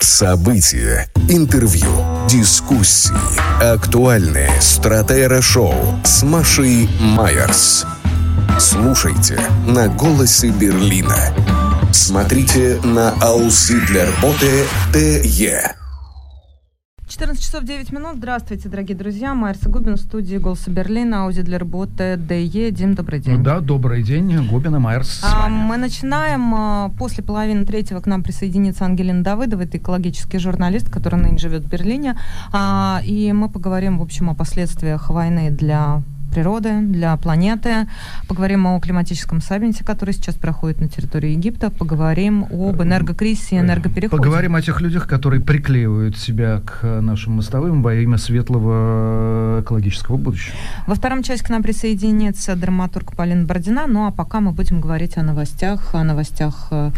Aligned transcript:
События, 0.00 1.08
интервью, 1.28 1.88
дискуссии, 2.28 3.12
актуальные 3.62 4.50
стратера-шоу 4.60 5.74
с 6.04 6.22
Машей 6.22 6.88
Майерс. 7.00 7.86
Слушайте 8.58 9.40
на 9.66 9.88
«Голосе 9.88 10.48
Берлина». 10.48 11.34
Смотрите 11.92 12.80
на 12.82 13.10
Ауслидлерботе 13.20 14.66
ТЕ. 14.92 15.83
14 17.14 17.40
часов 17.40 17.62
9 17.62 17.92
минут. 17.92 18.16
Здравствуйте, 18.16 18.68
дорогие 18.68 18.96
друзья. 18.96 19.34
Майерса 19.34 19.68
Губин 19.70 19.94
в 19.94 20.00
студии 20.00 20.36
«Голоса 20.36 20.68
Берлина», 20.72 21.22
Аузидлерботе 21.26 22.16
ДЕ. 22.18 22.72
Дим, 22.72 22.94
добрый 22.94 23.20
день. 23.20 23.40
Да, 23.40 23.60
добрый 23.60 24.02
день. 24.02 24.44
Губин 24.48 24.74
и 24.74 24.78
Майерс 24.80 25.20
А, 25.22 25.48
мы 25.48 25.76
начинаем. 25.76 26.52
а, 26.56 26.88
После 26.98 27.22
половины 27.22 27.64
третьего 27.66 28.00
к 28.00 28.06
нам 28.06 28.24
присоединится 28.24 28.84
Ангелина 28.84 29.22
Давыдова. 29.22 29.62
Это 29.62 29.78
экологический 29.78 30.38
журналист, 30.38 30.90
который 30.90 31.20
ныне 31.22 31.38
живет 31.38 31.62
в 31.62 31.68
Берлине. 31.68 32.18
А, 32.52 33.00
И 33.04 33.32
мы 33.32 33.48
поговорим, 33.48 33.98
в 34.00 34.02
общем, 34.02 34.30
о 34.30 34.34
последствиях 34.34 35.08
войны 35.08 35.52
для 35.52 36.02
природы, 36.34 36.80
для 36.80 37.16
планеты. 37.16 37.86
Поговорим 38.26 38.66
о 38.66 38.80
климатическом 38.80 39.40
саммите, 39.40 39.84
который 39.84 40.12
сейчас 40.12 40.34
проходит 40.34 40.80
на 40.80 40.88
территории 40.88 41.30
Египта. 41.30 41.70
Поговорим 41.70 42.44
об 42.50 42.82
энергокризисе 42.82 43.56
и 43.56 43.58
энергопереходе. 43.60 44.16
Поговорим 44.16 44.56
о 44.56 44.62
тех 44.62 44.80
людях, 44.80 45.06
которые 45.06 45.40
приклеивают 45.40 46.16
себя 46.16 46.60
к 46.64 47.00
нашим 47.00 47.34
мостовым 47.34 47.82
во 47.82 47.94
имя 47.94 48.18
светлого 48.18 49.60
экологического 49.62 50.16
будущего. 50.16 50.56
Во 50.88 50.94
втором 50.96 51.22
части 51.22 51.44
к 51.44 51.50
нам 51.50 51.62
присоединится 51.62 52.56
драматург 52.56 53.14
Полина 53.14 53.46
Бородина. 53.46 53.86
Ну 53.86 54.06
а 54.06 54.10
пока 54.10 54.40
мы 54.40 54.50
будем 54.50 54.80
говорить 54.80 55.16
о 55.16 55.22
новостях, 55.22 55.94
о 55.94 56.02
новостях, 56.02 56.68
э, 56.72 56.90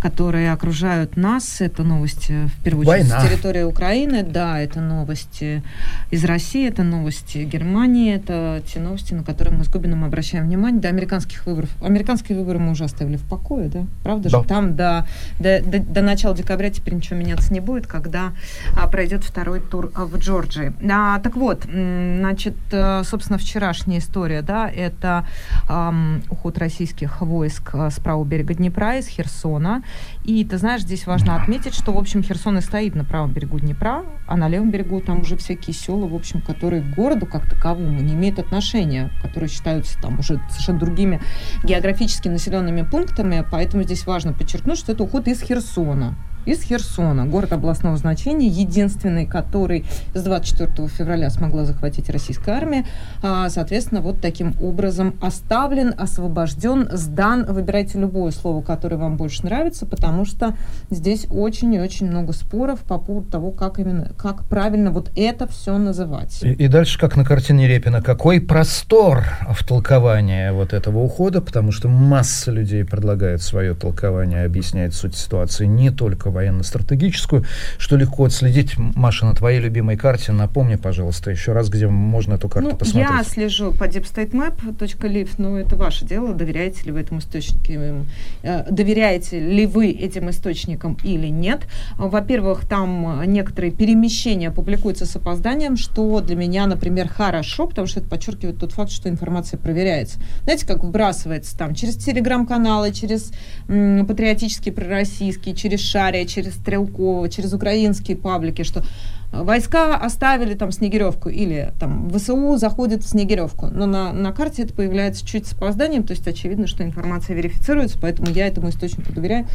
которые 0.00 0.52
окружают 0.52 1.16
нас. 1.16 1.60
Это 1.60 1.82
новости, 1.82 2.46
в 2.46 2.64
первую 2.64 2.86
очередь, 2.86 3.10
Война. 3.10 3.20
с 3.20 3.28
территории 3.28 3.62
Украины. 3.64 4.22
Да, 4.22 4.58
это 4.58 4.80
новости 4.80 5.62
из 6.10 6.24
России, 6.24 6.66
это 6.66 6.82
новости 6.82 7.38
Германии, 7.38 8.14
это 8.14 8.62
те 8.66 8.77
новости, 8.80 9.14
на 9.14 9.22
которые 9.24 9.56
мы 9.56 9.64
с 9.64 9.68
Губиным 9.68 10.04
обращаем 10.04 10.44
внимание. 10.46 10.80
До 10.80 10.88
американских 10.88 11.46
выборов. 11.46 11.70
Американские 11.82 12.38
выборы 12.38 12.58
мы 12.58 12.72
уже 12.72 12.84
оставили 12.84 13.16
в 13.16 13.22
покое, 13.22 13.68
да? 13.68 13.84
Правда 14.02 14.30
Да. 14.30 14.38
же? 14.42 14.44
Там 14.48 14.76
до, 14.76 15.06
до, 15.40 15.60
до- 15.62 15.78
до 15.80 16.02
начала 16.02 16.34
декабря 16.34 16.70
теперь 16.70 16.94
ничего 16.94 17.18
меняться 17.18 17.52
не 17.52 17.60
будет, 17.60 17.86
когда 17.86 18.32
а, 18.76 18.88
пройдет 18.88 19.24
второй 19.24 19.60
тур 19.60 19.90
а, 19.94 20.04
в 20.06 20.16
Джорджии. 20.18 20.72
А, 20.90 21.18
так 21.20 21.36
вот, 21.36 21.64
значит, 21.64 22.54
э, 22.72 23.02
собственно, 23.04 23.38
вчерашняя 23.38 23.98
история, 23.98 24.42
да, 24.42 24.68
это 24.68 25.26
ам, 25.68 26.22
уход 26.30 26.58
российских 26.58 27.20
войск 27.20 27.70
а, 27.74 27.90
с 27.90 27.98
правого 28.00 28.24
берега 28.24 28.54
Днепра, 28.54 28.96
из 28.98 29.06
Херсона. 29.08 29.82
И, 30.28 30.44
ты 30.44 30.58
знаешь, 30.58 30.82
здесь 30.82 31.06
важно 31.06 31.36
отметить, 31.36 31.74
что, 31.74 31.90
в 31.90 31.96
общем, 31.96 32.22
Херсон 32.22 32.58
и 32.58 32.60
стоит 32.60 32.94
на 32.94 33.02
правом 33.02 33.32
берегу 33.32 33.58
Днепра, 33.58 34.04
а 34.26 34.36
на 34.36 34.46
левом 34.46 34.70
берегу 34.70 35.00
там 35.00 35.20
уже 35.20 35.38
всякие 35.38 35.72
села, 35.72 36.06
в 36.06 36.14
общем, 36.14 36.42
которые 36.42 36.82
к 36.82 36.94
городу 36.94 37.24
как 37.24 37.48
таковому 37.48 37.98
не 38.02 38.12
имеют 38.12 38.38
отношения, 38.38 39.10
которые 39.22 39.48
считаются 39.48 39.98
там 39.98 40.18
уже 40.18 40.38
совершенно 40.50 40.80
другими 40.80 41.22
географически 41.64 42.28
населенными 42.28 42.82
пунктами, 42.82 43.42
поэтому 43.50 43.84
здесь 43.84 44.06
важно 44.06 44.34
подчеркнуть, 44.34 44.76
что 44.76 44.92
это 44.92 45.02
уход 45.02 45.28
из 45.28 45.40
Херсона. 45.40 46.14
Из 46.48 46.62
Херсона, 46.62 47.26
город 47.26 47.52
областного 47.52 47.98
значения, 47.98 48.46
единственный, 48.46 49.26
который 49.26 49.84
с 50.14 50.22
24 50.22 50.88
февраля 50.88 51.28
смогла 51.28 51.66
захватить 51.66 52.08
российская 52.08 52.52
армия, 52.52 52.86
А, 53.22 53.50
соответственно, 53.50 54.00
вот 54.00 54.22
таким 54.22 54.54
образом 54.62 55.12
оставлен, 55.20 55.92
освобожден, 55.98 56.88
сдан. 56.90 57.44
Выбирайте 57.44 57.98
любое 57.98 58.30
слово, 58.30 58.62
которое 58.62 58.96
вам 58.96 59.18
больше 59.18 59.44
нравится, 59.44 59.84
потому 59.84 60.24
что 60.24 60.54
здесь 60.88 61.26
очень 61.28 61.74
и 61.74 61.80
очень 61.80 62.06
много 62.06 62.32
споров 62.32 62.80
по 62.80 62.98
поводу 62.98 63.28
того, 63.30 63.50
как 63.50 63.78
именно, 63.78 64.12
как 64.16 64.44
правильно 64.44 64.90
вот 64.90 65.10
это 65.16 65.46
все 65.48 65.76
называть. 65.76 66.42
И, 66.42 66.50
и 66.50 66.68
дальше, 66.68 66.98
как 66.98 67.16
на 67.16 67.26
картине 67.26 67.68
Репина, 67.68 68.00
какой 68.00 68.40
простор 68.40 69.24
в 69.50 69.62
толковании 69.64 70.50
вот 70.52 70.72
этого 70.72 71.00
ухода, 71.00 71.42
потому 71.42 71.72
что 71.72 71.88
масса 71.88 72.50
людей 72.52 72.86
предлагает 72.86 73.42
свое 73.42 73.74
толкование, 73.74 74.46
объясняет 74.46 74.94
суть 74.94 75.14
ситуации, 75.14 75.66
не 75.66 75.90
только 75.90 76.30
военно-стратегическую, 76.38 77.44
что 77.78 77.96
легко 77.96 78.24
отследить. 78.24 78.76
Маша, 78.78 79.26
на 79.26 79.34
твоей 79.34 79.60
любимой 79.60 79.96
карте, 79.96 80.32
напомни, 80.32 80.76
пожалуйста, 80.76 81.30
еще 81.30 81.52
раз, 81.52 81.68
где 81.68 81.88
можно 81.88 82.34
эту 82.34 82.48
карту 82.48 82.70
Ну, 82.70 82.76
посмотреть. 82.76 83.10
я 83.18 83.24
слежу 83.24 83.72
по 83.72 83.84
deepstatemap.live, 83.84 85.30
но 85.38 85.58
это 85.58 85.76
ваше 85.76 86.04
дело, 86.04 86.32
доверяете 86.34 86.84
ли 86.84 86.92
вы 86.92 87.00
этому 87.00 87.20
источнику, 87.20 88.04
э, 88.42 88.64
доверяете 88.70 89.40
ли 89.40 89.66
вы 89.66 89.90
этим 89.90 90.30
источникам 90.30 90.96
или 91.04 91.26
нет. 91.28 91.62
Во-первых, 91.96 92.66
там 92.66 93.22
некоторые 93.26 93.72
перемещения 93.72 94.50
публикуются 94.50 95.06
с 95.06 95.16
опозданием, 95.16 95.76
что 95.76 96.20
для 96.20 96.36
меня, 96.36 96.66
например, 96.66 97.08
хорошо, 97.08 97.66
потому 97.66 97.86
что 97.86 98.00
это 98.00 98.08
подчеркивает 98.08 98.58
тот 98.58 98.72
факт, 98.72 98.90
что 98.90 99.08
информация 99.08 99.58
проверяется. 99.58 100.18
Знаете, 100.44 100.66
как 100.66 100.84
вбрасывается 100.84 101.56
там 101.58 101.74
через 101.74 101.96
телеграм-каналы, 101.96 102.92
через 102.92 103.32
м, 103.68 104.06
патриотические, 104.06 104.72
пророссийские, 104.72 105.54
через 105.54 105.80
Шария, 106.18 106.26
через 106.26 106.54
Стрелкова, 106.54 107.28
через 107.28 107.52
украинские 107.52 108.16
паблики, 108.16 108.62
что 108.62 108.82
Войска 109.30 109.94
оставили 109.94 110.54
там 110.54 110.72
Снегиревку 110.72 111.28
или 111.28 111.70
там 111.78 112.10
ВСУ 112.10 112.56
заходит 112.56 113.04
в 113.04 113.08
Снегиревку. 113.08 113.66
Но 113.66 113.84
на, 113.84 114.10
на 114.10 114.32
карте 114.32 114.62
это 114.62 114.72
появляется 114.72 115.26
чуть 115.26 115.46
с 115.46 115.52
опозданием, 115.52 116.02
то 116.02 116.12
есть 116.12 116.26
очевидно, 116.26 116.66
что 116.66 116.82
информация 116.82 117.36
верифицируется, 117.36 117.98
поэтому 118.00 118.30
я 118.30 118.46
этому 118.46 118.70
источнику 118.70 119.12
доверяю, 119.12 119.46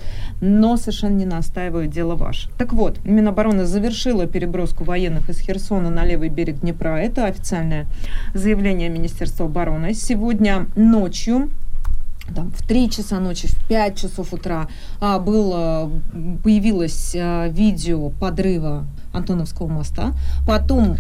но 0.42 0.78
совершенно 0.78 1.16
не 1.16 1.26
настаиваю, 1.26 1.88
дело 1.88 2.14
ваше. 2.14 2.50
Так 2.60 2.74
вот, 2.74 3.04
Минобороны 3.04 3.66
завершила 3.66 4.28
переброску 4.28 4.84
военных 4.84 5.30
из 5.30 5.40
Херсона 5.40 5.90
на 5.90 6.06
левый 6.06 6.30
берег 6.30 6.60
Днепра. 6.60 7.00
Это 7.00 7.26
официальное 7.26 7.88
заявление 8.36 8.90
Министерства 8.90 9.48
обороны. 9.48 9.96
Сегодня 9.96 10.68
ночью 10.76 11.50
там, 12.36 12.52
в 12.52 12.66
3 12.66 12.90
часа 12.90 13.20
ночи, 13.20 13.48
в 13.48 13.68
5 13.68 13.98
часов 13.98 14.34
утра 14.34 14.68
а, 15.00 15.20
было, 15.20 15.92
появилось 16.44 17.16
а, 17.16 17.48
видео 17.48 18.10
подрыва 18.10 18.86
Антоновского 19.14 19.68
моста. 19.68 20.14
Потом 20.46 20.98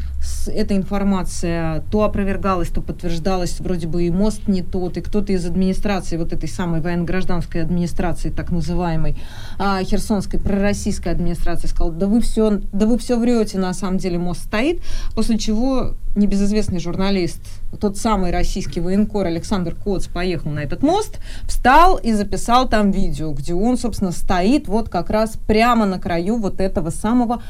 эта 0.47 0.75
информация 0.75 1.84
то 1.91 2.03
опровергалась, 2.03 2.69
то 2.69 2.81
подтверждалась, 2.81 3.59
вроде 3.59 3.88
бы 3.88 4.03
и 4.03 4.12
мост 4.12 4.47
не 4.47 4.62
тот, 4.62 4.97
и 4.97 5.01
кто-то 5.01 5.34
из 5.34 5.46
администрации, 5.46 6.18
вот 6.18 6.31
этой 6.31 6.47
самой 6.47 6.81
военно-гражданской 6.81 7.62
администрации, 7.62 8.29
так 8.29 8.52
называемой, 8.52 9.18
а, 9.57 9.84
херсонской 9.84 10.40
пророссийской 10.40 11.12
администрации, 11.12 11.68
сказал, 11.68 11.91
да 11.91 12.07
вы 12.07 12.22
все, 12.22 12.62
да 12.72 12.85
вы 12.85 12.97
все 12.97 13.18
врете, 13.18 13.57
на 13.57 13.73
самом 13.73 13.97
деле 13.97 14.18
мост 14.18 14.46
стоит, 14.46 14.81
после 15.16 15.38
чего 15.38 15.96
небезызвестный 16.16 16.79
журналист, 16.79 17.41
тот 17.79 17.97
самый 17.97 18.31
российский 18.31 18.79
военкор 18.79 19.25
Александр 19.25 19.73
Коц 19.75 20.07
поехал 20.07 20.52
на 20.52 20.59
этот 20.59 20.84
мост, 20.84 21.19
встал 21.47 21.97
и 21.97 22.13
записал 22.13 22.69
там 22.69 22.91
видео, 22.91 23.31
где 23.31 23.53
он, 23.56 23.78
собственно, 23.78 24.12
стоит 24.12 24.68
вот 24.68 24.90
как 24.90 25.09
раз 25.09 25.38
прямо 25.47 25.85
на 25.85 26.00
краю 26.00 26.38
вот 26.38 26.62
этого 26.62 26.91
самого 26.91 27.41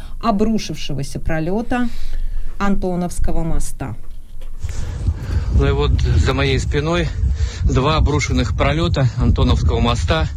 обрушившегося 0.54 1.20
пролета 1.20 1.90
Антоновского 2.60 3.44
моста. 3.44 3.96
Ну 5.56 5.68
и 5.68 5.72
вот 5.72 6.00
за 6.00 6.36
моей 6.36 6.60
спиной 6.60 7.08
два 7.64 7.98
обрушенных 7.98 8.56
пролета 8.56 9.10
Антоновского 9.18 9.80
моста. 9.80 10.28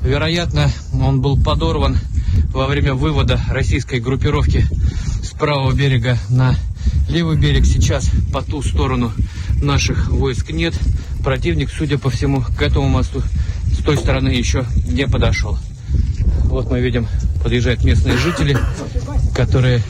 Вероятно, 0.00 0.70
он 0.92 1.20
был 1.20 1.42
подорван 1.42 1.98
во 2.52 2.68
время 2.68 2.94
вывода 2.94 3.40
российской 3.50 3.98
группировки 3.98 4.64
с 5.24 5.32
правого 5.32 5.72
берега 5.72 6.18
на 6.30 6.54
левый 7.08 7.36
берег. 7.36 7.66
Сейчас 7.66 8.08
по 8.32 8.42
ту 8.42 8.62
сторону 8.62 9.12
наших 9.60 10.08
войск 10.08 10.52
нет. 10.52 10.74
Противник, 11.24 11.70
судя 11.70 11.98
по 11.98 12.10
всему, 12.10 12.42
к 12.42 12.62
этому 12.62 12.88
мосту 12.88 13.24
с 13.72 13.82
той 13.82 13.96
стороны 13.96 14.28
еще 14.28 14.64
не 14.86 15.08
подошел. 15.08 15.58
Вот 16.48 16.70
мы 16.70 16.80
видим, 16.80 17.06
подъезжают 17.42 17.84
местные 17.84 18.16
жители, 18.16 18.56
которые 19.34 19.82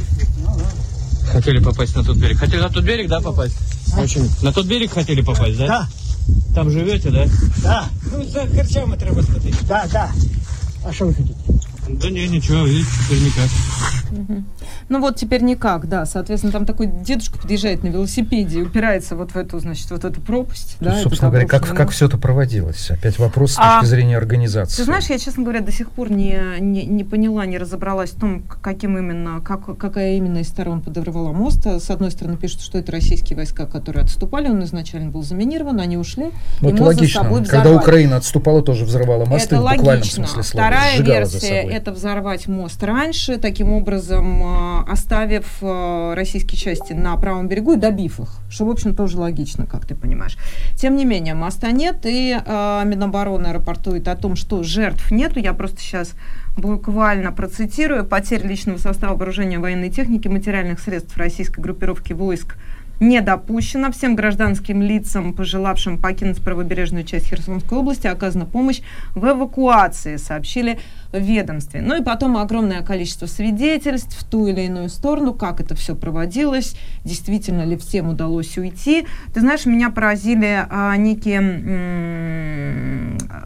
хотели 1.33 1.61
попасть 1.61 1.95
на 1.97 2.03
тот 2.05 2.17
берег. 2.17 2.39
Хотели 2.39 2.61
на 2.61 2.69
тот 2.69 2.85
берег, 2.85 3.09
да, 3.09 3.21
попасть? 3.21 3.57
Очень. 3.97 4.29
На 4.43 4.53
тот 4.53 4.67
берег 4.67 4.93
хотели 4.93 5.23
попасть, 5.23 5.57
да? 5.59 5.67
Да, 5.67 5.89
Там 6.55 6.71
живете, 6.71 7.11
да? 7.11 7.27
да, 7.63 7.85
Ну, 8.13 8.25
за 8.25 8.47
харчами 8.57 8.97
треба 8.97 9.23
сходити. 9.23 9.57
да, 9.69 9.85
да. 9.93 10.11
А 10.89 10.93
що 10.93 11.07
ви 11.07 11.15
хотіте? 11.15 11.35
Да 11.89 12.11
не, 12.11 12.29
ничего, 12.29 12.65
видите, 12.65 12.91
теперь 13.05 13.25
никак. 13.25 13.51
Ну 14.89 15.01
вот 15.01 15.17
теперь 15.17 15.43
никак, 15.43 15.89
да. 15.89 16.07
Соответственно, 16.07 16.53
там 16.53 16.67
такой 16.67 16.87
дедушка 16.87 17.39
подъезжает 17.39 17.83
на 17.83 17.89
велосипеде 17.89 18.61
и 18.61 18.63
упирается 18.63 19.17
вот 19.17 19.33
в 19.33 19.37
эту, 19.37 19.59
значит, 19.59 19.91
вот 19.91 20.05
эту 20.05 20.21
пропасть. 20.21 20.77
да, 20.81 21.01
собственно 21.03 21.31
говоря, 21.31 21.47
как, 21.47 21.67
как 21.75 21.91
все 21.91 22.07
это 22.07 22.17
проводилось? 22.19 22.91
Опять 22.91 23.19
вопрос 23.19 23.53
с 23.53 23.59
а, 23.59 23.81
точки 23.81 23.91
зрения 23.91 24.17
организации. 24.17 24.77
Ты 24.77 24.85
знаешь, 24.85 25.07
я, 25.07 25.19
честно 25.19 25.43
говоря, 25.43 25.61
до 25.61 25.73
сих 25.73 25.91
пор 25.91 26.11
не, 26.11 26.39
не, 26.61 26.85
не 26.85 27.05
поняла, 27.05 27.45
не 27.47 27.59
разобралась 27.59 28.11
в 28.11 28.21
том, 28.21 28.43
каким 28.63 28.97
именно, 28.99 29.41
как, 29.41 29.77
какая 29.79 30.17
именно 30.17 30.39
из 30.39 30.49
сторон 30.49 30.81
подорвала 30.81 31.33
мост. 31.33 31.67
С 31.67 31.91
одной 31.91 32.11
стороны, 32.11 32.37
пишут, 32.37 32.63
что 32.63 32.79
это 32.79 32.93
российские 32.93 33.37
войска, 33.37 33.67
которые 33.67 34.05
отступали, 34.05 34.49
он 34.49 34.65
изначально 34.65 35.11
был 35.11 35.23
заминирован, 35.23 35.81
они 35.81 35.97
ушли. 35.97 36.31
Ну, 36.61 36.71
это 36.71 36.83
логично. 36.83 37.25
Когда 37.47 37.73
Украина 37.73 38.17
отступала, 38.17 38.63
тоже 38.63 38.85
взрывала 38.85 39.25
мосты 39.25 39.57
это 39.57 39.65
в 39.65 39.65
буквальном 39.65 39.87
логично. 39.87 40.27
смысле 40.27 40.43
слова. 40.43 40.67
Вторая 40.67 41.01
версия– 41.03 41.63
это 41.79 41.93
взорвать 41.93 42.49
мост 42.49 42.83
раньше, 42.83 43.39
таким 43.39 43.73
образом 43.73 44.43
а, 44.43 44.85
оставив 44.89 45.47
а, 45.63 46.15
российские 46.15 46.59
части 46.59 46.93
на 46.93 47.17
правом 47.17 47.49
берегу 47.49 47.73
и 47.73 47.77
добив 47.77 48.21
их, 48.21 48.29
что, 48.51 48.67
в 48.67 48.71
общем, 48.71 48.95
тоже 48.95 49.19
логично, 49.19 49.65
как 49.65 49.87
ты 49.87 49.95
понимаешь. 49.95 50.37
Тем 50.77 50.97
не 50.97 51.05
менее, 51.05 51.35
моста 51.35 51.71
нет, 51.71 52.05
и 52.05 52.37
э, 52.39 52.83
Минобороны 52.85 53.53
рапортует 53.53 54.09
о 54.09 54.17
том, 54.17 54.37
что 54.37 54.63
жертв 54.63 55.11
нету. 55.11 55.39
Я 55.39 55.53
просто 55.53 55.81
сейчас 55.81 56.15
буквально 56.57 57.33
процитирую. 57.33 58.05
Потерь 58.05 58.47
личного 58.47 58.79
состава 58.79 59.17
вооружения 59.17 59.59
военной 59.59 59.91
техники, 59.91 60.29
материальных 60.29 60.81
средств 60.81 61.17
российской 61.17 61.61
группировки 61.61 62.13
войск– 62.13 62.57
не 63.01 63.21
допущено. 63.21 63.93
Всем 63.93 64.17
гражданским 64.17 64.83
лицам, 64.83 65.33
пожелавшим 65.33 65.99
покинуть 65.99 66.43
правобережную 66.43 67.05
часть 67.05 67.27
Херсонской 67.27 67.79
области, 67.79 68.07
оказана 68.07 68.45
помощь 68.45 68.81
в 69.15 69.25
эвакуации, 69.25 70.17
сообщили 70.17 70.79
ведомстве. 71.13 71.81
Ну 71.81 72.01
и 72.01 72.05
потом 72.05 72.37
огромное 72.37 72.83
количество 72.83 73.27
свидетельств 73.27 74.17
в 74.19 74.25
ту 74.25 74.47
или 74.47 74.63
иную 74.63 74.89
сторону, 74.89 75.33
как 75.33 75.61
это 75.61 75.75
все 75.75 75.95
проводилось, 75.95 76.75
действительно 77.05 77.65
ли 77.65 77.77
всем 77.77 78.09
удалось 78.09 78.59
уйти. 78.59 79.07
Ты 79.33 79.41
знаешь, 79.41 79.67
меня 79.67 79.91
поразили 79.91 80.67
а, 80.69 80.97
некие 80.97 81.41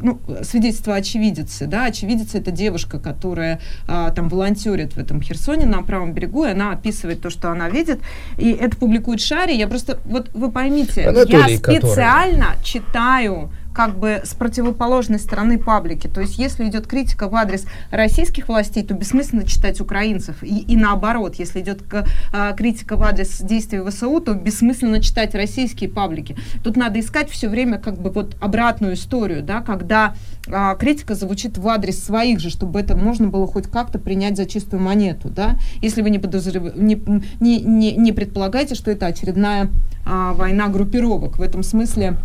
ну, 0.00 0.20
свидетельства 0.42 0.96
очевидицы. 0.96 1.66
Да? 1.66 1.84
Очевидица– 1.86 2.38
это 2.38 2.50
девушка, 2.50 2.98
которая 2.98 3.60
а, 3.86 4.10
там 4.10 4.28
волонтерит 4.28 4.94
в 4.94 4.98
этом 4.98 5.22
Херсоне 5.22 5.66
на 5.66 5.82
правом 5.82 6.12
берегу, 6.12 6.44
и 6.44 6.50
она 6.50 6.72
описывает 6.72 7.20
то, 7.20 7.30
что 7.30 7.50
она 7.50 7.68
видит, 7.68 8.00
и 8.38 8.50
это 8.50 8.76
публикует 8.76 9.20
Шари. 9.20 9.54
Я 9.54 9.68
просто, 9.68 10.00
вот 10.04 10.30
вы 10.34 10.50
поймите, 10.50 11.08
Анатолий, 11.08 11.52
я 11.52 11.58
специально 11.58 12.46
который... 12.46 12.64
читаю 12.64 13.50
как 13.74 13.98
бы 13.98 14.20
с 14.24 14.34
противоположной 14.34 15.18
стороны 15.18 15.58
паблики. 15.58 16.06
То 16.06 16.20
есть 16.20 16.38
если 16.38 16.68
идет 16.68 16.86
критика 16.86 17.28
в 17.28 17.34
адрес 17.34 17.66
российских 17.90 18.48
властей, 18.48 18.82
то 18.82 18.94
бессмысленно 18.94 19.46
читать 19.46 19.80
украинцев. 19.80 20.42
И, 20.42 20.60
и 20.60 20.76
наоборот, 20.76 21.36
если 21.36 21.60
идет 21.60 21.82
к, 21.82 22.06
а, 22.32 22.52
критика 22.52 22.96
в 22.96 23.02
адрес 23.02 23.40
действий 23.40 23.80
ВСУ, 23.80 24.20
то 24.20 24.34
бессмысленно 24.34 25.00
читать 25.00 25.34
российские 25.34 25.90
паблики. 25.90 26.36
Тут 26.62 26.76
надо 26.76 27.00
искать 27.00 27.30
все 27.30 27.48
время 27.48 27.78
как 27.78 28.00
бы 28.00 28.10
вот 28.10 28.36
обратную 28.40 28.94
историю, 28.94 29.42
да, 29.42 29.60
когда 29.60 30.14
а, 30.48 30.74
критика 30.74 31.14
звучит 31.14 31.58
в 31.58 31.66
адрес 31.68 32.02
своих 32.02 32.40
же, 32.40 32.50
чтобы 32.50 32.80
это 32.80 32.96
можно 32.96 33.28
было 33.28 33.46
хоть 33.46 33.66
как-то 33.66 33.98
принять 33.98 34.36
за 34.36 34.46
чистую 34.46 34.82
монету, 34.82 35.28
да, 35.28 35.58
если 35.80 36.02
вы 36.02 36.10
не, 36.10 36.18
подозрев... 36.18 36.74
не, 36.76 37.02
не, 37.40 37.60
не, 37.60 37.92
не 37.92 38.12
предполагаете, 38.12 38.74
что 38.74 38.90
это 38.90 39.06
очередная 39.06 39.70
а, 40.04 40.32
война 40.34 40.68
группировок. 40.68 41.38
В 41.38 41.42
этом 41.42 41.62
смысле 41.62 42.16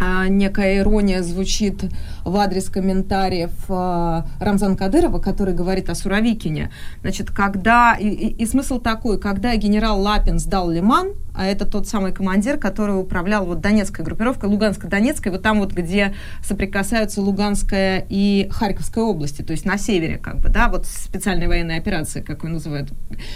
некая 0.00 0.78
ирония 0.78 1.22
звучит 1.22 1.84
в 2.24 2.36
адрес 2.36 2.68
комментариев 2.68 3.52
э, 3.68 4.22
Рамзана 4.40 4.76
Кадырова, 4.76 5.18
который 5.18 5.54
говорит 5.54 5.88
о 5.90 5.94
Суровикине. 5.94 6.70
Значит, 7.02 7.30
когда, 7.30 7.94
и, 7.94 8.08
и, 8.08 8.28
и 8.42 8.46
смысл 8.46 8.80
такой, 8.80 9.18
когда 9.18 9.54
генерал 9.56 10.00
Лапин 10.00 10.38
сдал 10.38 10.70
Лиман, 10.70 11.12
а 11.36 11.46
это 11.46 11.66
тот 11.66 11.86
самый 11.86 12.12
командир, 12.12 12.58
который 12.58 12.98
управлял 12.98 13.44
вот 13.44 13.60
Донецкой 13.60 14.04
группировкой, 14.04 14.48
Луганско-Донецкой, 14.48 15.30
вот 15.30 15.42
там 15.42 15.60
вот, 15.60 15.72
где 15.72 16.14
соприкасаются 16.42 17.20
Луганская 17.20 18.06
и 18.08 18.48
Харьковская 18.50 19.04
области, 19.04 19.42
то 19.42 19.52
есть 19.52 19.64
на 19.64 19.76
севере, 19.76 20.18
как 20.18 20.40
бы, 20.40 20.48
да, 20.48 20.68
вот 20.68 20.86
специальные 20.86 21.48
военные 21.48 21.78
операции, 21.78 22.22
как 22.22 22.38
его 22.38 22.48
называют. 22.48 22.90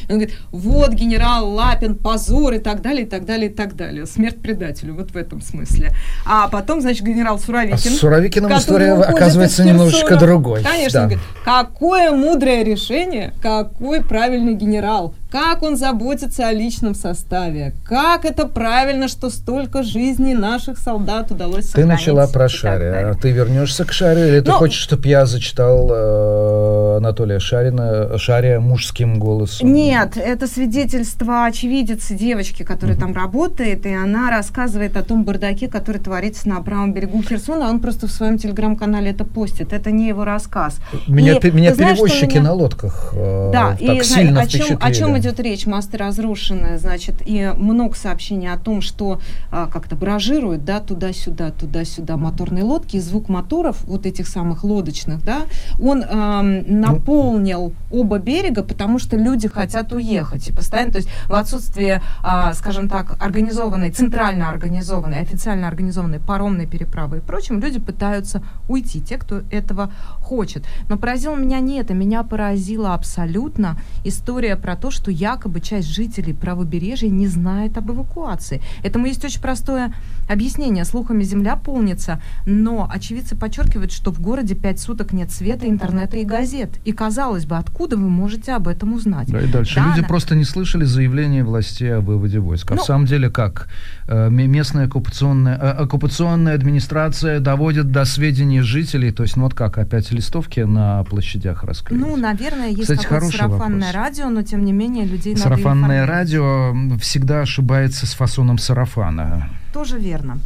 Он 0.08 0.18
говорит, 0.18 0.34
вот 0.50 0.92
генерал 0.92 1.50
Лапин, 1.50 1.94
позор 1.94 2.54
и 2.54 2.58
так 2.58 2.80
далее, 2.82 3.04
и 3.04 3.08
так 3.08 3.24
далее, 3.24 3.50
и 3.50 3.54
так 3.54 3.76
далее. 3.76 4.06
Смерть 4.06 4.40
предателю, 4.40 4.94
вот 4.94 5.10
в 5.10 5.16
этом 5.16 5.42
смысле. 5.42 5.92
А 6.24 6.48
потом, 6.48 6.80
значит, 6.80 7.02
генерал 7.02 7.38
Суровикин. 7.38 7.74
А 7.74 7.78
с 7.78 7.98
Суровикиным 7.98 8.52
история 8.52 8.92
оказывается 8.92 9.64
немножечко 9.64 10.16
другой. 10.16 10.62
Конечно, 10.62 11.00
да. 11.00 11.06
говорит, 11.06 11.24
какое 11.44 12.12
мудрое 12.12 12.64
решение, 12.64 13.34
какой 13.42 14.02
правильный 14.02 14.54
генерал 14.54 15.14
как 15.30 15.62
он 15.62 15.76
заботится 15.76 16.48
о 16.48 16.52
личном 16.52 16.94
составе, 16.94 17.72
как 17.90 18.24
это 18.24 18.46
правильно, 18.46 19.08
что 19.08 19.30
столько 19.30 19.82
жизней 19.82 20.34
наших 20.34 20.78
солдат 20.78 21.32
удалось 21.32 21.66
сохранить. 21.66 21.90
Ты 21.90 21.96
начала 21.96 22.28
про 22.28 22.48
Шаря, 22.48 23.10
а 23.10 23.14
ты 23.14 23.32
вернешься 23.32 23.84
к 23.84 23.92
Шарю, 23.92 24.28
или 24.28 24.38
ты 24.38 24.52
ну, 24.52 24.56
хочешь, 24.56 24.80
чтобы 24.80 25.08
я 25.08 25.26
зачитал 25.26 25.88
э, 25.90 26.96
Анатолия 26.98 27.40
Шарина, 27.40 28.16
Шария 28.16 28.60
мужским 28.60 29.18
голосом? 29.18 29.72
Нет, 29.72 30.16
это 30.16 30.46
свидетельство 30.46 31.46
очевидицы 31.46 32.14
девочки, 32.14 32.62
которая 32.62 32.94
угу. 32.94 33.06
там 33.06 33.12
работает, 33.12 33.84
и 33.86 33.92
она 33.92 34.30
рассказывает 34.30 34.96
о 34.96 35.02
том 35.02 35.24
бардаке, 35.24 35.66
который 35.66 36.00
творится 36.00 36.48
на 36.48 36.62
правом 36.62 36.92
берегу 36.92 37.20
Херсона, 37.24 37.68
он 37.68 37.80
просто 37.80 38.06
в 38.06 38.12
своем 38.12 38.38
телеграм-канале 38.38 39.10
это 39.10 39.24
постит, 39.24 39.72
это 39.72 39.90
не 39.90 40.06
его 40.06 40.24
рассказ. 40.24 40.78
Меня, 41.08 41.32
и, 41.32 41.50
меня 41.50 41.74
перевозчики 41.74 42.34
меня... 42.34 42.42
на 42.42 42.52
лодках 42.52 43.10
э, 43.14 43.50
да, 43.52 43.76
так 43.76 43.96
и, 43.96 44.04
сильно 44.04 44.42
о 44.42 44.46
чем, 44.46 44.78
о 44.80 44.92
чем 44.92 45.18
идет 45.18 45.40
речь, 45.40 45.66
мосты 45.66 45.96
разрушены, 45.96 46.78
значит, 46.78 47.16
и 47.26 47.52
много 47.56 47.79
сообщений 47.96 48.52
о 48.52 48.58
том, 48.58 48.80
что 48.80 49.20
а, 49.50 49.66
как-то 49.66 49.96
баражируют, 49.96 50.64
да, 50.64 50.80
туда-сюда, 50.80 51.50
туда-сюда 51.50 52.16
моторные 52.16 52.64
лодки, 52.64 52.96
и 52.96 53.00
звук 53.00 53.28
моторов, 53.28 53.82
вот 53.84 54.06
этих 54.06 54.28
самых 54.28 54.64
лодочных, 54.64 55.24
да, 55.24 55.42
он 55.80 56.04
а, 56.08 56.42
наполнил 56.42 57.72
оба 57.90 58.18
берега, 58.18 58.62
потому 58.62 58.98
что 58.98 59.16
люди 59.16 59.48
хотят 59.48 59.92
уехать. 59.92 60.48
И 60.48 60.52
постоянно, 60.52 60.92
то 60.92 60.98
есть 60.98 61.10
в 61.26 61.34
отсутствие, 61.34 62.02
а, 62.22 62.52
скажем 62.54 62.88
так, 62.88 63.16
организованной, 63.22 63.90
центрально 63.90 64.48
организованной, 64.48 65.20
официально 65.20 65.68
организованной 65.68 66.20
паромной 66.20 66.66
переправы 66.66 67.18
и 67.18 67.20
прочим, 67.20 67.60
люди 67.60 67.78
пытаются 67.78 68.42
уйти, 68.68 69.00
те, 69.00 69.18
кто 69.18 69.42
этого 69.50 69.90
хочет. 70.20 70.64
Но 70.88 70.96
поразило 70.96 71.36
меня 71.36 71.60
не 71.60 71.78
это, 71.78 71.94
меня 71.94 72.22
поразила 72.22 72.94
абсолютно 72.94 73.78
история 74.04 74.56
про 74.56 74.76
то, 74.76 74.90
что 74.90 75.10
якобы 75.10 75.60
часть 75.60 75.88
жителей 75.88 76.32
правобережья 76.32 77.08
не 77.08 77.26
знает 77.26 77.69
об 77.78 77.90
эвакуации. 77.90 78.60
Этому 78.82 79.06
есть 79.06 79.24
очень 79.24 79.40
простое 79.40 79.92
объяснение. 80.28 80.84
Слухами 80.84 81.22
земля 81.22 81.56
полнится, 81.56 82.20
но 82.46 82.88
очевидцы 82.90 83.36
подчеркивают, 83.36 83.92
что 83.92 84.12
в 84.12 84.20
городе 84.20 84.54
пять 84.54 84.80
суток 84.80 85.12
нет 85.12 85.30
света, 85.30 85.68
интернета 85.68 86.16
и 86.16 86.24
газет. 86.24 86.70
И 86.84 86.92
казалось 86.92 87.46
бы, 87.46 87.56
откуда 87.56 87.96
вы 87.96 88.08
можете 88.08 88.52
об 88.52 88.68
этом 88.68 88.94
узнать? 88.94 89.28
Да, 89.30 89.40
и 89.40 89.46
дальше. 89.46 89.76
Да, 89.76 89.88
Люди 89.88 90.00
на... 90.00 90.08
просто 90.08 90.34
не 90.34 90.44
слышали 90.44 90.84
заявления 90.84 91.44
властей 91.44 91.94
о 91.94 92.00
выводе 92.00 92.38
войск. 92.38 92.70
А 92.70 92.74
ну, 92.74 92.82
в 92.82 92.84
самом 92.84 93.06
деле 93.06 93.30
как? 93.30 93.68
Э, 94.12 94.28
местная 94.28 94.86
оккупационная, 94.86 95.56
э, 95.56 95.70
оккупационная 95.70 96.56
администрация 96.56 97.38
доводит 97.38 97.92
до 97.92 98.04
сведений 98.04 98.60
жителей, 98.60 99.12
то 99.12 99.22
есть 99.22 99.36
ну 99.36 99.44
вот 99.44 99.54
как, 99.54 99.78
опять 99.78 100.10
листовки 100.10 100.58
на 100.58 101.04
площадях 101.04 101.62
раскрылись? 101.62 102.04
Ну, 102.04 102.16
наверное, 102.16 102.70
есть 102.70 102.82
Кстати, 102.82 103.04
какое-то 103.04 103.36
сарафанное 103.36 103.92
вопрос. 103.92 103.94
радио, 103.94 104.28
но 104.30 104.42
тем 104.42 104.64
не 104.64 104.72
менее 104.72 105.04
людей 105.04 105.36
Сарафанное 105.36 106.06
радио 106.06 106.74
всегда 106.98 107.42
ошибается 107.42 108.04
с 108.08 108.14
фасоном 108.14 108.58
сарафана. 108.58 109.48
Тоже 109.72 109.98
верно. 109.98 110.38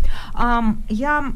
Я 0.88 1.32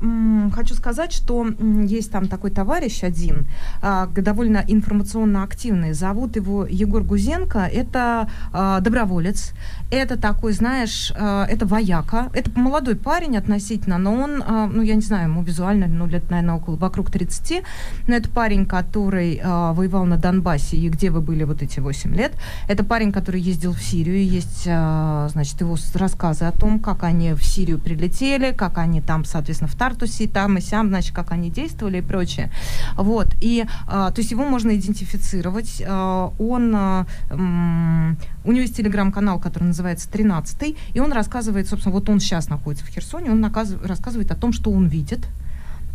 хочу 0.54 0.74
сказать, 0.74 1.12
что 1.12 1.46
есть 1.86 2.10
там 2.10 2.28
такой 2.28 2.50
товарищ 2.50 3.02
один, 3.02 3.46
а, 3.80 4.06
довольно 4.06 4.64
информационно 4.66 5.42
активный. 5.42 5.92
Зовут 5.92 6.36
его 6.36 6.66
Егор 6.66 7.02
Гузенко. 7.02 7.60
Это 7.60 8.28
а, 8.52 8.80
доброволец. 8.80 9.52
Это 9.90 10.18
такой, 10.18 10.52
знаешь, 10.52 11.12
а, 11.16 11.46
это 11.46 11.66
вояка. 11.66 12.28
Это 12.34 12.50
молодой 12.58 12.96
парень 12.96 13.36
относительно, 13.36 13.98
но 13.98 14.14
он, 14.14 14.44
ну, 14.72 14.82
я 14.82 14.94
не 14.94 15.00
знаю, 15.00 15.30
ему 15.30 15.42
визуально, 15.42 15.86
ну, 15.86 16.06
лет, 16.06 16.30
наверное, 16.30 16.56
около, 16.56 16.76
вокруг 16.76 17.10
30. 17.10 17.62
Но 18.06 18.14
это 18.14 18.28
парень, 18.28 18.66
который 18.66 19.40
воевал 19.42 20.04
на 20.04 20.16
Донбассе. 20.16 20.76
И 20.76 20.88
где 20.88 21.10
вы 21.10 21.20
были 21.20 21.44
вот 21.44 21.62
эти 21.62 21.80
8 21.80 22.14
лет? 22.14 22.32
Это 22.68 22.84
парень, 22.84 23.12
который 23.12 23.40
ездил 23.40 23.72
в 23.72 23.80
Сирию. 23.80 24.24
Есть, 24.24 24.64
значит, 24.64 25.60
его 25.60 25.76
рассказы 25.94 26.44
о 26.44 26.52
том, 26.52 26.80
как 26.80 27.04
они 27.04 27.32
в 27.32 27.44
Сирию 27.44 27.77
прилетели, 27.78 28.52
как 28.52 28.78
они 28.78 29.00
там, 29.00 29.24
соответственно, 29.24 29.68
в 29.68 29.74
Тартусе, 29.74 30.28
там 30.28 30.58
и 30.58 30.60
сям, 30.60 30.88
значит, 30.88 31.14
как 31.14 31.32
они 31.32 31.50
действовали 31.50 31.98
и 31.98 32.02
прочее. 32.02 32.50
Вот. 32.96 33.34
И, 33.40 33.64
а, 33.86 34.10
то 34.10 34.20
есть 34.20 34.30
его 34.30 34.44
можно 34.44 34.76
идентифицировать. 34.76 35.82
А, 35.86 36.32
он, 36.38 36.74
а, 36.74 37.06
у 37.30 38.52
него 38.52 38.62
есть 38.62 38.76
телеграм-канал, 38.76 39.38
который 39.40 39.64
называется 39.64 40.08
«13», 40.10 40.76
и 40.94 41.00
он 41.00 41.12
рассказывает, 41.12 41.68
собственно, 41.68 41.94
вот 41.94 42.08
он 42.08 42.20
сейчас 42.20 42.48
находится 42.48 42.84
в 42.84 42.88
Херсоне, 42.88 43.30
он 43.30 43.44
рассказывает 43.44 44.30
о 44.30 44.34
том, 44.34 44.52
что 44.52 44.70
он 44.70 44.86
видит, 44.86 45.26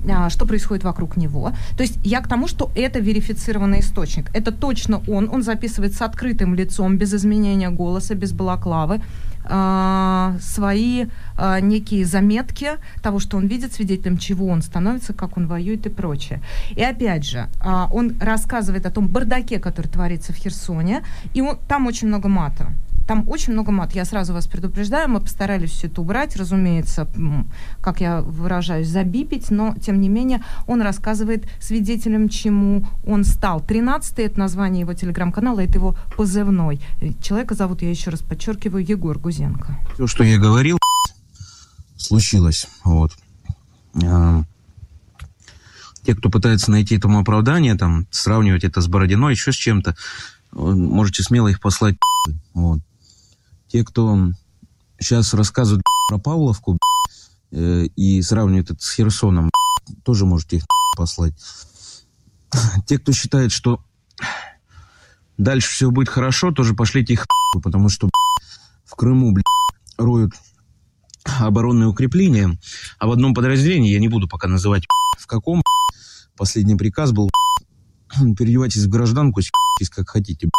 а, 0.10 0.30
что 0.30 0.46
происходит 0.46 0.84
вокруг 0.84 1.18
него. 1.18 1.54
То 1.78 1.84
есть 1.84 1.98
я 2.04 2.22
к 2.22 2.28
тому, 2.28 2.48
что 2.48 2.72
это 2.76 3.00
верифицированный 3.00 3.80
источник. 3.80 4.30
Это 4.34 4.52
точно 4.52 5.02
он. 5.08 5.30
Он 5.30 5.44
записывает 5.44 5.94
с 5.94 6.02
открытым 6.02 6.56
лицом, 6.56 6.98
без 6.98 7.14
изменения 7.14 7.70
голоса, 7.70 8.16
без 8.16 8.32
балаклавы 8.32 9.02
а, 9.46 10.36
свои 10.42 11.08
а, 11.38 11.60
некие 11.60 12.06
заметки 12.06 12.72
того, 13.02 13.20
что 13.20 13.38
он 13.38 13.48
видит, 13.48 13.74
свидетелем 13.74 14.18
чего 14.18 14.48
он 14.48 14.62
становится, 14.62 15.14
как 15.14 15.38
он 15.38 15.48
воюет 15.48 15.86
и 15.86 15.90
прочее. 15.90 16.42
И 16.76 16.84
опять 16.84 17.26
же, 17.26 17.48
а, 17.60 17.90
он 17.92 18.16
рассказывает 18.20 18.86
о 18.86 18.92
том 18.92 19.08
бардаке, 19.08 19.60
который 19.60 19.88
творится 19.88 20.34
в 20.34 20.36
Херсоне, 20.36 21.04
и 21.34 21.42
он, 21.42 21.58
там 21.68 21.88
очень 21.88 22.08
много 22.08 22.30
мата. 22.30 22.72
Там 23.08 23.28
очень 23.28 23.54
много 23.54 23.72
мат. 23.72 23.94
Я 23.94 24.06
сразу 24.06 24.34
вас 24.34 24.48
предупреждаю, 24.48 25.10
мы 25.10 25.20
постарались 25.20 25.72
все 25.72 25.88
это 25.88 26.02
убрать, 26.02 26.36
разумеется, 26.36 27.08
как 27.82 28.02
я 28.02 28.22
выражаюсь, 28.22 28.88
забипить, 28.88 29.52
но, 29.52 29.76
тем 29.76 30.00
не 30.00 30.10
менее, 30.10 30.44
он 30.68 30.82
рассказывает 30.82 31.48
свидетелем, 31.60 32.30
чему 32.30 32.86
он 33.06 33.24
стал. 33.24 33.62
Тринадцатый 33.62 34.26
это 34.26 34.40
название 34.40 34.82
его 34.82 34.94
телеграм-канала, 34.94 35.60
это 35.60 35.74
его 35.74 35.98
позывной. 36.16 36.80
Человека 37.22 37.56
зовут, 37.56 37.82
я 37.82 37.90
еще 37.90 38.10
раз 38.10 38.22
подчеркиваю, 38.22 38.86
Егор 38.86 39.18
Гузенко. 39.20 39.78
Все, 39.96 40.08
что 40.08 40.24
я 40.24 40.40
говорил, 40.40 40.78
случилось. 41.98 42.68
Вот. 42.84 43.12
А, 44.04 44.44
те, 46.04 46.16
кто 46.16 46.30
пытается 46.30 46.72
найти 46.72 46.96
этому 46.96 47.20
оправдание, 47.20 47.76
там, 47.76 48.08
сравнивать 48.12 48.64
это 48.64 48.82
с 48.82 48.88
Бородиной, 48.88 49.34
еще 49.34 49.52
с 49.52 49.56
чем-то, 49.56 49.96
можете 50.52 51.24
смело 51.24 51.48
их 51.48 51.60
послать. 51.60 51.96
Вот. 52.54 52.80
Те, 53.74 53.84
кто 53.84 54.30
сейчас 55.00 55.34
рассказывают 55.34 55.82
про 56.08 56.20
Павловку 56.20 56.78
э, 57.52 57.86
и 57.96 58.22
сравнивают 58.22 58.70
это 58.70 58.80
с 58.80 58.92
Херсоном, 58.92 59.50
тоже 60.04 60.28
можете 60.28 60.58
их 60.58 60.66
послать. 60.96 61.34
Те, 62.86 63.00
кто 63.00 63.12
считает, 63.14 63.52
что 63.52 63.84
дальше 65.40 65.72
все 65.72 65.90
будет 65.90 66.08
хорошо, 66.08 66.52
тоже 66.52 66.76
пошлите 66.76 67.14
их 67.14 67.26
потому 67.64 67.90
что 67.90 68.12
в 68.86 68.96
Крыму 68.96 69.36
роют 69.98 70.34
оборонные 71.24 71.88
укрепления, 71.88 72.56
а 73.00 73.08
в 73.08 73.12
одном 73.12 73.34
подразделении, 73.34 73.92
я 73.92 74.00
не 74.00 74.08
буду 74.08 74.28
пока 74.28 74.48
называть 74.48 74.84
в 75.18 75.26
каком, 75.26 75.64
последний 76.38 76.76
приказ 76.76 77.12
был 77.12 77.32
переодевайтесь 78.38 78.84
в 78.84 78.90
гражданку, 78.90 79.42
как 79.90 80.10
хотите. 80.10 80.50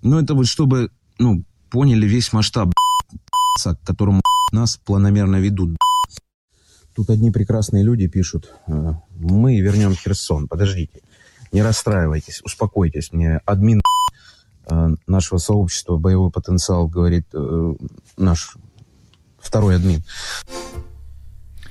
Но 0.00 0.18
это 0.18 0.32
вот 0.32 0.46
чтобы, 0.46 0.90
ну, 1.18 1.44
поняли 1.70 2.06
весь 2.06 2.32
масштаб, 2.32 2.72
к 3.62 3.74
которому 3.84 4.20
нас 4.52 4.76
планомерно 4.76 5.36
ведут. 5.36 5.76
Тут 6.94 7.10
одни 7.10 7.30
прекрасные 7.30 7.84
люди 7.84 8.08
пишут, 8.08 8.52
«Э, 8.66 8.94
мы 9.14 9.60
вернем 9.60 9.94
Херсон. 9.94 10.48
Подождите, 10.48 11.00
не 11.52 11.62
расстраивайтесь, 11.62 12.42
успокойтесь. 12.42 13.12
Мне 13.12 13.40
админ 13.46 13.80
э, 14.68 14.88
нашего 15.06 15.38
сообщества 15.38 15.96
«Боевой 15.96 16.30
потенциал» 16.30 16.88
говорит 16.88 17.26
э, 17.32 17.74
наш 18.16 18.56
второй 19.38 19.76
админ. 19.76 20.02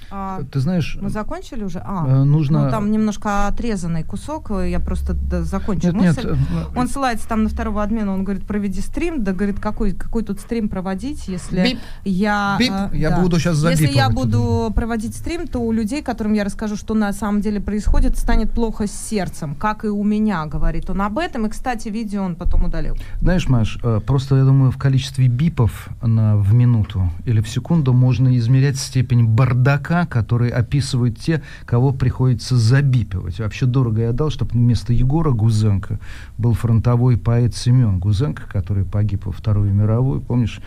А, 0.09 0.41
Ты 0.51 0.59
знаешь... 0.59 0.97
Мы 1.01 1.09
закончили 1.09 1.63
уже? 1.63 1.79
А, 1.79 2.05
э, 2.07 2.23
нужно... 2.23 2.65
Ну, 2.65 2.71
там 2.71 2.91
немножко 2.91 3.47
отрезанный 3.47 4.03
кусок, 4.03 4.51
я 4.51 4.79
просто 4.79 5.13
да, 5.13 5.43
закончу 5.43 5.87
нет, 5.87 5.95
мысль. 5.95 6.29
Нет, 6.29 6.37
э, 6.51 6.79
он 6.79 6.87
ссылается 6.87 7.27
там 7.27 7.43
на 7.43 7.49
второго 7.49 7.83
админа, 7.83 8.13
он 8.13 8.23
говорит, 8.23 8.45
проведи 8.45 8.81
стрим, 8.81 9.23
да, 9.23 9.33
говорит, 9.33 9.59
какой, 9.59 9.91
какой 9.93 10.23
тут 10.23 10.39
стрим 10.39 10.69
проводить, 10.69 11.27
если 11.27 11.63
Бип. 11.63 11.79
я... 12.05 12.55
Бип. 12.59 12.71
Э, 12.71 12.89
я 12.93 13.09
да. 13.09 13.21
буду 13.21 13.39
сейчас 13.39 13.63
Если 13.63 13.87
я 13.87 14.09
буду 14.09 14.71
проводить 14.73 15.15
стрим, 15.15 15.47
то 15.47 15.59
у 15.59 15.71
людей, 15.71 16.01
которым 16.01 16.33
я 16.33 16.43
расскажу, 16.43 16.75
что 16.75 16.93
на 16.93 17.11
самом 17.13 17.41
деле 17.41 17.59
происходит, 17.59 18.17
станет 18.17 18.51
плохо 18.51 18.87
с 18.87 18.91
сердцем, 18.91 19.55
как 19.55 19.83
и 19.83 19.87
у 19.87 20.03
меня, 20.03 20.45
говорит 20.45 20.89
он 20.89 21.01
об 21.01 21.17
этом, 21.17 21.45
и, 21.45 21.49
кстати, 21.49 21.89
видео 21.89 22.23
он 22.23 22.35
потом 22.35 22.65
удалил. 22.65 22.95
Знаешь, 23.21 23.47
Маш, 23.49 23.79
э, 23.83 23.99
просто, 24.05 24.35
я 24.37 24.43
думаю, 24.43 24.71
в 24.71 24.77
количестве 24.77 25.27
бипов 25.27 25.89
на, 26.01 26.37
в 26.37 26.53
минуту 26.53 27.09
или 27.25 27.41
в 27.41 27.49
секунду 27.49 27.93
можно 27.93 28.35
измерять 28.37 28.77
степень 28.77 29.25
бардака, 29.25 29.96
который 30.05 30.49
описывает 30.49 30.77
описывают 30.77 31.19
те, 31.19 31.41
кого 31.65 31.91
приходится 31.91 32.55
забипивать. 32.55 33.39
Вообще 33.39 33.65
дорого 33.65 34.01
я 34.01 34.11
дал, 34.11 34.29
чтобы 34.29 34.51
вместо 34.51 34.93
Егора 34.93 35.31
Гузенко 35.31 35.99
был 36.37 36.53
фронтовой 36.53 37.17
поэт 37.17 37.55
Семен 37.55 37.99
Гузенко, 37.99 38.43
который 38.51 38.83
погиб 38.85 39.25
во 39.25 39.31
Вторую 39.31 39.73
мировую. 39.73 40.21
Помнишь, 40.21 40.61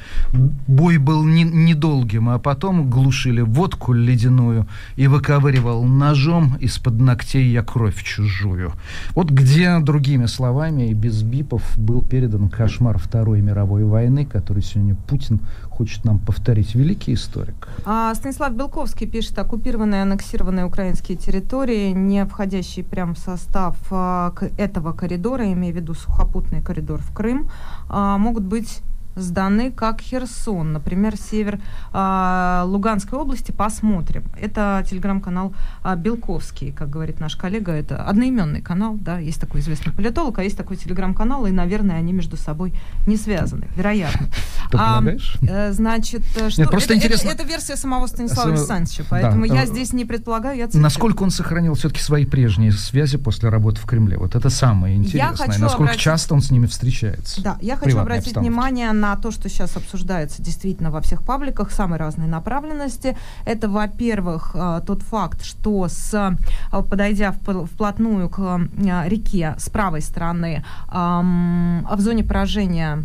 бой 0.67 0.99
был 0.99 1.25
не, 1.25 1.45
недолгим, 1.45 2.29
а 2.29 2.39
потом 2.39 2.91
глушили 2.91 3.41
водку 3.41 3.93
ледяную 3.93 4.67
и 4.97 5.07
выковыривал 5.07 5.85
ножом 5.85 6.57
из-под 6.61 7.01
ногтей 7.01 7.51
я 7.51 7.63
кровь 7.63 8.03
чужую. 8.03 8.73
Вот 9.15 9.31
где, 9.31 9.79
другими 9.81 10.27
словами, 10.27 10.91
и 10.91 10.95
без 10.95 11.23
бипов 11.23 11.63
был 11.79 12.03
передан 12.03 12.49
кошмар 12.49 12.99
Второй 12.99 13.41
мировой 13.41 13.85
войны, 13.85 14.27
который 14.27 14.63
сегодня 14.63 14.95
Путин 14.95 15.41
хочет 15.81 16.05
нам 16.05 16.19
повторить. 16.19 16.75
Великий 16.75 17.15
историк. 17.15 17.69
А, 17.87 18.15
Станислав 18.15 18.53
Белковский 18.53 19.07
пишет, 19.07 19.20
оккупированные, 19.39 20.03
аннексированные 20.03 20.65
украинские 20.65 21.17
территории, 21.17 21.91
не 21.91 22.25
входящие 22.25 22.85
прямо 22.85 23.15
в 23.15 23.19
состав 23.19 23.77
а, 23.91 24.33
этого 24.57 24.93
коридора, 24.93 25.53
имея 25.53 25.73
в 25.73 25.77
виду 25.77 25.95
сухопутный 25.95 26.63
коридор 26.63 27.01
в 27.01 27.13
Крым, 27.13 27.51
а, 27.89 28.19
могут 28.19 28.45
быть 28.45 28.83
сданы 29.17 29.71
как 29.71 30.01
Херсон, 30.01 30.73
например, 30.73 31.17
север 31.17 31.61
э, 31.93 32.63
Луганской 32.67 33.19
области, 33.19 33.53
посмотрим. 33.53 34.25
Это 34.41 34.85
телеграм-канал 34.89 35.53
э, 35.85 35.97
Белковский, 35.97 36.73
как 36.73 36.91
говорит 36.91 37.21
наш 37.21 37.37
коллега, 37.37 37.73
это 37.73 38.03
одноименный 38.03 38.63
канал, 38.63 38.97
да, 39.01 39.19
есть 39.19 39.41
такой 39.41 39.61
известный 39.61 39.93
политолог, 39.93 40.39
а 40.39 40.45
есть 40.45 40.57
такой 40.57 40.77
телеграм-канал, 40.77 41.47
и, 41.47 41.51
наверное, 41.51 41.97
они 41.97 42.13
между 42.13 42.37
собой 42.37 42.73
не 43.07 43.17
связаны, 43.17 43.67
вероятно. 43.77 44.29
Ты 44.71 44.79
а, 44.79 45.03
э, 45.03 45.73
значит, 45.73 46.23
э, 46.37 46.51
что 46.51 46.63
Нет, 46.63 46.71
просто 46.71 46.95
это, 46.95 47.05
интересно... 47.05 47.29
это, 47.29 47.43
это 47.43 47.49
версия 47.49 47.77
самого 47.77 48.07
Станислава 48.07 48.51
Александровича, 48.51 49.05
поэтому 49.09 49.47
да, 49.47 49.55
я 49.55 49.67
здесь 49.67 49.93
не 49.93 50.05
предполагаю, 50.05 50.57
я 50.57 50.67
цитирую. 50.67 50.83
Насколько 50.85 51.23
он 51.25 51.31
сохранил 51.31 51.75
все-таки 51.75 52.01
свои 52.01 52.25
прежние 52.25 52.73
связи 52.73 53.19
после 53.19 53.49
работы 53.49 53.81
в 53.81 53.87
Кремле? 53.87 54.17
Вот 54.17 54.37
это 54.37 54.51
самое 54.51 54.97
интересное. 54.97 55.59
Насколько 55.59 55.85
обратить... 55.85 56.01
часто 56.01 56.35
он 56.35 56.41
с 56.41 56.51
ними 56.51 56.67
встречается? 56.67 57.43
Да, 57.43 57.59
я 57.61 57.77
хочу 57.77 57.99
обратить 57.99 58.37
внимание 58.37 58.93
на 58.93 59.00
то, 59.17 59.31
что 59.31 59.49
сейчас 59.49 59.77
обсуждается 59.77 60.43
действительно 60.43 60.91
во 60.91 61.01
всех 61.01 61.23
пабликах 61.23 61.71
самой 61.71 61.99
разной 61.99 62.27
направленности. 62.27 63.17
Это, 63.45 63.69
во-первых, 63.69 64.53
э, 64.55 64.81
тот 64.87 65.03
факт, 65.03 65.45
что 65.45 65.89
с, 65.89 66.15
э, 66.15 66.83
подойдя 66.83 67.33
вплотную 67.33 68.29
к 68.29 68.39
э, 68.41 69.09
реке 69.09 69.55
с 69.59 69.69
правой 69.69 70.03
стороны, 70.03 70.65
в 70.89 71.97
зоне 71.99 72.25
поражения 72.25 73.05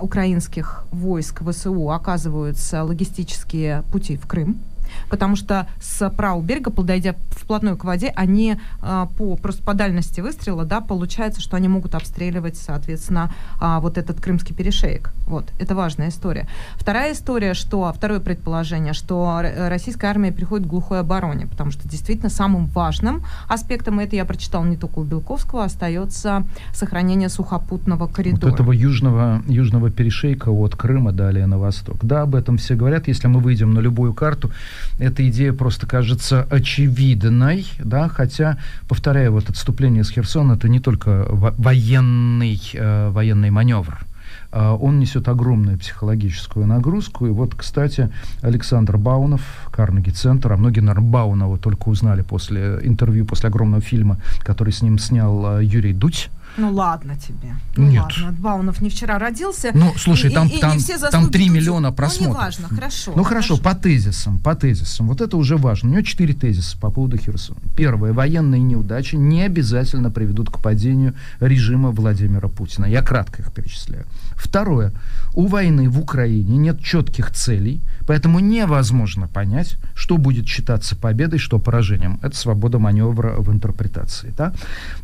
украинских 0.00 0.84
войск 0.90 1.42
ВСУ 1.48 1.90
оказываются 1.90 2.82
логистические 2.82 3.82
пути 3.92 4.16
в 4.16 4.26
Крым 4.26 4.58
потому 5.08 5.36
что 5.36 5.68
с 5.80 6.08
правого 6.10 6.42
берега, 6.42 6.70
подойдя 6.70 7.14
вплотную 7.30 7.76
к 7.76 7.84
воде, 7.84 8.12
они 8.16 8.56
а, 8.80 9.06
по, 9.06 9.36
просто 9.36 9.62
по 9.62 9.74
дальности 9.74 10.20
выстрела, 10.20 10.64
да, 10.64 10.80
получается, 10.80 11.40
что 11.40 11.56
они 11.56 11.68
могут 11.68 11.94
обстреливать, 11.94 12.56
соответственно, 12.56 13.32
а, 13.60 13.80
вот 13.80 13.98
этот 13.98 14.20
крымский 14.20 14.54
перешеек. 14.54 15.12
Вот, 15.26 15.52
это 15.58 15.74
важная 15.74 16.08
история. 16.08 16.46
Вторая 16.76 17.12
история, 17.12 17.54
что, 17.54 17.92
второе 17.96 18.20
предположение, 18.20 18.92
что 18.92 19.42
российская 19.68 20.08
армия 20.08 20.32
приходит 20.32 20.66
к 20.66 20.70
глухой 20.70 21.00
обороне, 21.00 21.46
потому 21.46 21.70
что 21.70 21.88
действительно 21.88 22.28
самым 22.28 22.66
важным 22.66 23.24
аспектом, 23.48 24.00
это 24.00 24.16
я 24.16 24.24
прочитала 24.24 24.64
не 24.64 24.76
только 24.76 24.98
у 24.98 25.04
Белковского, 25.04 25.64
остается 25.64 26.44
сохранение 26.74 27.28
сухопутного 27.28 28.06
коридора. 28.06 28.50
Вот 28.50 28.54
этого 28.54 28.72
южного, 28.72 29.42
южного 29.46 29.90
перешейка 29.90 30.50
от 30.50 30.76
Крыма 30.76 31.12
далее 31.12 31.46
на 31.46 31.58
восток. 31.58 31.96
Да, 32.02 32.22
об 32.22 32.34
этом 32.34 32.58
все 32.58 32.74
говорят. 32.74 33.08
Если 33.08 33.26
мы 33.26 33.40
выйдем 33.40 33.72
на 33.72 33.80
любую 33.80 34.12
карту, 34.12 34.50
эта 34.98 35.26
идея 35.28 35.52
просто 35.52 35.86
кажется 35.86 36.46
очевидной, 36.50 37.66
да, 37.78 38.08
хотя, 38.08 38.58
повторяю, 38.88 39.32
вот 39.32 39.48
отступление 39.48 40.04
с 40.04 40.10
Херсона 40.10 40.52
это 40.52 40.68
не 40.68 40.80
только 40.80 41.26
военный, 41.30 42.60
э, 42.74 43.08
военный 43.10 43.50
маневр, 43.50 43.98
а 44.00 44.13
он 44.54 44.98
несет 44.98 45.28
огромную 45.28 45.78
психологическую 45.78 46.66
нагрузку. 46.66 47.26
И 47.26 47.30
вот, 47.30 47.54
кстати, 47.54 48.10
Александр 48.42 48.96
Баунов, 48.96 49.42
Карнеги-центр, 49.72 50.52
а 50.52 50.56
многие, 50.56 50.80
наверное, 50.80 51.10
Баунова 51.10 51.58
только 51.58 51.88
узнали 51.88 52.22
после 52.22 52.80
интервью, 52.82 53.24
после 53.26 53.48
огромного 53.48 53.82
фильма, 53.82 54.18
который 54.40 54.72
с 54.72 54.82
ним 54.82 54.98
снял 54.98 55.58
э, 55.58 55.64
Юрий 55.64 55.92
Дудь, 55.92 56.30
Ну 56.56 56.72
ладно 56.72 57.16
тебе. 57.16 57.56
Ну, 57.76 57.88
Нет. 57.88 58.04
ладно, 58.04 58.32
Баунов 58.38 58.80
не 58.80 58.88
вчера 58.88 59.18
родился. 59.18 59.72
Ну, 59.74 59.92
слушай, 59.96 60.30
и, 60.30 60.34
там, 60.34 60.46
и, 60.46 60.60
там, 60.60 60.76
и 60.76 60.78
все 60.78 60.98
там 60.98 61.30
3 61.30 61.46
тут... 61.46 61.54
миллиона 61.54 61.90
просмотров. 61.90 62.34
Ну, 62.34 62.40
неважно, 62.40 62.68
хорошо. 62.68 63.12
Ну, 63.16 63.24
хорошо, 63.24 63.56
по 63.56 63.74
тезисам, 63.74 64.38
по 64.38 64.54
тезисам. 64.54 65.08
Вот 65.08 65.20
это 65.20 65.36
уже 65.36 65.56
важно. 65.56 65.88
У 65.88 65.92
него 65.92 66.02
четыре 66.02 66.34
тезиса 66.34 66.78
по 66.78 66.90
поводу 66.90 67.16
Херсона. 67.16 67.58
Первое. 67.76 68.12
Военные 68.12 68.62
неудачи 68.62 69.16
не 69.16 69.42
обязательно 69.42 70.10
приведут 70.10 70.50
к 70.50 70.60
падению 70.60 71.14
режима 71.40 71.90
Владимира 71.90 72.48
Путина. 72.48 72.86
Я 72.86 73.02
кратко 73.02 73.42
их 73.42 73.52
перечисляю. 73.52 74.06
Второе. 74.44 74.92
У 75.34 75.46
войны 75.46 75.88
в 75.88 75.98
Украине 75.98 76.56
нет 76.58 76.80
четких 76.80 77.30
целей, 77.30 77.80
поэтому 78.06 78.38
невозможно 78.38 79.26
понять, 79.26 79.78
что 79.94 80.18
будет 80.18 80.46
считаться 80.46 80.94
победой, 80.94 81.38
что 81.38 81.58
поражением. 81.58 82.20
Это 82.22 82.36
свобода 82.36 82.78
маневра 82.78 83.34
в 83.38 83.50
интерпретации. 83.50 84.32
Да? 84.36 84.52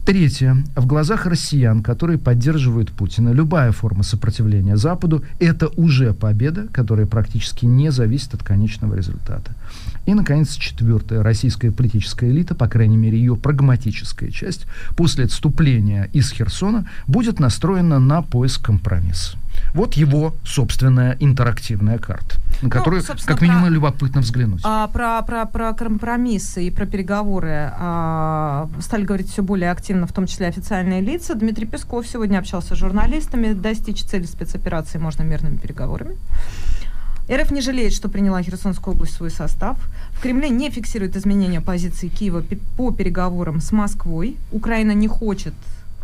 Третье. 0.05 0.59
В 0.77 0.87
глазах 0.87 1.27
россиян, 1.27 1.83
которые 1.83 2.19
поддерживают 2.19 2.93
Путина, 2.93 3.31
любая 3.31 3.73
форма 3.73 4.03
сопротивления 4.03 4.77
Западу– 4.77 5.25
это 5.41 5.69
уже 5.69 6.13
победа, 6.13 6.69
которая 6.71 7.07
практически 7.07 7.65
не 7.65 7.91
зависит 7.91 8.35
от 8.35 8.45
конечного 8.45 8.95
результата. 8.95 9.53
И, 10.11 10.15
наконец, 10.15 10.57
четвертое. 10.57 11.23
Российская 11.23 11.71
политическая 11.71 12.29
элита, 12.29 12.57
по 12.57 12.67
крайней 12.67 12.97
мере, 12.97 13.17
ее 13.17 13.37
прагматическая 13.37 14.33
часть, 14.33 14.67
после 14.97 15.25
отступления 15.25 16.11
из 16.13 16.33
Херсона 16.33 16.89
будет 17.07 17.39
настроена 17.39 18.01
на 18.01 18.21
поиск 18.21 18.61
компромисса. 18.65 19.39
Вот 19.73 19.95
его 19.95 20.35
собственная 20.45 21.17
интерактивная 21.21 21.99
карта, 21.99 22.35
на 22.61 22.63
ну, 22.63 22.71
которую, 22.71 23.05
как 23.05 23.41
минимум, 23.41 23.67
про, 23.67 23.71
любопытно 23.71 24.21
взглянуть. 24.21 24.63
А, 24.65 24.89
про, 24.89 25.23
про, 25.23 25.47
про 25.47 25.75
компромиссы 25.75 26.67
и 26.67 26.73
про 26.73 26.87
переговоры 26.87 27.71
а, 27.79 28.69
стали 28.81 29.05
говорить 29.05 29.31
все 29.31 29.45
более 29.45 29.71
активно, 29.71 30.09
в 30.09 30.13
том 30.13 30.27
числе 30.27 30.49
официальные 30.49 31.03
лица. 31.03 31.37
Дмитрий 31.37 31.67
Песков 31.67 32.05
сегодня 32.09 32.39
общался 32.39 32.75
с 32.75 32.79
журналистами. 32.79 33.53
Достичь 33.53 34.03
цели 34.03 34.25
спецоперации 34.25 34.99
можно 34.99 35.23
мирными 35.23 35.59
переговорами. 35.59 36.17
РФ 37.31 37.53
не 37.53 37.61
жалеет, 37.61 37.93
что 37.93 38.09
приняла 38.09 38.43
Херсонскую 38.43 38.95
область 38.95 39.13
в 39.13 39.17
свой 39.17 39.31
состав. 39.31 39.79
В 40.13 40.21
Кремле 40.21 40.49
не 40.49 40.69
фиксирует 40.71 41.17
изменения 41.17 41.61
позиции 41.61 42.09
Киева 42.09 42.45
по 42.77 42.93
переговорам 42.93 43.61
с 43.61 43.71
Москвой. 43.71 44.37
Украина 44.51 44.93
не 44.93 45.07
хочет 45.07 45.55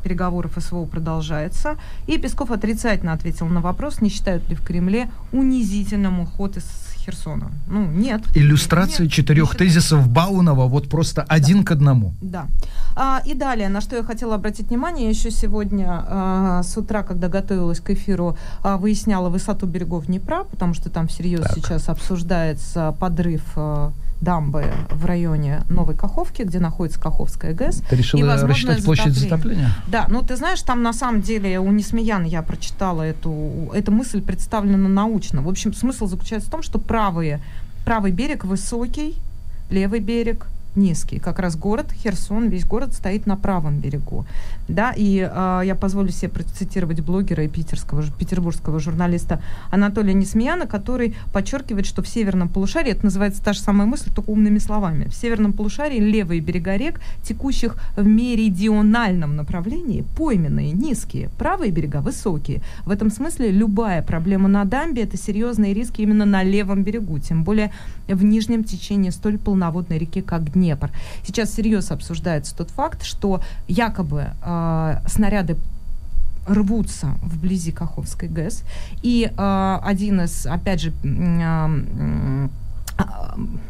переговоров 0.04 0.52
СВО 0.56 0.84
продолжается. 0.84 1.76
И 2.06 2.16
Песков 2.16 2.52
отрицательно 2.52 3.12
ответил 3.12 3.46
на 3.46 3.60
вопрос, 3.60 4.00
не 4.00 4.08
считают 4.08 4.48
ли 4.48 4.54
в 4.54 4.62
Кремле 4.62 5.10
унизительным 5.32 6.20
уход 6.20 6.56
из 6.56 6.64
Херсона. 7.06 7.50
Ну, 7.68 7.86
нет. 7.86 8.22
Иллюстрация 8.34 9.04
нет, 9.04 9.12
четырех 9.12 9.52
не 9.52 9.58
тезисов 9.58 10.08
Баунова 10.08 10.66
вот 10.66 10.88
просто 10.88 11.22
да. 11.22 11.34
один 11.34 11.64
к 11.64 11.70
одному. 11.70 12.14
Да. 12.20 12.46
А, 12.96 13.22
и 13.24 13.34
далее, 13.34 13.68
на 13.68 13.80
что 13.80 13.96
я 13.96 14.02
хотела 14.02 14.34
обратить 14.34 14.68
внимание, 14.68 15.08
еще 15.08 15.30
сегодня 15.30 15.86
а, 15.88 16.62
с 16.62 16.76
утра, 16.76 17.02
когда 17.02 17.28
готовилась 17.28 17.80
к 17.80 17.90
эфиру, 17.90 18.36
а, 18.62 18.76
выясняла 18.76 19.28
высоту 19.28 19.66
берегов 19.66 20.06
Днепра, 20.06 20.44
потому 20.44 20.74
что 20.74 20.90
там 20.90 21.06
всерьез 21.06 21.42
так. 21.42 21.54
сейчас 21.54 21.88
обсуждается 21.88 22.94
подрыв 22.98 23.42
а, 23.54 23.92
дамбы 24.20 24.72
в 24.90 25.04
районе 25.04 25.62
Новой 25.68 25.94
Каховки, 25.94 26.42
где 26.42 26.58
находится 26.58 27.00
Каховская 27.00 27.52
ГЭС. 27.52 27.82
Ты 27.88 27.96
решила 27.96 28.20
и 28.20 28.46
рассчитать 28.46 28.84
площадь 28.84 29.14
затопления? 29.14 29.70
Да, 29.88 30.06
ну 30.08 30.22
ты 30.22 30.36
знаешь, 30.36 30.62
там 30.62 30.82
на 30.82 30.92
самом 30.92 31.22
деле 31.22 31.58
у 31.60 31.70
Несмеян 31.70 32.24
я 32.24 32.42
прочитала 32.42 33.02
эту, 33.02 33.70
эта 33.74 33.90
мысль 33.90 34.22
представлена 34.22 34.88
научно. 34.88 35.42
В 35.42 35.48
общем, 35.48 35.74
смысл 35.74 36.06
заключается 36.06 36.48
в 36.48 36.52
том, 36.52 36.62
что 36.62 36.78
правые, 36.78 37.40
правый 37.84 38.12
берег 38.12 38.44
высокий, 38.44 39.16
левый 39.70 40.00
берег 40.00 40.46
низкий. 40.76 41.18
Как 41.18 41.38
раз 41.38 41.56
город 41.56 41.92
Херсон, 41.92 42.48
весь 42.48 42.64
город 42.64 42.92
стоит 42.92 43.26
на 43.26 43.36
правом 43.36 43.78
берегу. 43.78 44.26
Да, 44.68 44.92
и 44.96 45.18
э, 45.18 45.62
я 45.64 45.74
позволю 45.74 46.10
себе 46.10 46.30
процитировать 46.30 47.00
блогера 47.00 47.44
и 47.44 47.48
питерского, 47.48 48.04
петербургского 48.18 48.78
журналиста 48.78 49.40
Анатолия 49.70 50.14
Несмеяна, 50.14 50.66
который 50.66 51.16
подчеркивает, 51.32 51.86
что 51.86 52.02
в 52.02 52.08
северном 52.08 52.48
полушарии, 52.48 52.92
это 52.92 53.04
называется 53.04 53.42
та 53.42 53.52
же 53.52 53.60
самая 53.60 53.86
мысль, 53.86 54.10
только 54.14 54.30
умными 54.30 54.58
словами, 54.58 55.06
в 55.08 55.14
северном 55.14 55.52
полушарии 55.52 55.98
левые 55.98 56.40
берега 56.40 56.76
рек, 56.76 57.00
текущих 57.22 57.76
в 57.96 58.06
меридиональном 58.06 59.36
направлении, 59.36 60.04
пойменные, 60.16 60.72
низкие, 60.72 61.30
правые 61.38 61.72
берега 61.72 62.00
высокие. 62.00 62.60
В 62.84 62.90
этом 62.90 63.10
смысле 63.10 63.50
любая 63.50 64.02
проблема 64.02 64.48
на 64.48 64.64
дамбе– 64.64 65.02
это 65.04 65.16
серьезные 65.16 65.74
риски 65.74 66.02
именно 66.02 66.24
на 66.24 66.42
левом 66.42 66.84
берегу, 66.84 67.18
тем 67.18 67.44
более 67.44 67.72
в 68.08 68.24
нижнем 68.24 68.64
течении 68.64 69.10
столь 69.10 69.38
полноводной 69.38 69.98
реки, 69.98 70.20
как 70.20 70.52
Днепр 70.52 70.65
Днепр. 70.66 70.90
Сейчас 71.24 71.50
всерьез 71.50 71.92
обсуждается 71.92 72.56
тот 72.56 72.70
факт, 72.70 73.04
что 73.04 73.40
якобы 73.68 74.30
э, 74.42 74.96
снаряды 75.06 75.56
рвутся 76.48 77.14
вблизи 77.22 77.70
Каховской 77.70 78.28
ГЭС. 78.28 78.64
И 79.02 79.30
э, 79.30 79.78
один 79.82 80.22
из, 80.22 80.44
опять 80.46 80.80
же, 80.80 80.92
э, 81.04 82.48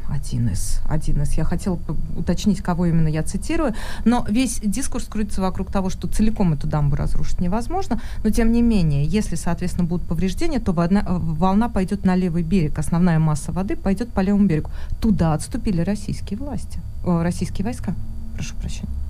один 0.08 0.48
из, 0.48 0.80
один 0.88 1.22
из. 1.22 1.32
Я 1.32 1.44
хотела 1.44 1.78
уточнить, 2.16 2.62
кого 2.62 2.86
именно 2.86 3.08
я 3.08 3.22
цитирую, 3.22 3.74
но 4.04 4.24
весь 4.28 4.60
дискурс 4.60 5.06
крутится 5.06 5.40
вокруг 5.40 5.70
того, 5.70 5.90
что 5.90 6.08
целиком 6.08 6.52
эту 6.52 6.66
дамбу 6.66 6.96
разрушить 6.96 7.40
невозможно, 7.40 8.00
но 8.22 8.30
тем 8.30 8.52
не 8.52 8.62
менее, 8.62 9.04
если, 9.04 9.34
соответственно, 9.34 9.86
будут 9.86 10.06
повреждения, 10.06 10.60
то 10.60 10.72
волна, 10.72 11.04
волна 11.06 11.68
пойдет 11.68 12.04
на 12.04 12.14
левый 12.14 12.42
берег, 12.42 12.78
основная 12.78 13.18
масса 13.18 13.52
воды 13.52 13.76
пойдет 13.76 14.12
по 14.12 14.20
левому 14.20 14.46
берегу. 14.46 14.70
Туда 15.00 15.34
отступили 15.34 15.80
российские 15.80 16.38
власти, 16.38 16.80
о, 17.04 17.22
российские 17.22 17.64
войска, 17.64 17.94
прошу 18.34 18.54
прощения. 18.56 19.05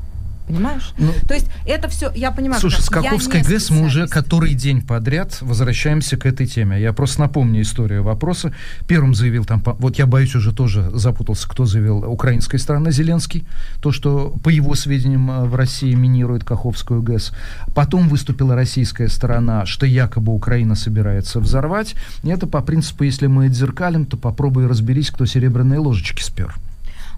Понимаешь? 0.46 0.92
Ну, 0.98 1.12
То 1.26 1.34
есть 1.34 1.48
это 1.66 1.88
все, 1.88 2.12
я 2.14 2.30
понимаю. 2.30 2.60
Слушай, 2.60 2.82
с 2.82 2.88
Каховской 2.88 3.42
ГЭС 3.42 3.70
мы 3.70 3.84
уже 3.84 4.06
который 4.06 4.54
день 4.54 4.80
подряд 4.80 5.38
возвращаемся 5.40 6.16
к 6.16 6.24
этой 6.26 6.46
теме. 6.46 6.80
Я 6.80 6.92
просто 6.92 7.20
напомню 7.20 7.62
историю 7.62 8.02
вопроса. 8.04 8.52
Первым 8.86 9.14
заявил 9.14 9.44
там, 9.44 9.62
вот 9.64 9.96
я 9.98 10.06
боюсь 10.06 10.34
уже 10.34 10.52
тоже 10.52 10.90
запутался, 10.94 11.48
кто 11.48 11.64
заявил, 11.64 12.04
украинская 12.04 12.60
сторона 12.60 12.90
Зеленский, 12.90 13.44
то, 13.80 13.90
что 13.90 14.34
по 14.42 14.48
его 14.48 14.74
сведениям 14.74 15.30
э, 15.30 15.44
в 15.46 15.54
России 15.54 15.94
минирует 15.94 16.44
Каховскую 16.44 17.02
ГЭС. 17.02 17.32
Потом 17.74 18.08
выступила 18.08 18.54
российская 18.54 19.08
сторона, 19.08 19.66
что 19.66 19.86
якобы 19.86 20.32
Украина 20.32 20.74
собирается 20.76 21.40
взорвать. 21.40 21.94
И 22.22 22.28
это 22.28 22.46
по 22.46 22.60
принципу, 22.60 23.04
если 23.04 23.26
мы 23.26 23.46
отзеркалим, 23.46 24.06
то 24.06 24.16
попробуй 24.16 24.66
разберись, 24.66 25.10
кто 25.10 25.26
серебряные 25.26 25.80
ложечки 25.80 26.22
спер. 26.22 26.54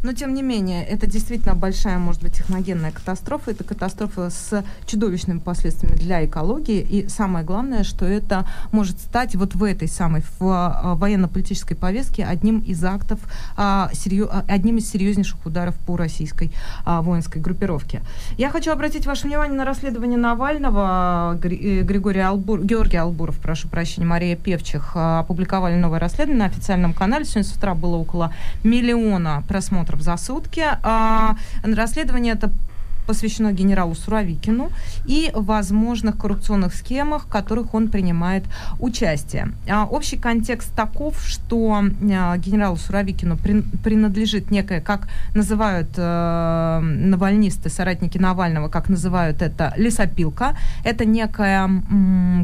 Но, 0.03 0.13
тем 0.13 0.35
не 0.35 0.43
менее, 0.43 0.85
это 0.85 1.07
действительно 1.07 1.55
большая, 1.55 1.99
может 1.99 2.23
быть, 2.23 2.35
техногенная 2.35 2.93
катастрофа. 2.93 3.51
Это 3.51 3.65
катастрофа 3.65 4.31
с 4.31 4.65
чудовищными 4.87 5.39
последствиями 5.39 5.97
для 5.97 6.25
экологии. 6.25 6.81
И 6.81 7.09
самое 7.09 7.45
главное, 7.45 7.83
что 7.83 8.05
это 8.05 8.47
может 8.73 9.01
стать 9.01 9.35
вот 9.35 9.55
в 9.55 9.65
этой 9.65 9.89
самой 9.89 10.23
в, 10.39 10.43
а, 10.43 10.95
военно-политической 10.95 11.75
повестке 11.75 12.25
одним 12.25 12.61
из 12.61 12.83
актов, 12.85 13.19
а, 13.57 13.91
серьез, 13.93 14.29
а, 14.31 14.45
одним 14.49 14.77
из 14.77 14.89
серьезнейших 14.91 15.45
ударов 15.45 15.75
по 15.87 15.97
российской 15.97 16.53
а, 16.85 17.03
воинской 17.03 17.43
группировке. 17.43 18.03
Я 18.37 18.51
хочу 18.51 18.71
обратить 18.71 19.07
ваше 19.07 19.27
внимание 19.27 19.57
на 19.57 19.65
расследование 19.65 20.19
Навального. 20.19 21.39
Э, 21.43 21.83
Григорий 21.83 22.21
Албур, 22.21 22.63
Георгий 22.63 22.97
Албуров, 22.97 23.39
прошу 23.39 23.69
прощения, 23.69 24.07
Мария 24.07 24.37
Певчих 24.37 24.93
опубликовали 24.95 25.75
новое 25.75 25.99
расследование 25.99 26.39
на 26.39 26.47
официальном 26.47 26.93
канале. 26.93 27.25
Сегодня 27.25 27.45
с 27.45 27.53
утра 27.53 27.75
было 27.75 27.97
около 27.97 28.33
миллиона 28.63 29.43
просмотров 29.49 29.88
просмотров 29.89 30.03
за 30.03 30.17
сутки. 30.17 30.65
А, 30.83 31.37
расследование 31.63 32.35
это 32.35 32.51
посвящено 33.09 33.53
генералу 33.53 33.95
Суровикину 33.95 34.71
и 35.07 35.31
возможных 35.35 36.19
коррупционных 36.19 36.75
схемах, 36.75 37.25
в 37.25 37.29
которых 37.29 37.75
он 37.75 37.89
принимает 37.89 38.45
участие. 38.79 39.49
А, 39.67 39.87
общий 39.87 40.19
контекст 40.19 40.75
таков, 40.77 41.19
что 41.23 41.83
а, 41.83 42.37
генералу 42.37 42.77
Суровикину 42.77 43.39
при, 43.39 43.63
принадлежит 43.83 44.51
некая, 44.51 44.83
как 44.83 45.09
называют 45.35 45.89
э, 45.97 46.81
навальнисты, 46.83 47.71
соратники 47.71 48.19
Навального, 48.19 48.69
как 48.69 48.91
называют 48.91 49.41
это, 49.41 49.73
лесопилка. 49.77 50.57
Это 50.85 51.07
некая 51.07 51.71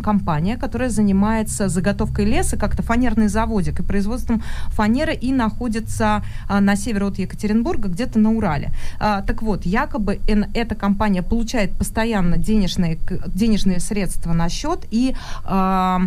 компания, 0.02 0.56
которая 0.56 0.88
занимается 0.88 1.68
заготовкой 1.68 2.24
леса, 2.24 2.56
как-то 2.56 2.82
фанерный 2.82 3.28
заводик 3.28 3.80
и 3.80 3.82
производством 3.82 4.42
фанеры 4.68 5.14
и 5.14 5.32
находится 5.32 6.24
а, 6.48 6.60
на 6.60 6.76
севере 6.76 7.06
от 7.06 7.18
Екатеринбурга, 7.18 7.88
где-то 7.88 8.18
на 8.18 8.30
Урале. 8.30 8.70
Так 8.98 9.42
вот, 9.42 9.66
якобы 9.66 10.20
эта 10.54 10.74
компания 10.74 11.22
получает 11.22 11.72
постоянно 11.72 12.36
денежные, 12.38 12.98
денежные 13.26 13.80
средства 13.80 14.32
на 14.32 14.48
счет 14.48 14.86
и 14.90 15.14
э, 15.44 15.98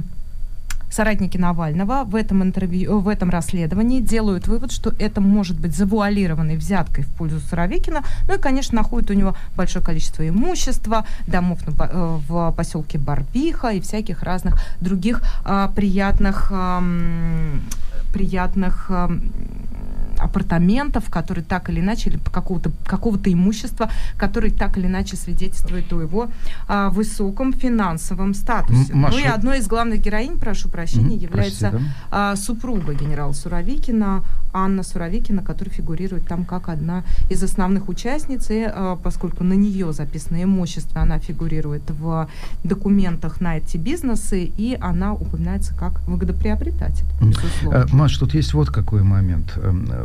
соратники 0.89 1.37
Навального 1.37 2.03
в 2.05 2.15
этом 2.15 2.43
интервью, 2.43 2.99
в 2.99 3.07
этом 3.07 3.29
расследовании 3.29 3.99
делают 3.99 4.47
вывод, 4.47 4.71
что 4.71 4.93
это 4.99 5.21
может 5.21 5.59
быть 5.59 5.75
завуалированной 5.75 6.57
взяткой 6.57 7.03
в 7.03 7.07
пользу 7.09 7.39
Суровикина. 7.39 8.03
Ну 8.27 8.35
и, 8.35 8.37
конечно, 8.37 8.75
находят 8.75 9.09
у 9.11 9.13
него 9.13 9.35
большое 9.55 9.83
количество 9.83 10.27
имущества, 10.27 11.05
домов 11.27 11.59
на, 11.67 11.71
э, 11.83 12.17
в 12.27 12.51
поселке 12.55 12.97
Барбиха 12.97 13.69
и 13.69 13.81
всяких 13.81 14.23
разных 14.23 14.59
других 14.81 15.21
а, 15.43 15.67
приятных, 15.69 16.51
а, 16.51 16.83
приятных 18.13 18.87
а, 18.89 19.11
апартаментов, 20.17 21.09
которые 21.09 21.43
так 21.43 21.69
или 21.69 21.79
иначе, 21.79 22.09
или 22.09 22.19
какого-то 22.31 22.71
какого 22.85 23.17
имущества, 23.25 23.89
который 24.17 24.51
так 24.51 24.77
или 24.77 24.87
иначе 24.87 25.15
свидетельствует 25.15 25.91
о 25.93 26.01
его 26.01 26.29
а, 26.67 26.89
высоком 26.89 27.53
финансовом 27.53 28.33
статусе. 28.33 28.93
Маша... 28.93 29.15
Ну 29.15 29.23
и 29.23 29.27
одной 29.27 29.59
из 29.59 29.67
главных 29.67 30.01
героинь, 30.01 30.37
прошу 30.37 30.69
прощения, 30.69 31.17
mm, 31.17 31.23
является 31.23 31.69
прости, 31.69 31.87
да? 32.11 32.31
а, 32.31 32.35
супруга 32.35 32.93
генерала 32.93 33.33
Суровикина, 33.33 34.23
Анна 34.53 34.83
Суровикина, 34.83 35.43
которая 35.43 35.73
фигурирует 35.73 36.27
там 36.27 36.45
как 36.45 36.69
одна 36.69 37.03
из 37.29 37.43
основных 37.43 37.89
участниц, 37.89 38.49
и, 38.49 38.63
а, 38.63 38.95
поскольку 38.95 39.43
на 39.43 39.53
нее 39.53 39.93
записано 39.93 40.43
имущество, 40.43 41.01
она 41.01 41.19
фигурирует 41.19 41.83
в 41.89 42.27
документах 42.63 43.41
на 43.41 43.57
эти 43.57 43.77
бизнесы, 43.77 44.51
и 44.57 44.77
она 44.79 45.13
упоминается 45.13 45.75
как 45.75 46.01
выгодоприобретатель, 46.07 47.05
безусловно. 47.21 47.81
А, 47.83 47.95
Маш, 47.95 48.17
тут 48.17 48.33
есть 48.33 48.53
вот 48.53 48.69
какой 48.69 49.03
момент. 49.03 49.57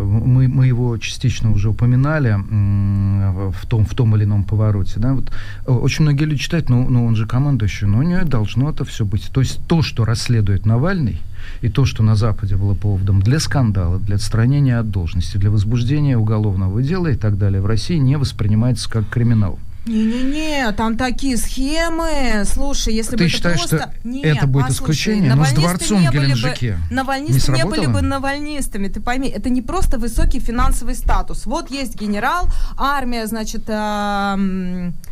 Мы, 0.03 0.49
мы 0.49 0.67
его 0.67 0.97
частично 0.99 1.53
уже 1.53 1.71
упоминали 1.71 2.37
в 3.53 3.67
том, 3.67 3.85
в 3.85 3.95
том 3.95 4.17
или 4.17 4.25
ином 4.25 4.45
повороте. 4.45 5.01
Да? 5.01 5.15
Вот 5.15 5.31
э, 5.67 5.73
очень 5.73 6.03
многие 6.03 6.25
люди 6.25 6.41
читают, 6.41 6.69
ну, 6.69 6.89
ну 6.89 7.07
он 7.07 7.17
же 7.17 7.27
командующий, 7.27 7.87
но 7.87 8.03
не 8.03 8.25
должно 8.25 8.71
это 8.71 8.85
все 8.85 9.05
быть. 9.05 9.31
То 9.33 9.41
есть 9.41 9.61
то, 9.67 9.83
что 9.83 10.05
расследует 10.05 10.67
Навальный, 10.67 11.21
и 11.61 11.69
то, 11.69 11.85
что 11.85 12.03
на 12.03 12.15
Западе 12.15 12.57
было 12.57 12.75
поводом 12.75 13.21
для 13.21 13.41
скандала, 13.41 13.99
для 13.99 14.17
отстранения 14.17 14.79
от 14.79 14.91
должности, 14.91 15.37
для 15.39 15.51
возбуждения 15.51 16.17
уголовного 16.17 16.83
дела 16.83 17.09
и 17.09 17.17
так 17.17 17.39
далее, 17.39 17.61
в 17.61 17.67
России 17.67 17.97
не 17.97 18.17
воспринимается 18.17 18.91
как 18.91 19.09
криминал. 19.09 19.59
Не-не-не, 19.85 20.71
там 20.73 20.97
такие 20.97 21.37
схемы. 21.37 22.45
Слушай, 22.45 22.95
если 22.95 23.17
Ты 23.17 23.25
бы 23.25 23.29
считаешь, 23.29 23.61
это 23.65 23.69
просто... 23.69 23.95
что 23.99 24.09
Нет, 24.09 24.37
это 24.37 24.47
будет 24.47 24.69
послушай, 24.69 24.83
исключение? 24.83 25.35
Но 25.35 25.45
с 25.45 25.53
дворцом 25.53 26.07
в 26.07 26.11
Геленджике 26.11 26.79
бы, 26.89 26.95
Навальнисты 26.95 27.53
не, 27.53 27.59
не 27.59 27.65
были 27.65 27.87
бы 27.87 28.01
навальнистами, 28.01 28.87
ты 28.87 29.01
пойми. 29.01 29.29
Это 29.29 29.51
не 29.51 29.61
просто 29.61 29.99
высокий 29.99 30.39
финансовый 30.39 30.95
статус. 30.95 31.47
Вот 31.47 31.71
есть 31.71 32.01
генерал, 32.01 32.49
армия, 32.77 33.27
значит... 33.27 33.65
Э, 33.67 34.37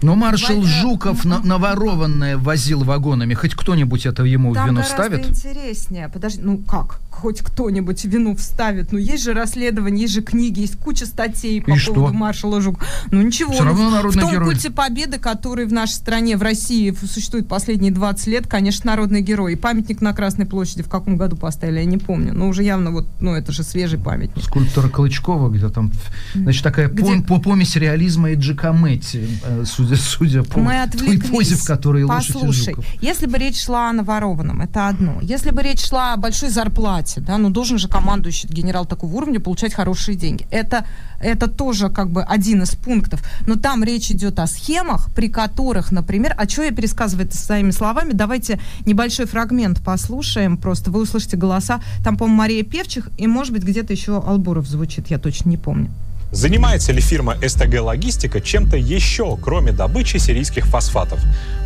Но 0.02 0.14
маршал 0.14 0.60
во... 0.60 0.66
Жуков 0.66 1.24
на, 1.24 1.40
наворованное 1.40 2.36
возил 2.36 2.84
вагонами. 2.84 3.34
Хоть 3.34 3.54
кто-нибудь 3.54 4.06
это 4.06 4.22
ему 4.22 4.54
там 4.54 4.64
в 4.64 4.66
вину 4.68 4.82
ставит? 4.84 5.22
Там 5.22 5.30
интереснее. 5.30 6.08
Подожди, 6.08 6.40
ну 6.42 6.58
как? 6.58 7.00
Хоть 7.20 7.40
кто-нибудь 7.40 8.04
вину 8.04 8.34
вставит. 8.34 8.92
Ну 8.92 8.98
есть 8.98 9.24
же 9.24 9.34
расследование, 9.34 10.02
есть 10.02 10.14
же 10.14 10.22
книги, 10.22 10.60
есть 10.60 10.76
куча 10.76 11.04
статей 11.04 11.60
по 11.60 11.70
и 11.70 11.78
поводу 11.78 12.08
что? 12.08 12.12
маршала 12.14 12.60
Жукова. 12.60 12.86
Ну 13.10 13.22
ничего. 13.22 13.52
Все 13.52 13.64
равно 13.64 13.90
народный 13.90 14.18
в 14.18 14.20
том 14.22 14.32
герой 14.32 14.46
культе 14.46 14.70
победы, 14.70 15.18
который 15.18 15.66
в 15.66 15.72
нашей 15.72 15.92
стране, 15.92 16.36
в 16.36 16.42
России 16.42 16.94
существует 17.02 17.48
последние 17.48 17.92
20 17.92 18.26
лет, 18.28 18.46
конечно, 18.46 18.90
народный 18.90 19.20
герой. 19.20 19.52
И 19.52 19.56
памятник 19.56 20.00
на 20.00 20.12
Красной 20.12 20.46
площади 20.46 20.82
в 20.82 20.88
каком 20.88 21.16
году 21.16 21.36
поставили, 21.36 21.80
я 21.80 21.84
не 21.84 21.98
помню. 21.98 22.32
Но 22.32 22.48
уже 22.48 22.62
явно 22.62 22.90
вот, 22.90 23.06
ну, 23.20 23.34
это 23.34 23.52
же 23.52 23.62
свежий 23.62 23.98
памятник. 23.98 24.42
Скульптора 24.42 24.88
Клычкова, 24.88 25.50
где 25.50 25.68
там, 25.68 25.92
значит, 26.34 26.62
такая 26.62 26.88
где... 26.88 27.02
пом- 27.02 27.26
по 27.26 27.38
помесь 27.38 27.76
реализма 27.76 28.30
и 28.30 28.34
Джакометти, 28.36 29.28
э, 29.44 29.64
судя, 29.66 29.96
судя 29.96 30.42
по 30.42 30.60
Мы 30.60 30.74
той 30.90 31.18
позе, 31.18 31.56
в 31.56 31.64
которой 31.64 32.06
Послушай, 32.06 32.76
если 33.00 33.26
бы 33.26 33.38
речь 33.38 33.62
шла 33.62 33.90
о 33.90 33.92
наворованном, 33.92 34.60
это 34.60 34.88
одно. 34.88 35.18
Если 35.22 35.50
бы 35.50 35.62
речь 35.62 35.84
шла 35.84 36.14
о 36.14 36.16
большой 36.16 36.50
зарплате, 36.50 37.09
да, 37.18 37.38
ну, 37.38 37.50
должен 37.50 37.78
же 37.78 37.88
командующий 37.88 38.48
генерал 38.48 38.86
такого 38.86 39.16
уровня 39.16 39.40
получать 39.40 39.74
хорошие 39.74 40.16
деньги. 40.16 40.46
Это, 40.50 40.84
это 41.20 41.48
тоже 41.48 41.88
как 41.88 42.10
бы 42.10 42.22
один 42.22 42.62
из 42.62 42.74
пунктов. 42.74 43.22
Но 43.46 43.56
там 43.56 43.82
речь 43.82 44.10
идет 44.10 44.38
о 44.38 44.46
схемах, 44.46 45.10
при 45.14 45.28
которых, 45.28 45.92
например, 45.92 46.34
а 46.36 46.48
что 46.48 46.62
я 46.62 46.70
пересказываю 46.70 47.26
это 47.26 47.36
своими 47.36 47.70
словами, 47.70 48.12
давайте 48.12 48.60
небольшой 48.86 49.26
фрагмент 49.26 49.80
послушаем, 49.80 50.56
просто 50.56 50.90
вы 50.90 51.00
услышите 51.00 51.36
голоса, 51.36 51.80
там, 52.04 52.16
по-моему, 52.16 52.38
Мария 52.38 52.62
Певчих, 52.62 53.08
и, 53.18 53.26
может 53.26 53.52
быть, 53.52 53.62
где-то 53.62 53.92
еще 53.92 54.18
Албуров 54.18 54.66
звучит, 54.66 55.08
я 55.08 55.18
точно 55.18 55.48
не 55.48 55.56
помню. 55.56 55.90
Занимается 56.32 56.92
ли 56.92 57.00
фирма 57.00 57.36
СТГ 57.44 57.80
Логистика 57.80 58.40
чем-то 58.40 58.76
еще, 58.76 59.36
кроме 59.36 59.72
добычи 59.72 60.18
сирийских 60.18 60.66
фосфатов? 60.66 61.20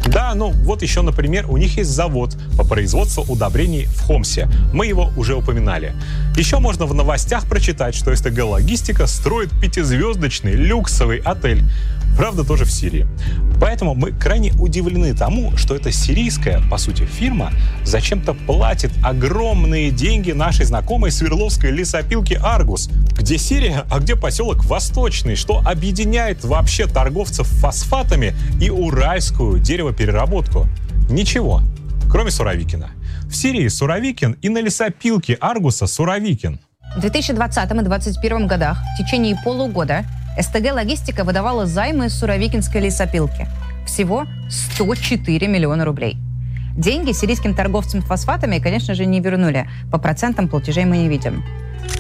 Да, 0.07 0.35
ну 0.35 0.51
вот 0.51 0.83
еще, 0.83 1.03
например, 1.03 1.51
у 1.51 1.59
них 1.59 1.77
есть 1.77 1.91
завод 1.91 2.35
по 2.57 2.65
производству 2.65 3.25
удобрений 3.29 3.85
в 3.85 4.01
Хомсе. 4.01 4.49
Мы 4.73 4.87
его 4.87 5.13
уже 5.17 5.35
упоминали. 5.35 5.93
Еще 6.37 6.59
можно 6.61 6.87
в 6.87 6.95
новостях 6.95 7.47
прочитать, 7.47 7.95
что 7.95 8.15
СТГ 8.15 8.45
Логистика 8.45 9.07
строит 9.07 9.51
пятизвездочный 9.61 10.53
люксовый 10.53 11.19
отель 11.19 11.63
правда 12.17 12.45
тоже 12.45 12.65
в 12.65 12.71
Сирии. 12.71 13.07
Поэтому 13.61 13.95
мы 13.95 14.13
крайне 14.13 14.53
удивлены 14.53 15.15
тому, 15.15 15.57
что 15.57 15.75
эта 15.75 15.93
сирийская, 15.93 16.61
по 16.71 16.77
сути, 16.77 17.05
фирма 17.05 17.53
зачем-то 17.85 18.35
платит 18.35 18.91
огромные 19.03 19.91
деньги 19.91 20.33
нашей 20.33 20.65
знакомой 20.65 21.11
Свердловской 21.11 21.71
лесопилке 21.71 22.39
«Аргус». 22.43 22.89
Где 23.19 23.39
Сирия, 23.39 23.85
а 23.91 24.01
где 24.01 24.17
поселок 24.17 24.65
Восточный, 24.65 25.37
что 25.37 25.63
объединяет 25.65 26.45
вообще 26.45 26.87
торговцев 26.87 27.47
фосфатами 27.47 28.35
и 28.61 28.71
уральскую 28.71 29.61
деревопереработку? 29.61 30.67
Ничего, 31.09 31.63
кроме 32.11 32.31
Суровикина. 32.31 32.91
В 33.29 33.37
Сирии 33.37 33.69
Суровикин 33.69 34.37
и 34.43 34.49
на 34.49 34.61
лесопилке 34.61 35.35
Аргуса 35.35 35.87
Суровикин. 35.87 36.61
В 36.97 37.01
2020 37.01 37.71
и 37.71 37.75
2021 37.75 38.47
годах 38.47 38.79
в 38.95 39.03
течение 39.03 39.37
полугода 39.43 40.05
СТГ 40.41 40.73
«Логистика» 40.73 41.25
выдавала 41.25 41.67
займы 41.67 42.09
Суровикинской 42.09 42.81
лесопилки. 42.81 43.47
Всего 43.87 44.27
104 44.49 45.47
миллиона 45.47 45.85
рублей. 45.85 46.17
Деньги 46.77 47.13
сирийским 47.13 47.55
торговцам 47.55 48.03
фосфатами, 48.03 48.59
конечно 48.59 48.95
же, 48.95 49.07
не 49.07 49.21
вернули. 49.21 49.69
По 49.93 49.99
процентам 49.99 50.49
платежей 50.49 50.85
мы 50.87 50.97
не 50.97 51.09
видим. 51.09 51.45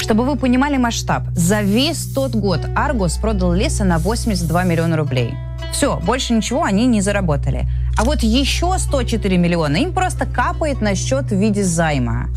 Чтобы 0.01 0.25
вы 0.25 0.37
понимали 0.37 0.77
масштаб, 0.77 1.25
за 1.35 1.61
весь 1.61 2.13
тот 2.13 2.35
год 2.35 2.61
Аргус 2.75 3.17
продал 3.19 3.53
леса 3.53 3.85
на 3.85 3.99
82 3.99 4.65
миллиона 4.65 4.97
рублей. 4.97 5.35
Все, 5.73 6.01
больше 6.01 6.33
ничего 6.33 6.65
они 6.65 6.87
не 6.87 7.01
заработали. 7.01 7.69
А 7.97 8.05
вот 8.05 8.23
еще 8.23 8.77
104 8.77 9.37
миллиона 9.39 9.77
им 9.77 9.93
просто 9.93 10.27
капает 10.27 10.81
на 10.81 10.97
счет 10.97 11.27
в 11.27 11.37
виде 11.37 11.63
займа. 11.63 12.29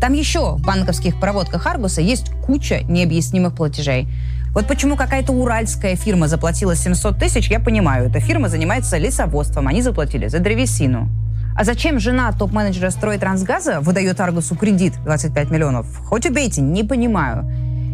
Там 0.00 0.12
еще 0.12 0.56
в 0.56 0.62
банковских 0.62 1.18
проводках 1.20 1.66
Аргуса 1.66 2.00
есть 2.00 2.30
куча 2.44 2.82
необъяснимых 2.88 3.54
платежей. 3.54 4.08
Вот 4.54 4.68
почему 4.68 4.94
какая-то 4.94 5.32
уральская 5.32 5.96
фирма 5.96 6.28
заплатила 6.28 6.76
700 6.76 7.18
тысяч, 7.18 7.50
я 7.50 7.58
понимаю. 7.58 8.08
Эта 8.08 8.20
фирма 8.20 8.48
занимается 8.48 8.98
лесоводством, 8.98 9.66
они 9.66 9.82
заплатили 9.82 10.28
за 10.28 10.38
древесину. 10.38 11.08
А 11.56 11.64
зачем 11.64 11.98
жена 11.98 12.30
топ-менеджера 12.30 12.90
Трансгаза 13.18 13.80
выдает 13.80 14.20
Аргусу 14.20 14.54
кредит 14.54 14.94
25 15.04 15.50
миллионов? 15.50 15.98
Хоть 16.06 16.26
убейте, 16.26 16.60
не 16.60 16.84
понимаю. 16.84 17.50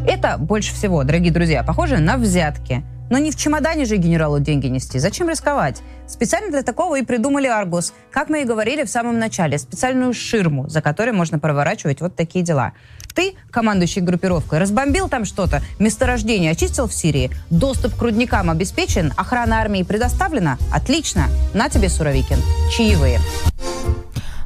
Это 0.06 0.36
больше 0.36 0.74
всего, 0.74 1.02
дорогие 1.02 1.32
друзья, 1.32 1.62
похоже 1.62 1.96
на 1.96 2.18
взятки. 2.18 2.84
Но 3.08 3.16
не 3.16 3.30
в 3.30 3.36
чемодане 3.36 3.86
же 3.86 3.96
генералу 3.96 4.38
деньги 4.38 4.66
нести. 4.66 4.98
Зачем 4.98 5.30
рисковать? 5.30 5.80
Специально 6.10 6.50
для 6.50 6.62
такого 6.64 6.98
и 6.98 7.02
придумали 7.02 7.46
Аргус. 7.46 7.94
Как 8.10 8.28
мы 8.28 8.42
и 8.42 8.44
говорили 8.44 8.82
в 8.82 8.90
самом 8.90 9.20
начале, 9.20 9.58
специальную 9.58 10.12
ширму, 10.12 10.68
за 10.68 10.82
которой 10.82 11.12
можно 11.12 11.38
проворачивать 11.38 12.00
вот 12.00 12.16
такие 12.16 12.44
дела. 12.44 12.72
Ты, 13.14 13.34
командующий 13.50 14.02
группировкой, 14.02 14.58
разбомбил 14.58 15.08
там 15.08 15.24
что-то, 15.24 15.62
месторождение 15.78 16.50
очистил 16.50 16.88
в 16.88 16.92
Сирии, 16.92 17.30
доступ 17.48 17.94
к 17.96 18.02
рудникам 18.02 18.50
обеспечен, 18.50 19.12
охрана 19.16 19.60
армии 19.60 19.84
предоставлена? 19.84 20.58
Отлично. 20.72 21.28
На 21.54 21.68
тебе, 21.68 21.88
Суровикин. 21.88 22.38
Чаевые. 22.76 23.20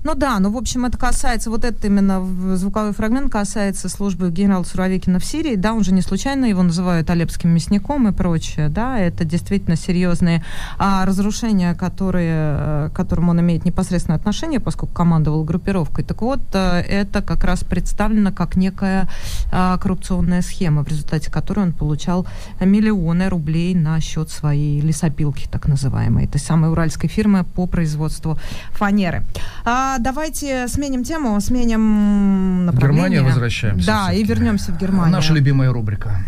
Ну 0.04 0.14
да, 0.14 0.38
ну 0.38 0.50
в 0.50 0.58
общем 0.58 0.84
это 0.84 0.98
касается, 0.98 1.48
вот 1.48 1.64
это 1.64 1.86
именно 1.86 2.22
звуковой 2.56 2.92
фрагмент 2.92 3.32
касается 3.32 3.88
службы 3.88 4.30
генерала 4.30 4.62
Суровикина 4.62 5.18
в 5.18 5.24
Сирии, 5.24 5.56
да, 5.56 5.72
он 5.72 5.82
же 5.82 5.94
не 5.94 6.02
случайно 6.02 6.44
его 6.44 6.62
называют 6.62 7.08
Алепским 7.08 7.48
мясником 7.48 8.06
и 8.06 8.12
прочее, 8.12 8.68
да, 8.68 8.98
это 8.98 9.24
действительно 9.24 9.76
серьезные 9.76 10.44
а, 10.76 11.06
разрушения, 11.06 11.74
которые, 11.74 12.90
к 12.90 12.92
которым 12.92 13.30
он 13.30 13.40
имеет 13.40 13.64
непосредственное 13.64 14.18
отношение, 14.18 14.60
поскольку 14.60 14.94
командовал 14.94 15.42
группировкой. 15.42 16.04
Так 16.04 16.20
вот, 16.20 16.40
э, 16.52 16.80
это 16.80 17.22
как 17.22 17.42
раз 17.42 17.64
представлено 17.64 18.30
как 18.30 18.56
некая 18.56 19.08
а, 19.50 19.78
коррупционная 19.78 20.42
схема, 20.42 20.84
в 20.84 20.88
результате 20.88 21.30
которой 21.30 21.60
он 21.60 21.72
получал 21.72 22.26
миллионы 22.60 23.30
рублей 23.30 23.74
на 23.74 23.98
счет 24.00 24.28
своей 24.28 24.82
лесопилки, 24.82 25.48
так 25.50 25.66
называемой, 25.66 26.26
этой 26.26 26.42
самой 26.42 26.70
уральской 26.70 27.08
фирмы 27.08 27.44
по 27.44 27.66
производству 27.66 28.38
фанеры. 28.72 29.22
А, 29.64 29.93
давайте 29.98 30.68
сменим 30.68 31.04
тему, 31.04 31.40
сменим 31.40 32.66
направление. 32.66 32.94
В 32.94 32.96
Германию 32.96 33.24
возвращаемся. 33.24 33.86
Да, 33.86 34.12
и 34.12 34.22
вернемся 34.24 34.72
в 34.72 34.78
Германию. 34.78 35.12
Наша 35.12 35.32
любимая 35.32 35.72
рубрика. 35.72 36.18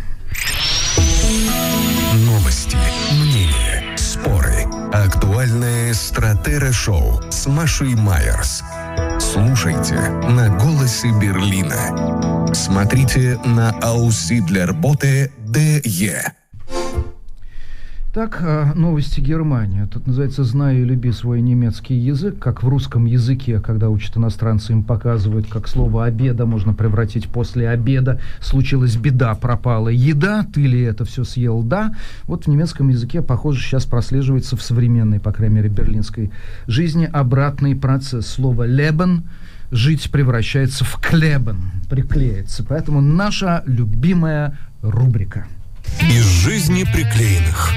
Новости, 2.27 2.77
мнения, 3.13 3.97
споры. 3.97 4.65
Актуальное 4.93 5.93
стратера-шоу 5.93 7.23
с 7.31 7.47
Машей 7.47 7.95
Майерс. 7.95 8.63
Слушайте 9.19 9.95
на 9.95 10.49
«Голосе 10.59 11.11
Берлина». 11.21 12.55
Смотрите 12.55 13.39
на 13.45 13.71
Ауссидлерботе 13.83 15.31
ДЕ. 15.39 16.33
Так, 18.17 18.39
э, 18.41 18.73
новости 18.75 19.21
Германии. 19.21 19.85
Тут 19.93 20.07
называется 20.07 20.43
«Знай 20.43 20.79
и 20.79 20.85
люби 20.85 21.13
свой 21.13 21.43
немецкий 21.43 21.97
язык». 21.97 22.39
Как 22.39 22.63
в 22.63 22.69
русском 22.69 23.05
языке, 23.05 23.61
когда 23.61 23.91
учат 23.91 24.17
иностранцы, 24.17 24.73
им 24.73 24.85
показывают, 24.85 25.49
как 25.49 25.69
слово 25.69 26.07
«обеда» 26.07 26.47
можно 26.47 26.73
превратить 26.73 27.29
после 27.29 27.69
обеда. 27.69 28.19
Случилась 28.41 28.97
беда, 28.97 29.35
пропала 29.35 29.91
еда. 29.91 30.47
Ты 30.51 30.63
ли 30.63 30.81
это 30.81 31.05
все 31.05 31.25
съел? 31.25 31.63
Да. 31.63 31.93
Вот 32.25 32.47
в 32.47 32.49
немецком 32.49 32.89
языке, 32.89 33.21
похоже, 33.21 33.61
сейчас 33.61 33.85
прослеживается 33.85 34.57
в 34.57 34.63
современной, 34.63 35.21
по 35.21 35.31
крайней 35.31 35.57
мере, 35.57 35.69
берлинской 35.69 36.31
жизни 36.67 37.05
обратный 37.13 37.77
процесс. 37.77 38.27
Слово 38.27 38.63
«лебен» 38.63 39.25
жить 39.71 40.11
превращается 40.11 40.87
в 40.87 40.99
клебен, 41.03 41.61
приклеится. 41.91 42.65
Поэтому 42.67 43.03
наша 43.03 43.63
любимая 43.67 44.57
рубрика. 44.81 45.49
Из 46.01 46.25
жизни 46.25 46.85
приклеенных. 46.85 47.73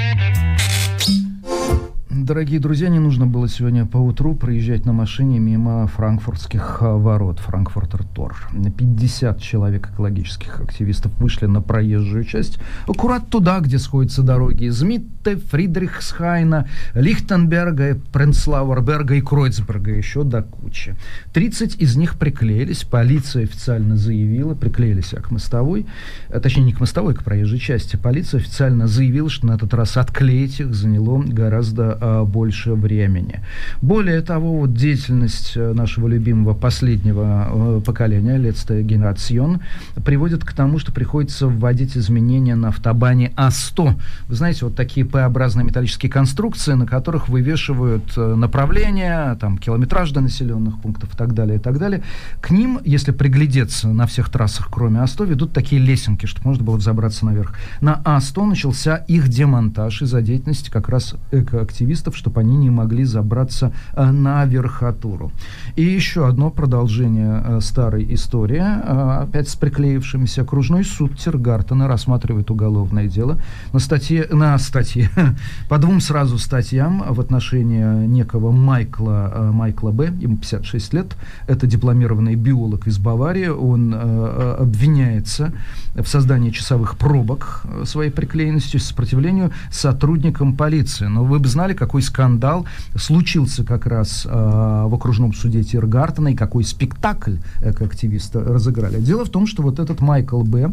Дорогие 2.09 2.59
друзья, 2.59 2.89
не 2.89 2.97
нужно 2.97 3.27
было 3.27 3.47
сегодня 3.47 3.85
по 3.85 3.97
утру 3.97 4.33
проезжать 4.33 4.83
на 4.83 4.93
машине 4.93 5.37
мимо 5.37 5.85
франкфуртских 5.85 6.79
а, 6.81 6.97
ворот, 6.97 7.37
Франкфуртер 7.37 8.03
Тор. 8.03 8.35
50 8.51 9.39
человек 9.39 9.91
экологических 9.93 10.59
активистов 10.59 11.11
вышли 11.19 11.45
на 11.45 11.61
проезжую 11.61 12.23
часть, 12.23 12.57
аккурат 12.87 13.29
туда, 13.29 13.59
где 13.59 13.77
сходятся 13.77 14.23
дороги 14.23 14.63
из 14.63 14.81
Митте, 14.81 15.35
Фридрихсхайна, 15.35 16.67
Лихтенберга, 16.95 17.99
Пренслауэрберга 18.11 19.13
и 19.13 19.21
Кройцберга, 19.21 19.91
еще 19.91 20.23
до 20.23 20.41
кучи. 20.41 20.95
30 21.33 21.75
из 21.75 21.95
них 21.95 22.17
приклеились, 22.17 22.85
полиция 22.85 23.43
официально 23.43 23.95
заявила, 23.95 24.55
приклеились 24.55 25.13
к 25.21 25.29
мостовой, 25.29 25.85
э, 26.29 26.39
точнее 26.39 26.63
не 26.63 26.73
к 26.73 26.79
мостовой, 26.79 27.13
к 27.13 27.23
проезжей 27.23 27.59
части. 27.59 27.97
Полиция 27.97 28.39
официально 28.39 28.87
заявила, 28.87 29.29
что 29.29 29.45
на 29.45 29.51
этот 29.51 29.75
раз 29.75 29.95
отклеить 29.95 30.59
их 30.59 30.73
заняло 30.73 31.21
гораздо 31.21 31.98
э, 31.99 32.23
больше 32.23 32.73
времени. 32.73 33.41
Более 33.81 34.21
того, 34.21 34.59
вот 34.59 34.73
деятельность 34.73 35.53
э, 35.55 35.73
нашего 35.73 36.07
любимого 36.07 36.53
последнего 36.53 37.47
э, 37.49 37.81
поколения, 37.85 38.37
Letzte 38.37 38.83
Generation, 38.83 39.59
приводит 40.03 40.43
к 40.43 40.53
тому, 40.53 40.79
что 40.79 40.91
приходится 40.91 41.47
вводить 41.47 41.97
изменения 41.97 42.55
на 42.55 42.69
автобане 42.69 43.31
А100. 43.35 43.93
Вы 44.27 44.35
знаете, 44.35 44.65
вот 44.65 44.75
такие 44.75 45.05
П-образные 45.05 45.65
металлические 45.65 46.11
конструкции, 46.11 46.73
на 46.73 46.85
которых 46.85 47.29
вывешивают 47.29 48.15
направления, 48.17 49.35
там, 49.35 49.57
километраж 49.57 50.11
до 50.11 50.21
населенных 50.21 50.79
пунктов 50.81 51.13
и 51.13 51.17
так 51.17 51.33
далее, 51.33 51.57
и 51.57 51.59
так 51.59 51.79
далее. 51.79 52.03
К 52.41 52.51
ним, 52.51 52.79
если 52.85 53.11
приглядеться 53.11 53.87
на 53.89 54.05
всех 54.05 54.29
трассах, 54.29 54.69
кроме 54.71 54.99
А100, 54.99 55.25
ведут 55.25 55.53
такие 55.53 55.81
лесенки, 55.81 56.25
чтобы 56.25 56.49
можно 56.49 56.63
было 56.63 56.77
взобраться 56.77 57.25
наверх. 57.25 57.55
На 57.81 58.01
А100 58.03 58.45
начался 58.45 58.95
их 58.95 59.27
демонтаж 59.27 60.01
из-за 60.01 60.21
деятельности 60.21 60.69
как 60.69 60.89
раз 60.89 61.15
экоактивистов, 61.31 61.88
чтобы 62.15 62.41
они 62.41 62.57
не 62.57 62.69
могли 62.69 63.03
забраться 63.03 63.71
э, 63.93 64.11
на 64.11 64.45
верхотуру. 64.45 65.31
И 65.75 65.83
еще 65.83 66.27
одно 66.27 66.49
продолжение 66.49 67.43
э, 67.43 67.59
старой 67.61 68.13
истории, 68.13 68.61
э, 68.61 69.23
опять 69.23 69.49
с 69.49 69.55
приклеившимися. 69.55 70.41
Окружной 70.41 70.83
суд 70.83 71.17
Тиргартена 71.17 71.87
рассматривает 71.87 72.51
уголовное 72.51 73.07
дело 73.07 73.39
на 73.73 73.79
статье, 73.79 74.27
на 74.31 74.57
статье, 74.57 75.09
по 75.69 75.77
двум 75.77 76.01
сразу 76.01 76.37
статьям 76.37 77.03
в 77.09 77.19
отношении 77.19 78.05
некого 78.07 78.51
Майкла, 78.51 79.51
Майкла 79.53 79.91
Б., 79.91 80.11
ему 80.19 80.37
56 80.37 80.93
лет, 80.93 81.15
это 81.47 81.67
дипломированный 81.67 82.35
биолог 82.35 82.87
из 82.87 82.97
Баварии, 82.97 83.47
он 83.47 83.93
обвиняется 83.93 85.51
в 85.95 86.05
создании 86.07 86.51
часовых 86.51 86.97
пробок 86.97 87.63
своей 87.83 88.11
приклеенностью, 88.11 88.79
сопротивлению 88.79 89.51
сотрудникам 89.71 90.55
полиции. 90.55 91.05
Но 91.05 91.23
вы 91.23 91.39
бы 91.39 91.47
знали, 91.47 91.73
какой 91.79 92.01
скандал 92.01 92.65
случился 92.95 93.63
как 93.63 93.85
раз 93.87 94.25
э, 94.25 94.29
в 94.29 94.93
окружном 94.93 95.33
суде 95.33 95.63
Тиргартена 95.63 96.29
и 96.29 96.35
какой 96.35 96.63
спектакль 96.63 97.37
экоактивисты 97.61 98.39
разыграли. 98.41 98.99
Дело 98.99 99.25
в 99.25 99.29
том, 99.29 99.47
что 99.47 99.63
вот 99.63 99.79
этот 99.79 100.01
Майкл 100.01 100.41
Б 100.41 100.71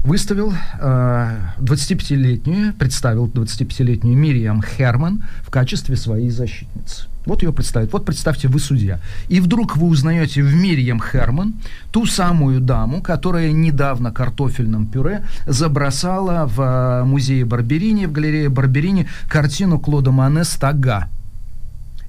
выставил 0.00 0.52
э, 0.52 1.36
25-летнюю, 1.60 2.74
представил 2.74 3.26
25-летнюю 3.26 4.16
Мириам 4.16 4.62
Херман 4.62 5.24
в 5.42 5.50
качестве 5.50 5.96
своей 5.96 6.30
защитницы. 6.30 7.06
Вот 7.26 7.42
ее 7.42 7.52
представят. 7.52 7.92
Вот 7.92 8.04
представьте, 8.04 8.48
вы 8.48 8.58
судья. 8.58 9.00
И 9.28 9.40
вдруг 9.40 9.76
вы 9.76 9.86
узнаете 9.86 10.42
в 10.42 10.54
Мирьям 10.54 11.00
Херман 11.00 11.54
ту 11.90 12.06
самую 12.06 12.60
даму, 12.60 13.00
которая 13.00 13.52
недавно 13.52 14.12
картофельным 14.12 14.86
пюре 14.86 15.24
забросала 15.46 16.46
в 16.46 16.60
э, 16.60 17.04
музее 17.04 17.44
Барберини, 17.44 18.06
в 18.06 18.12
галерее 18.12 18.48
Барберини, 18.48 19.08
картину 19.28 19.78
Клода 19.78 20.10
Мане 20.10 20.44
«Стага». 20.44 21.08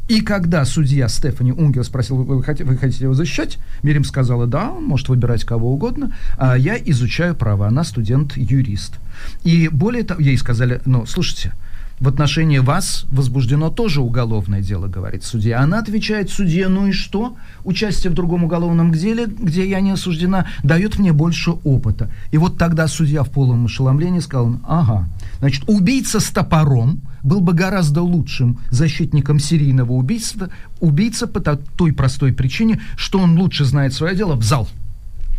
И 0.07 0.21
когда 0.21 0.65
судья 0.65 1.07
Стефани 1.07 1.51
Унгер 1.51 1.83
спросил, 1.83 2.17
вы 2.17 2.43
хотите, 2.43 2.63
вы 2.63 2.77
хотите 2.77 3.05
его 3.05 3.15
защищать, 3.15 3.57
Мирим 3.81 4.03
сказала, 4.03 4.45
да, 4.45 4.69
он 4.69 4.83
может 4.83 5.09
выбирать 5.09 5.43
кого 5.45 5.73
угодно, 5.73 6.15
а 6.37 6.55
я 6.55 6.77
изучаю 6.77 7.35
право, 7.35 7.67
она 7.67 7.83
студент-юрист. 7.83 8.99
И 9.43 9.67
более 9.67 10.03
того, 10.03 10.21
ей 10.21 10.37
сказали, 10.37 10.79
ну, 10.85 11.07
слушайте, 11.07 11.53
в 11.99 12.07
отношении 12.07 12.59
вас 12.59 13.05
возбуждено 13.09 13.69
тоже 13.69 14.01
уголовное 14.01 14.61
дело, 14.61 14.87
говорит 14.87 15.23
судья. 15.23 15.59
Она 15.59 15.79
отвечает 15.79 16.29
судье, 16.29 16.67
ну 16.67 16.87
и 16.87 16.91
что? 16.91 17.37
Участие 17.63 18.11
в 18.11 18.13
другом 18.13 18.43
уголовном 18.43 18.91
деле, 18.91 19.27
где 19.27 19.67
я 19.67 19.79
не 19.79 19.91
осуждена, 19.91 20.47
дает 20.63 20.99
мне 20.99 21.13
больше 21.13 21.51
опыта. 21.51 22.09
И 22.31 22.37
вот 22.37 22.57
тогда 22.57 22.87
судья 22.87 23.23
в 23.23 23.29
полном 23.29 23.65
ошеломлении 23.65 24.19
сказал, 24.19 24.59
ага, 24.67 25.07
значит, 25.39 25.63
убийца 25.67 26.19
с 26.19 26.29
топором 26.29 27.01
был 27.23 27.39
бы 27.41 27.53
гораздо 27.53 28.01
лучшим 28.01 28.59
защитником 28.69 29.39
серийного 29.39 29.93
убийства, 29.93 30.49
убийца 30.79 31.27
по 31.27 31.39
той 31.39 31.93
простой 31.93 32.33
причине, 32.33 32.81
что 32.97 33.19
он 33.19 33.37
лучше 33.37 33.65
знает 33.65 33.93
свое 33.93 34.15
дело 34.15 34.35
в 34.35 34.43
зал. 34.43 34.67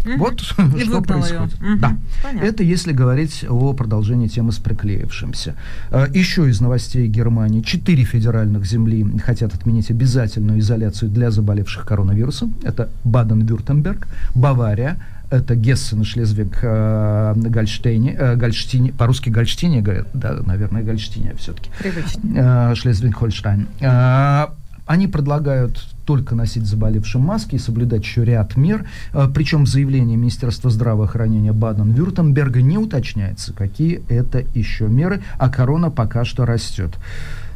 Мгм. 0.07 0.19
Вот 0.19 0.41
И 0.41 0.45
что 0.85 1.03
происходит. 1.03 1.61
Мгм. 1.61 1.81
Да. 1.81 1.97
Понятно. 2.23 2.47
Это 2.47 2.63
если 2.63 2.93
говорить 2.93 3.45
о 3.49 3.73
продолжении 3.73 4.29
темы 4.29 4.53
с 4.53 4.59
приклеившимся. 4.59 5.55
Э, 5.91 6.07
Еще 6.15 6.49
из 6.49 6.61
новостей 6.61 7.09
Германии. 7.09 7.61
Четыре 7.63 8.05
федеральных 8.05 8.65
земли 8.67 9.05
хотят 9.25 9.55
отменить 9.55 9.91
обязательную 9.91 10.61
изоляцию 10.61 11.11
для 11.11 11.31
заболевших 11.31 11.85
коронавирусом. 11.87 12.55
Это 12.63 12.89
Баден-Вюртемберг, 13.05 14.07
Бавария, 14.35 14.97
это 15.31 15.57
Гессен, 15.57 16.05
Шлезвиг, 16.05 16.61
э, 16.63 17.33
Гольштейне, 17.37 18.15
э, 18.17 18.37
Гольштине, 18.37 18.93
по-русски 18.93 19.31
Гольштине 19.31 19.81
говорят, 19.83 20.07
да, 20.15 20.39
наверное, 20.47 20.83
Гольштине 20.85 21.35
все-таки. 21.37 21.71
Привычно. 21.79 22.21
Э, 22.71 22.75
Шлезвиг-Хольштайн. 22.75 23.67
Э, 23.81 24.47
Они 24.87 25.09
предлагают 25.09 25.85
только 26.05 26.37
носить 26.37 26.65
заболевшим 26.65 27.23
маски 27.23 27.57
и 27.57 27.59
соблюдать 27.59 28.03
еще 28.03 28.25
ряд 28.25 28.57
мер. 28.57 28.87
Э, 29.13 29.29
Причем 29.33 29.65
в 29.65 29.69
заявлении 29.69 30.15
Министерства 30.17 30.71
здравоохранения 30.71 31.53
Баден-Вюртемберга 31.53 32.63
не 32.63 32.79
уточняется, 32.79 33.53
какие 33.53 34.03
это 34.09 34.45
еще 34.55 34.87
меры, 34.87 35.23
а 35.39 35.49
корона 35.49 35.91
пока 35.91 36.25
что 36.25 36.47
растет. 36.47 36.95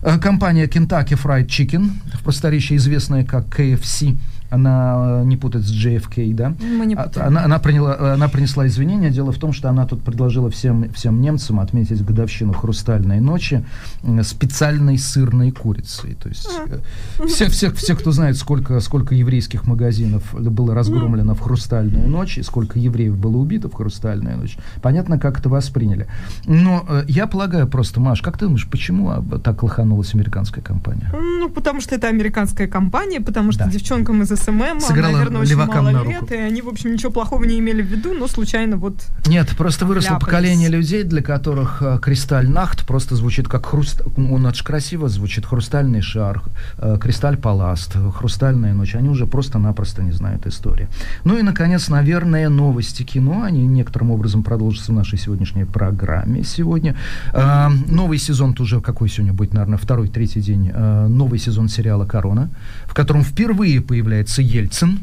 Э, 0.03 0.19
Компания 0.19 0.67
Kentucky 0.67 1.17
Fried 1.17 1.47
Chicken, 1.47 1.91
в 2.15 2.23
просторечии 2.25 2.77
известная 2.77 3.25
как 3.25 3.47
KFC, 3.47 4.17
она 4.51 5.21
э, 5.23 5.25
не 5.25 5.37
путать 5.37 5.63
с 5.65 5.73
JFK, 5.73 6.35
да? 6.35 6.55
Мы 6.61 6.87
не 6.87 6.95
А- 6.95 7.05
путаем. 7.05 7.29
Она, 7.29 7.45
она, 7.45 7.59
приняла, 7.59 8.15
она 8.15 8.29
принесла 8.29 8.67
извинения. 8.67 9.11
Дело 9.11 9.33
в 9.33 9.39
том, 9.39 9.53
что 9.53 9.69
она 9.69 9.87
тут 9.87 10.03
предложила 10.03 10.51
всем, 10.51 10.91
всем 10.93 11.21
немцам 11.21 11.61
отметить 11.61 12.05
годовщину 12.05 12.53
«Хрустальной 12.53 13.21
ночи» 13.21 13.65
э, 14.03 14.23
специальной 14.23 14.99
сырной 14.99 15.51
курицей. 15.53 16.15
То 16.21 16.29
есть 16.29 16.49
э, 16.69 17.27
все, 17.27 17.49
все, 17.49 17.71
все, 17.73 17.95
кто 17.95 18.11
знает, 18.13 18.37
сколько, 18.37 18.81
сколько 18.81 19.15
еврейских 19.15 19.67
магазинов 19.67 20.35
было 20.35 20.75
разгромлено 20.75 21.35
в 21.35 21.41
«Хрустальную 21.41 22.09
ночь» 22.09 22.39
и 22.39 22.43
сколько 22.43 22.79
евреев 22.79 23.17
было 23.17 23.37
убито 23.37 23.69
в 23.69 23.75
«Хрустальную 23.75 24.37
ночь», 24.37 24.57
понятно, 24.83 25.19
как 25.19 25.39
это 25.39 25.49
восприняли. 25.49 26.07
Но 26.47 26.85
э, 26.89 27.05
я 27.09 27.27
полагаю 27.27 27.69
просто, 27.69 28.01
Маш, 28.01 28.21
как 28.21 28.37
ты 28.39 28.47
думаешь, 28.47 28.67
почему 28.69 29.11
а, 29.11 29.23
так 29.43 29.63
лоханулась 29.63 30.15
американская 30.15 30.63
компания? 30.65 31.09
Ну, 31.13 31.49
потому 31.49 31.81
что 31.81 31.95
это 31.95 32.09
американская 32.09 32.67
компания, 32.67 33.21
потому 33.21 33.53
что 33.53 33.65
Да. 33.65 33.71
девчонкам 33.71 34.23
из 34.23 34.33
SMM, 34.45 34.81
Сыграла 34.81 35.13
наверное, 35.13 35.43
очень 35.43 35.57
мало 35.57 35.91
на 35.91 36.03
лет, 36.03 36.21
руку. 36.21 36.35
и 36.35 36.37
они, 36.37 36.63
в 36.63 36.69
общем, 36.69 36.93
ничего 36.93 37.13
плохого 37.13 37.45
не 37.45 37.59
имели 37.59 37.83
в 37.83 37.87
виду, 37.87 38.15
но 38.15 38.27
случайно 38.27 38.77
вот... 38.77 38.95
Нет, 39.27 39.49
просто 39.57 39.87
выросло 39.87 40.11
Вляпались. 40.11 40.27
поколение 40.27 40.69
людей, 40.69 41.03
для 41.05 41.23
которых 41.23 41.83
э, 41.83 41.99
Kristallnacht 42.01 42.87
просто 42.87 43.17
звучит 43.17 43.49
как 43.49 43.67
хруст... 43.67 44.03
Он 44.17 44.47
очень 44.47 44.65
красиво 44.65 45.09
звучит. 45.09 45.47
Хрустальный 45.47 46.01
шар, 46.01 46.43
э, 46.79 46.99
Kristallpalast, 47.01 47.97
Хрустальная 48.15 48.75
ночь. 48.75 48.95
Они 48.95 49.09
уже 49.09 49.27
просто-напросто 49.27 50.03
не 50.03 50.13
знают 50.13 50.47
истории. 50.47 50.89
Ну 51.25 51.39
и, 51.39 51.43
наконец, 51.43 51.89
наверное, 51.89 52.49
новости 52.49 53.03
кино. 53.03 53.43
Они 53.43 53.67
некоторым 53.67 54.11
образом 54.11 54.43
продолжатся 54.43 54.93
в 54.93 54.95
нашей 54.95 55.19
сегодняшней 55.19 55.65
программе 55.65 56.43
сегодня. 56.45 56.97
Э, 57.33 57.69
новый 57.87 58.19
сезон 58.19 58.55
уже 58.59 58.81
какой 58.81 59.09
сегодня 59.09 59.33
будет, 59.33 59.55
наверное, 59.55 59.79
второй, 59.79 60.09
третий 60.09 60.41
день. 60.41 60.71
э, 60.73 61.07
новый 61.09 61.39
сезон 61.39 61.69
сериала 61.69 62.05
«Корона», 62.07 62.51
в 62.87 62.95
котором 62.95 63.23
впервые 63.23 63.81
появляется 63.81 64.30
Ельцин. 64.39 65.01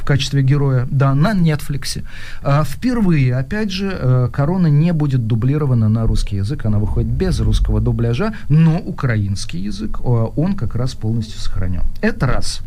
в 0.00 0.04
качестве 0.04 0.42
героя, 0.42 0.88
да, 0.90 1.14
на 1.14 1.32
Netflix. 1.32 2.02
А, 2.42 2.64
впервые, 2.64 3.36
опять 3.36 3.70
же, 3.70 3.96
э, 3.96 4.28
корона 4.32 4.66
не 4.66 4.92
будет 4.92 5.26
дублирована 5.26 5.88
на 5.88 6.06
русский 6.06 6.36
язык, 6.36 6.66
она 6.66 6.78
выходит 6.78 7.10
без 7.10 7.38
русского 7.40 7.80
дубляжа, 7.80 8.34
но 8.48 8.78
украинский 8.78 9.60
язык, 9.60 10.00
э, 10.00 10.02
он 10.36 10.54
как 10.54 10.74
раз 10.74 10.94
полностью 10.94 11.40
сохранен. 11.40 11.84
Это 12.00 12.26
раз. 12.26 12.62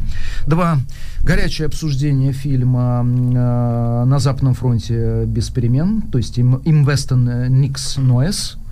Два. 0.48 0.78
Горячее 1.22 1.66
обсуждение 1.66 2.32
фильма 2.32 3.02
э, 3.04 4.06
«На 4.06 4.20
Западном 4.20 4.54
фронте 4.54 5.26
без 5.26 5.50
перемен», 5.50 6.02
то 6.02 6.18
есть 6.18 6.40
Investon 6.40 7.50
Никс 7.50 7.98
Ноэс, 7.98 8.58
Э, 8.58 8.65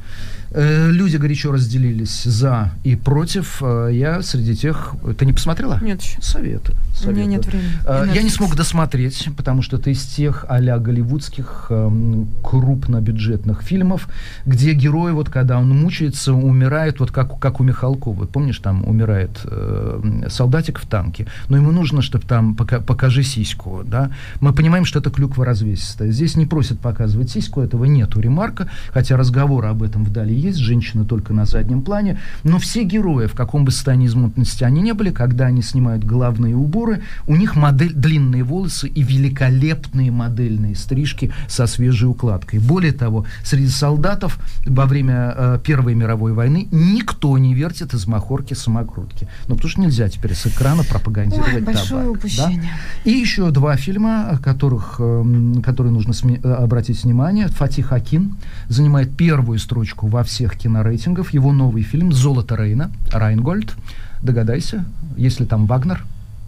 люди 0.55 1.17
горячо 1.17 1.51
разделились 1.51 2.23
за 2.23 2.71
и 2.83 2.95
против. 2.95 3.61
Э, 3.61 3.89
я 3.91 4.21
среди 4.21 4.55
тех... 4.55 4.95
Ты 5.17 5.25
не 5.25 5.33
посмотрела? 5.33 5.79
Нет 5.81 6.01
еще. 6.01 6.21
Советую. 6.21 6.77
У 7.05 7.11
меня 7.11 7.25
нет 7.25 7.45
времени. 7.45 7.69
Э, 7.85 8.05
я 8.13 8.21
не 8.21 8.29
смог 8.29 8.55
досмотреть, 8.55 9.29
потому 9.35 9.61
что 9.61 9.77
это 9.77 9.89
из 9.89 10.03
тех 10.03 10.45
а-ля 10.47 10.77
голливудских 10.77 11.67
эм, 11.69 12.27
крупнобюджетных 12.43 13.63
фильмов, 13.63 14.07
где 14.45 14.73
герой, 14.73 15.13
вот 15.13 15.29
когда 15.29 15.57
он 15.57 15.69
мучается, 15.69 16.33
умирает, 16.33 16.99
вот 16.99 17.11
как, 17.11 17.39
как 17.39 17.59
у 17.59 17.63
Михалкова. 17.63 18.25
Помнишь, 18.25 18.59
там 18.59 18.87
умирает 18.87 19.41
э, 19.45 20.27
солдатик 20.29 20.79
в 20.79 20.85
танке, 20.85 21.27
но 21.49 21.57
ему 21.57 21.71
нужно, 21.71 22.01
чтобы 22.01 22.25
там 22.25 22.55
пока, 22.55 22.79
покажи 22.79 23.23
сиську, 23.23 23.83
да? 23.85 24.11
Мы 24.39 24.53
понимаем, 24.53 24.85
что 24.85 24.99
это 24.99 25.09
клюква 25.09 25.45
развесистая. 25.45 26.11
Здесь 26.11 26.35
не 26.35 26.45
просят 26.45 26.79
показывать 26.79 27.31
сиську, 27.31 27.61
этого 27.61 27.85
нету 27.85 28.19
ремарка, 28.19 28.69
хотя 28.91 29.17
разговоры 29.17 29.67
об 29.67 29.83
этом 29.83 30.03
вдали 30.03 30.42
есть, 30.43 30.57
женщина 30.59 31.05
только 31.05 31.33
на 31.33 31.45
заднем 31.45 31.81
плане, 31.81 32.19
но 32.43 32.59
все 32.59 32.83
герои, 32.83 33.27
в 33.27 33.33
каком 33.33 33.65
бы 33.65 33.71
состоянии 33.71 34.07
измотанности 34.07 34.63
они 34.63 34.81
не 34.81 34.93
были, 34.93 35.09
когда 35.11 35.45
они 35.45 35.61
снимают 35.61 36.03
головные 36.03 36.55
уборы, 36.55 37.01
у 37.27 37.35
них 37.35 37.55
модель, 37.55 37.93
длинные 37.93 38.43
волосы 38.43 38.87
и 38.87 39.01
великолепные 39.01 40.11
модельные 40.11 40.75
стрижки 40.75 41.31
со 41.47 41.67
свежей 41.67 42.09
укладкой. 42.09 42.59
Более 42.59 42.91
того, 42.91 43.25
среди 43.43 43.69
солдатов 43.69 44.37
во 44.65 44.85
время 44.85 45.33
э, 45.35 45.59
Первой 45.63 45.95
мировой 45.95 46.33
войны 46.33 46.67
никто 46.71 47.37
не 47.37 47.53
вертит 47.53 47.93
из 47.93 48.07
махорки 48.07 48.53
самокрутки. 48.53 49.27
Ну, 49.47 49.55
потому 49.55 49.69
что 49.69 49.81
нельзя 49.81 50.09
теперь 50.09 50.33
с 50.33 50.45
экрана 50.47 50.83
пропагандировать 50.83 51.55
Ой, 51.55 51.61
большое 51.61 52.03
табак. 52.03 52.17
упущение. 52.17 52.61
Да? 53.05 53.11
И 53.11 53.11
еще 53.11 53.49
два 53.51 53.75
фильма, 53.77 54.39
которых, 54.43 54.95
э, 54.99 55.53
которые 55.63 55.93
нужно 55.93 56.11
сме- 56.11 56.39
э, 56.43 56.53
обратить 56.53 57.03
внимание. 57.03 57.47
Фатих 57.47 57.91
Акин 57.91 58.35
занимает 58.67 59.15
первую 59.15 59.59
строчку 59.59 60.07
во 60.07 60.23
всех 60.33 60.57
кинорейтингах. 60.57 61.33
Его 61.33 61.53
новый 61.53 61.83
фильм 61.83 62.11
«Золото 62.11 62.55
Рейна», 62.55 62.89
Райнгольд. 63.11 63.75
Догадайся, 64.23 64.83
если 65.15 65.45
там 65.45 65.67
Вагнер, 65.67 66.03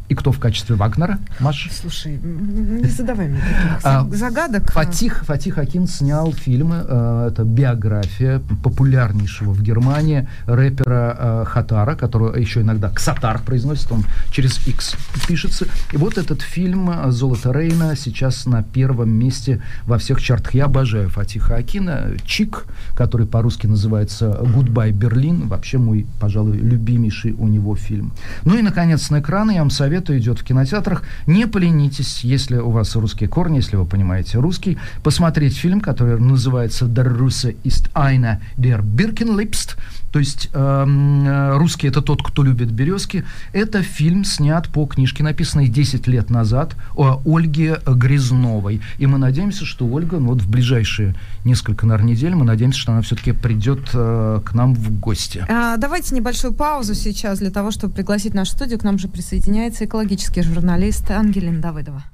и 0.07 0.15
кто 0.15 0.31
в 0.31 0.39
качестве 0.39 0.75
Вагнера, 0.75 1.19
Маш? 1.39 1.69
Слушай, 1.71 2.19
не 2.21 2.89
задавай 2.89 3.27
мне 3.27 3.39
таких 3.39 3.79
А, 3.83 4.07
загадок. 4.11 4.71
Фатих, 4.71 5.23
Фатих 5.25 5.57
Акин 5.57 5.87
снял 5.87 6.31
фильм, 6.31 6.73
э, 6.73 7.29
это 7.31 7.43
биография 7.43 8.41
популярнейшего 8.63 9.51
в 9.51 9.61
Германии 9.61 10.27
рэпера 10.45 11.17
э, 11.17 11.45
Хатара, 11.47 11.95
который 11.95 12.39
еще 12.39 12.61
иногда 12.61 12.89
Ксатар 12.89 13.41
произносит, 13.41 13.91
он 13.91 14.03
через 14.31 14.65
X 14.67 14.95
пишется. 15.27 15.65
И 15.91 15.97
вот 15.97 16.17
этот 16.17 16.41
фильм 16.41 16.89
э, 16.89 17.11
«Золото 17.11 17.51
Рейна» 17.51 17.95
сейчас 17.95 18.45
на 18.45 18.61
первом 18.61 19.09
месте 19.09 19.61
во 19.85 19.97
всех 19.97 20.21
чартах. 20.21 20.53
Я 20.53 20.65
обожаю 20.65 21.09
Фатиха 21.09 21.55
Акина. 21.55 22.11
Чик, 22.25 22.65
который 22.95 23.25
по-русски 23.25 23.67
называется 23.67 24.39
«Гудбай, 24.53 24.91
Берлин», 24.91 25.47
вообще 25.47 25.77
мой, 25.77 26.05
пожалуй, 26.19 26.57
любимейший 26.57 27.33
у 27.33 27.47
него 27.47 27.75
фильм. 27.75 28.13
Ну 28.43 28.57
и, 28.57 28.61
наконец, 28.61 29.09
на 29.09 29.19
экраны 29.19 29.51
я 29.51 29.59
вам 29.59 29.71
советую, 29.71 29.94
идет 29.99 30.39
в 30.39 30.43
кинотеатрах. 30.43 31.03
Не 31.27 31.47
поленитесь, 31.47 32.23
если 32.23 32.57
у 32.57 32.69
вас 32.69 32.95
русские 32.95 33.29
корни, 33.29 33.57
если 33.57 33.75
вы 33.75 33.85
понимаете 33.85 34.39
русский, 34.39 34.77
посмотреть 35.03 35.57
фильм, 35.57 35.81
который 35.81 36.19
называется 36.19 36.85
«Der 36.85 37.17
Russe 37.17 37.55
ist 37.63 37.89
einer, 37.93 38.39
der 38.57 38.81
Birken 38.81 39.22
liebt», 39.22 39.77
то 40.15 40.19
есть 40.19 40.49
эм, 40.53 41.27
э, 41.27 41.57
русский 41.57 41.87
это 41.89 42.01
тот, 42.01 42.23
кто 42.23 42.41
любит 42.41 42.71
березки. 42.71 43.25
Это 43.51 43.81
фильм 43.83 44.23
снят 44.23 44.65
по 44.69 44.85
книжке, 44.85 45.23
написанной 45.23 45.67
10 45.67 46.07
лет 46.07 46.29
назад 46.29 46.77
Ольгой 46.95 47.81
Грязновой. 47.85 48.79
И 48.97 49.07
мы 49.07 49.17
надеемся, 49.17 49.65
что 49.65 49.85
Ольга, 49.85 50.19
ну, 50.19 50.27
вот 50.27 50.41
в 50.41 50.49
ближайшие 50.49 51.15
несколько, 51.43 51.85
наверное, 51.85 52.13
недель, 52.13 52.33
мы 52.33 52.45
надеемся, 52.45 52.79
что 52.79 52.93
она 52.93 53.01
все-таки 53.01 53.33
придет 53.33 53.89
э, 53.93 54.39
к 54.45 54.53
нам 54.53 54.73
в 54.73 55.01
гости. 55.01 55.45
А, 55.49 55.75
давайте 55.75 56.15
небольшую 56.15 56.53
паузу 56.53 56.95
сейчас 56.95 57.39
для 57.39 57.51
того, 57.51 57.71
чтобы 57.71 57.93
пригласить 57.93 58.33
нашу 58.33 58.53
студию. 58.53 58.79
К 58.79 58.85
нам 58.85 58.97
же 58.97 59.09
присоединяется 59.09 59.83
экологический 59.83 60.43
журналист 60.43 61.11
Ангелина 61.11 61.59
Давыдова. 61.59 62.05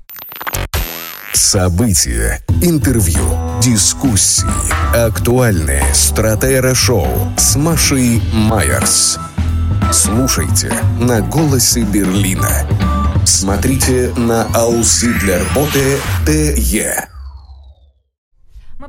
События, 1.33 2.41
интервью, 2.61 3.23
дискуссии, 3.61 4.45
актуальные 4.93 5.83
стратера-шоу 5.93 7.07
с 7.37 7.55
Машей 7.55 8.21
Майерс. 8.33 9.17
Слушайте 9.93 10.73
на 10.99 11.21
«Голосе 11.21 11.83
Берлина». 11.83 12.67
Смотрите 13.25 14.11
на 14.17 14.43
«Аусы 14.53 15.13
для 15.19 15.39
работы 15.39 15.99
ТЕ». 16.25 17.07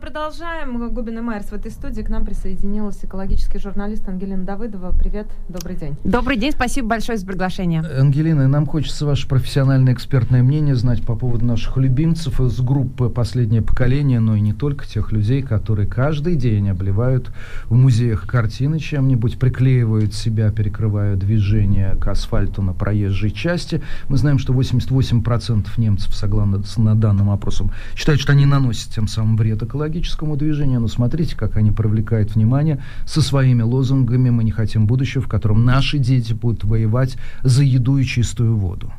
Продолжаем. 0.02 0.92
Губин 0.92 1.18
и 1.18 1.20
Майерс 1.20 1.46
в 1.46 1.52
этой 1.52 1.70
студии. 1.70 2.02
К 2.02 2.08
нам 2.08 2.24
присоединилась 2.24 2.98
экологический 3.04 3.60
журналист 3.60 4.08
Ангелина 4.08 4.42
Давыдова. 4.42 4.90
Привет, 4.98 5.28
добрый 5.48 5.76
день. 5.76 5.96
Добрый 6.02 6.36
день, 6.36 6.50
спасибо 6.50 6.88
большое 6.88 7.18
за 7.18 7.24
приглашение. 7.24 7.82
Ангелина, 7.82 8.48
нам 8.48 8.66
хочется 8.66 9.06
ваше 9.06 9.28
профессиональное 9.28 9.94
экспертное 9.94 10.42
мнение 10.42 10.74
знать 10.74 11.04
по 11.04 11.14
поводу 11.14 11.44
наших 11.44 11.76
любимцев 11.76 12.40
из 12.40 12.60
группы 12.60 13.10
«Последнее 13.10 13.62
поколение», 13.62 14.18
но 14.18 14.34
и 14.34 14.40
не 14.40 14.52
только 14.52 14.88
тех 14.88 15.12
людей, 15.12 15.40
которые 15.40 15.86
каждый 15.86 16.34
день 16.34 16.68
обливают 16.68 17.30
в 17.66 17.76
музеях 17.76 18.26
картины 18.26 18.80
чем-нибудь, 18.80 19.38
приклеивают 19.38 20.14
себя, 20.14 20.50
перекрывая 20.50 21.14
движение 21.14 21.94
к 21.94 22.08
асфальту 22.08 22.60
на 22.60 22.72
проезжей 22.72 23.30
части. 23.30 23.80
Мы 24.08 24.16
знаем, 24.16 24.40
что 24.40 24.52
88% 24.52 25.68
немцев, 25.76 26.12
согласно 26.12 26.96
данным 26.96 27.30
опросам, 27.30 27.70
считают, 27.94 28.20
что 28.20 28.32
они 28.32 28.46
наносят 28.46 28.92
тем 28.92 29.06
самым 29.06 29.36
вред 29.36 29.62
экологии 29.62 29.91
экологическому 29.92 30.36
движению, 30.36 30.80
но 30.80 30.88
смотрите, 30.88 31.36
как 31.36 31.56
они 31.56 31.70
привлекают 31.70 32.34
внимание 32.34 32.82
со 33.06 33.20
своими 33.20 33.62
лозунгами 33.62 34.30
«Мы 34.30 34.44
не 34.44 34.50
хотим 34.50 34.86
будущего, 34.86 35.22
в 35.22 35.28
котором 35.28 35.64
наши 35.64 35.98
дети 35.98 36.32
будут 36.32 36.64
воевать 36.64 37.16
за 37.42 37.62
еду 37.62 37.98
и 37.98 38.04
чистую 38.04 38.56
воду». 38.56 38.90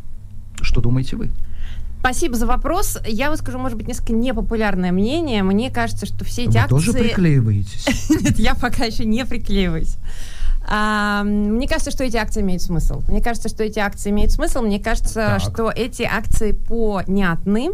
Что 0.61 0.81
думаете 0.81 1.15
вы? 1.15 1.31
Спасибо 1.99 2.35
за 2.35 2.45
вопрос. 2.45 2.99
Я 3.07 3.31
выскажу, 3.31 3.57
может 3.57 3.77
быть, 3.77 3.87
несколько 3.87 4.13
непопулярное 4.13 4.91
мнение. 4.91 5.41
Мне 5.41 5.71
кажется, 5.71 6.05
что 6.05 6.25
все 6.25 6.43
эти 6.43 6.57
Вы 6.57 6.59
акции... 6.59 6.75
тоже 6.75 6.93
приклеиваетесь? 6.93 8.09
Нет, 8.21 8.39
я 8.39 8.55
пока 8.55 8.85
еще 8.85 9.05
не 9.05 9.25
приклеиваюсь. 9.25 9.95
А, 10.67 11.23
мне 11.23 11.67
кажется, 11.67 11.91
что 11.91 12.03
эти 12.03 12.17
акции 12.17 12.41
имеют 12.41 12.61
смысл. 12.61 13.01
Мне 13.07 13.21
кажется, 13.21 13.49
что 13.49 13.63
эти 13.63 13.79
акции 13.79 14.11
имеют 14.11 14.31
смысл. 14.31 14.61
Мне 14.61 14.79
кажется, 14.79 15.13
Так. 15.13 15.41
что 15.41 15.71
эти 15.73 16.03
акции 16.03 16.51
понятны. 16.51 17.71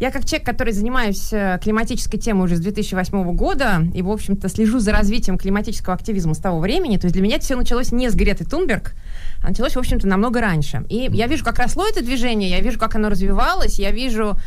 Я 0.00 0.10
как 0.10 0.24
человек, 0.24 0.46
который 0.46 0.72
занимаюсь 0.72 1.30
э, 1.30 1.58
климатической 1.62 2.18
темой 2.18 2.46
уже 2.46 2.56
с 2.56 2.60
2008 2.60 3.36
года 3.36 3.86
и, 3.92 4.00
в 4.00 4.10
общем-то, 4.10 4.48
слежу 4.48 4.78
за 4.78 4.92
развитием 4.92 5.36
климатического 5.36 5.94
активизма 5.94 6.32
с 6.32 6.38
того 6.38 6.58
времени, 6.58 6.96
то 6.96 7.04
есть 7.04 7.12
для 7.12 7.22
меня 7.22 7.36
это 7.36 7.44
все 7.44 7.54
началось 7.54 7.92
не 7.92 8.08
с 8.08 8.14
Греты 8.14 8.46
Тунберг, 8.46 8.94
а 9.42 9.50
началось, 9.50 9.76
в 9.76 9.78
общем-то, 9.78 10.08
намного 10.08 10.40
раньше. 10.40 10.86
И 10.88 11.10
я 11.12 11.26
вижу, 11.26 11.44
как 11.44 11.58
росло 11.58 11.86
это 11.86 12.02
движение, 12.02 12.48
я 12.48 12.60
вижу, 12.60 12.78
как 12.78 12.94
оно 12.94 13.10
развивалось, 13.10 13.78
я 13.78 13.90
вижу, 13.90 14.38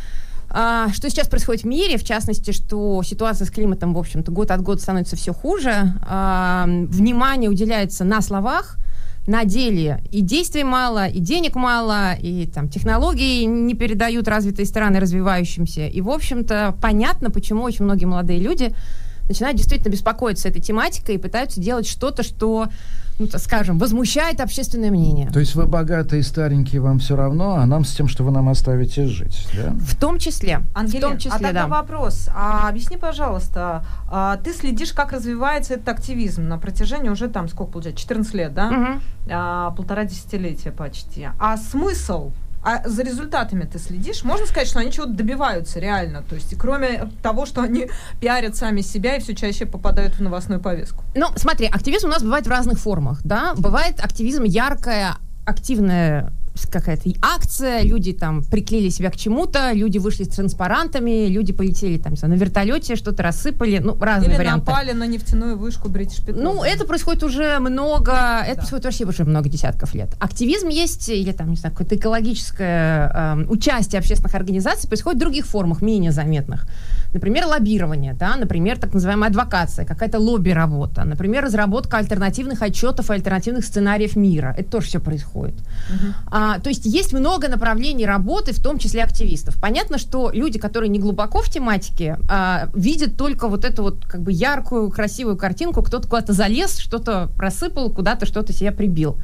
а, 0.49 0.89
что 0.91 1.07
сейчас 1.11 1.27
происходит 1.27 1.61
в 1.61 1.67
мире, 1.67 1.97
в 1.97 2.03
частности, 2.03 2.49
что 2.49 3.03
ситуация 3.03 3.45
с 3.45 3.51
климатом, 3.51 3.93
в 3.93 3.99
общем-то, 3.99 4.31
год 4.31 4.49
от 4.49 4.61
года 4.63 4.81
становится 4.81 5.15
все 5.15 5.33
хуже. 5.33 5.93
А, 6.01 6.65
Внимание 6.65 7.51
уделяется 7.51 8.03
на 8.03 8.21
словах, 8.21 8.77
на 9.27 9.45
деле 9.45 10.03
и 10.11 10.21
действий 10.21 10.63
мало, 10.63 11.07
и 11.07 11.19
денег 11.19 11.55
мало, 11.55 12.13
и 12.13 12.45
там 12.47 12.67
технологии 12.67 13.43
не 13.43 13.73
передают 13.73 14.27
развитые 14.27 14.65
страны 14.65 14.99
развивающимся. 14.99 15.87
И, 15.87 16.01
в 16.01 16.09
общем-то, 16.09 16.75
понятно, 16.81 17.29
почему 17.29 17.63
очень 17.63 17.85
многие 17.85 18.05
молодые 18.05 18.39
люди 18.39 18.75
начинают 19.27 19.57
действительно 19.57 19.91
беспокоиться 19.91 20.49
этой 20.49 20.61
тематикой 20.61 21.15
и 21.15 21.17
пытаются 21.17 21.59
делать 21.59 21.87
что-то, 21.87 22.23
что, 22.23 22.67
ну, 23.19 23.27
так 23.27 23.41
скажем, 23.41 23.77
возмущает 23.79 24.39
общественное 24.41 24.91
мнение. 24.91 25.29
То 25.31 25.39
есть 25.39 25.55
вы 25.55 25.65
богатые 25.65 26.21
и 26.21 26.23
старенькие, 26.23 26.81
вам 26.81 26.99
все 26.99 27.15
равно, 27.15 27.55
а 27.55 27.65
нам 27.65 27.85
с 27.85 27.93
тем, 27.93 28.07
что 28.07 28.23
вы 28.23 28.31
нам 28.31 28.49
оставите 28.49 29.05
жить, 29.05 29.47
да? 29.53 29.73
В 29.79 29.95
том 29.95 30.19
числе. 30.19 30.61
Ангелина, 30.73 31.07
в 31.07 31.09
том 31.11 31.17
числе, 31.19 31.31
а 31.31 31.39
тогда 31.39 31.63
да. 31.63 31.67
вопрос. 31.67 32.29
А, 32.33 32.69
объясни, 32.69 32.97
пожалуйста, 32.97 33.85
а, 34.09 34.37
ты 34.37 34.53
следишь, 34.53 34.93
как 34.93 35.11
развивается 35.13 35.75
этот 35.75 35.89
активизм 35.89 36.47
на 36.47 36.57
протяжении 36.57 37.09
уже 37.09 37.29
там, 37.29 37.47
сколько 37.47 37.71
получается, 37.73 38.01
14 38.01 38.33
лет, 38.33 38.53
да? 38.53 38.71
Мгм. 38.71 39.01
А, 39.29 39.71
полтора 39.71 40.05
десятилетия 40.05 40.71
почти. 40.71 41.27
А 41.39 41.57
смысл? 41.57 42.31
А 42.63 42.87
за 42.87 43.03
результатами 43.03 43.65
ты 43.65 43.77
следишь? 43.77 44.23
Можно 44.23 44.45
сказать, 44.45 44.67
что 44.67 44.79
они 44.79 44.91
чего-то 44.91 45.11
добиваются 45.11 45.79
реально? 45.79 46.23
То 46.23 46.35
есть, 46.35 46.57
кроме 46.57 47.09
того, 47.21 47.45
что 47.45 47.61
они 47.61 47.89
пиарят 48.21 48.55
сами 48.55 48.81
себя 48.81 49.17
и 49.17 49.19
все 49.19 49.35
чаще 49.35 49.65
попадают 49.65 50.15
в 50.15 50.21
новостную 50.21 50.61
повестку. 50.61 51.03
Ну, 51.15 51.27
смотри, 51.35 51.67
активизм 51.67 52.07
у 52.07 52.11
нас 52.11 52.23
бывает 52.23 52.47
в 52.47 52.49
разных 52.49 52.79
формах, 52.79 53.21
да. 53.23 53.53
Бывает 53.55 53.99
активизм 53.99 54.43
яркое, 54.43 55.15
активное 55.45 56.31
какая-то 56.71 57.09
акция, 57.21 57.81
люди 57.83 58.13
там 58.13 58.43
приклеили 58.43 58.89
себя 58.89 59.09
к 59.09 59.15
чему-то, 59.15 59.71
люди 59.73 59.97
вышли 59.97 60.23
с 60.23 60.29
транспарантами, 60.29 61.27
люди 61.27 61.53
полетели 61.53 61.97
там 61.97 62.13
на 62.21 62.33
вертолете, 62.33 62.95
что-то 62.95 63.23
рассыпали, 63.23 63.79
ну, 63.79 63.97
разные 63.99 64.31
Или 64.31 64.37
варианты. 64.37 64.65
напали 64.67 64.91
на 64.91 65.05
нефтяную 65.07 65.57
вышку 65.57 65.89
Бритиш 65.89 66.23
Петрол. 66.23 66.43
Ну, 66.43 66.63
это 66.63 66.85
происходит 66.85 67.23
уже 67.23 67.59
много, 67.59 68.43
это 68.45 68.57
происходит 68.57 68.85
вообще 68.85 69.05
уже 69.05 69.23
много 69.25 69.49
десятков 69.49 69.93
лет. 69.93 70.09
Активизм 70.19 70.67
есть, 70.67 71.09
или 71.09 71.31
там, 71.31 71.49
не 71.49 71.55
знаю, 71.55 71.75
какое-то 71.75 71.95
экологическое 71.95 73.11
э, 73.13 73.45
участие 73.49 73.99
общественных 73.99 74.35
организаций 74.35 74.87
происходит 74.87 75.17
в 75.17 75.21
других 75.21 75.45
формах, 75.45 75.81
менее 75.81 76.11
заметных. 76.11 76.67
Например, 77.13 77.45
лоббирование, 77.45 78.13
да, 78.13 78.35
например, 78.35 78.77
так 78.77 78.93
называемая 78.93 79.29
адвокация, 79.29 79.85
какая-то 79.85 80.19
лобби-работа, 80.19 81.03
например, 81.03 81.43
разработка 81.43 81.97
альтернативных 81.97 82.61
отчетов 82.61 83.09
и 83.09 83.13
альтернативных 83.13 83.65
сценариев 83.65 84.15
мира. 84.15 84.55
Это 84.57 84.69
тоже 84.69 84.87
все 84.87 84.99
происходит. 84.99 85.55
А, 86.27 86.59
то 86.59 86.69
есть 86.69 86.85
есть 86.85 87.13
много 87.13 87.47
направлений 87.47 88.05
работы, 88.05 88.53
в 88.53 88.61
том 88.61 88.79
числе 88.79 89.03
активистов. 89.03 89.59
Понятно, 89.61 89.97
что 89.97 90.31
люди, 90.33 90.59
которые 90.59 90.89
не 90.89 90.99
глубоко 90.99 91.41
в 91.41 91.49
тематике, 91.49 92.17
а, 92.29 92.69
видят 92.73 93.17
только 93.17 93.47
вот 93.47 93.65
эту 93.65 93.83
вот 93.83 94.05
как 94.05 94.21
бы 94.21 94.31
яркую, 94.31 94.89
красивую 94.89 95.37
картинку, 95.37 95.83
кто-то 95.83 96.07
куда-то 96.07 96.33
залез, 96.33 96.77
что-то 96.77 97.29
просыпал, 97.37 97.89
куда-то 97.91 98.25
что-то 98.25 98.53
себя 98.53 98.71
прибил. 98.71 99.17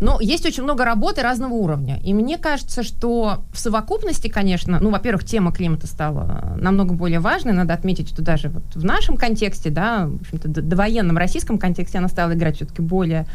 Но 0.00 0.18
есть 0.20 0.46
очень 0.46 0.62
много 0.62 0.84
работы 0.84 1.22
разного 1.22 1.54
уровня. 1.54 2.00
И 2.02 2.14
мне 2.14 2.38
кажется, 2.38 2.82
что 2.82 3.44
в 3.52 3.58
совокупности, 3.58 4.28
конечно, 4.28 4.78
ну, 4.80 4.90
во-первых, 4.90 5.24
тема 5.24 5.52
климата 5.52 5.86
стала 5.86 6.56
намного 6.58 6.94
более 6.94 7.20
важной. 7.20 7.29
Надо 7.52 7.74
отметить, 7.74 8.08
что 8.08 8.22
даже 8.22 8.48
вот 8.48 8.62
в 8.74 8.84
нашем 8.84 9.16
контексте, 9.16 9.70
да, 9.70 10.06
в 10.06 10.20
общем-то, 10.22 10.48
довоенном 10.48 11.16
российском 11.16 11.58
контексте 11.58 11.98
она 11.98 12.08
стала 12.08 12.34
играть 12.34 12.56
все-таки 12.56 12.82
более 12.82 13.26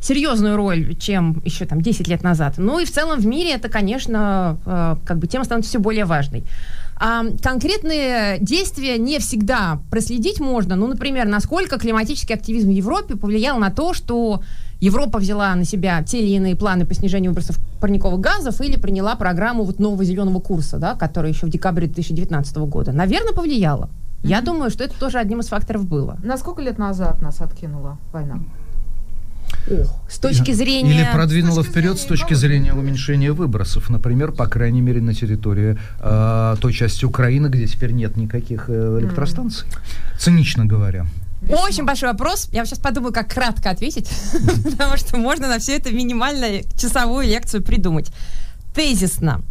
серьезную 0.00 0.56
роль, 0.56 0.94
чем 0.96 1.40
еще 1.44 1.64
там 1.64 1.80
10 1.80 2.08
лет 2.08 2.22
назад. 2.22 2.54
Ну 2.58 2.78
и 2.78 2.84
в 2.84 2.92
целом 2.92 3.18
в 3.18 3.26
мире 3.26 3.52
это, 3.52 3.68
конечно, 3.68 4.58
э, 4.66 4.96
как 5.04 5.18
бы 5.18 5.26
тема 5.26 5.44
становится 5.44 5.70
все 5.70 5.78
более 5.78 6.04
важной. 6.04 6.44
А 6.96 7.24
конкретные 7.42 8.38
действия 8.38 8.98
не 8.98 9.18
всегда 9.18 9.80
проследить 9.90 10.40
можно. 10.40 10.76
Ну, 10.76 10.86
например, 10.86 11.26
насколько 11.26 11.78
климатический 11.78 12.34
активизм 12.34 12.68
в 12.68 12.72
Европе 12.72 13.16
повлиял 13.16 13.58
на 13.58 13.70
то, 13.70 13.94
что 13.94 14.42
Европа 14.84 15.18
взяла 15.18 15.54
на 15.54 15.64
себя 15.64 16.02
те 16.02 16.20
или 16.20 16.36
иные 16.36 16.56
планы 16.56 16.84
по 16.84 16.92
снижению 16.92 17.30
выбросов 17.30 17.58
парниковых 17.80 18.20
газов 18.20 18.60
или 18.60 18.76
приняла 18.76 19.16
программу 19.16 19.64
вот 19.64 19.78
нового 19.78 20.04
зеленого 20.04 20.40
курса, 20.40 20.76
да, 20.76 20.94
которая 20.94 21.32
еще 21.32 21.46
в 21.46 21.48
декабре 21.48 21.86
2019 21.86 22.56
года. 22.58 22.92
Наверное, 22.92 23.32
повлияла. 23.32 23.88
Я 24.22 24.42
думаю, 24.42 24.70
что 24.70 24.84
это 24.84 24.94
тоже 24.98 25.18
одним 25.18 25.40
из 25.40 25.48
факторов 25.48 25.86
было. 25.86 26.18
На 26.22 26.36
сколько 26.36 26.60
лет 26.60 26.78
назад 26.78 27.22
нас 27.22 27.40
откинула 27.40 27.96
война? 28.12 28.40
С 30.06 30.18
точки 30.18 30.52
зрения... 30.52 30.90
Или 30.90 31.08
продвинула 31.10 31.62
вперед 31.62 31.98
с 31.98 32.04
точки 32.04 32.34
зрения 32.34 32.74
уменьшения 32.74 33.32
выбросов. 33.32 33.88
Например, 33.88 34.32
по 34.32 34.46
крайней 34.46 34.82
мере, 34.82 35.00
на 35.00 35.14
территории 35.14 35.78
э, 36.00 36.56
той 36.60 36.72
части 36.74 37.06
Украины, 37.06 37.46
где 37.46 37.66
теперь 37.66 37.92
нет 37.92 38.18
никаких 38.18 38.66
э, 38.68 38.98
электростанций. 39.00 39.66
Цинично 40.18 40.66
говоря. 40.66 41.06
Очень 41.48 41.84
большой 41.84 42.10
вопрос. 42.10 42.48
Я 42.52 42.64
сейчас 42.64 42.78
подумаю, 42.78 43.12
как 43.12 43.28
кратко 43.28 43.70
ответить, 43.70 44.08
потому 44.70 44.96
что 44.96 45.16
можно 45.16 45.48
на 45.48 45.58
все 45.58 45.76
это 45.76 45.92
минимально 45.92 46.62
часовую 46.78 47.26
лекцию 47.26 47.62
придумать. 47.62 48.10
Тезисно. 48.74 49.42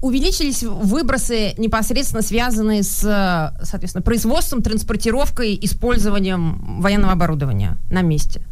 Увеличились 0.00 0.62
выбросы, 0.62 1.54
непосредственно 1.58 2.22
связанные 2.22 2.84
с, 2.84 3.00
соответственно, 3.62 4.02
производством, 4.02 4.62
транспортировкой, 4.62 5.58
использованием 5.60 6.80
военного 6.80 7.12
оборудования 7.12 7.78
на 7.90 8.02
месте. 8.02 8.42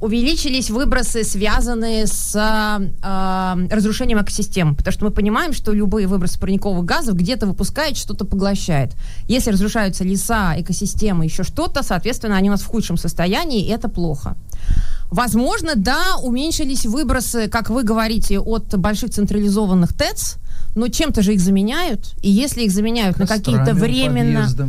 Увеличились 0.00 0.70
выбросы, 0.70 1.24
связанные 1.24 2.06
с 2.06 2.34
э, 2.34 3.74
разрушением 3.74 4.22
экосистем, 4.22 4.74
потому 4.74 4.92
что 4.92 5.04
мы 5.04 5.10
понимаем, 5.10 5.52
что 5.52 5.72
любые 5.72 6.06
выбросы 6.06 6.40
парниковых 6.40 6.86
газов 6.86 7.16
где-то 7.16 7.46
выпускает, 7.46 7.98
что-то 7.98 8.24
поглощает. 8.24 8.94
Если 9.28 9.50
разрушаются 9.50 10.02
леса, 10.04 10.54
экосистемы, 10.56 11.26
еще 11.26 11.42
что-то, 11.42 11.82
соответственно, 11.82 12.36
они 12.36 12.48
у 12.48 12.52
нас 12.52 12.62
в 12.62 12.66
худшем 12.66 12.96
состоянии, 12.96 13.66
и 13.66 13.68
это 13.68 13.90
плохо. 13.90 14.36
Возможно, 15.10 15.72
да, 15.74 16.16
уменьшились 16.22 16.86
выбросы, 16.86 17.48
как 17.48 17.68
вы 17.68 17.82
говорите, 17.82 18.38
от 18.38 18.74
больших 18.78 19.10
централизованных 19.10 19.92
ТЭЦ, 19.92 20.36
но 20.76 20.88
чем-то 20.88 21.20
же 21.20 21.34
их 21.34 21.40
заменяют. 21.40 22.14
И 22.22 22.30
если 22.30 22.62
их 22.62 22.70
заменяют 22.70 23.18
на 23.18 23.26
какие-то 23.26 23.66
Кострами 23.66 23.80
временно... 23.80 24.40
подъезда. 24.40 24.68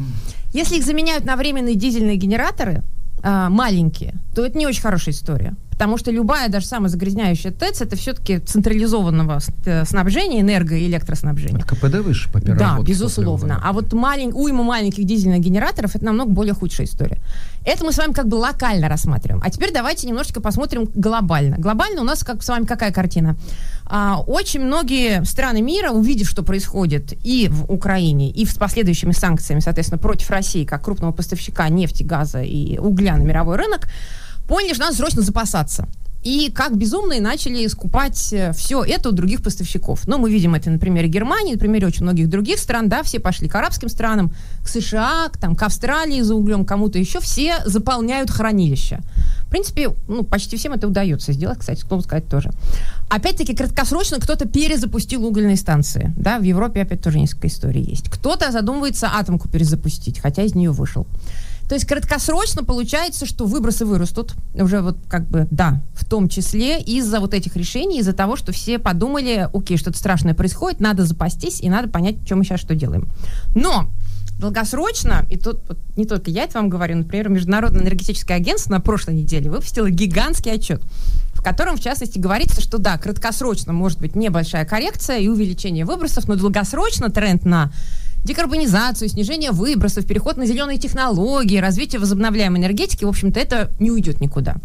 Если 0.54 0.78
их 0.78 0.86
заменяют 0.86 1.24
на 1.24 1.38
временные 1.38 1.76
дизельные 1.76 2.18
генераторы, 2.18 2.84
а, 3.24 3.50
маленькие, 3.50 4.16
то 4.36 4.46
это 4.46 4.58
не 4.58 4.68
очень 4.68 4.82
хорошая 4.82 5.14
история. 5.14 5.56
Потому 5.82 5.98
что 5.98 6.12
любая, 6.12 6.48
даже 6.48 6.68
самая 6.68 6.90
загрязняющая 6.90 7.52
ТЭЦ, 7.52 7.82
это 7.82 7.96
все-таки 7.96 8.38
централизованного 8.38 9.40
э, 9.66 9.84
снабжения, 9.84 10.42
энерго- 10.42 10.78
и 10.78 10.86
электроснабжения. 10.86 11.64
КПД 11.64 12.06
выше 12.06 12.32
по 12.32 12.40
Да, 12.40 12.78
безусловно. 12.86 13.60
А 13.64 13.74
вот 13.74 13.92
малень... 13.92 14.30
уйма 14.32 14.62
маленьких 14.62 15.04
дизельных 15.06 15.40
генераторов 15.40 15.96
это 15.96 16.06
намного 16.06 16.30
более 16.30 16.54
худшая 16.54 16.86
история. 16.86 17.18
Это 17.66 17.84
мы 17.84 17.94
с 17.94 17.98
вами 17.98 18.14
как 18.14 18.28
бы 18.28 18.36
локально 18.36 18.90
рассматриваем. 18.90 19.42
А 19.44 19.50
теперь 19.50 19.74
давайте 19.74 20.06
немножечко 20.06 20.40
посмотрим 20.40 20.88
глобально. 20.94 21.56
Глобально 21.58 22.02
у 22.02 22.06
нас 22.06 22.24
как 22.24 22.44
с 22.44 22.50
вами 22.50 22.66
какая 22.66 22.92
картина? 22.92 23.36
А, 23.88 24.22
очень 24.22 24.62
многие 24.62 25.24
страны 25.26 25.64
мира, 25.64 25.90
увидев, 25.90 26.30
что 26.30 26.44
происходит 26.44 27.14
и 27.24 27.48
в 27.50 27.72
Украине, 27.72 28.30
и 28.30 28.46
с 28.46 28.54
последующими 28.54 29.14
санкциями, 29.14 29.62
соответственно, 29.62 29.98
против 29.98 30.30
России, 30.30 30.64
как 30.64 30.84
крупного 30.86 31.12
поставщика 31.12 31.68
нефти, 31.70 32.04
газа 32.04 32.44
и 32.44 32.78
угля 32.78 33.18
на 33.18 33.24
мировой 33.24 33.56
рынок, 33.58 33.88
поняли, 34.52 34.74
что 34.74 34.84
надо 34.84 34.98
срочно 34.98 35.22
запасаться. 35.22 35.88
И 36.24 36.52
как 36.54 36.78
безумные 36.78 37.22
начали 37.22 37.66
скупать 37.68 38.18
все 38.18 38.84
это 38.84 39.10
у 39.10 39.12
других 39.14 39.42
поставщиков. 39.42 40.06
Ну, 40.08 40.18
мы 40.18 40.30
видим 40.30 40.54
это 40.54 40.70
на 40.70 40.78
примере 40.78 41.08
Германии, 41.08 41.54
на 41.54 41.58
примере 41.58 41.88
очень 41.88 42.04
многих 42.04 42.30
других 42.30 42.60
стран, 42.60 42.90
да, 42.90 43.02
все 43.02 43.22
пошли 43.22 43.48
к 43.48 43.56
арабским 43.56 43.88
странам, 43.88 44.34
к 44.62 44.68
США, 44.68 45.30
к, 45.32 45.38
там, 45.38 45.56
к 45.56 45.64
Австралии 45.64 46.22
за 46.22 46.36
углем, 46.36 46.66
кому-то 46.66 47.00
еще, 47.00 47.22
все 47.22 47.60
заполняют 47.66 48.30
хранилища. 48.30 49.00
В 49.46 49.50
принципе, 49.50 49.92
ну, 50.10 50.24
почти 50.24 50.58
всем 50.58 50.74
это 50.74 50.86
удается 50.86 51.32
сделать, 51.32 51.60
кстати, 51.60 51.82
кто 51.82 52.02
сказать 52.02 52.28
тоже. 52.28 52.52
Опять-таки, 53.10 53.56
краткосрочно 53.56 54.20
кто-то 54.20 54.50
перезапустил 54.50 55.26
угольные 55.26 55.56
станции. 55.56 56.14
Да, 56.18 56.40
в 56.40 56.44
Европе 56.44 56.82
опять 56.82 57.02
тоже 57.02 57.20
несколько 57.20 57.48
историй 57.48 57.84
есть. 57.84 58.10
Кто-то 58.10 58.52
задумывается 58.52 59.08
атомку 59.14 59.48
перезапустить, 59.48 60.20
хотя 60.20 60.44
из 60.44 60.56
нее 60.56 60.72
вышел. 60.72 61.08
То 61.72 61.76
есть 61.76 61.88
краткосрочно 61.88 62.66
получается, 62.66 63.26
что 63.26 63.46
выбросы 63.46 63.86
вырастут. 63.86 64.34
Уже 64.56 64.82
вот 64.82 64.98
как 65.08 65.30
бы, 65.30 65.48
да, 65.52 65.82
в 65.94 66.04
том 66.04 66.28
числе 66.28 66.82
из-за 66.82 67.22
вот 67.22 67.34
этих 67.34 67.56
решений, 67.56 68.00
из-за 68.00 68.12
того, 68.12 68.36
что 68.36 68.52
все 68.52 68.78
подумали, 68.78 69.48
окей, 69.54 69.78
что-то 69.78 69.98
страшное 69.98 70.34
происходит, 70.34 70.82
надо 70.82 71.06
запастись 71.06 71.62
и 71.62 71.70
надо 71.70 71.88
понять, 71.88 72.18
что 72.26 72.36
мы 72.36 72.44
сейчас 72.44 72.60
что 72.60 72.76
делаем. 72.76 73.08
Но 73.56 73.90
долгосрочно, 74.38 75.26
и 75.30 75.38
тут 75.38 75.62
вот 75.70 75.78
не 75.96 76.04
только 76.04 76.30
я 76.30 76.44
это 76.44 76.58
вам 76.58 76.68
говорю, 76.68 76.98
например, 76.98 77.30
Международное 77.30 77.84
энергетическое 77.84 78.36
агентство 78.36 78.72
на 78.72 78.82
прошлой 78.82 79.14
неделе 79.14 79.50
выпустило 79.50 79.90
гигантский 79.90 80.52
отчет, 80.52 80.82
в 81.34 81.42
котором, 81.42 81.78
в 81.78 81.80
частности, 81.80 82.20
говорится, 82.20 82.60
что 82.60 82.80
да, 82.80 82.98
краткосрочно 82.98 83.72
может 83.72 84.00
быть 84.00 84.14
небольшая 84.14 84.66
коррекция 84.66 85.20
и 85.20 85.30
увеличение 85.30 85.86
выбросов, 85.86 86.28
но 86.28 86.36
долгосрочно 86.36 87.10
тренд 87.10 87.46
на 87.46 87.72
декарбонизацию, 88.24 89.10
снижение 89.10 89.52
выбросов, 89.52 90.06
переход 90.06 90.38
на 90.38 90.46
зеленые 90.46 90.78
технологии, 90.78 91.58
развитие 91.58 92.00
возобновляемой 92.00 92.60
энергетики, 92.60 93.06
в 93.06 93.10
общем-то, 93.10 93.40
это 93.40 93.72
не 93.80 93.92
уйдет 93.92 94.22
никуда. 94.22 94.58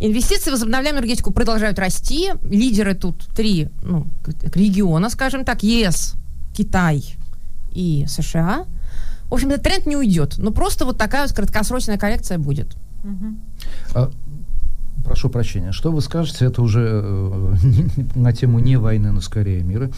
Инвестиции 0.00 0.50
в 0.50 0.54
возобновляемую 0.54 1.02
энергетику 1.02 1.32
продолжают 1.32 1.78
расти. 1.78 2.32
Лидеры 2.42 2.94
тут 2.94 3.24
три 3.36 3.68
ну, 3.82 4.06
региона, 4.52 5.08
скажем 5.08 5.44
так, 5.44 5.62
ЕС, 5.62 6.14
Китай 6.56 7.04
и 7.72 8.04
США. 8.08 8.66
В 9.28 9.34
общем-то, 9.34 9.58
тренд 9.58 9.86
не 9.86 9.96
уйдет. 9.96 10.38
Но 10.38 10.50
просто 10.50 10.84
вот 10.84 10.98
такая 10.98 11.22
вот 11.26 11.36
краткосрочная 11.36 11.98
коррекция 11.98 12.38
будет. 12.38 12.76
А, 13.94 14.10
прошу 15.04 15.28
прощения, 15.30 15.72
что 15.72 15.90
вы 15.92 16.00
скажете, 16.00 16.46
это 16.46 16.62
уже 16.62 17.00
э, 17.02 17.54
на 18.14 18.32
тему 18.32 18.58
не 18.58 18.76
войны, 18.76 19.12
но 19.12 19.20
скорее 19.20 19.62
мира. 19.62 19.90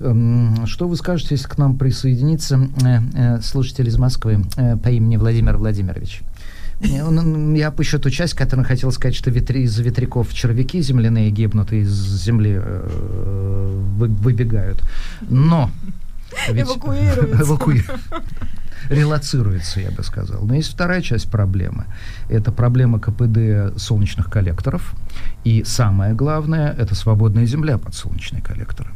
Эм, 0.00 0.66
Что 0.66 0.88
вы 0.88 0.96
скажете, 0.96 1.34
если 1.34 1.48
к 1.48 1.58
нам 1.58 1.76
присоединится 1.78 2.68
э, 2.84 2.98
э, 3.14 3.40
слушатель 3.42 3.88
из 3.88 3.98
Москвы 3.98 4.44
по 4.82 4.88
имени 4.88 5.16
Владимир 5.16 5.56
Владимирович? 5.56 6.22
Я 6.80 7.68
опущу 7.68 8.00
ту 8.00 8.10
часть, 8.10 8.34
которую 8.34 8.66
хотел 8.66 8.90
сказать, 8.90 9.14
что 9.14 9.30
ветри, 9.30 9.62
из 9.62 9.78
ветряков 9.78 10.34
червяки 10.34 10.80
земляные 10.82 11.30
гибнут, 11.30 11.72
и 11.72 11.80
из 11.82 11.90
земли 12.24 12.54
э, 12.60 13.78
вы- 13.96 14.08
выбегают. 14.08 14.82
Но... 15.20 15.70
ведь- 16.50 16.64
Эвакуируются. 16.66 17.42
Эвакуи- 17.44 17.84
релацируется, 18.92 19.80
я 19.80 19.90
бы 19.90 20.02
сказал. 20.02 20.42
Но 20.42 20.54
есть 20.54 20.72
вторая 20.72 21.02
часть 21.02 21.30
проблемы. 21.30 21.86
Это 22.28 22.52
проблема 22.52 22.98
КПД 22.98 23.78
солнечных 23.78 24.30
коллекторов. 24.30 24.94
И 25.44 25.64
самое 25.64 26.14
главное, 26.14 26.72
это 26.72 26.94
свободная 26.94 27.46
земля 27.46 27.78
под 27.78 27.94
солнечные 27.94 28.42
коллекторы. 28.42 28.90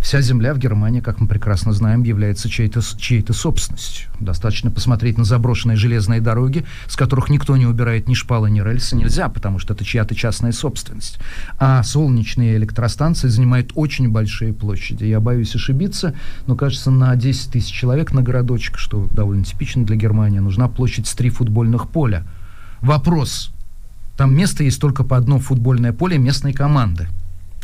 Вся 0.00 0.20
земля 0.20 0.54
в 0.54 0.58
Германии, 0.58 1.00
как 1.00 1.20
мы 1.20 1.26
прекрасно 1.26 1.72
знаем, 1.72 2.02
является 2.02 2.48
чьей-то 2.48 2.80
чьей 2.96 3.24
собственностью. 3.30 4.08
Достаточно 4.20 4.70
посмотреть 4.70 5.18
на 5.18 5.24
заброшенные 5.24 5.76
железные 5.76 6.20
дороги, 6.20 6.64
с 6.86 6.96
которых 6.96 7.28
никто 7.28 7.56
не 7.56 7.66
убирает 7.66 8.08
ни 8.08 8.14
шпалы, 8.14 8.50
ни 8.50 8.60
рельсы, 8.60 8.96
нельзя, 8.96 9.28
потому 9.28 9.58
что 9.58 9.74
это 9.74 9.84
чья-то 9.84 10.14
частная 10.14 10.52
собственность. 10.52 11.18
А 11.58 11.82
солнечные 11.82 12.56
электростанции 12.56 13.28
занимают 13.28 13.72
очень 13.74 14.08
большие 14.08 14.52
площади. 14.52 15.04
Я 15.04 15.20
боюсь 15.20 15.54
ошибиться, 15.54 16.14
но, 16.46 16.54
кажется, 16.54 16.90
на 16.90 17.14
10 17.14 17.50
тысяч 17.50 17.72
человек 17.72 18.12
на 18.12 18.22
городочек, 18.22 18.78
что 18.78 19.08
довольно 19.12 19.44
типично 19.44 19.84
для 19.84 19.96
Германии, 19.96 20.38
нужна 20.38 20.68
площадь 20.68 21.06
с 21.06 21.14
три 21.14 21.28
футбольных 21.28 21.88
поля. 21.88 22.24
Вопрос. 22.80 23.50
Там 24.16 24.34
место 24.34 24.64
есть 24.64 24.80
только 24.80 25.04
по 25.04 25.16
одно 25.16 25.38
футбольное 25.38 25.92
поле 25.92 26.18
местной 26.18 26.52
команды. 26.52 27.08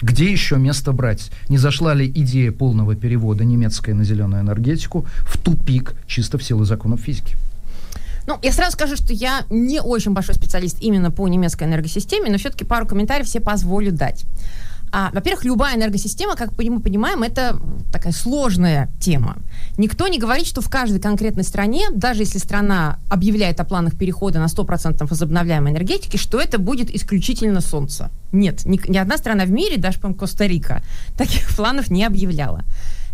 Где 0.02 0.30
еще 0.30 0.56
место 0.56 0.92
брать? 0.92 1.30
Не 1.48 1.58
зашла 1.58 1.94
ли 1.94 2.06
идея 2.06 2.52
полного 2.52 2.96
перевода 2.96 3.44
немецкой 3.44 3.94
на 3.94 4.04
зеленую 4.04 4.42
энергетику 4.42 5.06
в 5.20 5.38
тупик 5.38 5.94
чисто 6.06 6.36
в 6.38 6.42
силу 6.42 6.64
законов 6.64 7.00
физики? 7.00 7.36
Ну, 8.26 8.38
я 8.42 8.52
сразу 8.52 8.72
скажу, 8.72 8.96
что 8.96 9.12
я 9.12 9.44
не 9.50 9.80
очень 9.80 10.12
большой 10.12 10.34
специалист 10.34 10.78
именно 10.80 11.10
по 11.10 11.28
немецкой 11.28 11.64
энергосистеме, 11.64 12.30
но 12.30 12.38
все-таки 12.38 12.64
пару 12.64 12.86
комментариев 12.86 13.28
себе 13.28 13.44
позволю 13.44 13.92
дать. 13.92 14.24
А, 14.96 15.10
во-первых, 15.12 15.44
любая 15.44 15.74
энергосистема, 15.74 16.36
как 16.36 16.56
мы 16.56 16.78
понимаем, 16.78 17.24
это 17.24 17.60
такая 17.90 18.12
сложная 18.12 18.88
тема. 19.00 19.38
Никто 19.76 20.06
не 20.06 20.20
говорит, 20.20 20.46
что 20.46 20.60
в 20.60 20.70
каждой 20.70 21.00
конкретной 21.00 21.42
стране, 21.42 21.88
даже 21.92 22.22
если 22.22 22.38
страна 22.38 23.00
объявляет 23.10 23.58
о 23.58 23.64
планах 23.64 23.98
перехода 23.98 24.38
на 24.38 24.44
100% 24.44 25.04
возобновляемой 25.04 25.72
энергетики, 25.72 26.16
что 26.16 26.38
это 26.40 26.60
будет 26.60 26.94
исключительно 26.94 27.60
солнце. 27.60 28.08
Нет, 28.30 28.64
ни, 28.66 28.80
ни 28.88 28.96
одна 28.96 29.18
страна 29.18 29.46
в 29.46 29.50
мире, 29.50 29.78
даже, 29.78 29.98
по 29.98 30.14
Коста-Рика, 30.14 30.80
таких 31.18 31.56
планов 31.56 31.90
не 31.90 32.04
объявляла. 32.04 32.62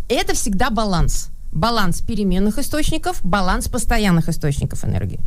Это 0.07 0.35
всегда 0.35 0.69
баланс. 0.69 1.31
Баланс 1.51 2.01
переменных 2.01 2.59
источников, 2.59 3.21
баланс 3.23 3.67
постоянных 3.67 4.29
источников 4.29 4.85
энергии. 4.85 5.19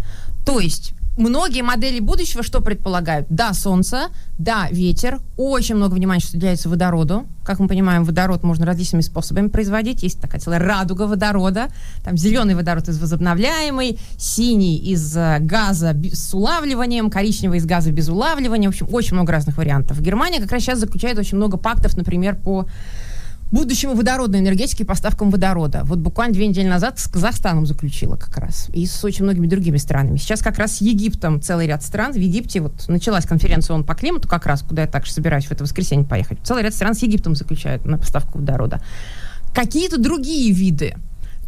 То 0.46 0.60
есть 0.60 0.94
многие 1.16 1.62
модели 1.62 2.00
будущего 2.00 2.42
что 2.42 2.60
предполагают? 2.60 3.26
Да, 3.30 3.52
солнце, 3.52 4.08
да, 4.38 4.68
ветер, 4.70 5.20
очень 5.36 5.76
много 5.76 5.94
внимания 5.94 6.22
уделяется 6.32 6.68
водороду. 6.68 7.26
Как 7.44 7.58
мы 7.58 7.68
понимаем, 7.68 8.04
водород 8.04 8.42
можно 8.42 8.64
различными 8.64 9.02
способами 9.02 9.48
производить. 9.48 10.02
Есть 10.02 10.20
такая 10.20 10.40
целая 10.40 10.58
радуга 10.58 11.02
водорода. 11.02 11.68
Там 12.02 12.16
зеленый 12.16 12.54
водород 12.54 12.88
из 12.88 12.98
возобновляемый, 12.98 13.98
синий 14.16 14.78
из 14.78 15.16
э, 15.16 15.38
газа 15.40 15.94
с 16.12 16.32
улавливанием, 16.34 17.10
коричневый 17.10 17.58
из 17.58 17.66
газа 17.66 17.92
без 17.92 18.08
улавливания. 18.08 18.68
В 18.68 18.72
общем, 18.72 18.88
очень 18.90 19.14
много 19.14 19.32
разных 19.32 19.56
вариантов. 19.58 20.00
Германия 20.00 20.40
как 20.40 20.52
раз 20.52 20.62
сейчас 20.62 20.78
заключает 20.78 21.18
очень 21.18 21.36
много 21.36 21.56
пактов, 21.58 21.96
например, 21.96 22.34
по 22.36 22.66
будущему 23.54 23.94
водородной 23.94 24.40
энергетики 24.40 24.82
и 24.82 24.84
поставкам 24.84 25.30
водорода. 25.30 25.82
Вот 25.84 25.98
буквально 25.98 26.34
две 26.34 26.48
недели 26.48 26.66
назад 26.66 26.98
с 26.98 27.06
Казахстаном 27.06 27.66
заключила 27.66 28.16
как 28.16 28.36
раз. 28.36 28.68
И 28.74 28.84
с 28.84 29.02
очень 29.04 29.24
многими 29.24 29.46
другими 29.46 29.76
странами. 29.76 30.18
Сейчас 30.18 30.42
как 30.42 30.58
раз 30.58 30.78
с 30.78 30.80
Египтом 30.80 31.40
целый 31.40 31.68
ряд 31.68 31.82
стран. 31.82 32.12
В 32.12 32.16
Египте 32.16 32.60
вот 32.60 32.88
началась 32.88 33.24
конференция 33.24 33.74
ООН 33.74 33.84
по 33.84 33.94
климату 33.94 34.28
как 34.28 34.46
раз, 34.46 34.62
куда 34.62 34.82
я 34.82 34.88
также 34.88 35.12
собираюсь 35.12 35.46
в 35.46 35.52
это 35.52 35.62
воскресенье 35.62 36.04
поехать. 36.04 36.38
Целый 36.42 36.64
ряд 36.64 36.74
стран 36.74 36.94
с 36.94 37.02
Египтом 37.02 37.36
заключают 37.36 37.84
на 37.86 37.96
поставку 37.96 38.38
водорода. 38.38 38.82
Какие-то 39.54 39.98
другие 39.98 40.52
виды 40.52 40.96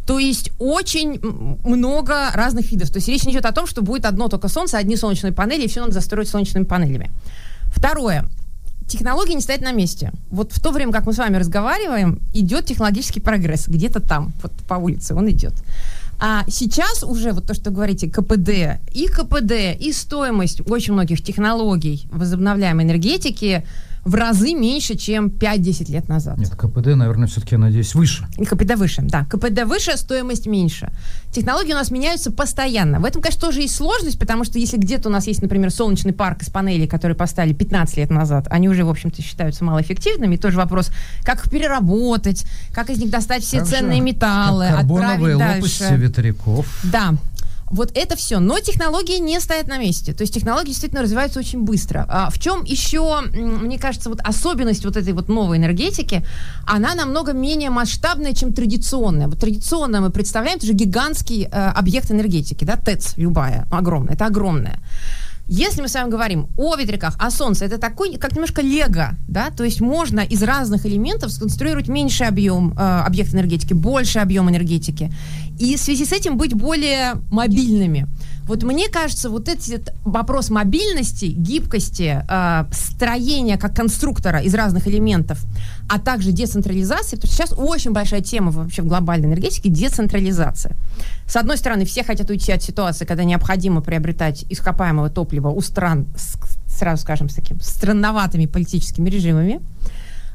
то 0.05 0.19
есть 0.19 0.51
очень 0.57 1.19
много 1.65 2.31
разных 2.33 2.71
видов. 2.71 2.89
То 2.89 2.99
есть 2.99 3.09
речь 3.09 3.25
не 3.25 3.33
идет 3.33 3.45
о 3.45 3.51
том, 3.51 3.67
что 3.67 3.81
будет 3.81 4.05
одно 4.05 4.29
только 4.29 4.47
солнце, 4.47 4.77
одни 4.77 4.95
солнечные 4.95 5.33
панели, 5.33 5.65
и 5.65 5.67
все 5.67 5.81
надо 5.81 5.91
застроить 5.91 6.29
солнечными 6.29 6.63
панелями. 6.63 7.11
Второе 7.75 8.23
технологии 8.87 9.33
не 9.33 9.41
стоят 9.41 9.61
на 9.61 9.71
месте. 9.71 10.11
Вот 10.29 10.51
в 10.51 10.61
то 10.61 10.71
время, 10.71 10.91
как 10.91 11.05
мы 11.05 11.13
с 11.13 11.17
вами 11.17 11.37
разговариваем, 11.37 12.19
идет 12.33 12.65
технологический 12.65 13.19
прогресс. 13.19 13.67
Где-то 13.67 13.99
там, 13.99 14.33
вот 14.41 14.51
по 14.67 14.75
улице 14.75 15.13
он 15.13 15.29
идет. 15.29 15.53
А 16.19 16.43
сейчас 16.47 17.03
уже 17.03 17.31
вот 17.31 17.45
то, 17.45 17.53
что 17.53 17.69
говорите, 17.69 18.09
КПД, 18.09 18.79
и 18.91 19.07
КПД, 19.07 19.79
и 19.79 19.91
стоимость 19.93 20.67
очень 20.67 20.93
многих 20.93 21.23
технологий 21.23 22.07
возобновляемой 22.11 22.85
энергетики 22.85 23.63
в 24.07 24.15
разы 24.15 24.53
меньше, 24.53 24.95
чем 24.95 25.27
5-10 25.27 25.91
лет 25.91 26.07
назад. 26.07 26.37
Нет, 26.37 26.55
КПД, 26.55 26.95
наверное, 26.95 27.27
все-таки, 27.27 27.55
я 27.55 27.59
надеюсь, 27.59 27.93
выше. 27.93 28.25
КПД 28.37 28.75
выше, 28.75 29.01
да. 29.01 29.25
КПД 29.25 29.65
выше, 29.65 29.97
стоимость 29.97 30.47
меньше. 30.47 30.91
Технологии 31.31 31.73
у 31.73 31.75
нас 31.75 31.91
меняются 31.91 32.31
постоянно. 32.31 33.01
В 33.01 33.05
этом, 33.05 33.21
конечно, 33.21 33.41
тоже 33.41 33.61
есть 33.61 33.75
сложность, 33.75 34.17
потому 34.17 34.45
что 34.45 34.59
если 34.59 34.77
где-то 34.77 35.09
у 35.09 35.11
нас 35.11 35.27
есть, 35.27 35.41
например, 35.41 35.71
солнечный 35.71 36.13
парк 36.13 36.41
из 36.41 36.49
панелей, 36.49 36.87
которые 36.87 37.17
поставили 37.17 37.53
15 37.53 37.97
лет 37.97 38.09
назад, 38.09 38.47
они 38.49 38.69
уже, 38.69 38.85
в 38.85 38.89
общем-то, 38.89 39.21
считаются 39.21 39.65
малоэффективными. 39.65 40.35
И 40.35 40.37
тоже 40.37 40.55
вопрос, 40.57 40.89
как 41.23 41.45
их 41.45 41.51
переработать, 41.51 42.45
как 42.71 42.89
из 42.89 42.99
них 42.99 43.09
достать 43.09 43.43
все 43.43 43.59
как 43.59 43.67
ценные 43.67 43.97
же, 43.97 44.03
металлы, 44.03 44.67
как 44.69 44.85
отправить 44.85 45.35
лопасти 45.35 45.79
дальше. 45.81 45.95
ветряков. 45.97 46.65
Да, 46.83 47.13
вот 47.69 47.91
это 47.95 48.15
все. 48.15 48.39
Но 48.39 48.59
технологии 48.59 49.19
не 49.19 49.39
стоят 49.39 49.67
на 49.67 49.77
месте. 49.77 50.13
То 50.13 50.21
есть 50.21 50.33
технологии 50.33 50.69
действительно 50.69 51.01
развиваются 51.01 51.39
очень 51.39 51.63
быстро. 51.63 52.05
А 52.09 52.29
в 52.29 52.39
чем 52.39 52.63
еще, 52.63 53.21
мне 53.31 53.77
кажется, 53.77 54.09
вот 54.09 54.19
особенность 54.23 54.85
вот 54.85 54.97
этой 54.97 55.13
вот 55.13 55.29
новой 55.29 55.57
энергетики, 55.57 56.25
она 56.65 56.95
намного 56.95 57.33
менее 57.33 57.69
масштабная, 57.69 58.33
чем 58.33 58.53
традиционная. 58.53 59.27
Вот 59.27 59.39
традиционно 59.39 60.01
мы 60.01 60.09
представляем, 60.09 60.57
это 60.57 60.65
же 60.65 60.73
гигантский 60.73 61.45
э, 61.45 61.47
объект 61.49 62.11
энергетики, 62.11 62.63
да, 62.63 62.75
ТЭЦ 62.75 63.13
любая, 63.17 63.67
огромная, 63.71 64.13
это 64.13 64.25
огромная. 64.25 64.79
Если 65.49 65.81
мы 65.81 65.87
с 65.87 65.93
вами 65.93 66.09
говорим 66.09 66.49
о 66.57 66.75
ветряках, 66.75 67.15
о 67.17 67.31
солнце, 67.31 67.63
это 67.63 67.77
такой, 67.77 68.17
как 68.17 68.33
немножко 68.33 68.61
лего, 68.61 69.15
да, 69.29 69.49
то 69.49 69.63
есть 69.63 69.79
можно 69.79 70.19
из 70.19 70.43
разных 70.43 70.85
элементов 70.85 71.31
сконструировать 71.31 71.87
меньший 71.87 72.27
объем 72.27 72.73
э, 72.77 72.81
объект 72.81 73.33
энергетики, 73.33 73.71
больше 73.71 74.19
объем 74.19 74.49
энергетики, 74.49 75.09
и 75.59 75.75
в 75.75 75.79
связи 75.79 76.05
с 76.05 76.11
этим 76.11 76.37
быть 76.37 76.53
более 76.53 77.15
мобильными. 77.31 78.07
Вот 78.47 78.63
мне 78.63 78.87
кажется, 78.87 79.29
вот 79.29 79.49
этот 79.49 79.93
вопрос 80.05 80.49
мобильности, 80.49 81.25
гибкости, 81.25 82.23
э, 82.27 82.65
строения 82.71 83.57
как 83.57 83.75
конструктора 83.75 84.39
из 84.39 84.55
разных 84.55 84.87
элементов, 84.87 85.43
а 85.89 85.99
также 85.99 86.31
децентрализации, 86.31 87.17
то 87.17 87.27
сейчас 87.27 87.53
очень 87.57 87.91
большая 87.91 88.21
тема 88.21 88.51
вообще 88.51 88.83
в 88.83 88.87
глобальной 88.87 89.27
энергетике– 89.27 89.69
децентрализация. 89.71 90.75
С 91.27 91.35
одной 91.35 91.57
стороны, 91.57 91.83
все 91.83 92.03
хотят 92.03 92.29
уйти 92.29 92.53
от 92.53 92.63
ситуации, 92.63 93.03
когда 93.03 93.25
необходимо 93.25 93.81
приобретать 93.81 94.45
ископаемого 94.49 95.09
топлива 95.09 95.49
у 95.49 95.59
стран, 95.59 96.07
с, 96.15 96.37
сразу 96.73 97.01
скажем, 97.01 97.27
с 97.27 97.35
такими 97.35 97.59
странноватыми 97.59 98.45
политическими 98.45 99.09
режимами. 99.09 99.59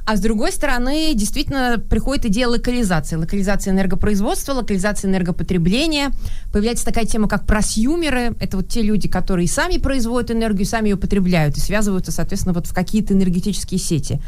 А 0.05 0.17
с 0.17 0.21
другой 0.21 0.51
стороны, 0.51 1.15
действительно 1.15 1.79
приходит 1.79 2.27
идея 2.27 2.49
локализации. 2.49 3.17
Локализация 3.17 3.73
энергопроизводства, 3.73 4.53
локализация 4.53 5.09
энергопотребления. 5.09 6.11
Появляется 6.53 6.85
такая 6.85 7.05
тема, 7.05 7.29
как 7.29 7.47
просюмеры. 7.47 8.35
Это 8.41 8.57
вот 8.57 8.69
те 8.69 8.83
люди, 8.83 9.09
которые 9.09 9.47
сами 9.47 9.79
производят 9.79 10.33
энергию, 10.33 10.67
сами 10.67 10.89
ее 10.89 10.97
потребляют 10.97 11.57
и 11.57 11.61
связываются, 11.61 12.11
соответственно, 12.11 12.53
вот 12.53 12.67
в 12.67 12.75
какие-то 12.75 13.15
энергетические 13.15 13.79
сети. 13.79 14.21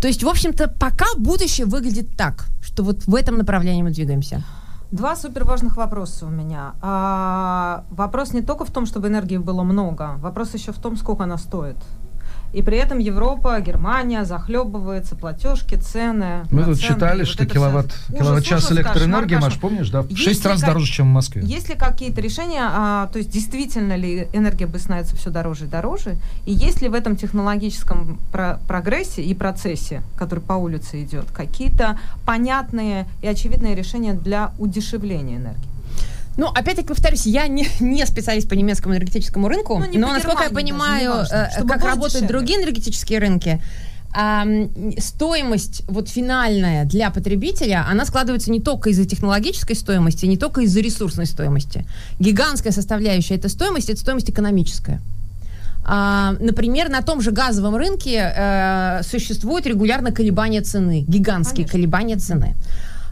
То 0.00 0.08
есть, 0.08 0.22
в 0.22 0.28
общем-то, 0.28 0.68
пока 0.68 1.06
будущее 1.18 1.66
выглядит 1.66 2.16
так, 2.16 2.46
что 2.62 2.82
вот 2.82 3.06
в 3.06 3.14
этом 3.14 3.36
направлении 3.36 3.82
мы 3.82 3.90
двигаемся. 3.90 4.42
Два 4.90 5.16
супер 5.16 5.44
важных 5.44 5.76
вопроса 5.76 6.24
у 6.24 6.30
меня. 6.30 6.72
А, 6.80 7.84
вопрос 7.90 8.32
не 8.32 8.40
только 8.40 8.64
в 8.64 8.70
том, 8.70 8.86
чтобы 8.86 9.08
энергии 9.08 9.36
было 9.36 9.62
много, 9.62 10.14
вопрос 10.20 10.54
еще 10.54 10.72
в 10.72 10.78
том, 10.78 10.96
сколько 10.96 11.24
она 11.24 11.36
стоит. 11.36 11.76
И 12.52 12.62
при 12.62 12.78
этом 12.78 12.98
Европа, 12.98 13.60
Германия 13.60 14.24
захлебывается, 14.24 15.16
платежки, 15.16 15.74
цены. 15.74 16.44
Мы 16.50 16.64
тут 16.64 16.80
читали, 16.80 17.20
вот 17.20 17.28
что 17.28 17.44
киловатт, 17.44 17.94
киловатт-час 18.08 18.72
электроэнергии, 18.72 19.34
кошмар, 19.34 19.50
Маш, 19.50 19.60
помнишь, 19.60 19.90
да? 19.90 20.02
В 20.02 20.16
шесть 20.16 20.44
раз 20.46 20.60
как, 20.60 20.70
дороже, 20.70 20.90
чем 20.90 21.10
в 21.10 21.12
Москве. 21.12 21.42
Есть 21.44 21.68
ли 21.68 21.74
какие-то 21.74 22.20
решения, 22.20 22.62
а, 22.62 23.08
то 23.08 23.18
есть 23.18 23.30
действительно 23.30 23.96
ли 23.96 24.28
энергия 24.32 24.66
будет 24.66 24.82
становиться 24.82 25.14
все 25.16 25.30
дороже 25.30 25.66
и 25.66 25.68
дороже? 25.68 26.16
И 26.46 26.52
есть 26.52 26.80
ли 26.80 26.88
в 26.88 26.94
этом 26.94 27.16
технологическом 27.16 28.18
про 28.32 28.60
прогрессе 28.66 29.22
и 29.22 29.34
процессе, 29.34 30.02
который 30.16 30.40
по 30.40 30.54
улице 30.54 31.02
идет, 31.02 31.30
какие-то 31.30 31.98
понятные 32.24 33.06
и 33.20 33.26
очевидные 33.26 33.74
решения 33.74 34.14
для 34.14 34.52
удешевления 34.58 35.36
энергии? 35.36 35.77
Ну, 36.38 36.46
опять-таки 36.46 36.88
повторюсь, 36.88 37.26
я 37.26 37.48
не, 37.48 37.68
не 37.80 38.06
специалист 38.06 38.48
по 38.48 38.54
немецкому 38.54 38.94
энергетическому 38.94 39.48
рынку, 39.48 39.78
ну, 39.78 39.98
но 39.98 40.12
насколько 40.12 40.44
я 40.44 40.50
понимаю, 40.50 41.10
важно, 41.10 41.50
э, 41.58 41.66
как 41.66 41.84
работают 41.84 42.12
дешевле. 42.12 42.28
другие 42.28 42.60
энергетические 42.60 43.18
рынки, 43.18 43.60
а, 44.14 44.46
стоимость 44.98 45.82
вот 45.86 46.08
финальная 46.08 46.84
для 46.84 47.10
потребителя, 47.10 47.84
она 47.90 48.06
складывается 48.06 48.50
не 48.50 48.60
только 48.60 48.90
из-за 48.90 49.04
технологической 49.04 49.76
стоимости, 49.76 50.26
не 50.26 50.36
только 50.36 50.62
из-за 50.62 50.80
ресурсной 50.80 51.26
стоимости. 51.26 51.84
Гигантская 52.20 52.72
составляющая 52.72 53.34
этой 53.34 53.50
стоимости– 53.50 53.90
это 53.92 54.00
стоимость 54.00 54.30
экономическая. 54.30 55.00
А, 55.84 56.36
например, 56.38 56.88
на 56.88 57.02
том 57.02 57.20
же 57.20 57.32
газовом 57.32 57.74
рынке 57.74 58.32
э, 58.34 59.00
существует 59.02 59.66
регулярно 59.66 60.12
колебания 60.12 60.60
цены, 60.60 61.04
гигантские 61.08 61.66
Конечно. 61.66 61.72
колебания 61.72 62.16
цены. 62.16 62.54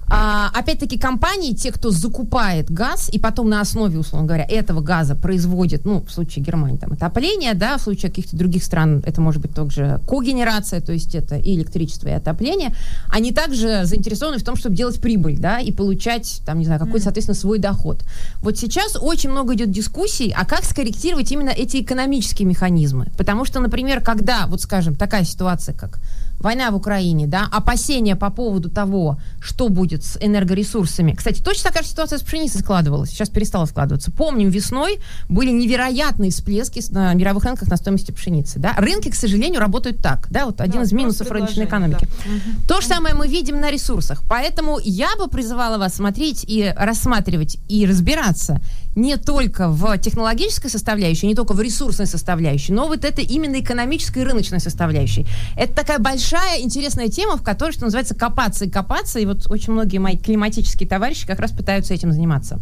А, 0.09 0.51
опять-таки 0.55 0.99
компании, 0.99 1.53
те, 1.53 1.73
кто 1.73 1.91
закупает 1.91 2.71
газ 2.71 3.09
и 3.13 3.19
потом 3.19 3.49
на 3.49 3.61
основе, 3.61 3.99
условно 3.99 4.29
говоря, 4.29 4.47
этого 4.49 4.81
газа 4.81 5.17
производит, 5.17 5.85
ну, 5.85 6.05
в 6.05 6.11
случае 6.11 6.45
Германии, 6.45 6.77
там, 6.77 6.93
отопление, 6.93 7.55
да, 7.55 7.77
в 7.77 7.83
случае 7.83 8.11
каких-то 8.11 8.37
других 8.37 8.63
стран 8.63 9.03
это 9.05 9.21
может 9.21 9.43
быть 9.43 9.53
также 9.53 10.01
когенерация, 10.07 10.81
то 10.81 10.93
есть 10.93 11.15
это 11.15 11.37
и 11.37 11.57
электричество, 11.57 12.09
и 12.09 12.13
отопление, 12.13 12.73
они 13.11 13.33
также 13.33 13.85
заинтересованы 13.85 14.39
в 14.39 14.45
том, 14.45 14.55
чтобы 14.55 14.77
делать 14.77 15.01
прибыль, 15.01 15.39
да, 15.39 15.59
и 15.59 15.73
получать, 15.73 16.41
там, 16.47 16.59
не 16.59 16.65
знаю, 16.65 16.79
какой-то, 16.79 17.05
соответственно, 17.05 17.35
свой 17.35 17.59
доход. 17.59 18.05
Вот 18.43 18.57
сейчас 18.57 18.97
очень 19.01 19.31
много 19.31 19.55
идет 19.55 19.73
дискуссий, 19.73 20.33
а 20.37 20.45
как 20.45 20.65
скорректировать 20.65 21.31
именно 21.33 21.51
эти 21.51 21.79
экономические 21.79 22.47
механизмы. 22.47 23.09
Потому 23.19 23.45
что, 23.45 23.59
например, 23.59 24.01
когда, 24.01 24.47
вот 24.47 24.61
скажем, 24.61 24.95
такая 24.95 25.25
ситуация, 25.25 25.75
как 25.75 25.99
война 26.41 26.71
в 26.71 26.77
Украине, 26.77 27.27
да, 27.27 27.49
опасения 27.51 28.17
по 28.17 28.31
поводу 28.31 28.71
того, 28.71 29.19
что 29.41 29.69
будет 29.69 30.05
с 30.05 30.17
энергоресурсами. 30.21 31.13
Кстати, 31.13 31.43
точно 31.43 31.71
такая 31.71 31.83
же 31.83 31.89
ситуация 31.89 32.19
с 32.19 32.23
пшеницей 32.23 32.61
складывалась, 32.61 33.11
сейчас 33.11 33.29
перестала 33.29 33.65
складываться. 33.67 34.11
Помним, 34.11 34.51
весной 34.51 34.99
были 35.29 35.51
невероятные 35.51 36.31
всплески 36.31 36.83
на 36.93 37.13
мировых 37.15 37.45
рынках 37.45 37.69
на 37.69 37.77
стоимости 37.77 38.13
пшеницы, 38.13 38.59
да. 38.59 38.75
Рынки, 38.77 39.11
к 39.11 39.15
сожалению, 39.15 39.61
работают 39.61 40.03
так, 40.03 40.27
да, 40.31 40.47
вот 40.47 40.61
один 40.61 40.77
Да, 40.77 40.83
из 40.83 40.93
минусов 40.93 41.31
рыночной 41.31 41.65
экономики. 41.65 42.07
да. 42.27 42.31
То 42.69 42.81
же 42.81 42.87
самое 42.87 43.15
мы 43.15 43.29
видим 43.29 43.61
на 43.61 43.71
ресурсах. 43.71 44.23
Поэтому 44.29 44.79
я 44.83 45.17
бы 45.17 45.29
призывала 45.29 45.79
вас 45.79 45.95
смотреть 45.95 46.45
и 46.47 46.73
рассматривать 46.77 47.59
и 47.69 47.87
разбираться 47.87 48.61
не 48.97 49.19
только 49.19 49.69
в 49.69 49.97
технологической 49.99 50.71
составляющей, 50.71 51.27
не 51.27 51.35
только 51.35 51.53
в 51.53 51.61
ресурсной 51.61 52.07
составляющей, 52.07 52.73
но 52.73 52.89
вот 52.89 53.05
это 53.05 53.21
именно 53.21 53.61
экономической 53.61 54.21
и 54.21 54.25
рыночной 54.25 54.59
составляющей. 54.59 55.27
Это 55.55 55.75
такая 55.75 55.99
большая 55.99 56.61
интересная 56.61 57.09
тема, 57.09 57.37
в 57.37 57.43
которой, 57.43 57.73
что 57.73 57.85
называется, 57.85 58.15
копаться 58.15 58.65
и 58.65 58.71
копаться. 58.71 59.21
И 59.21 59.27
вот 59.27 59.51
очень 59.51 59.75
многие 59.75 59.99
мои 59.99 60.17
климатические 60.17 60.89
товарищи 60.89 61.27
как 61.27 61.39
раз 61.41 61.53
пытаются 61.53 61.93
этим 61.93 62.11
заниматься. 62.11 62.59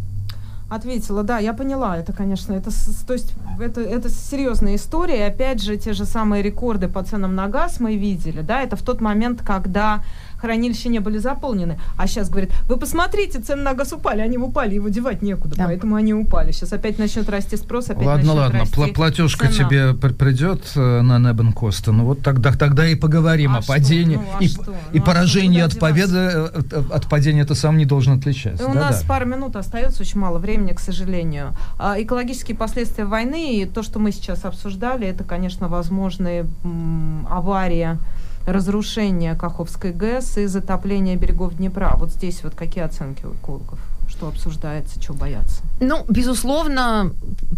Ответила, 0.68 1.22
да, 1.22 1.38
я 1.38 1.52
поняла. 1.52 1.96
Это, 1.96 2.12
конечно, 2.12 2.52
это, 2.52 2.70
то 3.06 3.12
есть, 3.12 3.32
это, 3.60 3.80
это 3.80 4.08
серьезная 4.08 4.74
история. 4.74 5.26
Опять 5.26 5.62
же, 5.62 5.76
те 5.76 5.92
же 5.92 6.04
самые 6.04 6.42
рекорды 6.42 6.88
по 6.88 7.04
ценам 7.04 7.36
на 7.36 7.46
газ 7.46 7.78
мы 7.78 7.96
видели, 7.96 8.40
да, 8.40 8.62
это 8.62 8.74
в 8.74 8.82
тот 8.82 9.00
момент, 9.00 9.42
когда 9.42 10.02
хранилища 10.38 10.88
не 10.88 10.98
были 11.00 11.18
заполнены. 11.18 11.78
А 11.96 12.06
сейчас 12.06 12.28
говорит, 12.30 12.50
вы 12.68 12.76
посмотрите, 12.76 13.40
цены 13.40 13.62
на 13.62 13.74
газ 13.74 13.92
упали, 13.92 14.20
они 14.20 14.38
упали, 14.38 14.74
его 14.74 14.88
девать 14.88 15.22
некуда, 15.22 15.56
Да. 15.56 15.64
поэтому 15.66 15.96
они 15.96 16.14
упали. 16.14 16.52
Сейчас 16.52 16.72
опять 16.72 16.98
начнет 16.98 17.28
расти 17.28 17.56
спрос, 17.56 17.90
опять 17.90 18.06
Ладно, 18.06 18.24
начнет 18.24 18.36
ладно, 18.36 18.58
расти 18.60 18.74
пла- 18.80 18.92
платежка 18.94 19.48
цена. 19.52 19.68
тебе 19.68 19.94
пр- 19.94 20.14
придет 20.14 20.72
э, 20.76 21.00
на 21.02 21.18
Небенкоста, 21.18 21.92
ну 21.92 22.04
вот 22.04 22.20
тогда, 22.22 22.52
тогда 22.52 22.86
и 22.86 22.94
поговорим 22.94 23.54
А 23.54 23.58
о 23.58 23.62
что? 23.62 23.72
падении. 23.72 24.16
Ну, 24.16 24.24
а 24.38 24.42
и 24.42 24.48
что? 24.48 24.62
и 24.92 24.98
Ну, 24.98 25.04
а 25.06 25.26
что, 25.26 25.64
от 25.64 25.78
победы, 25.80 26.16
э, 26.16 26.44
от, 26.46 26.72
от 26.92 27.08
падения 27.08 27.44
ты 27.44 27.54
сам 27.54 27.76
не 27.76 27.84
должен 27.86 28.18
отличаться. 28.18 28.66
У 28.66 28.72
Да, 28.74 28.80
нас 28.80 29.00
да. 29.02 29.08
пара 29.08 29.24
минут 29.24 29.56
остается, 29.56 30.02
очень 30.02 30.20
мало 30.20 30.38
времени, 30.38 30.72
к 30.72 30.80
сожалению. 30.80 31.56
А, 31.78 32.00
экологические 32.00 32.56
последствия 32.56 33.04
войны 33.04 33.60
и 33.60 33.64
то, 33.66 33.82
что 33.82 33.98
мы 33.98 34.12
сейчас 34.12 34.44
обсуждали, 34.44 35.06
это, 35.06 35.24
конечно, 35.24 35.68
возможные 35.68 36.46
м, 36.64 37.26
аварии, 37.30 37.98
разрушение 38.46 39.34
Каховской 39.34 39.92
ГЭС 39.92 40.38
и 40.38 40.46
затопление 40.46 41.16
берегов 41.16 41.56
Днепра. 41.56 41.94
Вот 41.96 42.10
здесь 42.12 42.42
вот 42.42 42.54
какие 42.54 42.84
оценки 42.84 43.24
у 43.24 43.32
экологов? 43.34 43.78
Что 44.08 44.28
обсуждается, 44.28 45.00
чего 45.00 45.16
боятся? 45.16 45.62
Ну, 45.80 46.04
безусловно, 46.08 47.10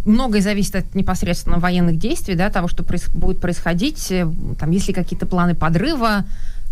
многое 0.05 0.41
зависит 0.41 0.77
от 0.77 0.95
непосредственно 0.95 1.59
военных 1.59 1.99
действий, 1.99 2.35
да, 2.35 2.51
того, 2.51 2.69
что 2.69 2.83
проис- 2.85 3.11
будет 3.15 3.41
происходить. 3.41 4.11
Э, 4.13 4.27
Там, 4.59 4.71
если 4.71 4.93
какие-то 4.93 5.27
планы 5.27 5.55
подрыва, 5.55 6.25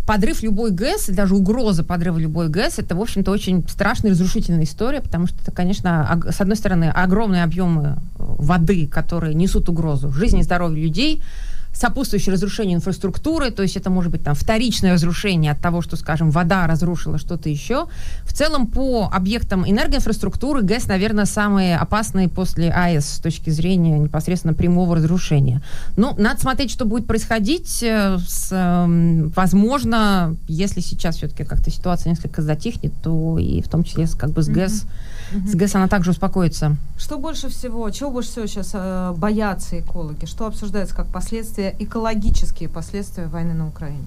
подрыв 0.07 0.43
любой 0.43 0.71
ГЭС, 0.71 1.07
даже 1.09 1.35
угроза 1.35 1.83
подрыва 1.83 2.17
любой 2.17 2.47
ГЭС, 2.47 2.79
это, 2.79 2.95
в 2.95 3.01
общем-то, 3.01 3.31
очень 3.31 3.67
страшная 3.67 4.11
разрушительная 4.11 4.63
история, 4.63 5.01
потому 5.01 5.27
что 5.27 5.37
это, 5.41 5.51
конечно, 5.51 6.21
с 6.31 6.39
одной 6.39 6.55
стороны, 6.55 6.85
огромные 6.85 7.43
объемы 7.43 7.97
э, 7.97 7.97
воды, 8.17 8.87
которые 8.87 9.33
несут 9.35 9.67
угрозу 9.67 10.11
жизни 10.11 10.39
и 10.39 10.43
здоровью 10.43 10.83
людей, 10.83 11.21
сопутствующее 11.75 12.33
разрушение 12.33 12.75
инфраструктуры, 12.75 13.51
то 13.51 13.61
есть 13.63 13.75
это 13.75 13.89
может 13.89 14.11
быть 14.11 14.23
там 14.23 14.33
вторичное 14.33 14.93
разрушение 14.93 15.51
от 15.51 15.59
того, 15.59 15.81
что, 15.81 15.95
скажем, 15.97 16.31
вода 16.31 16.65
разрушила 16.67 17.17
что-то 17.17 17.49
еще. 17.49 17.87
В 18.23 18.33
целом 18.33 18.67
по 18.67 19.09
объектам 19.11 19.69
энергоинфраструктуры 19.69 20.61
ГЭС, 20.61 20.87
наверное, 20.87 21.25
самые 21.25 21.77
опасные 21.77 22.29
после 22.29 22.69
АЭС 22.71 23.15
с 23.15 23.19
точки 23.19 23.49
зрения 23.49 23.99
непосредственно 23.99 24.53
прямого 24.53 24.95
разрушения. 24.95 25.61
Ну, 25.97 26.15
надо 26.17 26.39
смотреть, 26.39 26.71
что 26.71 26.85
будет 26.85 27.07
происходить. 27.07 27.83
э, 27.83 28.17
С, 28.25 28.49
эм, 28.51 29.29
возможно, 29.35 30.35
если 30.47 30.79
сейчас 30.81 31.17
все-таки 31.17 31.43
как-то 31.43 31.69
ситуация 31.69 32.11
несколько 32.11 32.41
затихнет, 32.41 32.93
то 33.03 33.37
и 33.37 33.61
в 33.61 33.67
том 33.67 33.83
числе 33.83 34.07
как 34.17 34.31
бы 34.31 34.41
с 34.41 34.47
ГЭС, 34.47 34.85
с 35.31 35.55
ГЭС 35.55 35.75
она 35.75 35.87
также 35.87 36.11
успокоится. 36.11 36.75
Что 36.97 37.17
больше 37.17 37.49
всего, 37.49 37.89
чего 37.89 38.11
больше 38.11 38.29
всего 38.29 38.45
сейчас 38.47 38.71
э, 38.73 39.13
боятся 39.17 39.79
экологи? 39.79 40.25
Что 40.25 40.47
обсуждается 40.47 40.95
как 40.95 41.07
последствия, 41.07 41.75
экологические 41.79 42.69
последствия 42.69 43.27
войны 43.27 43.53
на 43.53 43.67
Украине? 43.67 44.03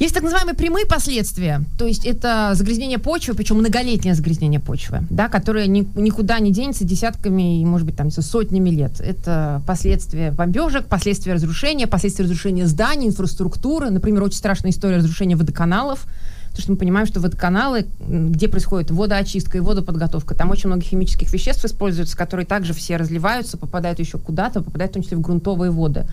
Есть 0.00 0.14
так 0.14 0.22
называемые 0.22 0.54
прямые 0.54 0.86
последствия, 0.86 1.60
то 1.78 1.84
есть 1.84 2.06
это 2.06 2.52
загрязнение 2.54 2.98
почвы, 2.98 3.34
причем 3.34 3.56
многолетнее 3.56 4.14
загрязнение 4.14 4.58
почвы, 4.58 5.00
да, 5.10 5.28
которое 5.28 5.66
ни- 5.66 5.86
никуда 5.94 6.38
не 6.38 6.52
денется 6.52 6.84
десятками 6.84 7.60
и, 7.60 7.64
может 7.66 7.86
быть, 7.86 7.96
там 7.96 8.10
сотнями 8.10 8.70
лет. 8.70 8.98
Это 9.00 9.62
последствия 9.66 10.30
бомбежек, 10.30 10.86
последствия 10.86 11.34
разрушения, 11.34 11.86
последствия 11.86 12.24
разрушения 12.24 12.66
зданий, 12.66 13.08
инфраструктуры. 13.08 13.90
Например, 13.90 14.22
очень 14.22 14.38
страшная 14.38 14.70
история 14.70 14.96
разрушения 14.96 15.36
водоканалов, 15.36 16.06
потому 16.50 16.62
что 16.62 16.72
мы 16.72 16.78
понимаем, 16.78 17.06
что 17.06 17.20
водоканалы, 17.20 17.86
где 18.00 18.48
происходит 18.48 18.90
водоочистка 18.90 19.58
и 19.58 19.60
водоподготовка, 19.60 20.34
там 20.34 20.50
очень 20.50 20.68
много 20.68 20.82
химических 20.82 21.32
веществ 21.32 21.64
используются, 21.64 22.16
которые 22.16 22.46
также 22.46 22.74
все 22.74 22.96
разливаются, 22.96 23.56
попадают 23.56 23.98
еще 23.98 24.18
куда-то, 24.18 24.62
попадают 24.62 24.92
в 24.92 24.94
том 24.94 25.02
числе 25.02 25.16
в 25.16 25.20
грунтовые 25.20 25.70
воды. 25.70 26.06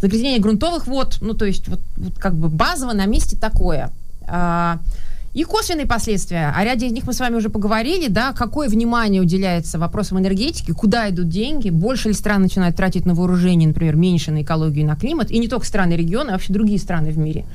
Загрязнение 0.00 0.40
грунтовых 0.40 0.86
вод, 0.86 1.18
ну, 1.20 1.34
то 1.34 1.44
есть 1.44 1.68
вот, 1.68 1.80
вот 1.96 2.18
как 2.18 2.34
бы 2.34 2.48
базово 2.48 2.92
на 2.92 3.06
месте 3.06 3.36
такое. 3.36 3.90
А, 4.26 4.78
и 5.34 5.42
косвенные 5.42 5.86
последствия. 5.86 6.52
О 6.56 6.64
ряде 6.64 6.86
из 6.86 6.92
них 6.92 7.04
мы 7.06 7.12
с 7.12 7.18
вами 7.18 7.34
уже 7.34 7.50
поговорили, 7.50 8.06
да, 8.06 8.32
какое 8.32 8.68
внимание 8.68 9.20
уделяется 9.20 9.80
вопросам 9.80 10.20
энергетики, 10.20 10.70
куда 10.70 11.10
идут 11.10 11.28
деньги, 11.28 11.70
больше 11.70 12.08
ли 12.08 12.14
стран 12.14 12.42
начинают 12.42 12.76
тратить 12.76 13.04
на 13.04 13.14
вооружение, 13.14 13.66
например, 13.66 13.96
меньше 13.96 14.30
на 14.30 14.42
экологию 14.42 14.84
и 14.84 14.86
на 14.86 14.94
климат, 14.94 15.32
и 15.32 15.38
не 15.38 15.48
только 15.48 15.66
страны 15.66 15.94
региона, 15.94 16.30
а 16.30 16.32
вообще 16.34 16.52
другие 16.52 16.78
страны 16.78 17.10
в 17.10 17.18
мире. 17.18 17.46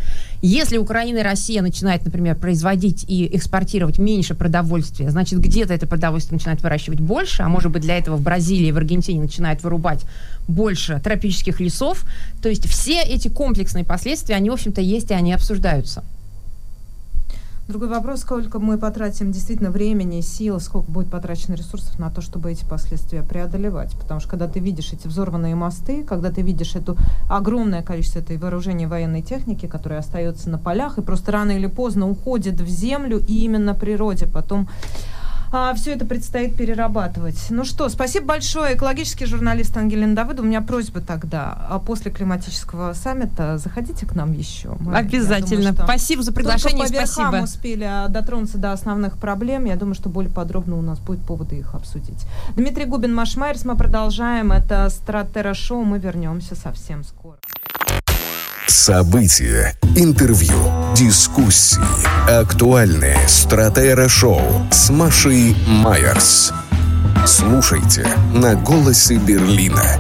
Если 0.42 0.78
Украина 0.78 1.18
и 1.18 1.22
Россия 1.22 1.62
начинают, 1.62 2.06
например, 2.06 2.36
производить 2.36 3.04
и 3.08 3.36
экспортировать 3.36 4.00
меньше 4.00 4.36
продовольствия, 4.36 5.10
значит, 5.10 5.40
где-то 5.40 5.74
это 5.74 5.86
продовольствие 5.86 6.38
начинает 6.38 6.64
выращивать 6.64 7.02
больше, 7.02 7.44
а 7.44 7.50
может 7.50 7.72
быть, 7.72 7.82
для 7.82 7.98
этого 7.98 8.16
в 8.16 8.22
Бразилии 8.22 8.68
и 8.68 8.72
в 8.72 8.78
Аргентине 8.78 9.20
начинают 9.20 9.64
вырубать 9.64 10.06
больше 10.48 11.02
тропических 11.04 11.60
лесов. 11.60 12.06
То 12.42 12.48
есть 12.48 12.68
все 12.70 13.02
эти 13.02 13.28
комплексные 13.28 13.84
последствия, 13.84 14.36
они, 14.36 14.50
в 14.50 14.54
общем-то, 14.54 14.80
есть, 14.80 15.12
и 15.12 15.14
они 15.14 15.34
обсуждаются. 15.34 16.04
Другой 17.70 17.90
вопрос, 17.90 18.22
сколько 18.22 18.58
мы 18.58 18.80
потратим 18.80 19.32
действительно 19.32 19.70
времени, 19.70 20.22
сил, 20.22 20.60
сколько 20.60 20.90
будет 20.90 21.12
потрачено 21.12 21.54
ресурсов 21.54 22.00
на 22.00 22.10
то, 22.10 22.20
чтобы 22.20 22.52
эти 22.52 22.66
последствия 22.66 23.22
преодолевать. 23.22 23.96
Потому 23.96 24.20
что 24.20 24.28
когда 24.28 24.48
ты 24.48 24.60
видишь 24.60 24.92
эти 24.92 25.06
взорванные 25.06 25.54
мосты, 25.54 26.04
когда 26.04 26.32
ты 26.32 26.42
видишь 26.42 26.74
это 26.74 26.96
огромное 27.30 27.84
количество 27.84 28.22
этой 28.22 28.38
вооружения 28.38 28.88
военной 28.88 29.22
техники, 29.22 29.68
которая 29.68 30.00
остается 30.00 30.50
на 30.50 30.58
полях 30.58 30.98
и 30.98 31.04
просто 31.04 31.32
рано 31.32 31.52
или 31.52 31.68
поздно 31.68 32.10
уходит 32.10 32.60
в 32.60 32.68
землю 32.68 33.20
и 33.20 33.44
именно 33.44 33.76
природе, 33.76 34.26
потом 34.26 34.68
все 35.76 35.94
это 35.94 36.06
предстоит 36.06 36.56
перерабатывать. 36.56 37.48
Ну 37.50 37.66
что, 37.66 37.90
спасибо 37.90 38.28
большое. 38.28 38.76
Экологический 38.76 39.26
журналист 39.26 39.76
Ангелина 39.78 40.16
Давыдова. 40.16 40.46
У 40.46 40.48
меня 40.48 40.62
просьба 40.62 41.02
тогда, 41.02 41.58
а 41.70 41.80
после 41.80 42.12
климатического 42.12 42.94
саммита 42.94 43.58
заходите 43.58 44.06
к 44.06 44.16
нам 44.16 44.32
еще. 44.34 44.76
Мы, 44.80 44.96
Обязательно. 44.96 45.72
думаю, 45.72 45.86
Спасибо 45.86 46.24
за 46.24 46.32
приглашение. 46.34 46.78
только 46.78 46.90
по 46.90 46.94
верхам 46.94 47.28
Спасибо. 47.30 47.44
успели 47.44 47.84
а, 47.84 48.08
дотронуться 48.08 48.58
до 48.58 48.72
основных 48.72 49.18
проблем. 49.18 49.66
Я 49.66 49.76
думаю, 49.76 49.96
что 49.96 50.10
более 50.10 50.32
подробно 50.32 50.78
у 50.78 50.82
нас 50.82 51.00
будет 51.00 51.22
поводы 51.26 51.58
их 51.58 51.74
обсудить. 51.74 52.26
Дмитрий 52.56 52.86
Губин, 52.86 53.14
Маш 53.14 53.36
Майерс. 53.36 53.66
Мы 53.66 53.76
продолжаем. 53.76 54.52
Это 54.52 54.90
Стратера 54.90 55.54
Шоу. 55.54 55.84
Мы 55.84 56.00
вернемся 56.00 56.56
совсем 56.56 57.04
скоро. 57.04 57.38
События, 58.70 59.76
интервью, 59.96 60.54
дискуссии, 60.96 61.82
актуальные 62.30 63.18
стратера-шоу 63.28 64.44
с 64.70 64.92
Машей 64.92 65.58
Майерс. 65.66 66.54
Слушайте 67.26 68.08
на 68.32 68.54
«Голосе 68.54 69.16
Берлина». 69.16 70.00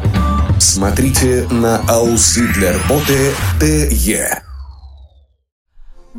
Смотрите 0.60 1.48
на 1.50 1.78
Аусы 1.88 2.48
для 2.50 2.74
работы 2.74 3.34
ТЕ. 3.60 4.44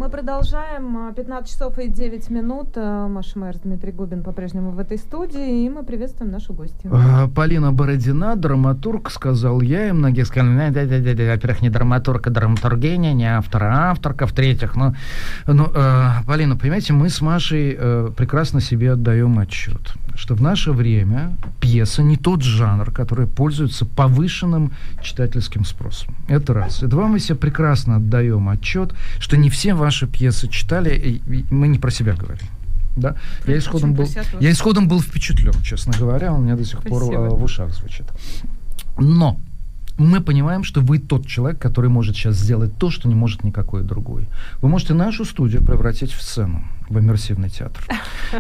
Мы 0.01 0.09
продолжаем. 0.09 1.13
15 1.15 1.51
часов 1.51 1.79
и 1.79 1.87
9 1.87 2.31
минут. 2.31 2.69
Э, 2.77 3.07
Маша 3.07 3.39
Майер, 3.39 3.59
Дмитрий 3.63 3.93
Губин 3.93 4.23
по-прежнему 4.23 4.71
в 4.71 4.79
этой 4.79 4.97
студии, 4.97 5.67
и 5.67 5.69
мы 5.69 5.83
приветствуем 5.83 6.33
нашу 6.33 6.55
гостью. 6.55 6.91
А, 6.91 7.29
Полина 7.29 7.71
Бородина, 7.71 8.35
драматург, 8.35 9.11
сказал 9.11 9.61
я, 9.61 9.91
и 9.91 9.93
многие 9.93 10.25
сказали, 10.25 10.71
«Да, 10.71 10.87
да, 10.87 10.99
да, 11.01 11.15
да, 11.15 11.33
во-первых, 11.33 11.61
не 11.61 11.69
драматург, 11.69 12.27
а 12.27 12.31
драматургения, 12.31 13.13
не 13.13 13.27
автор, 13.27 13.65
а 13.65 13.91
авторка, 13.91 14.27
в-третьих, 14.27 14.75
ну, 14.75 14.95
ну 15.47 15.71
э, 15.75 16.09
Полина, 16.27 16.57
понимаете, 16.57 16.95
мы 16.95 17.11
с 17.11 17.21
Машей 17.21 17.77
э, 17.79 18.09
прекрасно 18.17 18.63
себе 18.63 18.93
отдаем 18.93 19.39
отчет, 19.39 19.93
что 20.15 20.35
в 20.35 20.41
наше 20.41 20.73
время 20.73 21.37
пьеса 21.61 22.03
не 22.03 22.17
тот 22.17 22.43
жанр, 22.43 22.91
который 22.91 23.27
пользуется 23.27 23.85
повышенным 23.85 24.73
читательским 25.03 25.67
спросом. 25.67 26.15
Это 26.27 26.55
раз. 26.55 26.83
И 26.83 26.87
два, 26.87 27.07
мы 27.07 27.21
себе 27.21 27.37
прекрасно 27.37 27.97
отдаем 27.97 28.49
отчет, 28.49 28.95
что 29.19 29.37
не 29.37 29.51
все 29.51 29.75
ваши 29.75 29.90
пьесы 30.07 30.49
читали, 30.49 30.95
и, 30.95 31.17
и 31.35 31.45
мы 31.51 31.69
не 31.69 31.79
про 31.79 31.91
себя 31.91 32.15
говорим. 32.15 32.47
Да? 32.97 33.17
Я 33.47 33.59
исходом, 33.59 33.95
был, 33.95 34.09
я 34.41 34.51
исходом 34.51 34.89
был 34.89 35.01
впечатлен, 35.01 35.55
честно 35.63 35.93
говоря, 35.97 36.33
он 36.33 36.41
у 36.41 36.43
меня 36.45 36.57
до 36.57 36.65
сих 36.65 36.83
пор 36.83 37.03
Спасибо. 37.05 37.27
э, 37.27 37.29
в 37.31 37.43
ушах 37.43 37.73
звучит. 37.73 38.07
Но 38.99 39.39
мы 40.01 40.21
понимаем, 40.21 40.65
что 40.65 40.81
вы 40.81 40.99
тот 40.99 41.27
человек, 41.27 41.61
который 41.61 41.91
может 41.91 42.17
сейчас 42.17 42.37
сделать 42.37 42.77
то, 42.79 42.91
что 42.91 43.09
не 43.09 43.15
может 43.15 43.45
никакой 43.45 43.83
другой. 43.83 44.29
Вы 44.63 44.69
можете 44.69 44.95
нашу 44.95 45.25
студию 45.25 45.63
превратить 45.63 46.13
в 46.13 46.23
сцену, 46.23 46.65
в 46.89 46.99
иммерсивный 46.99 47.51
театр. 47.51 47.85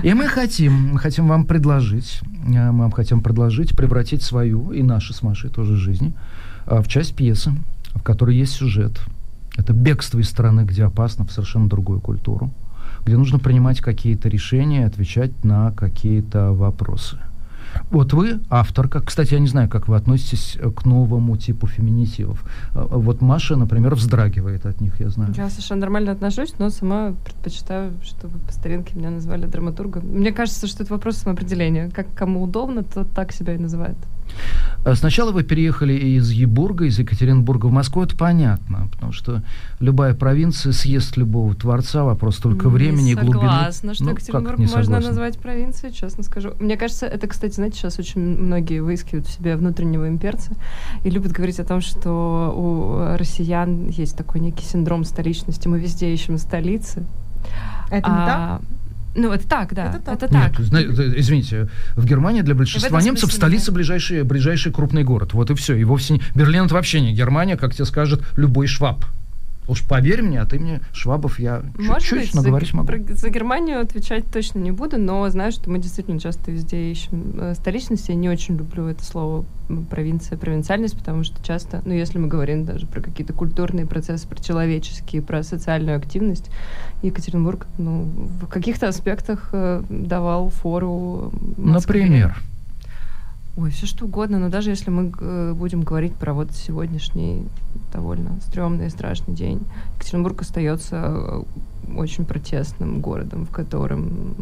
И 0.02 0.14
мы 0.14 0.26
хотим, 0.26 0.92
мы 0.92 0.98
хотим 0.98 1.28
вам 1.28 1.44
предложить, 1.44 2.20
э, 2.22 2.70
мы 2.70 2.84
вам 2.84 2.92
хотим 2.92 3.20
предложить 3.20 3.76
превратить 3.76 4.22
свою 4.22 4.72
и 4.72 4.82
нашу 4.82 5.12
с 5.12 5.22
Машей 5.22 5.50
тоже 5.50 5.76
жизнь 5.76 6.14
э, 6.66 6.80
в 6.80 6.88
часть 6.88 7.14
пьесы, 7.14 7.52
в 7.94 8.02
которой 8.02 8.36
есть 8.36 8.52
сюжет. 8.52 9.00
Это 9.56 9.72
бегство 9.72 10.18
из 10.18 10.28
страны, 10.28 10.62
где 10.62 10.84
опасно, 10.84 11.24
в 11.26 11.32
совершенно 11.32 11.68
другую 11.68 12.00
культуру, 12.00 12.50
где 13.04 13.16
нужно 13.16 13.38
принимать 13.38 13.80
какие-то 13.80 14.28
решения, 14.28 14.86
отвечать 14.86 15.44
на 15.44 15.72
какие-то 15.72 16.52
вопросы. 16.52 17.18
Вот 17.90 18.12
вы 18.12 18.40
авторка. 18.50 19.00
Кстати, 19.00 19.34
я 19.34 19.40
не 19.40 19.46
знаю, 19.46 19.68
как 19.68 19.88
вы 19.88 19.96
относитесь 19.96 20.56
э, 20.60 20.70
к 20.70 20.84
новому 20.84 21.36
типу 21.36 21.66
феминитивов. 21.66 22.44
Э, 22.74 22.84
Вот 22.90 23.20
Маша, 23.20 23.56
например, 23.56 23.94
вздрагивает 23.94 24.66
от 24.66 24.80
них, 24.80 25.00
я 25.00 25.08
знаю. 25.08 25.32
Я 25.36 25.50
совершенно 25.50 25.80
нормально 25.80 26.12
отношусь, 26.12 26.54
но 26.58 26.70
сама 26.70 27.14
предпочитаю, 27.24 27.92
чтобы 28.02 28.38
по 28.38 28.52
старинке 28.52 28.96
меня 28.96 29.10
назвали 29.10 29.46
драматургом. 29.46 30.04
Мне 30.04 30.32
кажется, 30.32 30.66
что 30.66 30.82
это 30.82 30.92
вопрос 30.92 31.18
самоопределения. 31.18 31.90
Как 31.90 32.12
кому 32.14 32.42
удобно, 32.42 32.82
то 32.82 33.04
так 33.04 33.32
себя 33.32 33.54
и 33.54 33.58
называют. 33.58 33.98
А 34.82 34.94
Сначала 34.94 35.30
вы 35.30 35.42
переехали 35.42 35.92
из 35.92 36.30
Ебурга, 36.30 36.86
из 36.86 36.98
Екатеринбурга 36.98 37.66
в 37.66 37.70
Москву, 37.70 38.02
это 38.02 38.16
понятно, 38.16 38.88
потому 38.92 39.12
что 39.12 39.42
любая 39.78 40.14
провинция 40.14 40.72
съест 40.72 41.18
любого 41.18 41.54
творца, 41.54 42.02
вопрос 42.04 42.38
только 42.38 42.68
Не 42.68 42.72
времени 42.72 43.10
и 43.12 43.14
глубины. 43.14 43.42
Согласна, 43.42 43.94
что 43.94 44.04
Ну, 44.04 44.10
как 44.10 44.20
Екатеринбург 44.20 44.58
не 44.58 44.64
можно 44.64 44.82
согласна? 44.82 45.08
назвать 45.08 45.38
провинцией, 45.38 45.92
честно 45.92 46.22
скажу. 46.22 46.54
Мне 46.60 46.78
кажется, 46.78 47.06
это, 47.06 47.26
кстати, 47.26 47.54
знаете, 47.54 47.76
сейчас 47.76 47.98
очень 47.98 48.20
многие 48.20 48.80
выискивают 48.80 49.26
в 49.26 49.30
себе 49.30 49.54
внутреннего 49.56 50.08
имперца 50.08 50.52
и 51.04 51.10
любят 51.10 51.32
говорить 51.32 51.60
о 51.60 51.64
том, 51.64 51.82
что 51.82 52.54
у 52.56 53.18
россиян 53.18 53.88
есть 53.88 54.16
такой 54.16 54.40
некий 54.40 54.64
синдром 54.64 55.04
столичности. 55.04 55.68
Мы 55.68 55.78
везде 55.78 56.12
ищем 56.12 56.38
столицы. 56.38 57.04
Это 57.90 58.10
не 58.10 58.26
так? 58.26 58.60
Ну, 59.14 59.32
это 59.32 59.46
так, 59.46 59.74
да. 59.74 59.86
Это 59.96 59.98
так. 60.00 60.14
Это 60.14 60.28
так. 60.28 60.58
Нет, 60.58 60.66
зна- 60.66 60.82
извините, 61.18 61.68
в 61.96 62.04
Германии 62.04 62.42
для 62.42 62.54
большинства 62.54 63.00
немцев 63.02 63.30
смысле 63.30 63.36
столица 63.38 63.72
ближайший, 63.72 64.22
ближайший 64.22 64.72
крупный 64.72 65.02
город. 65.04 65.34
Вот 65.34 65.50
и 65.50 65.54
все. 65.54 65.74
И 65.74 65.84
вовсе 65.84 66.14
не... 66.14 66.22
Берлин 66.34 66.64
это 66.66 66.74
вообще 66.74 67.00
не 67.00 67.12
Германия, 67.12 67.56
как 67.56 67.74
тебе 67.74 67.84
скажет 67.86 68.22
любой 68.36 68.66
шваб. 68.66 69.04
Уж 69.70 69.84
поверь 69.84 70.22
мне, 70.22 70.40
а 70.40 70.46
ты 70.46 70.58
мне 70.58 70.80
швабов 70.92 71.38
я 71.38 71.62
чуть-чуть, 71.78 72.18
быть, 72.18 72.34
но 72.34 72.40
за, 72.40 72.48
говорить 72.48 72.72
могу. 72.72 72.88
про- 72.88 73.14
за 73.14 73.30
Германию 73.30 73.80
отвечать 73.80 74.24
точно 74.26 74.58
не 74.58 74.72
буду, 74.72 74.98
но 74.98 75.28
знаю, 75.30 75.52
что 75.52 75.70
мы 75.70 75.78
действительно 75.78 76.18
часто 76.18 76.50
везде 76.50 76.90
ищем 76.90 77.34
э, 77.38 77.54
столичность. 77.54 78.08
Я 78.08 78.16
не 78.16 78.28
очень 78.28 78.56
люблю 78.56 78.86
это 78.86 79.04
слово 79.04 79.44
провинция, 79.88 80.36
провинциальность, 80.36 80.98
потому 80.98 81.22
что 81.22 81.40
часто, 81.44 81.82
ну, 81.84 81.92
если 81.92 82.18
мы 82.18 82.26
говорим 82.26 82.64
даже 82.64 82.86
про 82.86 83.00
какие-то 83.00 83.32
культурные 83.32 83.86
процессы, 83.86 84.26
про 84.26 84.42
человеческие, 84.42 85.22
про 85.22 85.44
социальную 85.44 85.96
активность, 85.96 86.50
Екатеринбург, 87.04 87.68
ну, 87.78 88.08
в 88.42 88.48
каких-то 88.48 88.88
аспектах 88.88 89.50
э, 89.52 89.84
давал 89.88 90.50
фору 90.50 91.30
Москве. 91.56 92.02
Например. 92.02 92.36
Ой, 93.56 93.70
все 93.70 93.86
что 93.86 94.06
угодно, 94.06 94.40
но 94.40 94.48
даже 94.48 94.70
если 94.70 94.90
мы 94.90 95.12
э, 95.20 95.52
будем 95.54 95.82
говорить 95.82 96.14
про 96.14 96.34
вот 96.34 96.50
сегодняшний 96.52 97.44
довольно 97.92 98.40
стрёмный 98.42 98.86
и 98.86 98.90
страшный 98.90 99.34
день, 99.34 99.60
Екатеринбург 99.96 100.40
остается 100.42 100.96
э, 100.96 101.42
очень 101.96 102.24
протестным 102.24 103.00
городом, 103.00 103.46
в 103.46 103.50
котором 103.50 104.36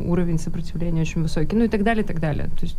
уровень 0.00 0.38
сопротивления 0.38 1.02
очень 1.02 1.22
высокий, 1.22 1.56
ну 1.56 1.64
и 1.64 1.68
так 1.68 1.82
далее, 1.82 2.04
и 2.04 2.06
так 2.06 2.20
далее. 2.20 2.46
То 2.58 2.62
есть 2.62 2.76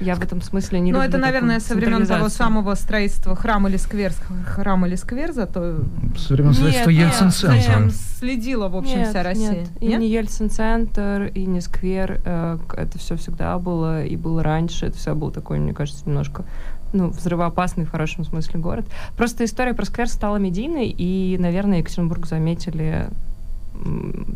я 0.00 0.14
в 0.14 0.22
этом 0.22 0.40
смысле 0.42 0.80
не 0.80 0.92
Ну, 0.92 1.00
это, 1.00 1.18
наверное, 1.18 1.60
со 1.60 1.74
времен 1.74 2.06
того 2.06 2.28
самого 2.28 2.74
строительства 2.74 3.34
храм 3.34 3.66
или 3.66 3.76
сквер, 3.76 4.12
храм 4.46 4.86
или 4.86 4.94
сквер, 4.94 5.32
зато 5.32 5.78
Со 6.16 6.34
времен 6.34 6.54
строительства 6.54 6.90
Нет, 6.90 7.06
Ельцин-центра. 7.06 7.90
следила, 8.18 8.68
в 8.68 8.76
общем, 8.76 8.98
нет, 8.98 9.08
вся 9.08 9.22
Россия. 9.22 9.50
Нет, 9.50 9.68
и 9.80 9.96
не 9.96 10.08
Ельцин-центр, 10.08 11.30
и 11.34 11.46
не 11.46 11.60
сквер. 11.60 12.20
э, 12.24 12.58
это 12.76 12.98
все 12.98 13.16
всегда 13.16 13.58
было, 13.58 14.04
и 14.04 14.16
было 14.16 14.42
раньше. 14.42 14.86
Это 14.86 14.96
все 14.96 15.14
был 15.14 15.30
такой, 15.30 15.58
мне 15.58 15.74
кажется, 15.74 16.04
немножко 16.06 16.44
ну, 16.92 17.08
взрывоопасный 17.08 17.84
в 17.84 17.90
хорошем 17.90 18.24
смысле 18.24 18.60
город. 18.60 18.86
Просто 19.16 19.44
история 19.44 19.74
про 19.74 19.84
сквер 19.84 20.08
стала 20.08 20.36
медийной, 20.36 20.88
и, 20.88 21.36
наверное, 21.38 21.78
Екатеринбург 21.78 22.26
заметили 22.26 23.08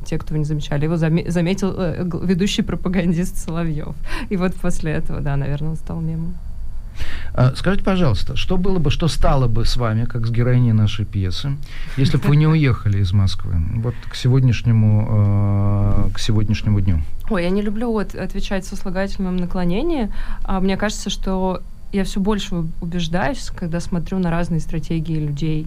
те, 0.04 0.18
кто 0.18 0.36
не 0.36 0.44
замечали. 0.44 0.84
Его 0.84 0.94
заме- 0.94 1.28
заметил 1.30 1.74
э, 1.76 2.04
ведущий 2.24 2.62
пропагандист 2.62 3.36
Соловьев. 3.38 3.94
И 4.30 4.36
вот 4.36 4.54
после 4.54 4.92
этого, 4.92 5.20
да, 5.20 5.36
наверное, 5.36 5.70
он 5.70 5.76
стал 5.76 6.00
мемом. 6.00 6.34
А, 7.34 7.52
Скажите, 7.56 7.82
пожалуйста, 7.82 8.36
что 8.36 8.56
было 8.56 8.78
бы, 8.78 8.90
что 8.90 9.08
стало 9.08 9.48
бы 9.48 9.64
с 9.64 9.76
вами, 9.76 10.04
как 10.04 10.26
с 10.26 10.30
героиней 10.30 10.72
нашей 10.72 11.06
пьесы, 11.06 11.56
если 11.96 12.18
бы 12.18 12.28
вы 12.28 12.36
не 12.36 12.46
уехали 12.46 12.98
из 12.98 13.12
Москвы? 13.12 13.54
Вот 13.76 13.94
к 14.08 14.14
сегодняшнему, 14.14 15.08
э, 15.10 16.10
к 16.14 16.18
сегодняшнему 16.20 16.80
дню. 16.80 17.00
Ой, 17.30 17.42
я 17.44 17.50
не 17.50 17.62
люблю 17.62 17.90
от- 17.98 18.14
отвечать 18.14 18.64
со 18.66 18.76
слагательным 18.76 19.36
наклонением. 19.38 20.12
А 20.44 20.60
мне 20.60 20.76
кажется, 20.76 21.08
что 21.10 21.62
я 21.92 22.04
все 22.04 22.20
больше 22.20 22.64
убеждаюсь, 22.80 23.50
когда 23.54 23.80
смотрю 23.80 24.18
на 24.18 24.30
разные 24.30 24.60
стратегии 24.60 25.18
людей 25.18 25.66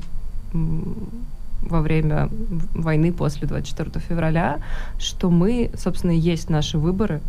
во 0.53 1.82
время 1.82 2.30
войны 2.73 3.11
после 3.11 3.47
24 3.47 3.91
февраля, 4.07 4.59
что 4.99 5.30
мы, 5.30 5.71
собственно, 5.78 6.11
есть 6.11 6.49
наши 6.49 6.78
выборы. 6.78 7.21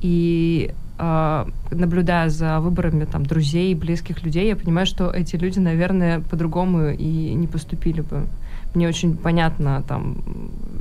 И 0.00 0.72
а, 0.98 1.48
наблюдая 1.70 2.28
за 2.28 2.60
выборами 2.60 3.04
там 3.04 3.24
друзей, 3.24 3.74
близких 3.74 4.22
людей, 4.22 4.48
я 4.48 4.56
понимаю, 4.56 4.86
что 4.86 5.10
эти 5.10 5.36
люди, 5.36 5.58
наверное, 5.58 6.20
по-другому 6.20 6.88
и 6.88 7.34
не 7.34 7.46
поступили 7.46 8.00
бы. 8.00 8.26
Мне 8.74 8.88
очень 8.88 9.16
понятно 9.16 9.82
там 9.86 10.16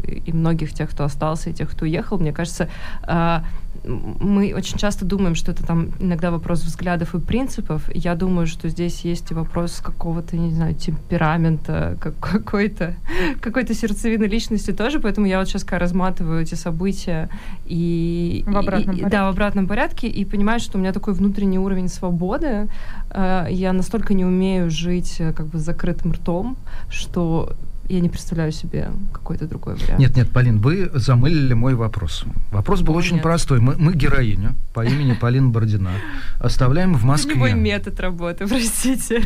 и 0.04 0.32
многих 0.32 0.74
тех, 0.74 0.90
кто 0.90 1.06
остался, 1.06 1.50
и 1.50 1.54
тех, 1.54 1.70
кто 1.72 1.86
уехал. 1.86 2.18
Мне 2.18 2.34
кажется, 2.34 2.70
м- 3.08 3.44
мы 3.88 4.54
очень 4.56 4.78
часто 4.78 5.06
думаем, 5.06 5.36
что 5.36 5.52
это 5.52 5.64
там 5.66 5.90
иногда 6.00 6.32
вопрос 6.32 6.64
взглядов 6.64 7.16
и 7.16 7.20
принципов. 7.20 7.90
Я 7.94 8.16
думаю, 8.16 8.48
что 8.48 8.70
здесь 8.70 9.02
есть 9.06 9.32
и 9.32 9.34
вопрос 9.34 9.80
какого-то, 9.82 10.38
не 10.38 10.52
знаю, 10.52 10.74
темперамента, 10.76 11.98
как- 12.00 12.20
какой-то 12.20 12.96
какой-то 13.42 13.74
сердцевины 13.74 14.26
личности 14.26 14.72
тоже. 14.72 15.00
Поэтому 15.00 15.28
я 15.28 15.40
вот 15.40 15.48
сейчас 15.48 15.64
как 15.64 15.80
разматываю 15.80 16.42
эти 16.42 16.56
события 16.56 17.30
и 17.66 18.44
В 18.48 18.58
обратном 18.58 18.96
и- 18.96 19.00
порядке. 19.00 19.10
Да, 19.10 19.26
в 19.26 19.30
обратном 19.34 19.68
порядке 19.68 20.08
и 20.08 20.26
понимаю, 20.26 20.60
что 20.60 20.78
у 20.78 20.82
меня 20.82 20.94
такой 20.94 21.14
внутренний 21.14 21.60
уровень 21.60 21.88
свободы. 21.90 22.68
Э, 23.12 23.48
Я 23.50 23.74
настолько 23.74 24.14
не 24.14 24.26
умею 24.26 24.70
жить 24.70 25.16
э, 25.20 25.34
как 25.34 25.48
бы 25.48 25.60
с 25.60 25.62
закрытым 25.62 26.12
ртом, 26.14 26.58
что 26.90 27.54
я 27.88 28.00
не 28.00 28.10
представляю 28.10 28.52
себе 28.52 28.90
какой-то 29.14 29.48
другой 29.48 29.76
вариант. 29.76 30.00
Нет, 30.00 30.16
нет, 30.16 30.30
Полин, 30.32 30.60
вы 30.60 30.90
замылили 30.94 31.54
мой 31.54 31.76
вопрос. 31.76 32.26
Вопрос 32.52 32.82
был 32.82 32.96
О, 32.96 32.98
очень 32.98 33.16
нет. 33.16 33.24
простой. 33.24 33.60
Мы, 33.60 33.76
мы 33.78 33.94
героиню 33.94 34.56
по 34.74 34.86
имени 34.86 35.14
Полина 35.22 35.50
Бородина 35.50 35.92
оставляем 36.40 36.96
в 36.96 37.04
Москве. 37.04 37.34
Любой 37.34 37.54
метод 37.54 38.00
работы, 38.00 38.48
простите. 38.48 39.22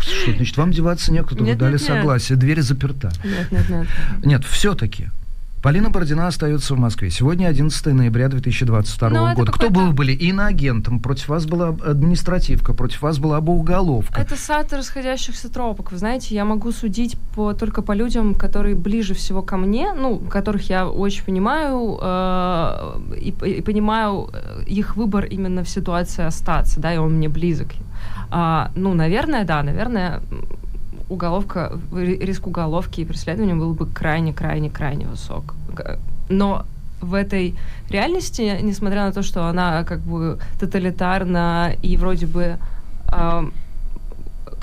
Что 0.00 0.32
значит, 0.32 0.56
вам 0.56 0.70
деваться 0.70 1.12
некуда, 1.12 1.40
вы 1.40 1.46
Нет, 1.46 1.58
дали 1.58 1.72
нет, 1.72 1.80
нет. 1.80 1.88
согласие, 1.88 2.38
дверь 2.38 2.62
заперта. 2.62 3.12
Нет, 3.24 3.50
нет, 3.50 3.68
нет. 3.68 3.86
Нет, 4.24 4.44
все-таки. 4.44 5.08
Полина 5.62 5.90
Бородина 5.90 6.26
остается 6.26 6.74
в 6.74 6.78
Москве. 6.78 7.10
Сегодня 7.10 7.46
11 7.48 7.92
ноября 7.92 8.28
2022 8.28 9.10
Ну, 9.10 9.26
это 9.26 9.34
года. 9.36 9.52
Кто 9.52 9.68
бы 9.68 9.74
какой-то- 9.74 9.90
вы 9.90 9.92
были? 9.92 10.12
Иноагентом. 10.12 11.00
Против 11.00 11.28
вас 11.28 11.44
была 11.44 11.68
административка, 11.68 12.72
против 12.72 13.02
вас 13.02 13.18
была 13.18 13.42
бы 13.42 13.52
уголовка. 13.52 14.18
Это 14.22 14.36
сад 14.36 14.72
расходящихся 14.72 15.52
тропок. 15.52 15.92
Вы 15.92 15.98
знаете, 15.98 16.34
я 16.34 16.46
могу 16.46 16.72
судить 16.72 17.18
по, 17.34 17.52
только 17.52 17.82
по 17.82 17.92
людям, 17.92 18.34
которые 18.34 18.74
ближе 18.74 19.12
всего 19.12 19.42
ко 19.42 19.58
мне, 19.58 19.92
ну, 19.92 20.18
которых 20.18 20.70
я 20.70 20.88
очень 20.88 21.24
понимаю, 21.24 21.98
э, 22.00 23.16
и, 23.20 23.34
и 23.58 23.60
понимаю 23.60 24.30
э, 24.32 24.62
их 24.66 24.96
выбор 24.96 25.26
именно 25.26 25.62
в 25.62 25.68
ситуации 25.68 26.24
остаться, 26.24 26.80
да, 26.80 26.94
и 26.94 26.96
он 26.96 27.16
мне 27.16 27.28
близок. 27.28 27.68
А, 28.30 28.70
ну, 28.74 28.94
наверное, 28.94 29.44
да, 29.44 29.62
наверное, 29.62 30.22
уголовка, 31.10 31.78
риск 31.92 32.46
уголовки 32.46 33.02
и 33.02 33.04
преследования 33.04 33.54
был 33.54 33.74
бы 33.74 33.86
крайне-крайне-крайне 33.86 35.06
высок. 35.06 35.54
Но 36.28 36.64
в 37.00 37.14
этой 37.14 37.54
реальности, 37.90 38.58
несмотря 38.62 39.06
на 39.06 39.12
то, 39.12 39.22
что 39.22 39.46
она 39.46 39.84
как 39.84 40.00
бы 40.00 40.38
тоталитарна 40.58 41.74
и 41.82 41.96
вроде 41.96 42.26
бы 42.26 42.58
э, 43.12 43.50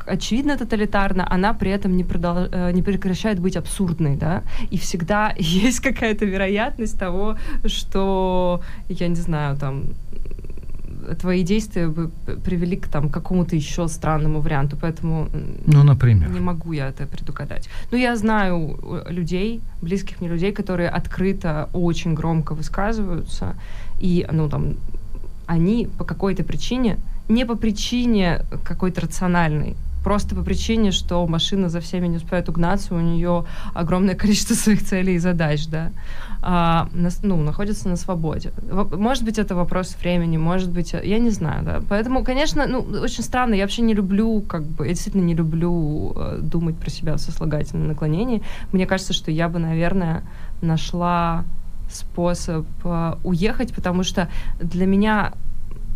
очевидно 0.07 0.57
тоталитарна, 0.57 1.27
она 1.29 1.53
при 1.53 1.71
этом 1.71 1.97
не, 1.97 2.03
продол... 2.03 2.47
Э, 2.51 2.71
не 2.71 2.81
прекращает 2.81 3.39
быть 3.39 3.57
абсурдной, 3.57 4.15
да, 4.15 4.43
и 4.71 4.77
всегда 4.77 5.33
есть 5.37 5.79
какая-то 5.79 6.25
вероятность 6.25 6.97
того, 6.99 7.37
что, 7.65 8.61
я 8.89 9.07
не 9.07 9.15
знаю, 9.15 9.57
там, 9.57 9.83
твои 11.15 11.43
действия 11.43 11.87
бы 11.87 12.11
привели 12.43 12.75
к 12.75 12.87
там, 12.87 13.09
какому-то 13.09 13.55
еще 13.55 13.87
странному 13.87 14.41
варианту, 14.41 14.77
поэтому 14.81 15.29
ну, 15.65 15.83
например. 15.83 16.29
не 16.29 16.39
могу 16.39 16.73
я 16.73 16.89
это 16.89 17.05
предугадать. 17.05 17.69
Но 17.91 17.97
я 17.97 18.15
знаю 18.15 18.77
э, 18.81 19.13
людей, 19.13 19.61
близких 19.81 20.21
мне 20.21 20.29
людей, 20.29 20.51
которые 20.51 20.89
открыто, 20.89 21.69
очень 21.73 22.13
громко 22.13 22.55
высказываются, 22.55 23.55
и, 23.99 24.27
ну, 24.31 24.49
там, 24.49 24.75
они 25.47 25.87
по 25.97 26.03
какой-то 26.03 26.43
причине, 26.43 26.97
не 27.29 27.45
по 27.45 27.55
причине 27.55 28.41
какой-то 28.63 29.01
рациональной, 29.01 29.75
просто 30.07 30.35
по 30.35 30.41
причине, 30.41 30.91
что 30.91 31.27
машина 31.27 31.67
за 31.67 31.81
всеми 31.81 32.07
не 32.07 32.15
успевает 32.15 32.47
угнаться, 32.47 32.95
у 32.95 32.99
нее 33.01 33.43
огромное 33.73 34.15
количество 34.23 34.55
своих 34.55 34.81
целей 34.81 35.15
и 35.15 35.19
задач, 35.19 35.67
да, 35.67 35.91
а, 36.41 36.87
ну, 37.23 37.43
находится 37.43 37.89
на 37.89 37.97
свободе. 37.97 38.53
Может 38.71 39.25
быть, 39.25 39.37
это 39.37 39.53
вопрос 39.53 39.97
времени, 40.01 40.37
может 40.37 40.69
быть, 40.69 40.93
я 40.93 41.19
не 41.19 41.29
знаю, 41.29 41.65
да. 41.65 41.81
Поэтому, 41.89 42.23
конечно, 42.23 42.65
ну, 42.67 42.79
очень 43.03 43.21
странно, 43.21 43.55
я 43.55 43.63
вообще 43.63 43.81
не 43.81 43.93
люблю, 43.93 44.41
как 44.47 44.63
бы, 44.63 44.85
я 44.85 44.93
действительно 44.93 45.25
не 45.25 45.35
люблю 45.35 46.13
э, 46.15 46.39
думать 46.41 46.77
про 46.77 46.89
себя 46.89 47.13
в 47.15 47.19
сослагательном 47.19 47.89
наклонении. 47.89 48.41
Мне 48.71 48.85
кажется, 48.85 49.11
что 49.11 49.29
я 49.29 49.49
бы, 49.49 49.59
наверное, 49.59 50.23
нашла 50.61 51.43
способ 51.91 52.65
э, 52.85 53.15
уехать, 53.25 53.73
потому 53.73 54.03
что 54.03 54.29
для 54.61 54.85
меня 54.85 55.33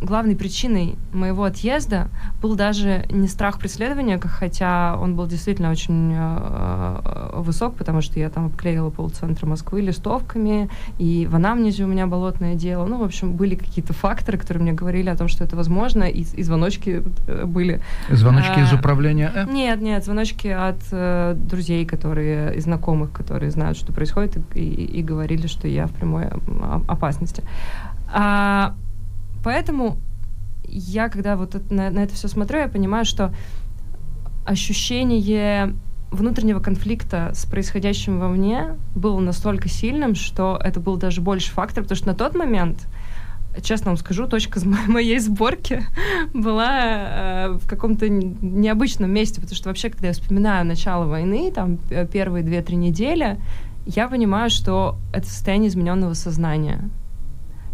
главной 0.02 0.36
причиной 0.36 0.96
моего 1.14 1.44
отъезда 1.44 2.10
был 2.42 2.56
даже 2.56 3.06
не 3.10 3.28
страх 3.28 3.60
преследования, 3.60 4.20
хотя 4.20 4.98
он 5.00 5.16
был 5.16 5.28
действительно 5.28 5.70
очень 5.70 6.14
э, 6.16 7.32
высок, 7.36 7.76
потому 7.76 8.02
что 8.02 8.20
я 8.20 8.30
там 8.30 8.48
обклеила 8.48 8.90
полцентра 8.90 9.46
Москвы 9.46 9.82
листовками, 9.82 10.70
и 10.98 11.28
в 11.30 11.36
анамнезе 11.36 11.84
у 11.84 11.88
меня 11.88 12.08
болотное 12.08 12.56
дело. 12.56 12.86
Ну, 12.86 12.98
в 12.98 13.04
общем, 13.04 13.34
были 13.34 13.56
какие-то 13.56 13.94
факторы, 13.94 14.38
которые 14.38 14.64
мне 14.64 14.74
говорили 14.74 15.10
о 15.10 15.16
том, 15.16 15.28
что 15.28 15.44
это 15.44 15.56
возможно, 15.56 16.04
и, 16.04 16.22
и 16.22 16.44
звоночки 16.44 17.04
э, 17.28 17.46
были. 17.46 17.82
Звоночки 18.10 18.60
а, 18.60 18.64
из 18.64 18.74
управления? 18.74 19.32
Э? 19.34 19.46
Нет, 19.52 19.82
нет, 19.82 20.04
звоночки 20.04 20.48
от 20.48 20.82
э, 20.92 21.36
друзей, 21.36 21.86
которые, 21.86 22.56
и 22.56 22.60
знакомых, 22.60 23.12
которые 23.12 23.52
знают, 23.52 23.78
что 23.78 23.94
происходит, 23.94 24.38
и, 24.56 24.60
и, 24.60 25.00
и 25.00 25.04
говорили, 25.04 25.48
что 25.48 25.68
я 25.68 25.86
в 25.86 25.92
прямой 25.92 26.26
опасности. 26.88 27.44
А, 28.14 28.74
Поэтому 29.44 29.98
я, 30.68 31.10
когда 31.10 31.36
вот 31.36 31.70
на, 31.72 31.90
на 31.90 32.00
это 32.00 32.14
все 32.14 32.28
смотрю, 32.28 32.60
я 32.60 32.68
понимаю, 32.68 33.06
что 33.06 33.34
ощущение 34.46 35.76
внутреннего 36.12 36.60
конфликта 36.60 37.32
с 37.34 37.46
происходящим 37.46 38.20
во 38.20 38.28
мне 38.28 38.76
было 38.96 39.20
настолько 39.20 39.70
сильным, 39.70 40.16
что 40.16 40.60
это 40.62 40.80
был 40.80 40.98
даже 40.98 41.22
больше 41.22 41.52
фактор, 41.52 41.84
потому 41.84 41.96
что 41.96 42.08
на 42.08 42.16
тот 42.16 42.36
момент, 42.36 42.88
честно 43.62 43.92
вам 43.92 43.98
скажу, 43.98 44.28
точка 44.28 44.60
моей 44.88 45.20
сборки 45.20 45.84
была 46.34 46.80
э, 46.82 47.58
в 47.62 47.68
каком-то 47.68 48.10
необычном 48.10 49.10
месте, 49.10 49.40
потому 49.40 49.56
что 49.56 49.70
вообще, 49.70 49.90
когда 49.90 50.08
я 50.08 50.14
вспоминаю 50.14 50.66
начало 50.66 51.06
войны, 51.06 51.52
там 51.52 51.78
первые 52.12 52.44
две-три 52.44 52.76
недели, 52.76 53.40
я 53.86 54.08
понимаю, 54.08 54.50
что 54.50 54.98
это 55.14 55.28
состояние 55.28 55.70
измененного 55.70 56.14
сознания 56.14 56.90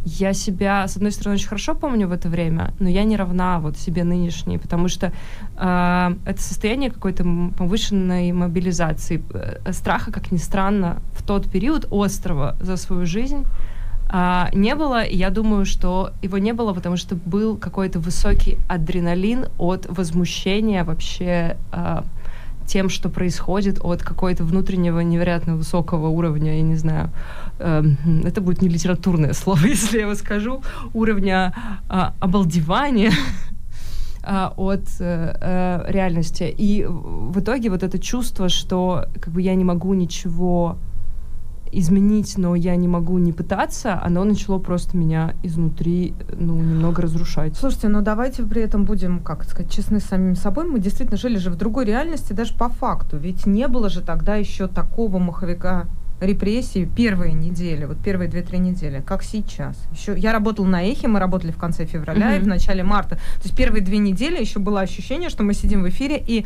я 0.06 0.34
себя, 0.34 0.88
с 0.88 0.96
одной 0.96 1.12
стороны, 1.12 1.36
очень 1.36 1.48
хорошо 1.48 1.76
помню 1.76 2.08
в 2.08 2.12
это 2.12 2.30
время, 2.30 2.74
но 2.80 2.90
я 2.90 3.04
не 3.04 3.18
равна 3.18 3.60
вот 3.60 3.78
себе 3.78 4.04
нынешней, 4.04 4.58
потому 4.58 4.88
что 4.88 5.12
э, 5.58 6.16
это 6.26 6.42
состояние 6.42 6.92
какой-то 6.92 7.24
повышенной 7.58 8.32
мобилизации, 8.32 9.22
э, 9.34 9.72
страха, 9.74 10.12
как 10.12 10.32
ни 10.32 10.38
странно, 10.38 11.02
в 11.12 11.24
тот 11.24 11.50
период 11.50 11.88
острова 11.90 12.56
за 12.62 12.78
свою 12.78 13.06
жизнь 13.06 13.44
э, 14.12 14.46
не 14.54 14.76
было. 14.76 15.04
И 15.04 15.18
я 15.18 15.30
думаю, 15.30 15.66
что 15.66 16.12
его 16.22 16.38
не 16.38 16.54
было, 16.54 16.74
потому 16.74 16.98
что 16.98 17.16
был 17.16 17.58
какой-то 17.58 18.00
высокий 18.00 18.58
адреналин 18.70 19.48
от 19.58 19.88
возмущения 19.90 20.84
вообще 20.84 21.58
э, 21.72 22.04
тем, 22.68 22.90
что 22.90 23.10
происходит, 23.10 23.80
от 23.82 24.04
какой-то 24.04 24.44
внутреннего 24.44 25.00
невероятно 25.00 25.56
высокого 25.56 26.08
уровня, 26.08 26.58
я 26.58 26.62
не 26.62 26.76
знаю, 26.76 27.10
это 27.60 28.42
будет 28.42 28.62
не 28.62 28.70
литературное 28.70 29.34
слово, 29.34 29.60
если 29.66 29.98
я 29.98 30.04
его 30.04 30.16
скажу, 30.16 30.62
уровня 30.94 31.54
э, 31.90 32.12
обалдевания 32.20 33.12
э, 34.24 34.50
от 34.56 34.86
э, 35.00 35.86
реальности. 35.88 36.54
И 36.58 36.86
в 36.88 37.40
итоге 37.40 37.70
вот 37.70 37.84
это 37.84 38.00
чувство, 38.00 38.50
что 38.50 39.06
как 39.20 39.34
бы 39.34 39.42
я 39.42 39.56
не 39.56 39.64
могу 39.64 39.94
ничего 39.94 40.78
изменить, 41.72 42.38
но 42.38 42.56
я 42.56 42.76
не 42.76 42.88
могу 42.88 43.18
не 43.18 43.34
пытаться, 43.34 44.02
оно 44.02 44.24
начало 44.24 44.60
просто 44.60 44.98
меня 44.98 45.34
изнутри, 45.44 46.14
ну, 46.32 46.56
немного 46.56 47.02
разрушать. 47.02 47.56
Слушайте, 47.56 47.90
ну 47.90 48.02
давайте 48.02 48.44
при 48.44 48.62
этом 48.62 48.86
будем, 48.86 49.20
как 49.20 49.44
сказать, 49.44 49.72
честны 49.72 50.00
с 50.00 50.06
самим 50.06 50.36
собой. 50.36 50.66
Мы 50.66 50.80
действительно 50.80 51.18
жили 51.18 51.38
же 51.38 51.50
в 51.50 51.56
другой 51.56 51.86
реальности, 51.86 52.34
даже 52.34 52.54
по 52.54 52.70
факту. 52.70 53.18
Ведь 53.18 53.46
не 53.46 53.68
было 53.68 53.90
же 53.90 54.02
тогда 54.02 54.36
еще 54.36 54.68
такого 54.68 55.20
маховика 55.20 55.88
репрессий 56.20 56.86
первые 56.86 57.34
недели, 57.34 57.86
вот 57.86 57.98
первые 57.98 58.30
две-три 58.30 58.60
недели, 58.60 59.02
как 59.06 59.24
сейчас. 59.24 59.78
Еще 59.92 60.18
я 60.18 60.34
работала 60.34 60.66
на 60.66 60.84
эхе, 60.84 61.08
мы 61.08 61.20
работали 61.20 61.52
в 61.52 61.58
конце 61.58 61.86
февраля 61.86 62.36
mm-hmm. 62.36 62.40
и 62.40 62.44
в 62.44 62.48
начале 62.48 62.84
марта. 62.84 63.16
То 63.16 63.44
есть 63.44 63.56
первые 63.56 63.84
две 63.84 63.98
недели 63.98 64.40
еще 64.40 64.60
было 64.60 64.82
ощущение, 64.82 65.30
что 65.30 65.44
мы 65.44 65.54
сидим 65.54 65.84
в 65.84 65.90
эфире 65.90 66.22
и 66.26 66.46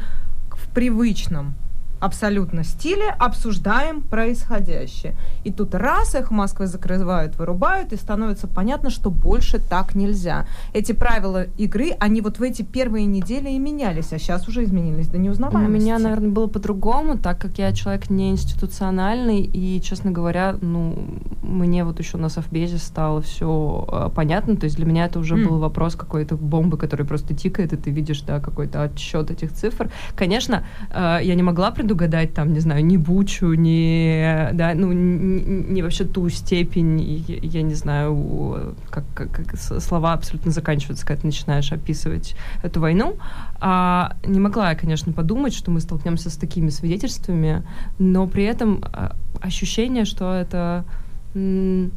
в 0.52 0.70
привычном 0.74 1.56
абсолютно 2.02 2.64
стиле 2.64 3.16
обсуждаем 3.20 4.02
происходящее. 4.02 5.16
И 5.44 5.52
тут 5.52 5.76
раз 5.76 6.16
их 6.16 6.32
Москвы 6.32 6.66
закрывают, 6.66 7.38
вырубают, 7.38 7.94
и 7.94 7.96
становится 7.96 8.48
понятно, 8.48 8.90
что 8.90 9.12
больше 9.12 9.60
так 9.60 9.94
нельзя. 9.94 10.48
Эти 10.74 10.94
правила 10.94 11.44
игры, 11.58 11.92
они 12.00 12.22
вот 12.22 12.40
в 12.40 12.44
эти 12.44 12.64
первые 12.64 13.06
недели 13.06 13.52
и 13.52 13.60
менялись, 13.60 14.12
а 14.12 14.18
сейчас 14.18 14.48
уже 14.48 14.64
изменились 14.64 15.08
до 15.08 15.20
неузнаваемости. 15.20 15.80
У 15.80 15.82
меня, 15.82 16.00
наверное, 16.00 16.30
было 16.30 16.48
по-другому, 16.48 17.20
так 17.20 17.40
как 17.40 17.60
я 17.60 17.72
человек 17.72 18.10
не 18.10 18.32
институциональный, 18.32 19.42
и, 19.42 19.80
честно 19.82 20.10
говоря, 20.10 20.56
ну, 20.60 20.98
мне 21.44 21.84
вот 21.84 22.00
еще 22.00 22.18
на 22.18 22.30
Совбезе 22.30 22.80
стало 22.80 23.22
все 23.22 23.88
э, 23.92 24.10
понятно, 24.16 24.56
то 24.56 24.64
есть 24.64 24.78
для 24.78 24.88
меня 24.88 25.06
это 25.06 25.20
уже 25.20 25.36
mm. 25.36 25.48
был 25.48 25.60
вопрос 25.60 25.96
какой-то 25.96 26.36
бомбы, 26.36 26.78
которая 26.78 27.08
просто 27.08 27.36
тикает, 27.36 27.74
и 27.74 27.78
ты 27.78 27.92
видишь, 27.92 28.22
да, 28.22 28.40
какой-то 28.40 28.82
отсчет 28.82 29.30
этих 29.30 29.54
цифр. 29.54 29.92
Конечно, 30.16 30.66
э, 30.90 31.20
я 31.22 31.36
не 31.36 31.44
могла 31.44 31.70
придумать 31.70 31.91
предугадать 31.92 32.34
там, 32.34 32.54
не 32.54 32.60
знаю, 32.60 32.86
ни 32.86 32.98
бучу, 32.98 33.54
ни, 33.54 34.54
да, 34.54 34.74
ну, 34.76 34.92
не, 34.94 35.42
не 35.74 35.82
вообще 35.82 36.06
ту 36.06 36.30
степень, 36.30 37.02
я, 37.28 37.38
я 37.42 37.62
не 37.64 37.74
знаю, 37.74 38.76
как, 38.90 39.04
как, 39.14 39.32
как 39.32 39.58
слова 39.58 40.14
абсолютно 40.14 40.52
заканчиваются, 40.52 41.06
когда 41.06 41.22
ты 41.22 41.28
начинаешь 41.28 41.72
описывать 41.72 42.36
эту 42.64 42.80
войну. 42.80 43.18
А, 43.60 44.16
не 44.26 44.40
могла 44.40 44.70
я, 44.70 44.76
конечно, 44.76 45.12
подумать, 45.12 45.54
что 45.54 45.70
мы 45.72 45.82
столкнемся 45.82 46.30
с 46.30 46.38
такими 46.38 46.70
свидетельствами, 46.70 47.64
но 48.00 48.26
при 48.28 48.46
этом 48.46 48.82
а, 48.84 49.16
ощущение, 49.42 50.06
что 50.06 50.34
это, 50.34 50.86
ну, 51.34 51.90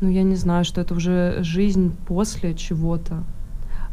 я 0.00 0.22
не 0.24 0.36
знаю, 0.36 0.64
что 0.64 0.80
это 0.80 0.94
уже 0.94 1.38
жизнь 1.42 1.94
после 2.06 2.54
чего-то, 2.54 3.22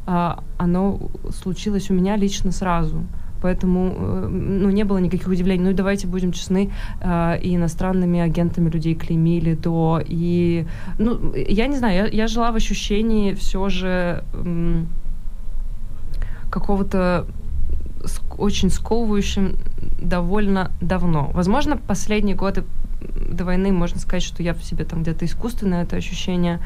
а, 0.07 0.43
оно 0.57 0.99
случилось 1.31 1.91
у 1.91 1.93
меня 1.93 2.15
лично 2.15 2.51
сразу 2.51 3.03
поэтому 3.41 3.93
э, 3.97 4.27
ну, 4.29 4.69
не 4.69 4.83
было 4.83 4.97
никаких 4.97 5.27
удивлений. 5.27 5.63
Ну 5.63 5.69
и 5.71 5.73
давайте 5.73 6.07
будем 6.07 6.31
честны, 6.31 6.71
э, 7.01 7.39
и 7.41 7.55
иностранными 7.55 8.19
агентами 8.19 8.69
людей 8.69 8.95
клеймили 8.95 9.53
до, 9.53 10.01
и, 10.05 10.65
ну, 10.99 11.33
я 11.35 11.67
не 11.67 11.77
знаю, 11.77 11.95
я, 11.95 12.23
я 12.23 12.27
жила 12.27 12.51
в 12.51 12.55
ощущении 12.55 13.33
все 13.33 13.69
же 13.69 14.23
м, 14.33 14.87
какого-то 16.49 17.25
очень 18.37 18.69
сковывающим 18.69 19.55
довольно 20.01 20.71
давно. 20.81 21.31
Возможно, 21.33 21.77
последние 21.77 22.35
годы 22.35 22.63
до 23.29 23.45
войны 23.45 23.71
можно 23.71 23.99
сказать, 23.99 24.23
что 24.23 24.43
я 24.43 24.53
в 24.53 24.63
себе 24.63 24.85
там 24.85 25.01
где-то 25.01 25.25
искусственно 25.25 25.75
это 25.75 25.95
ощущение 25.95 26.59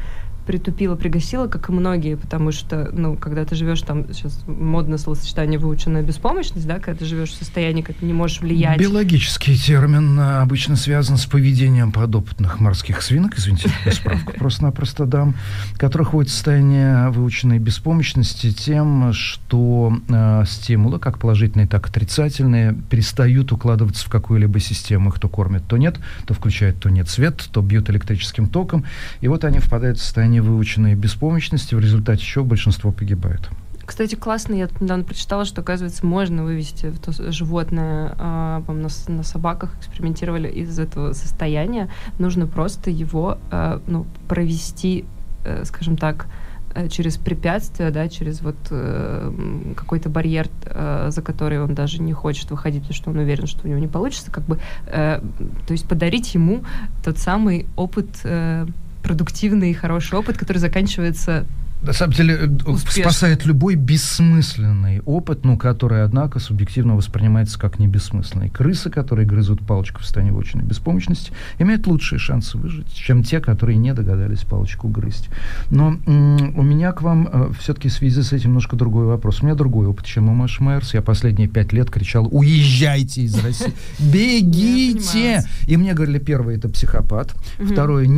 притупила, 0.46 0.96
пригасила, 0.96 1.46
как 1.46 1.68
и 1.68 1.72
многие, 1.72 2.16
потому 2.16 2.52
что, 2.52 2.90
ну, 2.92 3.16
когда 3.16 3.44
ты 3.44 3.54
живешь 3.54 3.82
там, 3.82 4.12
сейчас 4.12 4.42
модное 4.46 4.98
словосочетание 4.98 5.58
выученная 5.58 6.02
беспомощность, 6.02 6.66
да, 6.66 6.78
когда 6.78 6.98
ты 7.00 7.04
живешь 7.04 7.30
в 7.30 7.34
состоянии, 7.34 7.82
ты 7.82 8.04
не 8.04 8.12
можешь 8.12 8.40
влиять. 8.40 8.78
Биологический 8.78 9.56
термин 9.56 10.18
а, 10.18 10.42
обычно 10.42 10.76
связан 10.76 11.16
с 11.16 11.26
поведением 11.26 11.92
подопытных 11.92 12.60
морских 12.60 13.02
свинок, 13.02 13.38
извините, 13.38 13.70
справку, 13.90 14.32
просто-напросто 14.38 15.06
дам, 15.06 15.34
которых 15.76 16.12
вводит 16.12 16.30
состояние 16.30 17.10
выученной 17.10 17.58
беспомощности 17.58 18.50
тем, 18.52 19.12
что 19.12 19.92
э, 20.08 20.44
стимулы, 20.46 20.98
как 20.98 21.18
положительные, 21.18 21.66
так 21.66 21.86
и 21.86 21.90
отрицательные, 21.90 22.74
перестают 22.90 23.52
укладываться 23.52 24.06
в 24.06 24.08
какую-либо 24.08 24.58
систему. 24.60 25.10
Их 25.10 25.18
то 25.18 25.28
кормят, 25.28 25.64
то 25.66 25.76
нет, 25.76 25.98
то 26.26 26.34
включают, 26.34 26.80
то 26.80 26.88
нет 26.88 27.08
свет, 27.08 27.48
то 27.52 27.60
бьют 27.60 27.90
электрическим 27.90 28.48
током. 28.48 28.84
И 29.20 29.28
вот 29.28 29.44
они 29.44 29.58
впадают 29.58 29.98
в 29.98 30.02
состояние 30.02 30.31
выученной 30.40 30.94
беспомощности, 30.94 31.74
в 31.74 31.80
результате 31.80 32.22
чего 32.22 32.44
большинство 32.44 32.92
погибает. 32.92 33.50
Кстати, 33.84 34.14
классно, 34.14 34.54
я 34.54 34.68
недавно 34.80 35.04
прочитала, 35.04 35.44
что, 35.44 35.60
оказывается, 35.60 36.06
можно 36.06 36.44
вывести 36.44 36.92
то 37.04 37.12
животное, 37.32 38.14
э, 38.16 38.72
на, 38.72 38.88
на 39.08 39.22
собаках 39.22 39.76
экспериментировали 39.78 40.48
из 40.48 40.78
этого 40.78 41.12
состояния. 41.12 41.90
Нужно 42.18 42.46
просто 42.46 42.90
его 42.90 43.38
э, 43.50 43.80
ну, 43.86 44.06
провести, 44.28 45.04
э, 45.44 45.64
скажем 45.64 45.96
так, 45.96 46.26
э, 46.74 46.88
через 46.88 47.16
препятствия, 47.16 47.90
да, 47.90 48.08
через 48.08 48.40
вот 48.40 48.56
э, 48.70 49.74
какой-то 49.76 50.08
барьер, 50.08 50.48
э, 50.64 51.08
за 51.10 51.20
который 51.20 51.60
он 51.60 51.74
даже 51.74 52.00
не 52.00 52.12
хочет 52.12 52.50
выходить, 52.52 52.82
потому 52.82 52.94
что 52.94 53.10
он 53.10 53.18
уверен, 53.18 53.48
что 53.48 53.66
у 53.66 53.68
него 53.68 53.80
не 53.80 53.88
получится, 53.88 54.30
как 54.30 54.44
бы, 54.44 54.60
э, 54.86 55.20
то 55.66 55.72
есть 55.72 55.88
подарить 55.88 56.34
ему 56.34 56.62
тот 57.04 57.18
самый 57.18 57.66
опыт 57.74 58.20
э, 58.22 58.66
продуктивный 59.02 59.70
и 59.70 59.74
хороший 59.74 60.18
опыт, 60.18 60.38
который 60.38 60.58
заканчивается 60.58 61.46
на 61.82 61.92
самом 61.92 62.12
деле 62.14 62.34
э, 62.34 62.46
Успешно. 62.70 63.02
спасает 63.10 63.44
любой 63.46 63.74
бессмысленный 63.74 65.00
опыт, 65.04 65.44
ну, 65.44 65.56
который, 65.58 66.04
однако, 66.04 66.38
субъективно 66.38 66.96
воспринимается 66.96 67.58
как 67.58 67.78
не 67.78 67.88
бессмысленный. 67.88 68.48
Крысы, 68.50 68.88
которые 68.90 69.26
грызут 69.26 69.60
палочку 69.66 70.00
в 70.00 70.04
состоянии 70.04 70.30
выученной 70.32 70.64
беспомощности, 70.64 71.32
имеют 71.58 71.86
лучшие 71.86 72.18
шансы 72.18 72.56
выжить, 72.58 72.92
чем 72.94 73.22
те, 73.22 73.40
которые 73.40 73.76
не 73.78 73.92
догадались 73.94 74.40
палочку 74.40 74.88
грызть. 74.88 75.28
Но 75.70 75.96
м- 76.06 76.58
у 76.58 76.62
меня 76.62 76.92
к 76.92 77.02
вам 77.02 77.28
э, 77.32 77.50
все-таки 77.58 77.88
в 77.88 77.92
связи 77.92 78.22
с 78.22 78.32
этим 78.32 78.50
немножко 78.50 78.76
другой 78.76 79.06
вопрос. 79.06 79.40
У 79.42 79.46
меня 79.46 79.54
другой 79.54 79.86
опыт, 79.86 80.04
чем 80.06 80.28
у 80.28 80.34
Маши 80.34 80.62
Майерс. 80.62 80.94
Я 80.94 81.02
последние 81.02 81.48
пять 81.48 81.72
лет 81.72 81.90
кричал, 81.90 82.28
уезжайте 82.30 83.22
из 83.22 83.34
России, 83.42 83.72
бегите! 83.98 85.44
И 85.66 85.76
мне 85.76 85.94
говорили, 85.94 86.18
первое, 86.18 86.56
это 86.56 86.68
психопат. 86.68 87.34
Второе, 87.58 88.08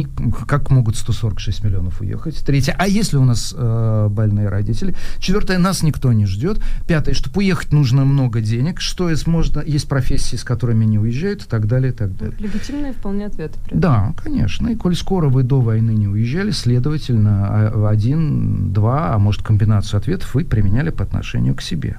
как 0.47 0.71
могут 0.71 0.97
146 0.97 1.65
миллионов 1.65 2.01
уехать? 2.01 2.45
Третье, 2.45 2.75
а 2.79 2.87
если 2.89 3.17
у 3.17 3.25
нас 3.25 3.54
э, 3.55 4.09
больные 4.11 4.49
родители. 4.49 4.95
Четвертое, 5.19 5.59
нас 5.59 5.83
никто 5.83 6.13
не 6.13 6.27
ждет. 6.27 6.61
Пятое, 6.87 7.15
чтобы 7.15 7.39
уехать 7.39 7.73
нужно 7.73 8.05
много 8.05 8.41
денег. 8.41 8.81
Что 8.81 9.11
есть, 9.11 9.27
можно, 9.27 9.61
есть 9.61 9.89
профессии, 9.89 10.37
с 10.37 10.45
которыми 10.45 10.85
не 10.85 10.99
уезжают, 10.99 11.43
и 11.43 11.47
так 11.47 11.67
далее, 11.67 11.93
и 11.93 11.95
так 11.95 12.17
далее. 12.17 12.37
Легитимные 12.39 12.93
вполне 12.93 13.27
ответы. 13.27 13.59
Да, 13.71 14.15
конечно. 14.17 14.69
И 14.69 14.77
коль 14.77 14.97
скоро 14.97 15.29
вы 15.29 15.43
до 15.43 15.61
войны 15.61 15.93
не 15.93 16.09
уезжали, 16.09 16.51
следовательно, 16.51 17.47
а, 17.49 17.89
один, 17.89 18.73
два, 18.73 19.15
а 19.15 19.19
может 19.19 19.43
комбинацию 19.43 19.99
ответов 19.99 20.35
вы 20.35 20.45
применяли 20.45 20.91
по 20.91 21.05
отношению 21.05 21.55
к 21.55 21.63
себе. 21.63 21.99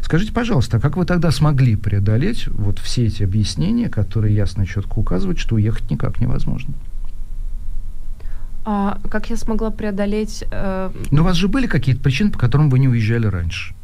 Скажите, 0.00 0.32
пожалуйста, 0.32 0.78
а 0.78 0.80
как 0.80 0.96
вы 0.96 1.04
тогда 1.04 1.30
смогли 1.30 1.76
преодолеть 1.76 2.48
вот 2.48 2.78
все 2.78 3.06
эти 3.06 3.22
объяснения, 3.22 3.88
которые 3.88 4.34
ясно 4.34 4.62
и 4.62 4.66
четко 4.66 4.98
указывают, 4.98 5.38
что 5.38 5.56
уехать 5.56 5.90
никак 5.90 6.20
невозможно? 6.20 6.74
А 8.68 8.98
как 9.08 9.30
я 9.30 9.36
смогла 9.36 9.70
преодолеть... 9.70 10.44
Э... 10.50 10.90
Но 11.12 11.22
у 11.22 11.24
вас 11.24 11.36
же 11.36 11.46
были 11.46 11.68
какие-то 11.68 12.02
причины, 12.02 12.32
по 12.32 12.38
которым 12.38 12.68
вы 12.68 12.80
не 12.80 12.88
уезжали 12.88 13.28
раньше? 13.28 13.76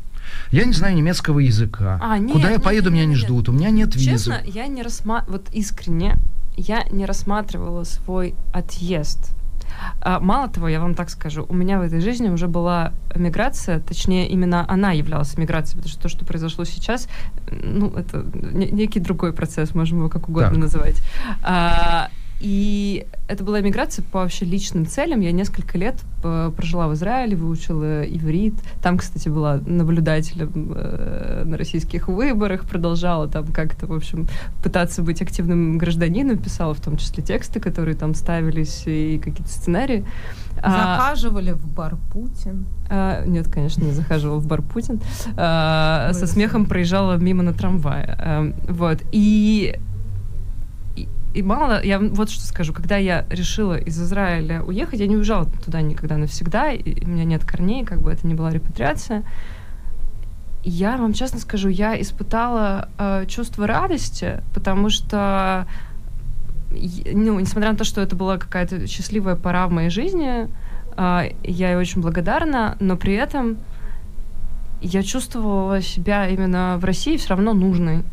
Я 0.51 0.64
не 0.64 0.72
знаю 0.72 0.97
немецкого 0.97 1.39
языка. 1.39 2.01
А, 2.03 2.18
нет, 2.18 2.33
Куда 2.33 2.49
я 2.49 2.55
нет, 2.55 2.64
поеду, 2.64 2.91
нет, 2.91 2.95
меня 2.95 3.05
не 3.05 3.14
нет. 3.14 3.18
ждут. 3.18 3.49
У 3.49 3.53
меня 3.53 3.70
нет 3.70 3.95
визы. 3.95 4.11
Честно, 4.11 4.41
я 4.45 4.66
не 4.66 4.83
рассматривала... 4.83 5.39
Вот 5.39 5.55
искренне, 5.55 6.16
я 6.57 6.83
не 6.91 7.07
рассматривала 7.07 7.85
свой 7.85 8.35
отъезд. 8.53 9.37
А, 10.01 10.18
мало 10.18 10.49
того, 10.49 10.68
я 10.68 10.80
вам 10.80 10.95
так 10.95 11.11
скажу, 11.11 11.47
у 11.49 11.55
меня 11.55 11.78
в 11.78 11.83
этой 11.83 12.01
жизни 12.01 12.28
уже 12.28 12.49
была 12.49 12.93
миграция, 13.14 13.78
точнее, 13.78 14.28
именно 14.28 14.68
она 14.68 14.91
являлась 14.91 15.39
миграцией, 15.39 15.76
потому 15.76 15.93
что 15.93 16.03
то, 16.03 16.09
что 16.09 16.24
произошло 16.24 16.64
сейчас, 16.64 17.09
ну, 17.51 17.91
это 17.91 18.26
некий 18.35 18.99
другой 18.99 19.33
процесс, 19.33 19.74
можем 19.74 19.99
его 19.99 20.09
как 20.09 20.28
угодно 20.28 20.51
так. 20.51 20.59
называть. 20.59 20.97
А, 21.43 22.11
и 22.43 23.07
это 23.28 23.45
была 23.45 23.61
эмиграция 23.61 24.05
по 24.11 24.18
вообще 24.18 24.45
личным 24.45 24.84
целям. 24.84 25.20
Я 25.20 25.30
несколько 25.30 25.78
лет 25.78 25.95
э, 26.24 26.51
прожила 26.57 26.88
в 26.88 26.95
Израиле, 26.95 27.36
выучила 27.36 28.03
иврит. 28.03 28.55
Там, 28.82 28.99
кстати, 28.99 29.28
была 29.28 29.61
наблюдателем 29.64 30.72
э, 30.74 31.45
на 31.47 31.57
российских 31.57 32.09
выборах, 32.09 32.64
продолжала 32.64 33.28
там 33.28 33.47
как-то, 33.47 33.86
в 33.86 33.93
общем, 33.93 34.26
пытаться 34.61 35.03
быть 35.03 35.22
активным 35.22 35.78
гражданином, 35.78 36.36
писала 36.36 36.74
в 36.74 36.80
том 36.80 36.97
числе 36.97 37.22
тексты, 37.22 37.61
которые 37.61 37.97
там 37.97 38.12
ставились, 38.14 38.82
и 38.86 39.18
какие-то 39.18 39.51
сценарии. 39.51 40.05
А, 40.61 40.97
Захаживали 40.97 41.51
а, 41.51 41.55
в 41.55 41.72
бар 41.72 41.97
Путин? 42.12 42.66
А, 42.90 43.24
нет, 43.24 43.47
конечно, 43.49 43.84
не 43.84 43.93
захаживала 43.93 44.38
в 44.38 44.49
бар 44.49 44.62
Путин. 44.62 45.01
А, 45.36 46.11
со 46.12 46.26
смехом 46.26 46.66
проезжала 46.66 47.16
мимо 47.18 47.45
на 47.45 47.53
трамвае. 47.53 48.16
А, 48.18 48.53
вот. 48.68 48.99
И 49.12 49.78
и 51.35 51.43
мало, 51.43 51.83
я 51.83 51.99
вот 51.99 52.30
что 52.30 52.45
скажу, 52.45 52.72
когда 52.72 52.97
я 52.97 53.24
решила 53.30 53.76
из 53.76 54.01
Израиля 54.01 54.62
уехать, 54.62 55.01
я 55.01 55.07
не 55.07 55.16
уезжала 55.16 55.47
туда 55.47 55.80
никогда 55.80 56.16
навсегда, 56.16 56.72
и 56.72 57.05
у 57.05 57.09
меня 57.09 57.24
нет 57.24 57.45
корней, 57.45 57.85
как 57.85 58.03
бы 58.03 58.12
это 58.12 58.26
не 58.26 58.35
была 58.35 58.51
репатриация. 58.51 59.22
Я 60.62 60.97
вам 60.97 61.12
честно 61.12 61.41
скажу, 61.41 61.68
я 61.68 62.01
испытала 62.01 62.89
э, 62.99 63.24
чувство 63.26 63.66
радости, 63.66 64.43
потому 64.55 64.91
что, 64.91 65.66
ну, 66.70 67.41
несмотря 67.41 67.72
на 67.72 67.78
то, 67.78 67.85
что 67.85 68.01
это 68.01 68.14
была 68.14 68.39
какая-то 68.39 68.87
счастливая 68.87 69.35
пора 69.35 69.66
в 69.66 69.72
моей 69.72 69.91
жизни, 69.91 70.49
э, 70.97 71.30
я 71.43 71.70
ей 71.70 71.76
очень 71.76 72.03
благодарна, 72.03 72.76
но 72.78 72.97
при 72.97 73.14
этом 73.14 73.57
я 74.83 75.03
чувствовала 75.03 75.80
себя 75.80 76.28
именно 76.28 76.76
в 76.78 76.85
России 76.85 77.16
все 77.16 77.30
равно 77.30 77.55
нужной. 77.55 78.05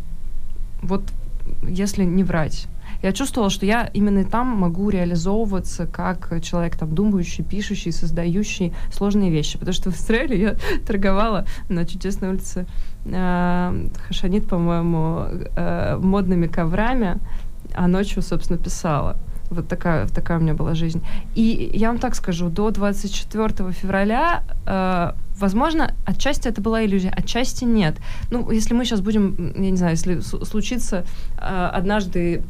Вот 0.81 1.03
если 1.67 2.03
не 2.03 2.23
врать 2.23 2.67
я 3.01 3.11
чувствовала, 3.13 3.49
что 3.49 3.65
я 3.65 3.89
именно 3.93 4.23
там 4.25 4.47
могу 4.47 4.89
реализовываться 4.89 5.87
как 5.87 6.41
человек 6.41 6.75
там 6.75 6.93
думающий, 6.93 7.43
пишущий, 7.43 7.91
создающий 7.91 8.73
сложные 8.91 9.31
вещи. 9.31 9.57
Потому 9.57 9.73
что 9.73 9.91
в 9.91 9.95
Израиле 9.95 10.39
я 10.39 10.55
торговала 10.85 11.45
на 11.69 11.85
чудесной 11.85 12.29
улице 12.29 12.65
э, 13.05 13.87
Хашанит, 14.07 14.47
по-моему, 14.47 15.25
э, 15.55 15.97
модными 15.97 16.47
коврами, 16.47 17.19
а 17.73 17.87
ночью, 17.87 18.21
собственно, 18.21 18.59
писала. 18.59 19.17
Вот 19.49 19.67
такая, 19.67 20.07
такая 20.07 20.37
у 20.37 20.41
меня 20.41 20.53
была 20.53 20.75
жизнь. 20.75 21.01
И 21.33 21.71
я 21.73 21.87
вам 21.87 21.97
так 21.97 22.15
скажу, 22.15 22.49
до 22.49 22.69
24 22.69 23.71
февраля, 23.71 24.43
э, 24.65 25.13
возможно, 25.39 25.95
отчасти 26.05 26.47
это 26.47 26.61
была 26.61 26.85
иллюзия, 26.85 27.09
отчасти 27.09 27.63
нет. 27.63 27.95
Ну, 28.29 28.51
если 28.51 28.75
мы 28.75 28.85
сейчас 28.85 29.01
будем, 29.01 29.53
я 29.55 29.71
не 29.71 29.77
знаю, 29.77 29.93
если 29.93 30.19
случится 30.19 31.05
э, 31.37 31.69
однажды 31.73 32.43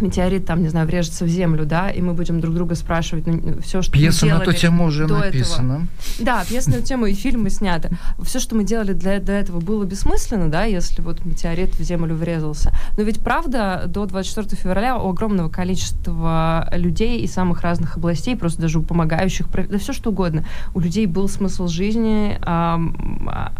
метеорит 0.00 0.46
там, 0.46 0.62
не 0.62 0.68
знаю, 0.68 0.86
врежется 0.86 1.24
в 1.24 1.28
землю, 1.28 1.64
да, 1.64 1.90
и 1.90 2.00
мы 2.00 2.14
будем 2.14 2.40
друг 2.40 2.54
друга 2.54 2.74
спрашивать, 2.74 3.26
ну, 3.26 3.60
все, 3.60 3.82
что 3.82 3.92
пьеса 3.92 4.24
мы 4.24 4.30
делали 4.30 4.46
на 4.46 4.52
ту 4.52 4.58
тему 4.58 4.84
уже 4.84 5.06
до 5.06 5.18
написана. 5.18 5.72
Этого. 5.72 5.86
Да, 6.26 6.44
пьеса 6.44 6.70
на 6.70 6.74
эту 6.76 6.84
тему 6.84 7.06
и 7.06 7.14
фильмы 7.14 7.50
сняты. 7.50 7.90
Все, 8.22 8.38
что 8.38 8.54
мы 8.54 8.64
делали 8.64 8.92
для, 8.92 9.20
до 9.20 9.32
этого, 9.32 9.60
было 9.60 9.84
бессмысленно, 9.84 10.50
да, 10.50 10.64
если 10.64 11.02
вот 11.02 11.24
метеорит 11.24 11.74
в 11.74 11.82
землю 11.82 12.14
врезался. 12.14 12.72
Но 12.96 13.02
ведь 13.02 13.20
правда, 13.20 13.84
до 13.86 14.06
24 14.06 14.60
февраля 14.60 14.96
у 14.96 15.10
огромного 15.10 15.48
количества 15.48 16.68
людей 16.72 17.20
из 17.20 17.32
самых 17.32 17.62
разных 17.62 17.96
областей, 17.96 18.36
просто 18.36 18.60
даже 18.62 18.78
у 18.78 18.82
помогающих, 18.82 19.46
да 19.68 19.78
все 19.78 19.92
что 19.92 20.10
угодно, 20.10 20.44
у 20.74 20.80
людей 20.80 21.06
был 21.06 21.28
смысл 21.28 21.68
жизни, 21.68 22.38
а, 22.42 22.80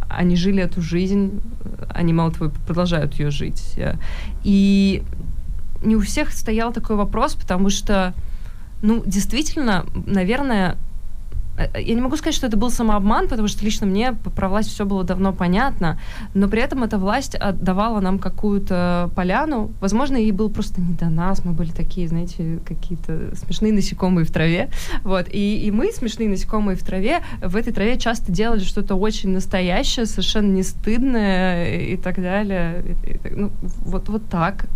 они 0.09 0.36
жили 0.36 0.62
эту 0.62 0.80
жизнь, 0.80 1.41
они, 1.91 2.12
мало 2.12 2.32
того, 2.32 2.51
продолжают 2.66 3.14
ее 3.14 3.30
жить. 3.30 3.78
И 4.45 5.03
не 5.83 5.97
у 5.97 6.01
всех 6.01 6.33
стоял 6.33 6.72
такой 6.72 6.97
вопрос, 6.97 7.35
потому 7.35 7.70
что, 7.70 8.14
ну, 8.83 9.03
действительно, 9.07 9.85
наверное, 10.07 10.76
э, 11.57 11.68
э, 11.74 11.83
я 11.83 11.95
не 11.95 12.01
могу 12.01 12.16
сказать, 12.16 12.35
что 12.35 12.47
это 12.47 12.57
был 12.57 12.70
самообман, 12.70 13.29
потому 13.29 13.49
что 13.49 13.64
лично 13.64 13.87
мне 13.87 14.12
про 14.12 14.49
власть 14.49 14.70
все 14.70 14.85
было 14.85 15.05
давно 15.05 15.33
понятно, 15.33 16.01
но 16.35 16.49
при 16.49 16.62
этом 16.62 16.83
эта 16.83 16.99
власть 16.99 17.37
отдавала 17.37 18.01
нам 18.01 18.18
какую-то 18.18 19.11
поляну. 19.14 19.70
Возможно, 19.81 20.16
ей 20.16 20.33
было 20.33 20.49
просто 20.49 20.81
не 20.81 20.95
до 20.95 21.07
нас, 21.07 21.45
мы 21.45 21.53
были 21.53 21.70
такие, 21.70 22.09
знаете, 22.09 22.59
какие-то 22.66 23.37
смешные 23.37 23.72
насекомые 23.72 24.24
в 24.24 24.33
траве. 24.33 24.70
Вот. 25.05 25.29
И, 25.31 25.64
и 25.64 25.70
мы, 25.70 25.93
смешные 25.93 26.29
насекомые 26.29 26.76
в 26.76 26.83
траве, 26.83 27.20
в 27.41 27.55
этой 27.55 27.72
траве 27.72 27.99
часто 27.99 28.33
делали 28.33 28.61
что-то 28.61 28.97
очень 28.97 29.31
настоящее, 29.31 30.07
совершенно 30.07 30.53
не 30.53 30.64
стыдное 30.64 31.79
и 31.79 31.97
так 31.97 32.16
далее. 32.16 32.97
И, 33.05 33.11
и, 33.11 33.20
ну, 33.31 33.53
вот, 33.85 34.09
вот 34.09 34.29
так. 34.29 34.66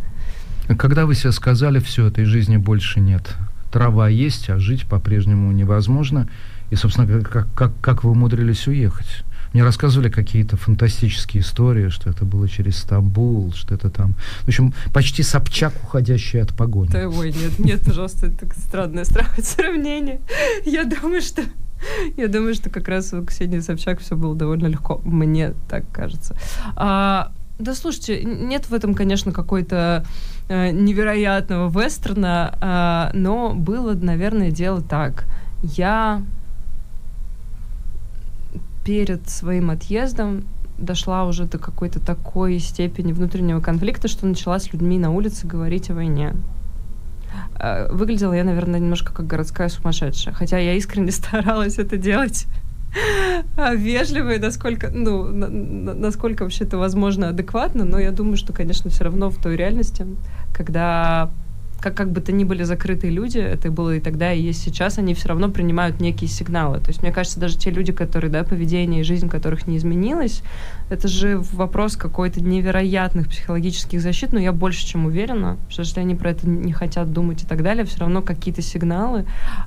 Когда 0.77 1.07
вы 1.07 1.15
себе 1.15 1.33
сказали, 1.33 1.79
все, 1.79 2.07
этой 2.07 2.25
жизни 2.25 2.57
больше 2.57 3.01
нет, 3.01 3.35
трава 3.71 4.09
есть, 4.09 4.51
а 4.51 4.59
жить 4.59 4.87
по-прежнему 4.87 5.51
невозможно. 5.53 6.29
И, 6.71 6.77
собственно, 6.77 7.23
как, 7.23 7.49
как, 7.55 7.73
как 7.81 8.05
вы 8.05 8.11
умудрились 8.11 8.67
уехать? 8.67 9.25
Мне 9.53 9.65
рассказывали 9.65 10.09
какие-то 10.09 10.57
фантастические 10.57 11.43
истории, 11.43 11.89
что 11.89 12.09
это 12.09 12.25
было 12.25 12.49
через 12.49 12.79
Стамбул, 12.79 13.53
что 13.53 13.75
это 13.75 13.91
там... 13.91 14.15
В 14.43 14.49
общем, 14.49 14.73
почти 14.95 15.23
Собчак, 15.23 15.75
уходящий 15.83 16.41
от 16.41 16.55
погони. 16.55 16.95
Ой, 16.95 17.33
нет, 17.33 17.59
нет, 17.59 17.83
пожалуйста, 17.85 18.29
это 18.29 18.47
странное 18.59 19.05
сравнение. 19.39 20.21
Я 20.65 20.85
думаю, 20.85 21.21
что 21.21 21.43
я 22.17 22.29
думаю, 22.29 22.55
что 22.55 22.71
как 22.71 22.89
раз 22.89 23.13
у 23.13 23.25
Ксении 23.25 23.61
Собчак 23.61 24.01
все 24.01 24.17
было 24.17 24.35
довольно 24.35 24.67
легко. 24.67 25.01
Мне 25.05 25.53
так 25.69 25.85
кажется. 25.93 26.37
А, 26.77 27.33
да, 27.63 27.75
слушайте, 27.75 28.25
нет 28.25 28.69
в 28.69 28.75
этом, 28.75 28.95
конечно, 28.95 29.33
какой-то 29.33 30.05
э, 30.49 30.71
невероятного 30.71 31.71
вестерна, 31.71 33.11
э, 33.13 33.17
но 33.17 33.55
было, 33.55 33.95
наверное, 33.95 34.51
дело 34.51 34.83
так. 34.83 35.25
Я 35.63 36.23
перед 38.85 39.29
своим 39.29 39.71
отъездом 39.71 40.45
дошла 40.79 41.25
уже 41.25 41.45
до 41.45 41.59
какой-то 41.59 42.01
такой 42.01 42.59
степени 42.59 43.13
внутреннего 43.13 43.61
конфликта, 43.61 44.09
что 44.09 44.27
начала 44.27 44.59
с 44.59 44.73
людьми 44.73 44.99
на 44.99 45.13
улице 45.13 45.47
говорить 45.47 45.91
о 45.91 45.95
войне. 45.95 46.35
Э, 47.55 47.91
выглядела 47.93 48.33
я, 48.33 48.45
наверное, 48.45 48.81
немножко 48.81 49.13
как 49.13 49.27
городская 49.27 49.69
сумасшедшая. 49.69 50.35
Хотя 50.35 50.59
я 50.59 50.75
искренне 50.75 51.11
старалась 51.13 51.79
это 51.79 51.97
делать 51.97 52.47
а, 52.47 52.62
вежливо 53.75 54.35
и 54.35 54.39
насколько, 54.39 54.91
ну, 54.91 55.25
на, 55.29 55.49
на, 55.49 55.95
насколько 55.95 56.43
вообще 56.43 56.65
это 56.65 56.79
возможно 56.79 57.29
адекватно, 57.29 57.85
но 57.85 57.99
я 57.99 58.11
думаю, 58.11 58.37
что, 58.37 58.53
конечно, 58.53 58.91
все 58.91 59.05
равно 59.05 59.31
в 59.31 59.41
той 59.41 59.57
реальности, 59.57 60.07
когда 60.55 61.31
как, 61.83 61.97
как 61.97 62.13
бы 62.13 62.21
то 62.21 62.31
ни 62.33 62.45
были 62.45 62.63
закрытые 62.63 63.11
люди, 63.11 63.39
это 63.39 63.71
было 63.71 63.97
и 63.97 64.01
тогда, 64.01 64.33
и 64.33 64.41
есть 64.41 64.63
сейчас, 64.63 64.99
они 64.99 65.15
все 65.15 65.29
равно 65.29 65.51
принимают 65.51 66.01
некие 66.01 66.29
сигналы. 66.29 66.79
То 66.79 66.89
есть, 66.89 67.03
мне 67.03 67.13
кажется, 67.13 67.41
даже 67.41 67.59
те 67.59 67.71
люди, 67.71 67.93
которые, 67.93 68.31
да, 68.31 68.45
поведение 68.45 69.01
и 69.01 69.05
жизнь 69.05 69.29
которых 69.29 69.67
не 69.67 69.77
изменилась, 69.77 70.43
это 70.93 71.09
же 71.09 71.39
вопрос 71.53 71.97
какой-то 71.97 72.43
невероятных 72.43 73.29
психологических 73.29 74.01
защит, 74.01 74.33
но 74.33 74.39
я 74.39 74.53
больше 74.53 74.85
чем 74.87 75.07
уверена, 75.07 75.57
что 75.71 75.83
если 75.83 76.01
они 76.01 76.15
про 76.15 76.31
это 76.31 76.47
не 76.47 76.73
хотят 76.73 77.11
думать 77.13 77.43
и 77.43 77.47
так 77.47 77.63
далее, 77.63 77.87
все 77.87 78.01
равно 78.01 78.21
какие-то 78.21 78.61
сигналы 78.61 79.25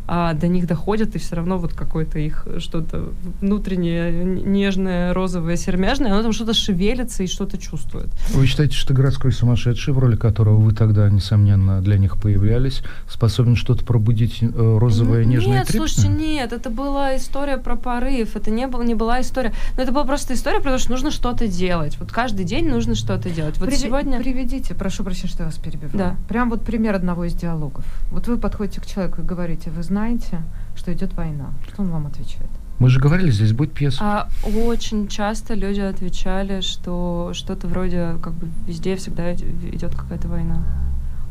а, 0.08 0.34
до 0.34 0.48
них 0.48 0.68
доходят, 0.68 1.16
и 1.16 1.20
все 1.20 1.36
равно 1.36 1.58
вот 1.58 1.74
какое-то 1.74 2.20
их 2.20 2.48
что-то 2.60 3.10
внутреннее, 3.42 4.24
нежное, 4.24 5.14
розовое, 5.14 5.56
сермяжное, 5.56 6.14
оно 6.14 6.22
там 6.22 6.32
что-то 6.32 6.54
шевелится 6.54 7.24
и 7.24 7.28
что-то 7.28 7.58
чувствует. 7.58 8.10
Вы 8.30 8.46
считаете, 8.46 8.76
что 8.76 8.94
городской 8.94 9.32
сумасшедший, 9.32 9.94
в 9.94 10.00
роли 10.00 10.16
которого 10.16 10.58
вы 10.58 10.74
тогда, 10.74 11.10
несомненно, 11.10 11.82
для 11.82 11.98
них 11.98 12.18
появлялись, 12.22 12.84
способен 13.10 13.56
что-то 13.56 13.84
пробудить 13.84 14.40
э, 14.42 14.78
розовое, 14.80 15.26
нежное 15.26 15.60
Нет, 15.60 15.72
слушайте, 15.72 16.08
нет, 16.08 16.54
это 16.54 16.70
была 16.70 17.16
история 17.16 17.58
про 17.58 17.76
порыв, 17.76 18.36
это 18.36 18.52
не, 18.52 18.68
был, 18.68 18.84
не 18.84 18.94
была 18.94 19.22
история, 19.22 19.54
но 19.76 19.82
это 19.82 19.92
была 19.92 20.04
просто 20.04 20.36
история 20.36 20.60
про 20.60 20.74
то, 20.74 20.78
что 20.78 20.92
нужно 20.92 21.10
что-то 21.16 21.48
делать. 21.48 21.98
Вот 22.00 22.12
каждый 22.12 22.46
день 22.46 22.70
нужно 22.70 22.94
что-то 22.94 23.30
делать. 23.30 23.58
Вот 23.58 23.70
Приви- 23.70 23.78
сегодня... 23.78 24.20
Приведите, 24.20 24.76
прошу 24.76 25.04
прощения, 25.04 25.30
что 25.30 25.44
я 25.44 25.46
вас 25.48 25.58
перебиваю. 25.58 25.98
Да. 25.98 26.16
Прям 26.28 26.50
вот 26.50 26.64
пример 26.64 26.94
одного 26.94 27.26
из 27.26 27.34
диалогов. 27.34 27.86
Вот 28.12 28.28
вы 28.28 28.38
подходите 28.38 28.82
к 28.82 28.86
человеку 28.86 29.22
и 29.22 29.26
говорите, 29.26 29.72
вы 29.72 29.82
знаете, 29.82 30.42
что 30.76 30.94
идет 30.94 31.14
война. 31.14 31.50
Что 31.68 31.82
он 31.82 31.90
вам 31.90 32.08
отвечает? 32.08 32.50
Мы 32.80 32.90
же 32.90 33.00
говорили, 33.00 33.32
здесь 33.32 33.54
будет 33.54 33.72
пьеса. 33.72 33.98
А, 34.02 34.30
очень 34.44 35.08
часто 35.08 35.54
люди 35.54 35.80
отвечали, 35.80 36.60
что 36.60 37.32
что-то 37.34 37.68
вроде 37.68 38.18
как 38.22 38.34
бы 38.34 38.50
везде 38.68 38.98
всегда 38.98 39.34
идет 39.34 39.96
какая-то 39.96 40.28
война. 40.28 40.62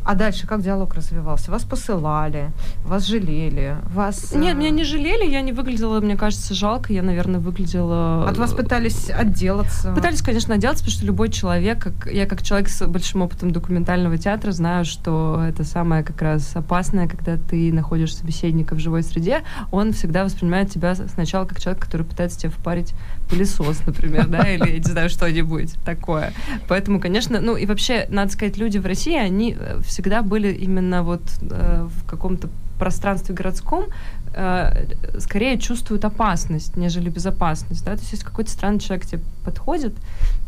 А 0.04 0.14
дальше 0.14 0.46
как 0.46 0.60
диалог 0.60 0.94
развивался? 0.94 1.50
Вас 1.50 1.64
посылали, 1.64 2.52
вас 2.84 3.06
жалели, 3.06 3.76
вас... 3.94 4.34
Нет, 4.34 4.54
э, 4.54 4.58
меня 4.58 4.70
не 4.70 4.84
жалели, 4.84 5.24
я 5.24 5.40
не 5.40 5.52
выглядела, 5.52 5.98
мне 6.00 6.16
кажется, 6.16 6.54
жалко, 6.54 6.92
я, 6.92 7.02
наверное, 7.02 7.40
выглядела... 7.40 8.28
От 8.28 8.36
вас 8.36 8.52
пытались 8.52 9.08
отделаться? 9.08 9.94
Пытались, 9.94 10.20
конечно, 10.20 10.54
отделаться, 10.54 10.84
потому 10.84 10.96
что 10.96 11.06
любой 11.06 11.30
человек, 11.30 11.82
как, 11.82 12.12
я 12.12 12.26
как 12.26 12.42
человек 12.42 12.68
с 12.68 12.86
большим 12.86 13.22
опытом 13.22 13.50
документального 13.50 14.18
театра, 14.18 14.52
знаю, 14.52 14.84
что 14.84 15.42
это 15.46 15.64
самое 15.64 16.02
как 16.02 16.20
раз 16.20 16.54
опасное, 16.54 17.08
когда 17.08 17.38
ты 17.38 17.72
находишь 17.72 18.14
собеседника 18.14 18.74
в 18.74 18.78
живой 18.80 19.02
среде, 19.02 19.42
он 19.70 19.92
всегда 19.92 20.24
воспринимает 20.24 20.70
тебя 20.70 20.94
сначала 20.94 21.46
как 21.46 21.60
человек, 21.60 21.82
который 21.82 22.04
пытается 22.04 22.38
тебе 22.40 22.50
впарить 22.50 22.92
пылесос, 23.28 23.82
например, 23.86 24.26
да, 24.26 24.48
или, 24.48 24.68
я 24.68 24.78
не 24.78 24.84
знаю, 24.84 25.08
что-нибудь 25.08 25.74
такое. 25.84 26.32
Поэтому, 26.68 27.00
конечно, 27.00 27.40
ну 27.40 27.56
и 27.56 27.66
вообще, 27.66 28.06
надо 28.08 28.32
сказать, 28.32 28.56
люди 28.56 28.78
в 28.78 28.86
России, 28.86 29.16
они 29.16 29.56
э, 29.58 29.80
всегда 29.84 30.22
были 30.22 30.52
именно 30.52 31.02
вот 31.02 31.22
э, 31.42 31.88
в 31.88 32.06
каком-то 32.06 32.48
пространстве 32.78 33.34
городском 33.34 33.86
э, 34.34 34.86
скорее 35.18 35.58
чувствуют 35.58 36.04
опасность, 36.04 36.76
нежели 36.76 37.08
безопасность, 37.08 37.84
да, 37.84 37.92
то 37.92 38.00
есть 38.00 38.12
если 38.12 38.24
какой-то 38.24 38.50
странный 38.50 38.80
человек 38.80 39.06
тебе 39.06 39.22
подходит, 39.44 39.94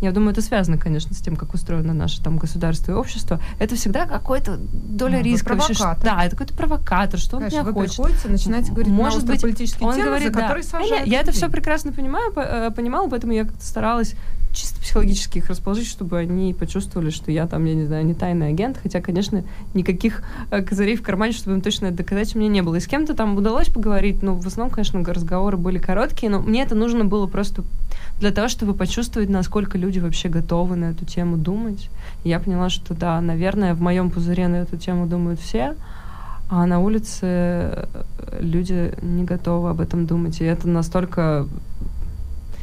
я 0.00 0.12
думаю, 0.12 0.32
это 0.32 0.42
связано, 0.42 0.78
конечно, 0.78 1.14
с 1.14 1.18
тем, 1.18 1.36
как 1.36 1.54
устроено 1.54 1.94
наше 1.94 2.22
там 2.22 2.38
государство 2.38 2.92
и 2.92 2.94
общество, 2.94 3.40
это 3.58 3.76
всегда 3.76 4.06
какой-то 4.06 4.56
доля 4.58 5.18
Ну, 5.18 5.24
риска. 5.24 5.46
провокатор. 5.54 6.04
да, 6.04 6.24
это 6.24 6.36
какой-то 6.36 6.54
провокатор, 6.54 7.20
что 7.20 7.38
Конечно, 7.38 7.60
он 7.60 7.64
меня 7.66 7.72
хочет. 7.74 7.96
приходите, 7.96 8.28
начинаете 8.28 8.72
говорить 8.72 8.92
Может 8.92 9.22
на 9.24 9.32
быть, 9.32 9.42
политические 9.42 9.88
он 9.88 9.94
темы, 9.94 10.06
говорит, 10.06 10.28
за 10.28 10.32
да. 10.34 10.40
которые 10.40 10.64
Я- 10.64 10.70
сажают 10.70 11.06
Я 11.06 11.20
это 11.20 11.32
все 11.32 11.48
прекрасно 11.48 11.92
понимаю, 11.92 12.32
по- 12.32 12.40
э, 12.40 12.70
понимала, 12.70 13.08
поэтому 13.08 13.32
я 13.32 13.44
как-то 13.44 13.64
старалась 13.64 14.14
чисто 14.52 14.80
психологически 14.80 15.36
их 15.38 15.48
расположить, 15.50 15.86
чтобы 15.86 16.18
они 16.18 16.54
почувствовали, 16.54 17.10
что 17.10 17.30
я 17.30 17.46
там, 17.46 17.62
я 17.66 17.74
не 17.74 17.84
знаю, 17.84 18.06
не 18.06 18.14
тайный 18.14 18.48
агент, 18.48 18.78
хотя, 18.82 19.02
конечно, 19.02 19.44
никаких 19.74 20.22
э, 20.50 20.62
козырей 20.62 20.96
в 20.96 21.02
кармане, 21.02 21.32
чтобы 21.32 21.56
им 21.56 21.60
точно 21.60 21.86
это 21.86 21.98
доказать, 21.98 22.34
у 22.34 22.38
меня 22.38 22.48
не 22.48 22.62
было. 22.62 22.76
И 22.76 22.80
с 22.80 22.86
кем-то 22.86 23.12
там 23.14 23.36
удалось 23.36 23.68
поговорить, 23.68 24.22
но 24.22 24.34
в 24.34 24.46
основном, 24.46 24.72
конечно, 24.74 25.04
разговоры 25.04 25.58
были 25.58 25.76
короткие, 25.78 26.30
но 26.30 26.40
мне 26.40 26.62
это 26.62 26.74
нужно 26.74 27.04
было 27.04 27.26
просто 27.26 27.64
для 28.20 28.30
того, 28.30 28.48
чтобы 28.48 28.74
почувствовать, 28.74 29.28
насколько 29.28 29.78
люди 29.78 29.98
вообще 29.98 30.28
готовы 30.28 30.76
на 30.76 30.86
эту 30.86 31.04
тему 31.04 31.36
думать. 31.36 31.90
И 32.24 32.28
я 32.28 32.40
поняла, 32.40 32.70
что 32.70 32.94
да, 32.94 33.20
наверное, 33.20 33.74
в 33.74 33.80
моем 33.80 34.10
пузыре 34.10 34.48
на 34.48 34.56
эту 34.56 34.76
тему 34.76 35.06
думают 35.06 35.40
все, 35.40 35.74
а 36.48 36.66
на 36.66 36.78
улице 36.78 37.20
э, 37.22 37.86
люди 38.40 38.94
не 39.02 39.24
готовы 39.24 39.70
об 39.70 39.80
этом 39.80 40.06
думать. 40.06 40.40
И 40.40 40.44
это 40.44 40.68
настолько 40.68 41.46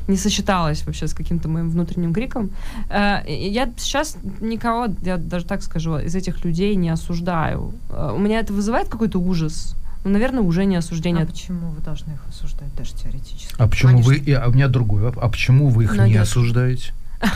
не 0.08 0.18
сочеталось 0.18 0.86
вообще 0.86 1.08
с 1.08 1.14
каким-то 1.14 1.50
моим 1.50 1.70
внутренним 1.70 2.14
криком. 2.14 2.50
Э, 2.90 3.22
Я 3.28 3.70
сейчас 3.78 4.18
никого, 4.42 4.88
я 5.02 5.18
даже 5.18 5.46
так 5.46 5.62
скажу, 5.62 5.98
из 5.98 6.16
этих 6.16 6.46
людей 6.46 6.76
не 6.76 6.90
осуждаю. 6.90 7.74
Э, 7.90 8.12
У 8.16 8.20
меня 8.20 8.40
это 8.40 8.54
вызывает 8.54 8.90
какой-то 8.90 9.20
ужас. 9.20 9.76
Ну, 10.04 10.10
наверное, 10.12 10.42
уже 10.42 10.66
не 10.66 10.76
осуждение. 10.76 11.24
А 11.24 11.28
почему 11.28 11.70
вы 11.72 11.82
должны 11.82 12.12
их 12.12 12.20
осуждать, 12.30 12.74
даже 12.76 12.94
теоретически? 12.94 13.56
А 13.58 13.68
почему 13.68 13.92
Конечно. 13.92 14.12
вы... 14.12 14.18
и- 14.18 14.32
А 14.34 14.48
у 14.48 14.52
меня 14.52 14.68
другой 14.68 15.02
вопрос. 15.02 15.24
А 15.24 15.30
почему 15.30 15.70
вы 15.70 15.86
их 15.86 15.96
Но 15.96 16.06
не 16.06 16.14
нет. 16.14 16.24
осуждаете? 16.24 16.94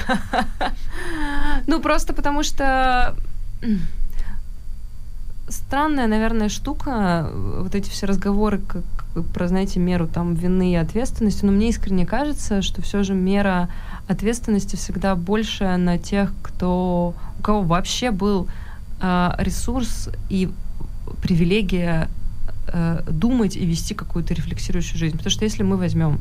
Ну, 1.65 1.81
просто 1.81 2.13
потому 2.13 2.43
что 2.43 3.15
странная, 5.49 6.07
наверное, 6.07 6.49
штука, 6.49 7.29
вот 7.33 7.73
эти 7.75 7.89
все 7.89 8.05
разговоры 8.05 8.59
как, 8.59 8.83
про, 9.33 9.47
знаете, 9.47 9.79
меру 9.79 10.07
там 10.07 10.33
вины 10.35 10.73
и 10.73 10.75
ответственности, 10.75 11.45
но 11.45 11.51
мне 11.51 11.69
искренне 11.69 12.05
кажется, 12.05 12.61
что 12.61 12.81
все 12.81 13.03
же 13.03 13.13
мера 13.13 13.69
ответственности 14.07 14.75
всегда 14.75 15.15
больше 15.15 15.75
на 15.77 15.97
тех, 15.97 16.31
кто, 16.43 17.15
у 17.39 17.41
кого 17.41 17.61
вообще 17.63 18.11
был 18.11 18.47
э, 19.01 19.31
ресурс 19.39 20.09
и 20.29 20.49
привилегия 21.21 22.09
э, 22.67 23.01
думать 23.09 23.55
и 23.55 23.65
вести 23.65 23.93
какую-то 23.93 24.33
рефлексирующую 24.33 24.97
жизнь. 24.97 25.17
Потому 25.17 25.31
что 25.31 25.45
если 25.45 25.63
мы 25.63 25.77
возьмем 25.77 26.19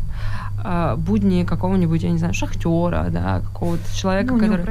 э, 0.64 0.94
будни 0.96 1.44
какого-нибудь, 1.44 2.02
я 2.02 2.10
не 2.10 2.18
знаю, 2.18 2.34
шахтера, 2.34 3.08
да, 3.10 3.40
какого-то 3.40 3.84
человека, 3.96 4.32
Ну, 4.32 4.40
не 4.40 4.48
который... 4.48 4.64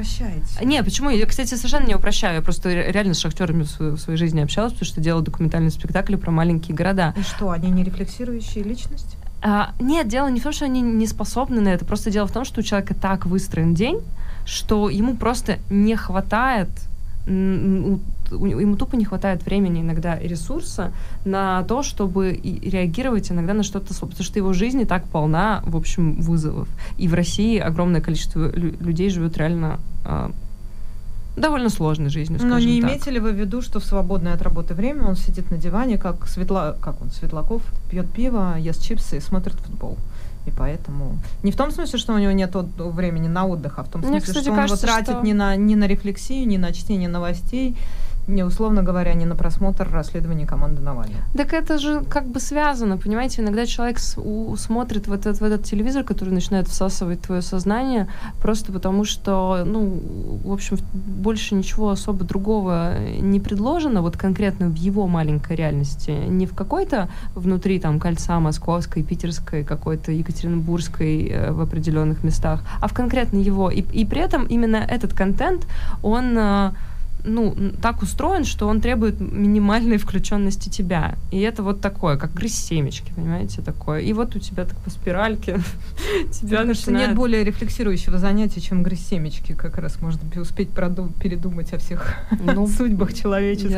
Не, 0.63 0.83
почему? 0.83 1.09
Я, 1.09 1.25
кстати, 1.25 1.53
совершенно 1.55 1.85
не 1.87 1.95
упрощаю. 1.95 2.35
Я 2.35 2.41
просто 2.41 2.69
ре- 2.69 2.91
реально 2.91 3.13
с 3.13 3.19
шахтерами 3.19 3.63
в 3.63 3.79
в 3.95 3.97
своей 3.97 4.17
жизни 4.17 4.39
общалась, 4.41 4.73
потому 4.73 4.87
что 4.87 5.01
делала 5.01 5.23
документальные 5.23 5.71
спектакли 5.71 6.15
про 6.15 6.31
маленькие 6.31 6.75
города. 6.75 7.13
И 7.17 7.21
что, 7.23 7.51
они 7.51 7.69
не 7.69 7.83
рефлексирующие 7.83 8.63
личности? 8.63 9.17
А, 9.41 9.71
нет, 9.79 10.07
дело 10.07 10.27
не 10.29 10.39
в 10.39 10.43
том, 10.43 10.53
что 10.53 10.65
они 10.65 10.81
не 10.81 11.05
способны 11.07 11.61
на 11.61 11.69
это, 11.69 11.85
просто 11.85 12.09
дело 12.09 12.25
в 12.27 12.31
том, 12.31 12.45
что 12.45 12.61
у 12.61 12.63
человека 12.63 12.95
так 12.95 13.25
выстроен 13.25 13.73
день, 13.75 13.99
что 14.45 14.89
ему 14.89 15.15
просто 15.15 15.59
не 15.69 15.95
хватает, 15.95 16.69
у- 18.31 18.45
ему 18.45 18.75
тупо 18.75 18.95
не 18.95 19.05
хватает 19.05 19.45
времени 19.45 19.81
иногда 19.81 20.15
и 20.15 20.27
ресурса 20.27 20.91
на 21.25 21.63
то, 21.63 21.83
чтобы 21.83 22.31
и 22.33 22.69
реагировать 22.69 23.31
иногда 23.31 23.53
на 23.53 23.63
что-то, 23.63 23.93
потому 23.93 24.23
что 24.23 24.39
его 24.39 24.53
жизнь 24.53 24.81
и 24.81 24.85
так 24.85 25.03
полна, 25.07 25.61
в 25.65 25.75
общем, 25.75 26.13
вызовов. 26.21 26.67
И 26.97 27.07
в 27.07 27.13
России 27.13 27.57
огромное 27.59 28.01
количество 28.01 28.51
лю- 28.55 28.75
людей 28.79 29.09
живет 29.09 29.37
реально 29.37 29.79
а, 30.05 30.31
довольно 31.37 31.69
сложной 31.69 32.09
жизнью, 32.09 32.39
Но 32.43 32.59
не 32.59 32.81
так. 32.81 32.89
имеете 32.91 33.11
ли 33.11 33.19
вы 33.19 33.31
в 33.31 33.35
виду, 33.35 33.61
что 33.61 33.79
в 33.79 33.83
свободное 33.85 34.33
от 34.33 34.41
работы 34.41 34.73
время 34.73 35.03
он 35.03 35.15
сидит 35.15 35.51
на 35.51 35.57
диване, 35.57 35.97
как 35.97 36.27
Светла... 36.27 36.77
как 36.81 37.01
он, 37.01 37.09
Светлаков, 37.11 37.61
пьет 37.91 38.09
пиво, 38.09 38.55
ест 38.57 38.81
чипсы 38.81 39.17
и 39.17 39.19
смотрит 39.19 39.55
футбол? 39.55 39.97
И 40.47 40.51
поэтому... 40.51 41.17
Не 41.43 41.51
в 41.51 41.55
том 41.57 41.71
смысле, 41.71 41.97
что 41.99 42.13
у 42.13 42.19
него 42.19 42.31
нет 42.31 42.55
от- 42.55 42.67
времени 42.77 43.27
на 43.27 43.45
отдых, 43.47 43.79
а 43.79 43.83
в 43.83 43.89
том 43.89 44.01
Мне, 44.01 44.11
смысле, 44.11 44.27
кстати, 44.27 44.43
что 44.45 44.53
он 44.53 44.65
его 44.65 44.75
тратит 44.77 45.09
что- 45.15 45.21
не, 45.23 45.33
на, 45.33 45.55
не 45.55 45.75
на 45.75 45.87
рефлексию, 45.87 46.47
не 46.47 46.57
на 46.59 46.71
чтение 46.71 47.09
новостей, 47.09 47.75
не 48.27 48.43
условно 48.43 48.83
говоря, 48.83 49.13
не 49.13 49.25
на 49.25 49.35
просмотр 49.35 49.89
расследования 49.91 50.45
команды 50.45 50.81
Навального. 50.81 51.21
Так 51.37 51.53
это 51.53 51.77
же 51.77 52.01
как 52.09 52.27
бы 52.27 52.39
связано, 52.39 52.97
понимаете? 52.97 53.41
Иногда 53.41 53.65
человек 53.65 53.99
с- 53.99 54.17
у- 54.19 54.55
смотрит 54.57 55.07
в 55.07 55.13
этот, 55.13 55.39
в 55.39 55.43
этот 55.43 55.63
телевизор, 55.63 56.03
который 56.03 56.29
начинает 56.33 56.67
всасывать 56.67 57.21
твое 57.21 57.41
сознание, 57.41 58.07
просто 58.41 58.71
потому 58.71 59.05
что, 59.05 59.63
ну, 59.65 59.99
в 60.43 60.51
общем, 60.51 60.77
больше 60.93 61.55
ничего 61.55 61.89
особо 61.89 62.23
другого 62.25 62.93
не 63.19 63.39
предложено, 63.39 64.01
вот 64.01 64.17
конкретно 64.17 64.67
в 64.69 64.75
его 64.75 65.07
маленькой 65.07 65.55
реальности, 65.55 66.11
не 66.11 66.45
в 66.45 66.53
какой-то 66.55 67.09
внутри 67.35 67.79
там 67.79 67.99
кольца 67.99 68.39
московской, 68.39 69.03
питерской, 69.03 69.63
какой-то 69.63 70.11
екатеринбургской 70.11 71.27
э, 71.27 71.51
в 71.51 71.61
определенных 71.61 72.23
местах, 72.23 72.61
а 72.81 72.87
в 72.87 72.93
конкретно 72.93 73.37
его. 73.37 73.69
И, 73.69 73.81
и 73.81 74.05
при 74.05 74.21
этом 74.21 74.45
именно 74.45 74.77
этот 74.77 75.13
контент, 75.13 75.67
он 76.01 76.37
э, 76.37 76.71
ну, 77.25 77.55
так 77.81 78.01
устроен, 78.01 78.43
что 78.45 78.67
он 78.67 78.81
требует 78.81 79.19
минимальной 79.19 79.97
включенности 79.97 80.69
тебя. 80.69 81.15
И 81.31 81.39
это 81.39 81.63
вот 81.63 81.81
такое, 81.81 82.17
как 82.17 82.33
грызть 82.33 82.65
семечки, 82.65 83.11
понимаете, 83.15 83.61
такое. 83.61 83.99
И 84.01 84.13
вот 84.13 84.35
у 84.35 84.39
тебя 84.39 84.65
так 84.65 84.77
по 84.79 84.89
спиральке 84.89 85.59
тебя 86.31 86.63
начинает... 86.63 87.07
нет 87.09 87.15
более 87.17 87.43
рефлексирующего 87.43 88.17
занятия, 88.17 88.61
чем 88.61 88.83
грызть 88.83 89.07
семечки. 89.07 89.53
Как 89.53 89.77
раз 89.77 90.01
можно 90.01 90.21
б- 90.23 90.39
успеть 90.41 90.69
передумать 90.69 91.73
о 91.73 91.77
всех 91.77 92.15
Ну, 92.31 92.67
судьбах 92.77 93.13
человеческих. 93.13 93.71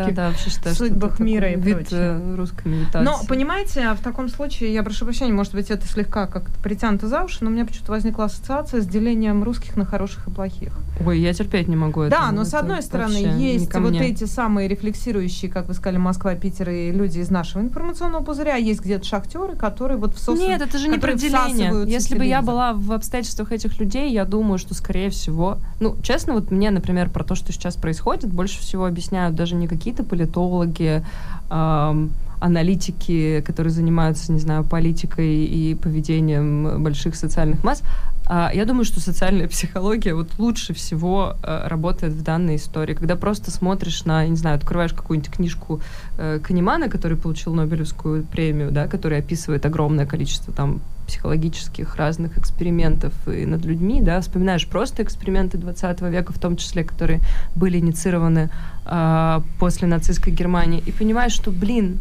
судьбах 0.73 1.19
мира 1.19 1.51
и 1.51 1.57
прочее. 1.57 2.19
э, 2.21 2.35
русской 2.35 2.67
медитации. 2.67 3.05
Но, 3.05 3.19
понимаете, 3.27 3.93
в 3.93 4.01
таком 4.03 4.29
случае, 4.29 4.73
я 4.73 4.83
прошу 4.83 5.05
прощения, 5.05 5.33
может 5.33 5.53
быть, 5.53 5.69
это 5.71 5.87
слегка 5.87 6.27
как-то 6.27 6.59
притянуто 6.61 7.07
за 7.07 7.23
уши, 7.23 7.37
но 7.41 7.49
у 7.49 7.53
меня 7.53 7.65
почему-то 7.65 7.91
возникла 7.91 8.25
ассоциация 8.25 8.81
с 8.81 8.87
делением 8.87 9.43
русских 9.43 9.75
на 9.75 9.85
хороших 9.85 10.27
и 10.27 10.31
плохих. 10.31 10.77
Ой, 11.05 11.19
я 11.19 11.33
терпеть 11.33 11.67
не 11.67 11.75
могу 11.75 12.01
это. 12.01 12.17
Да, 12.17 12.31
но 12.31 12.43
с 12.43 12.53
одной 12.53 12.81
стороны 12.81 13.17
есть 13.37 13.73
вот 13.73 13.91
мне. 13.91 14.09
эти 14.09 14.25
самые 14.25 14.67
рефлексирующие, 14.67 15.51
как 15.51 15.67
вы 15.67 15.73
сказали, 15.73 15.97
Москва, 15.97 16.35
Питер 16.35 16.69
и 16.69 16.91
люди 16.91 17.19
из 17.19 17.29
нашего 17.29 17.61
информационного 17.61 18.23
пузыря, 18.23 18.55
а 18.55 18.57
есть 18.57 18.81
где-то 18.81 19.05
шахтеры, 19.05 19.55
которые 19.55 19.97
вот 19.97 20.15
всосывают 20.15 20.59
Нет, 20.59 20.61
это 20.61 20.77
же 20.77 20.87
не 20.87 20.97
про 20.97 21.13
деление. 21.13 21.83
Если 21.87 22.17
бы 22.17 22.25
я 22.25 22.41
была 22.41 22.73
в 22.73 22.91
обстоятельствах 22.91 23.51
этих 23.51 23.79
людей, 23.79 24.11
я 24.11 24.25
думаю, 24.25 24.57
что, 24.57 24.73
скорее 24.73 25.09
всего... 25.09 25.57
Ну, 25.79 25.95
честно, 26.01 26.33
вот 26.33 26.51
мне, 26.51 26.71
например, 26.71 27.09
про 27.09 27.23
то, 27.23 27.35
что 27.35 27.51
сейчас 27.51 27.75
происходит, 27.75 28.31
больше 28.31 28.59
всего 28.59 28.85
объясняют 28.85 29.35
даже 29.35 29.55
не 29.55 29.67
какие-то 29.67 30.03
политологи, 30.03 31.05
ам, 31.49 32.11
аналитики, 32.39 33.41
которые 33.45 33.71
занимаются, 33.71 34.31
не 34.31 34.39
знаю, 34.39 34.63
политикой 34.63 35.45
и 35.45 35.75
поведением 35.75 36.83
больших 36.83 37.15
социальных 37.15 37.63
масс. 37.63 37.81
А 38.29 38.51
я 38.53 38.65
думаю, 38.65 38.83
что 38.83 38.99
социальная 38.99 39.47
психология 39.49 40.13
вот 40.13 40.29
лучше 40.37 40.73
всего 40.73 41.37
э, 41.41 41.67
работает 41.67 42.13
в 42.13 42.23
данной 42.23 42.57
истории, 42.57 42.93
когда 42.93 43.15
просто 43.15 43.51
смотришь 43.51 44.05
на, 44.05 44.27
не 44.27 44.35
знаю, 44.35 44.57
открываешь 44.57 44.93
какую-нибудь 44.93 45.31
книжку 45.31 45.81
э, 46.17 46.39
Канемана, 46.43 46.89
который 46.89 47.17
получил 47.17 47.53
Нобелевскую 47.53 48.23
премию, 48.23 48.71
да, 48.71 48.87
который 48.87 49.19
описывает 49.19 49.65
огромное 49.65 50.05
количество 50.05 50.53
там 50.53 50.81
психологических 51.07 51.95
разных 51.95 52.37
экспериментов 52.37 53.13
и 53.27 53.45
над 53.45 53.65
людьми, 53.65 54.01
да, 54.01 54.19
вспоминаешь 54.19 54.67
просто 54.67 55.03
эксперименты 55.03 55.57
20 55.57 56.01
века, 56.01 56.33
в 56.33 56.39
том 56.39 56.57
числе, 56.57 56.83
которые 56.83 57.21
были 57.55 57.79
инициированы 57.79 58.49
а, 58.85 59.41
после 59.57 59.87
нацистской 59.87 60.33
Германии, 60.33 60.83
и 60.85 60.91
понимаешь, 60.91 61.31
что, 61.31 61.51
блин, 61.51 61.99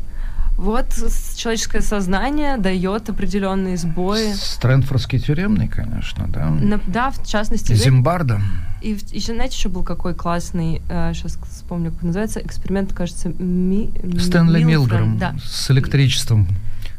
вот 0.57 0.87
человеческое 1.37 1.83
сознание 1.83 2.57
дает 2.57 3.09
определенные 3.11 3.77
сбои. 3.77 4.33
Стрэнфордский 4.35 5.19
тюремный, 5.19 5.69
конечно, 5.69 6.27
да. 6.29 6.49
На- 6.51 6.81
да, 6.87 7.11
в 7.11 7.25
частности, 7.27 7.75
Зимбарда. 7.75 8.41
и 8.81 8.97
еще, 9.13 9.35
знаете, 9.35 9.57
еще 9.57 9.69
был 9.69 9.83
какой 9.83 10.15
классный, 10.15 10.81
сейчас 10.89 11.39
вспомню, 11.51 11.93
как 11.93 12.03
называется, 12.03 12.41
эксперимент, 12.41 12.93
кажется, 12.93 13.29
Ми, 13.39 13.91
Стэнли 14.19 14.63
Милграм, 14.63 15.11
Милграм 15.11 15.19
Да. 15.19 15.35
с 15.45 15.71
электричеством, 15.71 16.49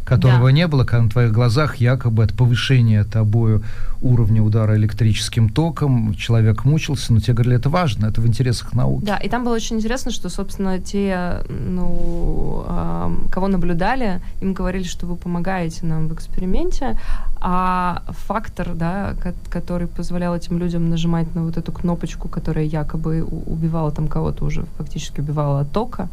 которого 0.07 0.45
Да. 0.45 0.51
не 0.51 0.67
было, 0.67 0.83
когда 0.85 1.03
на 1.03 1.09
твоих 1.09 1.31
глазах 1.31 1.75
якобы 1.77 2.23
от 2.23 2.33
повышения 2.33 3.03
тобою 3.03 3.61
уровня 4.01 4.41
удара 4.43 4.75
электрическим 4.77 5.49
током 5.49 6.13
человек 6.15 6.65
мучился, 6.65 7.13
но 7.13 7.19
тебе 7.19 7.33
говорили, 7.33 7.55
это 7.57 7.69
важно, 7.69 8.07
это 8.07 8.21
в 8.21 8.27
интересах 8.27 8.73
науки. 8.73 9.05
Да, 9.05 9.17
и 9.17 9.29
там 9.29 9.43
было 9.43 9.55
очень 9.55 9.75
интересно, 9.77 10.11
что, 10.11 10.29
собственно, 10.29 10.79
те, 10.79 11.41
ну, 11.49 12.63
ам, 12.67 13.27
кого 13.31 13.47
наблюдали, 13.47 14.21
им 14.41 14.53
говорили, 14.53 14.83
что 14.83 15.07
вы 15.07 15.15
помогаете 15.15 15.85
нам 15.85 16.07
в 16.07 16.13
эксперименте, 16.13 16.97
а 17.41 18.01
фактор, 18.27 18.69
да, 18.75 19.13
ко- 19.21 19.33
который 19.49 19.87
позволял 19.87 20.35
этим 20.35 20.57
людям 20.59 20.89
нажимать 20.89 21.35
на 21.35 21.41
вот 21.43 21.57
эту 21.57 21.71
кнопочку, 21.71 22.27
которая 22.29 22.65
якобы 22.65 23.23
убивала 23.23 23.91
там 23.91 24.07
кого-то 24.07 24.45
уже, 24.45 24.65
фактически 24.77 25.21
убивала 25.21 25.61
от 25.61 25.71
тока, 25.71 26.07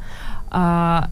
а, 0.50 1.08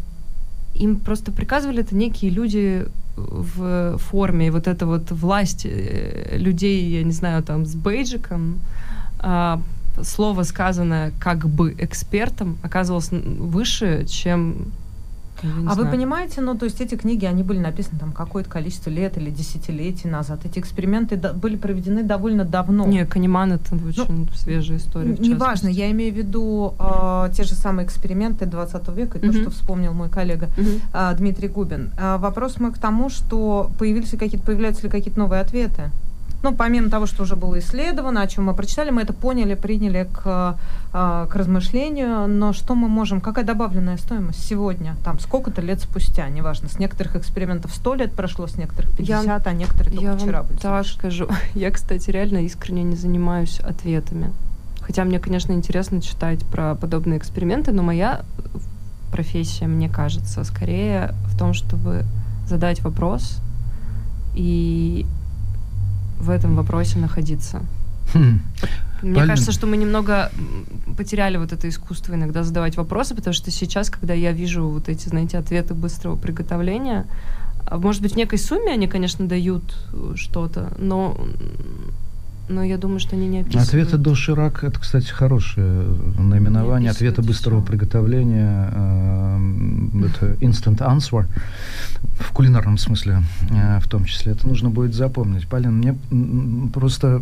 им 0.75 0.97
просто 0.97 1.33
приказывали 1.33 1.83
это 1.83 1.95
некие 1.95 2.31
люди 2.31 2.87
в 3.17 3.99
форме, 3.99 4.51
вот 4.51 4.67
эта 4.67 4.87
вот 4.87 5.11
власть 5.11 5.67
э, 5.67 6.37
людей, 6.39 6.85
я 6.91 7.03
не 7.03 7.13
знаю, 7.13 7.43
там, 7.43 7.67
с 7.67 7.75
бейджиком, 7.75 8.59
а, 9.19 9.61
слово, 10.03 10.45
сказанное 10.45 11.13
как 11.21 11.49
бы 11.49 11.75
экспертом, 11.79 12.57
оказывалось 12.63 13.11
выше, 13.11 14.07
чем... 14.09 14.73
я 15.43 15.51
не 15.55 15.67
А 15.67 15.71
вы 15.71 15.75
знаю. 15.83 15.91
понимаете, 15.91 16.41
ну, 16.41 16.57
то 16.57 16.65
есть 16.65 16.81
эти 16.81 16.95
книги, 16.95 17.25
они 17.25 17.43
были 17.43 17.59
написаны 17.59 17.99
там 17.99 18.13
какое-то 18.13 18.49
количество 18.51 18.91
лет 18.91 19.17
или 19.19 19.31
десятилетий 19.31 20.09
назад. 20.09 20.41
Эти 20.45 20.59
эксперименты 20.59 21.17
да- 21.17 21.33
были 21.33 21.57
проведены 21.57 22.03
довольно 22.03 22.45
давно. 22.45 22.87
Не, 22.87 23.05
Канеман 23.07 23.53
это 23.53 23.75
очень 23.75 24.29
свежая 24.35 24.79
история. 24.79 25.17
Ну, 25.19 25.25
Неважно, 25.27 25.69
я 25.69 25.91
имею 25.91 26.13
в 26.15 26.17
виду 26.17 26.75
э, 26.79 27.29
те 27.35 27.45
же 27.45 27.55
самые 27.55 27.87
эксперименты 27.87 28.47
20 28.47 28.89
века, 28.89 29.19
и 29.19 29.21
то, 29.21 29.33
что 29.33 29.51
вспомнил 29.51 29.93
мой 29.93 30.09
коллега 30.09 30.49
Мгм. 30.57 30.69
э, 30.93 31.15
Дмитрий 31.17 31.49
Губин. 31.49 31.91
А 31.99 32.19
вопрос 32.19 32.59
мой 32.61 32.73
к 32.73 32.79
тому, 32.79 33.11
что 33.11 33.71
появились 33.79 34.13
ли 34.13 34.19
какие-то, 34.19 34.45
появляются 34.47 34.83
ли 34.85 34.89
какие-то 34.89 35.19
новые 35.19 35.41
ответы? 35.43 35.91
Ну, 36.43 36.55
помимо 36.55 36.91
того, 36.91 37.07
что 37.07 37.23
уже 37.23 37.37
было 37.37 37.59
исследовано, 37.61 38.21
о 38.23 38.27
чем 38.27 38.45
мы 38.45 38.55
прочитали, 38.55 38.91
мы 38.91 39.03
это 39.03 39.13
поняли, 39.13 39.55
приняли 39.55 40.09
к, 40.13 40.59
э, 40.93 41.27
к 41.31 41.37
размышлению, 41.37 42.27
но 42.27 42.53
что 42.53 42.75
мы 42.75 42.89
можем, 42.89 43.21
какая 43.21 43.45
добавленная 43.45 43.97
стоимость 43.97 44.45
сегодня, 44.45 44.97
там, 45.05 45.21
сколько-то 45.21 45.61
лет 45.61 45.81
спустя, 45.81 46.29
неважно, 46.29 46.69
с 46.69 46.79
некоторых 46.79 47.15
экспериментов 47.15 47.73
100 47.73 47.95
лет 47.95 48.13
прошло, 48.13 48.49
с 48.49 48.57
некоторых 48.57 48.91
50, 48.97 49.47
а 49.47 49.53
некоторые 49.53 49.95
только 49.95 50.05
Я 50.05 50.17
вчера 50.17 50.39
вам 50.39 50.49
были 50.49 50.59
так 50.59 50.87
скажу. 50.87 51.29
Я, 51.55 51.71
кстати, 51.71 52.11
реально 52.11 52.39
искренне 52.39 52.83
не 52.83 52.97
занимаюсь 52.97 53.61
ответами. 53.61 54.33
Хотя 54.81 55.05
мне, 55.05 55.21
конечно, 55.21 55.53
интересно 55.53 56.03
читать 56.03 56.45
про 56.47 56.75
подобные 56.75 57.19
эксперименты, 57.19 57.71
но 57.71 57.85
моя 57.85 58.23
профессия, 59.13 59.69
мне 59.69 59.89
кажется, 59.89 60.43
скорее 60.43 61.15
в 61.27 61.39
том, 61.39 61.55
чтобы 61.55 62.05
задать 62.49 62.81
вопрос 62.83 63.41
и 64.35 65.07
в 66.23 66.31
этом 66.31 66.55
вопросе 66.55 66.99
находиться. 66.99 67.63
Хм. 68.15 68.41
Мне 69.03 69.15
Полин. 69.15 69.29
кажется, 69.29 69.51
что 69.51 69.67
мы 69.67 69.77
немного 69.77 70.31
потеряли 70.97 71.37
вот 71.37 71.53
это 71.53 71.69
искусство 71.69 72.15
иногда 72.15 72.45
задавать 72.45 72.77
вопросы, 72.77 73.15
потому 73.17 73.35
что 73.35 73.51
сейчас, 73.51 73.91
когда 73.91 74.15
я 74.15 74.31
вижу 74.33 74.69
вот 74.69 74.89
эти, 74.89 75.09
знаете, 75.09 75.39
ответы 75.39 75.75
быстрого 75.75 76.17
приготовления, 76.17 77.07
а, 77.67 77.79
может 77.79 78.03
быть, 78.03 78.13
в 78.13 78.17
некой 78.17 78.39
сумме 78.39 78.73
они, 78.73 78.87
конечно, 78.87 79.27
дают 79.27 79.65
э, 79.93 80.13
что-то, 80.17 80.73
но, 80.79 81.19
но 82.49 82.63
я 82.63 82.77
думаю, 82.79 82.99
что 83.01 83.17
они 83.17 83.29
не 83.29 83.41
описывают. 83.41 83.69
Ответы 83.69 83.97
до 83.99 84.15
Ширак 84.15 84.65
это, 84.65 84.79
кстати, 84.81 85.09
хорошее 85.09 85.85
наименование. 86.19 86.91
Ответы 86.91 87.23
быстрого 87.23 87.61
всё. 87.61 87.67
приготовления. 87.67 88.69
э, 88.73 90.07
Это 90.07 90.33
instant 90.45 90.79
answer 90.79 91.27
в 92.19 92.33
кулинарном 92.33 92.79
смысле, 92.79 93.23
э, 93.51 93.79
в 93.81 93.89
том 93.89 94.05
числе. 94.05 94.33
Это 94.33 94.47
нужно 94.47 94.71
будет 94.71 94.95
запомнить. 94.95 95.47
Полин, 95.49 95.77
мне 95.79 95.95
просто 96.73 97.21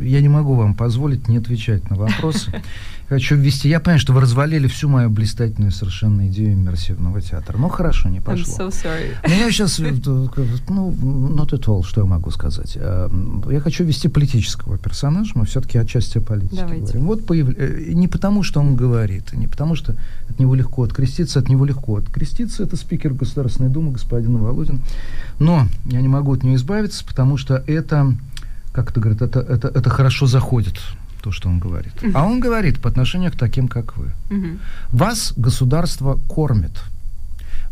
я 0.00 0.20
не 0.20 0.28
могу 0.28 0.54
вам 0.54 0.74
позволить 0.74 1.28
не 1.28 1.38
отвечать 1.38 1.88
на 1.90 1.96
вопросы. 1.96 2.52
Хочу 3.08 3.36
ввести. 3.36 3.68
Я 3.68 3.78
понимаю, 3.78 4.00
что 4.00 4.12
вы 4.12 4.20
развалили 4.20 4.66
всю 4.66 4.88
мою 4.88 5.10
блистательную 5.10 5.70
совершенно 5.70 6.26
идею 6.26 6.54
иммерсивного 6.54 7.20
театра. 7.20 7.56
Ну 7.56 7.68
хорошо, 7.68 8.08
не 8.08 8.18
I'm 8.18 8.22
пошло. 8.22 8.66
so 8.66 8.68
sorry. 8.70 9.14
Ну, 9.22 9.32
я 9.32 9.50
сейчас, 9.52 9.78
ну, 9.78 10.90
not 11.36 11.50
at 11.52 11.64
all, 11.66 11.84
что 11.84 12.00
я 12.00 12.06
могу 12.06 12.30
сказать. 12.32 12.76
М, 12.80 13.44
Я 13.48 13.60
хочу 13.60 13.84
ввести 14.06 14.08
политического 14.08 14.78
персонажа, 14.78 15.32
мы 15.34 15.44
все-таки 15.44 15.78
отчасти 15.78 16.18
о 16.18 16.20
политике 16.20 16.62
Давайте. 16.62 16.82
говорим. 16.82 17.06
Вот 17.06 17.26
появ- 17.26 17.54
э, 17.58 17.92
не 17.94 18.08
потому, 18.08 18.42
что 18.42 18.60
он 18.60 18.76
говорит, 18.76 19.32
не 19.32 19.46
потому, 19.46 19.76
что 19.76 19.94
от 20.30 20.38
него 20.38 20.54
легко 20.56 20.82
откреститься, 20.82 21.40
от 21.40 21.48
него 21.48 21.66
легко 21.66 21.96
откреститься, 21.96 22.62
это 22.62 22.76
спикер 22.76 23.12
Государственной 23.14 23.70
Думы 23.70 23.92
господин 23.92 24.36
Володин. 24.38 24.80
Но 25.38 25.66
я 25.86 26.00
не 26.00 26.08
могу 26.08 26.32
от 26.32 26.42
нее 26.44 26.56
избавиться, 26.56 27.04
потому 27.04 27.38
что 27.38 27.62
это, 27.66 28.14
как 28.72 28.90
это 28.90 29.00
говорит, 29.00 29.22
это, 29.22 29.40
это, 29.40 29.68
это 29.68 29.90
хорошо 29.90 30.26
заходит, 30.26 30.80
то, 31.22 31.32
что 31.32 31.48
он 31.48 31.58
говорит. 31.58 31.92
А 32.14 32.24
он 32.24 32.40
говорит 32.40 32.78
по 32.80 32.88
отношению 32.88 33.30
к 33.32 33.36
таким, 33.36 33.68
как 33.68 33.96
вы. 33.96 34.12
Вас 34.92 35.32
государство 35.36 36.18
кормит. 36.28 36.82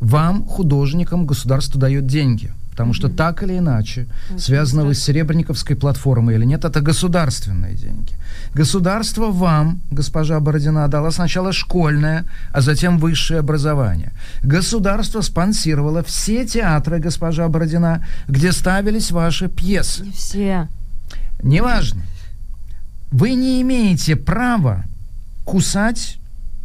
Вам, 0.01 0.45
художникам, 0.45 1.25
государство 1.27 1.81
дает 1.81 2.07
деньги. 2.07 2.51
Потому 2.75 2.93
что 2.93 3.09
так 3.09 3.43
или 3.45 3.59
иначе, 3.59 4.09
связано 4.37 4.85
вы 4.85 4.95
с 4.95 5.05
Серебряниковской 5.05 5.77
платформой 5.77 6.35
или 6.35 6.45
нет, 6.45 6.65
это 6.65 6.81
государственные 6.81 7.77
деньги. 7.77 8.15
Государство 8.53 9.31
вам, 9.31 9.81
госпожа 9.93 10.41
Бородина, 10.41 10.89
дало 10.89 11.13
сначала 11.13 11.53
школьное, 11.53 12.25
а 12.53 12.61
затем 12.61 12.99
высшее 12.99 13.41
образование. 13.41 14.11
Государство 14.43 15.21
спонсировало 15.21 16.03
все 16.03 16.45
театры, 16.47 16.99
госпожа 16.99 17.49
Бородина, 17.49 18.05
где 18.27 18.51
ставились 18.51 19.13
ваши 19.13 19.49
пьесы. 19.49 20.07
Не 20.07 20.11
все. 20.11 20.69
Неважно. 21.45 22.03
Вы 23.13 23.35
не 23.35 23.63
имеете 23.63 24.17
права 24.17 24.83
кусать 25.45 26.19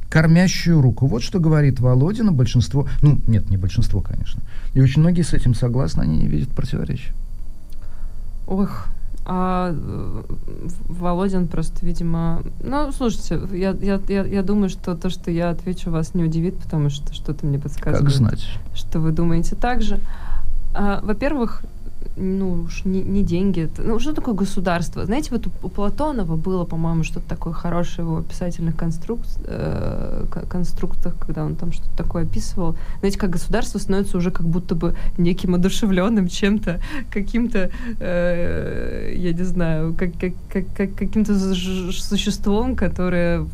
кормящую 0.10 0.81
руку. 0.81 1.06
Вот 1.06 1.22
что 1.22 1.40
говорит 1.40 1.80
Володина 1.80 2.31
большинство, 2.31 2.88
ну, 3.03 3.19
нет, 3.27 3.49
не 3.52 3.57
большинство, 3.57 4.02
конечно. 4.02 4.41
И 4.74 4.82
очень 4.82 5.02
многие 5.02 5.24
с 5.24 5.34
этим 5.34 5.54
согласны, 5.54 6.02
они 6.02 6.18
не 6.18 6.28
видят 6.28 6.50
противоречия. 6.50 7.14
Ох, 8.48 8.88
а 9.26 9.76
Володин 10.88 11.48
просто, 11.48 11.86
видимо... 11.86 12.41
Ну, 12.64 12.91
слушайте, 12.91 13.40
я, 13.54 13.72
я, 13.80 14.02
я, 14.08 14.26
я 14.26 14.41
думаю, 14.41 14.70
что 14.70 14.96
то, 14.96 15.12
что 15.12 15.30
я 15.30 15.52
отвечу, 15.52 15.91
вас 15.91 16.16
не 16.16 16.24
удивит, 16.24 16.58
потому 16.58 16.90
что 16.90 17.14
что-то 17.14 17.46
мне 17.46 17.60
подсказывает. 17.60 18.06
Как 18.06 18.12
знать? 18.12 18.48
Что 18.74 19.00
вы 19.00 19.12
думаете 19.12 19.56
так 19.56 19.84
же. 19.84 20.00
А, 20.74 21.00
во-первых, 21.04 21.64
ну 22.20 22.64
уж 22.64 22.86
не, 22.86 23.02
не 23.02 23.24
деньги. 23.24 23.62
Это, 23.62 23.82
ну, 23.82 24.00
что 24.00 24.14
такое 24.14 24.34
государство? 24.34 25.06
Знаете, 25.06 25.30
вот 25.32 25.48
у, 25.48 25.52
у 25.64 25.70
Платонова 25.70 26.36
было, 26.36 26.66
по-моему, 26.66 27.04
что-то 27.04 27.28
такое 27.28 27.54
хорошее 27.54 28.06
в 28.06 28.12
его 28.12 28.22
писательных 28.22 28.76
конструк... 28.76 29.20
э, 29.46 30.26
конструктах, 30.50 31.16
когда 31.20 31.46
он 31.46 31.56
там 31.56 31.72
что-то 31.72 31.96
такое 31.98 32.24
описывал. 32.24 32.76
Знаете, 33.00 33.18
как 33.18 33.30
государство 33.30 33.80
становится 33.80 34.18
уже 34.18 34.32
как 34.32 34.46
будто 34.46 34.76
бы 34.76 34.96
неким 35.18 35.56
одушевленным 35.56 36.28
чем-то, 36.28 36.82
каким-то, 37.12 37.72
э, 38.00 39.14
я 39.16 39.34
не 39.34 39.44
знаю, 39.44 39.94
как, 39.94 40.12
как, 40.20 40.34
как, 40.52 40.66
как 40.76 40.96
каким-то 40.96 41.34
существом, 41.91 42.76
которое 42.76 43.46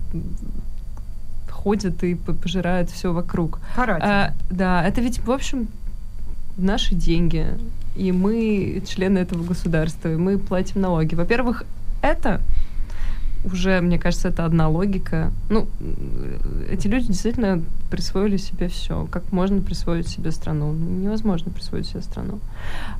ходит 1.50 2.04
и 2.04 2.16
пожирает 2.16 2.90
все 2.92 3.12
вокруг. 3.12 3.60
А, 4.02 4.34
да, 4.52 4.84
это 4.84 5.02
ведь, 5.02 5.20
в 5.20 5.32
общем, 5.32 5.68
наши 6.57 6.95
деньги, 6.95 7.48
и 7.95 8.11
мы 8.11 8.82
члены 8.88 9.19
этого 9.19 9.44
государства, 9.44 10.11
и 10.11 10.15
мы 10.15 10.38
платим 10.38 10.82
налоги. 10.82 11.15
Во-первых, 11.15 11.64
это 12.02 12.41
уже, 13.46 13.82
мне 13.82 14.00
кажется, 14.00 14.30
это 14.30 14.46
одна 14.46 14.68
логика. 14.70 15.32
Ну, 15.50 15.68
эти 16.70 16.88
люди 16.88 17.08
действительно 17.08 17.62
присвоили 17.90 18.38
себе 18.38 18.68
все. 18.68 19.08
Как 19.12 19.32
можно 19.32 19.62
присвоить 19.62 20.08
себе 20.08 20.32
страну? 20.32 20.74
Невозможно 20.74 21.52
присвоить 21.52 21.88
себе 21.88 22.02
страну. 22.02 22.40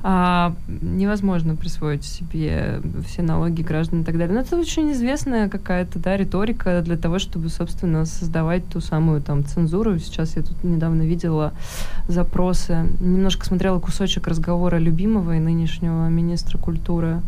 А, 0.02 0.54
невозможно 0.68 1.56
присвоить 1.56 2.04
себе 2.04 2.80
все 3.06 3.22
налоги 3.22 3.62
граждан 3.62 4.02
и 4.02 4.04
так 4.04 4.16
далее. 4.16 4.34
Но 4.34 4.40
это 4.40 4.56
очень 4.56 4.92
известная 4.92 5.48
какая-то 5.48 5.98
да, 5.98 6.16
риторика 6.16 6.82
для 6.82 6.96
того, 6.96 7.18
чтобы, 7.18 7.48
собственно, 7.48 8.04
создавать 8.04 8.68
ту 8.68 8.80
самую 8.80 9.20
там 9.22 9.44
цензуру. 9.44 9.98
Сейчас 9.98 10.36
я 10.36 10.42
тут 10.42 10.62
недавно 10.64 11.02
видела 11.02 11.52
запросы. 12.08 12.86
Немножко 13.00 13.44
смотрела 13.46 13.80
кусочек 13.80 14.26
разговора 14.26 14.76
любимого 14.76 15.36
и 15.36 15.40
нынешнего 15.40 16.08
министра 16.08 16.58
культуры 16.58 17.22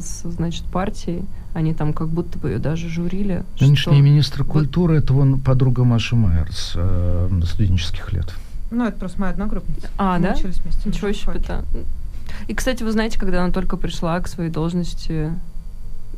с, 0.00 0.22
значит, 0.30 0.64
партией. 0.64 1.24
Они 1.52 1.72
там 1.72 1.92
как 1.92 2.08
будто 2.08 2.38
бы 2.38 2.50
ее 2.50 2.58
даже 2.58 2.88
журили. 2.88 3.44
Нынешний 3.60 3.76
что... 3.76 3.92
министр 3.92 4.44
культуры, 4.44 4.96
это 4.98 5.12
вон 5.12 5.40
подруга 5.40 5.84
Маши 5.84 6.16
Майер 6.16 6.50
с 6.52 6.72
э, 6.74 7.40
студенческих 7.44 8.12
лет. 8.12 8.34
Ну, 8.70 8.84
это 8.84 8.98
просто 8.98 9.20
моя 9.20 9.32
одногруппница. 9.32 9.88
А, 9.96 10.18
Мы 10.18 10.24
да? 10.24 10.34
вместе. 10.34 10.62
Ничего 10.84 11.12
себе. 11.12 11.40
И, 12.48 12.54
кстати, 12.54 12.82
вы 12.82 12.90
знаете, 12.90 13.18
когда 13.18 13.44
она 13.44 13.52
только 13.52 13.76
пришла 13.76 14.18
к 14.20 14.28
своей 14.28 14.50
должности 14.50 15.30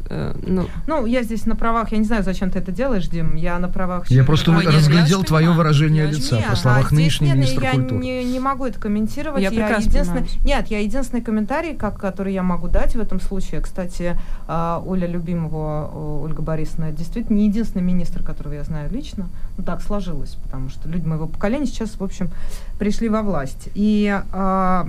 Э, 0.08 0.34
ну, 0.42 0.68
ну, 0.86 1.06
я 1.06 1.22
здесь 1.22 1.46
на 1.46 1.56
правах, 1.56 1.92
я 1.92 1.98
не 1.98 2.04
знаю, 2.04 2.22
зачем 2.22 2.50
ты 2.50 2.58
это 2.58 2.72
делаешь, 2.72 3.08
Дим, 3.08 3.36
я 3.36 3.58
на 3.58 3.68
правах... 3.68 4.10
Я 4.10 4.24
просто 4.24 4.52
Ой, 4.52 4.66
разглядел 4.66 5.18
нет, 5.18 5.28
твое 5.28 5.50
выражение 5.50 6.06
лица 6.06 6.36
нет, 6.36 6.50
по 6.50 6.56
словах 6.56 6.92
а 6.92 6.94
нынешнего 6.94 7.34
министра 7.34 7.64
я 7.64 7.70
культуры. 7.72 8.04
Я 8.04 8.22
не, 8.22 8.32
не 8.32 8.40
могу 8.40 8.66
это 8.66 8.80
комментировать. 8.80 9.42
Я, 9.42 9.50
я 9.50 9.76
единственный, 9.76 10.28
Нет, 10.44 10.68
я 10.68 10.80
единственный 10.80 11.22
комментарий, 11.22 11.74
как, 11.74 11.98
который 11.98 12.32
я 12.32 12.42
могу 12.42 12.68
дать 12.68 12.94
в 12.94 13.00
этом 13.00 13.20
случае. 13.20 13.60
Кстати, 13.60 14.18
а, 14.46 14.82
Оля 14.86 15.06
Любимого, 15.06 16.22
Ольга 16.22 16.42
Борисовна, 16.42 16.92
действительно 16.92 17.36
не 17.36 17.48
единственный 17.48 17.82
министр, 17.82 18.22
которого 18.22 18.54
я 18.54 18.64
знаю 18.64 18.90
лично. 18.90 19.28
Ну, 19.56 19.64
так 19.64 19.82
сложилось, 19.82 20.36
потому 20.44 20.68
что 20.68 20.88
люди 20.88 21.06
моего 21.06 21.26
поколения 21.26 21.66
сейчас, 21.66 21.98
в 21.98 22.04
общем, 22.04 22.30
пришли 22.78 23.08
во 23.08 23.22
власть. 23.22 23.68
И 23.74 24.22
а, 24.32 24.86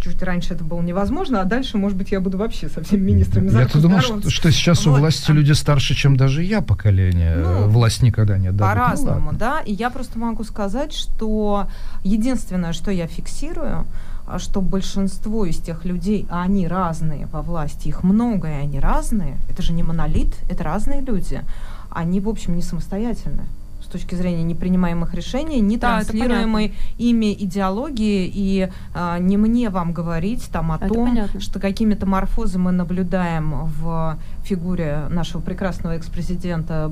чуть 0.00 0.22
раньше 0.22 0.54
это 0.54 0.64
было 0.64 0.80
невозможно, 0.80 1.40
а 1.40 1.44
дальше, 1.44 1.78
может 1.78 1.96
быть, 1.96 2.10
я 2.10 2.20
буду 2.20 2.38
вообще 2.38 2.68
со 2.68 2.82
всеми 2.82 3.12
министрами 3.12 3.50
Я 3.50 3.66
думал, 3.80 4.00
что, 4.00 4.30
что 4.30 4.50
сейчас 4.50 4.84
вот. 4.86 4.96
у 4.96 5.00
власти 5.00 5.30
люди 5.30 5.52
старше, 5.52 5.94
чем 5.94 6.16
даже 6.16 6.42
я 6.42 6.60
поколение. 6.60 7.36
Ну, 7.36 7.68
Власть 7.68 8.02
никогда 8.02 8.38
не 8.38 8.48
отдадут. 8.48 8.74
Ну 8.74 8.80
По-разному, 8.80 9.32
ну, 9.32 9.38
да. 9.38 9.60
И 9.60 9.72
я 9.72 9.90
просто 9.90 10.18
могу 10.18 10.44
сказать, 10.44 10.92
что 10.92 11.68
единственное, 12.02 12.72
что 12.72 12.90
я 12.90 13.06
фиксирую, 13.06 13.86
а, 14.26 14.38
что 14.38 14.60
большинство 14.60 15.44
из 15.44 15.58
тех 15.58 15.84
людей, 15.84 16.26
а 16.30 16.42
они 16.42 16.66
разные 16.66 17.26
во 17.26 17.42
власти, 17.42 17.88
их 17.88 18.02
много, 18.02 18.48
и 18.48 18.52
они 18.52 18.80
разные, 18.80 19.38
это 19.48 19.62
же 19.62 19.72
не 19.72 19.82
монолит, 19.82 20.34
это 20.48 20.64
разные 20.64 21.00
люди, 21.00 21.42
они, 21.90 22.20
в 22.20 22.28
общем, 22.28 22.56
не 22.56 22.62
самостоятельны 22.62 23.44
точки 23.90 24.14
зрения 24.14 24.42
непринимаемых 24.42 25.14
решений, 25.14 25.60
не 25.60 25.76
да, 25.76 26.00
транслируемой 26.00 26.74
ими 26.98 27.32
идеологии, 27.32 28.30
и 28.32 28.70
а, 28.94 29.18
не 29.18 29.36
мне 29.36 29.70
вам 29.70 29.92
говорить 29.92 30.48
там 30.52 30.72
о 30.72 30.76
это 30.76 30.88
том, 30.88 31.08
понятно. 31.08 31.40
что 31.40 31.60
какими-то 31.60 32.06
морфозы 32.06 32.58
мы 32.58 32.72
наблюдаем 32.72 33.64
в 33.64 34.18
фигуре 34.44 35.06
нашего 35.10 35.40
прекрасного 35.40 35.94
экс-президента, 35.94 36.90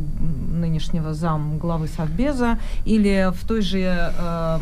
нынешнего 0.51 1.15
зам 1.15 1.59
главы 1.59 1.89
Совбеза, 1.89 2.59
или 2.85 3.31
в 3.33 3.47
той 3.47 3.63
же 3.63 3.79
э, 3.81 4.59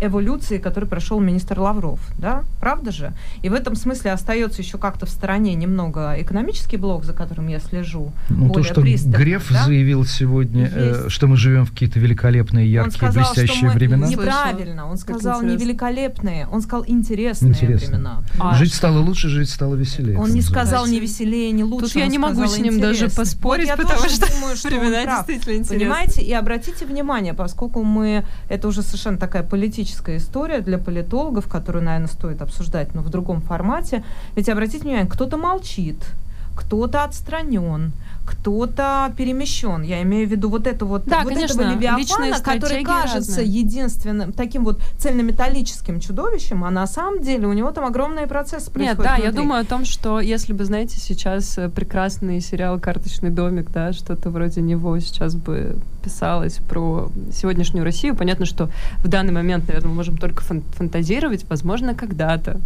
эволюции, 0.00 0.58
которой 0.58 0.86
прошел 0.86 1.20
министр 1.20 1.60
Лавров, 1.60 2.00
да, 2.18 2.44
правда 2.60 2.90
же? 2.90 3.12
И 3.42 3.48
в 3.48 3.54
этом 3.54 3.76
смысле 3.76 4.12
остается 4.12 4.62
еще 4.62 4.78
как-то 4.78 5.06
в 5.06 5.10
стороне 5.10 5.54
немного 5.54 6.14
экономический 6.18 6.76
блок, 6.76 7.04
за 7.04 7.12
которым 7.12 7.48
я 7.48 7.60
слежу. 7.60 8.12
Ну, 8.28 8.46
более 8.46 8.54
то, 8.54 8.72
что 8.72 8.80
пристально, 8.80 9.16
Греф 9.16 9.46
да? 9.50 9.64
заявил 9.64 10.04
сегодня, 10.04 10.70
э, 10.74 11.08
что 11.08 11.26
мы 11.26 11.36
живем 11.36 11.66
в 11.66 11.70
какие-то 11.70 12.00
великолепные, 12.00 12.70
яркие, 12.70 12.84
он 12.84 13.12
сказал, 13.12 13.32
блестящие 13.34 13.70
времена. 13.70 14.06
Неправильно, 14.06 14.90
он 14.90 14.96
сказал 14.96 15.42
не 15.42 15.56
великолепные, 15.56 16.46
он 16.46 16.62
сказал 16.62 16.84
интересные 16.86 17.52
Интересно. 17.52 17.88
времена. 17.88 18.22
А, 18.38 18.54
жить 18.54 18.74
стало 18.74 18.98
лучше, 18.98 19.28
жить 19.28 19.50
стало 19.50 19.74
веселее. 19.74 20.18
Он 20.18 20.30
не 20.30 20.42
сказал 20.42 20.86
не 20.86 21.00
веселее, 21.00 21.52
не 21.52 21.64
лучше. 21.64 21.86
Тут 21.86 21.96
я 21.96 22.06
не 22.06 22.18
могу 22.18 22.46
с 22.46 22.58
ним 22.58 22.80
даже 22.80 23.08
поспорить, 23.10 23.68
вот 23.68 23.76
потому 23.76 24.08
что, 24.08 24.32
думаю, 24.32 24.56
что 24.56 24.68
времена 24.68 25.04
действительно 25.04 25.54
интересные. 25.54 25.80
Понимаете, 25.80 26.22
и 26.22 26.32
обратите 26.32 26.86
внимание, 26.86 27.34
поскольку 27.34 27.82
мы, 27.82 28.24
это 28.48 28.68
уже 28.68 28.82
совершенно 28.82 29.18
такая 29.18 29.42
политическая 29.42 29.89
история 30.16 30.60
для 30.60 30.78
политологов, 30.78 31.48
которую, 31.48 31.84
наверное, 31.84 32.08
стоит 32.08 32.42
обсуждать, 32.42 32.94
но 32.94 33.02
в 33.02 33.10
другом 33.10 33.40
формате, 33.40 34.04
ведь 34.36 34.48
обратите 34.48 34.84
внимание, 34.84 35.10
кто-то 35.10 35.36
молчит, 35.36 35.96
кто-то 36.54 37.04
отстранен, 37.04 37.92
кто-то 38.30 39.12
перемещен. 39.16 39.82
Я 39.82 40.02
имею 40.02 40.28
в 40.28 40.30
виду 40.30 40.50
вот 40.50 40.66
это 40.66 40.84
вот, 40.84 41.04
да, 41.04 41.22
вот 41.22 41.32
конечно, 41.32 41.62
этого 41.62 41.74
Левиафана, 41.74 42.40
который 42.40 42.84
кажется 42.84 43.40
разные. 43.40 43.60
единственным 43.60 44.32
таким 44.32 44.64
вот 44.64 44.80
цельнометаллическим 44.98 46.00
чудовищем, 46.00 46.64
а 46.64 46.70
на 46.70 46.86
самом 46.86 47.22
деле 47.22 47.46
у 47.46 47.52
него 47.52 47.70
там 47.72 47.84
огромные 47.84 48.26
процессы 48.26 48.70
происходят. 48.70 48.98
Нет, 48.98 49.06
да, 49.06 49.14
внутри. 49.14 49.24
я 49.24 49.32
думаю 49.32 49.62
о 49.62 49.64
том, 49.64 49.84
что 49.84 50.20
если 50.20 50.52
бы, 50.52 50.64
знаете, 50.64 50.98
сейчас 50.98 51.58
э, 51.58 51.68
прекрасный 51.68 52.40
сериал 52.40 52.78
«Карточный 52.78 53.30
домик», 53.30 53.70
да, 53.70 53.92
что-то 53.92 54.30
вроде 54.30 54.60
него 54.60 54.98
сейчас 55.00 55.34
бы 55.34 55.76
писалось 56.00 56.58
про 56.68 57.10
сегодняшнюю 57.32 57.84
Россию. 57.84 58.16
Понятно, 58.16 58.46
что 58.46 58.70
в 58.98 59.08
данный 59.08 59.32
момент, 59.32 59.68
наверное, 59.68 59.88
мы 59.88 59.96
можем 59.96 60.16
только 60.16 60.42
фан- 60.42 60.62
фантазировать. 60.72 61.44
Возможно, 61.48 61.94
когда-то 61.94 62.60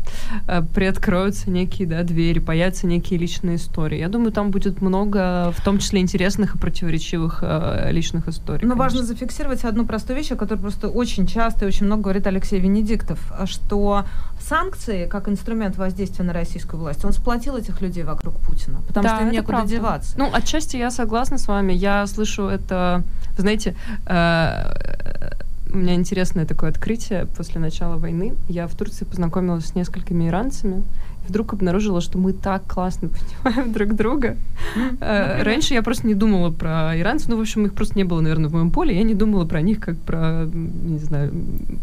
э, 0.46 0.62
приоткроются 0.74 1.50
некие 1.50 1.88
да, 1.88 2.02
двери, 2.02 2.38
появятся 2.38 2.86
некие 2.86 3.18
личные 3.18 3.56
истории. 3.56 3.98
Я 3.98 4.08
думаю, 4.08 4.32
там 4.32 4.50
будет 4.50 4.80
много 4.80 5.52
в 5.52 5.64
том 5.64 5.78
числе 5.78 6.00
интересных 6.00 6.54
и 6.54 6.58
противоречивых 6.58 7.40
э, 7.42 7.90
личных 7.90 8.28
историй. 8.28 8.66
Но 8.66 8.74
важно 8.74 9.02
зафиксировать 9.02 9.64
одну 9.64 9.86
простую 9.86 10.16
вещь, 10.16 10.32
о 10.32 10.36
которой 10.36 10.58
просто 10.58 10.88
очень 10.88 11.26
часто 11.26 11.64
и 11.64 11.68
очень 11.68 11.86
много 11.86 12.02
говорит 12.02 12.26
Алексей 12.26 12.60
Венедиктов, 12.60 13.32
что 13.46 14.04
санкции, 14.40 15.06
как 15.06 15.28
инструмент 15.28 15.76
воздействия 15.76 16.24
на 16.24 16.32
российскую 16.32 16.80
власть, 16.80 17.04
он 17.04 17.12
сплотил 17.12 17.56
этих 17.56 17.80
людей 17.80 18.04
вокруг 18.04 18.34
Путина, 18.40 18.80
потому 18.86 19.08
да, 19.08 19.16
что 19.16 19.24
им 19.24 19.32
некуда 19.32 19.58
правда. 19.58 19.70
деваться. 19.70 20.14
Ну, 20.18 20.30
отчасти 20.32 20.76
я 20.76 20.90
согласна 20.90 21.38
с 21.38 21.48
вами. 21.48 21.72
Я 21.72 22.06
слышу 22.06 22.44
это, 22.44 23.02
знаете, 23.42 23.74
э, 24.06 24.74
у 25.72 25.76
меня 25.76 25.94
интересное 25.94 26.46
такое 26.46 26.70
открытие 26.70 27.26
после 27.26 27.60
начала 27.60 27.96
войны. 27.96 28.34
Я 28.48 28.68
в 28.68 28.76
Турции 28.76 29.04
познакомилась 29.04 29.66
с 29.66 29.74
несколькими 29.74 30.28
иранцами, 30.28 30.84
вдруг 31.28 31.52
обнаружила, 31.52 32.00
что 32.00 32.18
мы 32.18 32.32
так 32.32 32.64
классно 32.66 33.08
понимаем 33.44 33.72
друг 33.72 33.94
друга. 33.94 34.36
Э, 35.00 35.42
раньше 35.42 35.74
я 35.74 35.82
просто 35.82 36.06
не 36.06 36.14
думала 36.14 36.50
про 36.50 36.98
иранцев, 36.98 37.28
ну, 37.28 37.36
в 37.36 37.40
общем, 37.40 37.66
их 37.66 37.74
просто 37.74 37.96
не 37.96 38.04
было, 38.04 38.20
наверное, 38.20 38.48
в 38.48 38.52
моем 38.52 38.70
поле. 38.70 38.96
Я 38.96 39.02
не 39.02 39.14
думала 39.14 39.44
про 39.44 39.60
них 39.60 39.80
как 39.80 39.96
про, 39.98 40.44
не 40.46 40.98
знаю, 40.98 41.32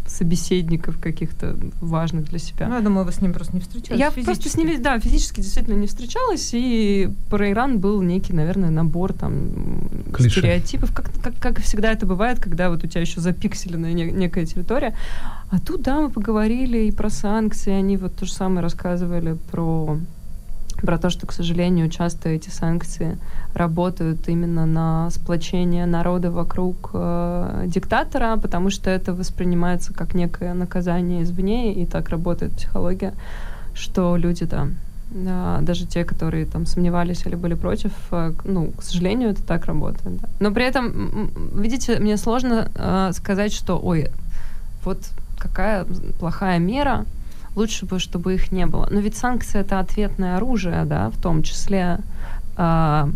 собеседников 0.06 0.98
каких-то 0.98 1.56
важных 1.80 2.26
для 2.26 2.38
себя. 2.38 2.68
Ну, 2.68 2.74
я 2.74 2.80
думаю, 2.80 3.06
вы 3.06 3.12
с 3.12 3.20
ним 3.20 3.32
просто 3.32 3.54
не 3.54 3.60
встречались 3.60 3.98
Я 3.98 4.10
просто 4.10 4.48
с 4.48 4.56
ними, 4.56 4.76
да, 4.76 4.98
физически 4.98 5.40
действительно 5.40 5.74
не 5.74 5.86
встречалась, 5.86 6.50
и 6.52 7.10
про 7.30 7.50
Иран 7.50 7.78
был 7.78 8.02
некий, 8.02 8.32
наверное, 8.32 8.70
набор 8.70 9.12
там 9.12 9.88
Клише. 10.12 10.40
стереотипов, 10.40 10.92
как, 10.92 11.10
как, 11.40 11.60
всегда 11.60 11.92
это 11.92 12.06
бывает, 12.06 12.40
когда 12.40 12.70
вот 12.70 12.84
у 12.84 12.86
тебя 12.86 13.00
еще 13.00 13.20
запикселенная 13.20 13.92
не- 13.92 14.12
некая 14.12 14.46
территория. 14.46 14.94
А 15.50 15.60
тут, 15.60 15.82
да, 15.82 16.00
мы 16.00 16.10
поговорили 16.10 16.78
и 16.86 16.90
про 16.90 17.10
санкции, 17.10 17.72
они 17.72 17.96
вот 17.96 18.16
то 18.16 18.24
же 18.24 18.32
самое 18.32 18.62
рассказывали 18.62 19.31
про 19.50 19.98
про 20.82 20.98
то, 20.98 21.10
что, 21.10 21.26
к 21.26 21.32
сожалению, 21.32 21.88
часто 21.88 22.28
эти 22.28 22.50
санкции 22.50 23.16
работают 23.54 24.28
именно 24.28 24.66
на 24.66 25.10
сплочение 25.10 25.86
народа 25.86 26.30
вокруг 26.30 26.90
э, 26.92 27.64
диктатора, 27.66 28.36
потому 28.36 28.70
что 28.70 28.90
это 28.90 29.14
воспринимается 29.14 29.94
как 29.94 30.14
некое 30.14 30.54
наказание 30.54 31.22
извне, 31.22 31.72
и 31.74 31.86
так 31.86 32.08
работает 32.08 32.52
психология, 32.54 33.14
что 33.74 34.16
люди, 34.16 34.44
да, 34.44 34.66
да, 35.10 35.58
даже 35.60 35.86
те, 35.86 36.04
которые 36.04 36.46
там 36.46 36.66
сомневались 36.66 37.26
или 37.26 37.36
были 37.36 37.54
против, 37.54 37.92
э, 38.10 38.32
ну, 38.44 38.72
к 38.76 38.82
сожалению, 38.82 39.30
это 39.30 39.42
так 39.42 39.66
работает. 39.66 40.20
да. 40.20 40.28
Но 40.40 40.52
при 40.52 40.64
этом, 40.64 41.30
видите, 41.54 41.98
мне 42.00 42.16
сложно 42.16 42.70
э, 42.74 43.10
сказать, 43.12 43.52
что, 43.52 43.78
ой, 43.78 44.08
вот 44.84 44.98
какая 45.38 45.84
плохая 46.18 46.58
мера, 46.58 47.04
лучше 47.54 47.86
бы, 47.86 47.98
чтобы 47.98 48.34
их 48.34 48.52
не 48.52 48.66
было. 48.66 48.88
Но 48.90 49.00
ведь 49.00 49.16
санкции 49.16 49.60
это 49.60 49.78
ответное 49.78 50.36
оружие, 50.36 50.84
да, 50.84 51.10
в 51.10 51.20
том 51.20 51.42
числе. 51.42 51.98
А, 52.56 53.08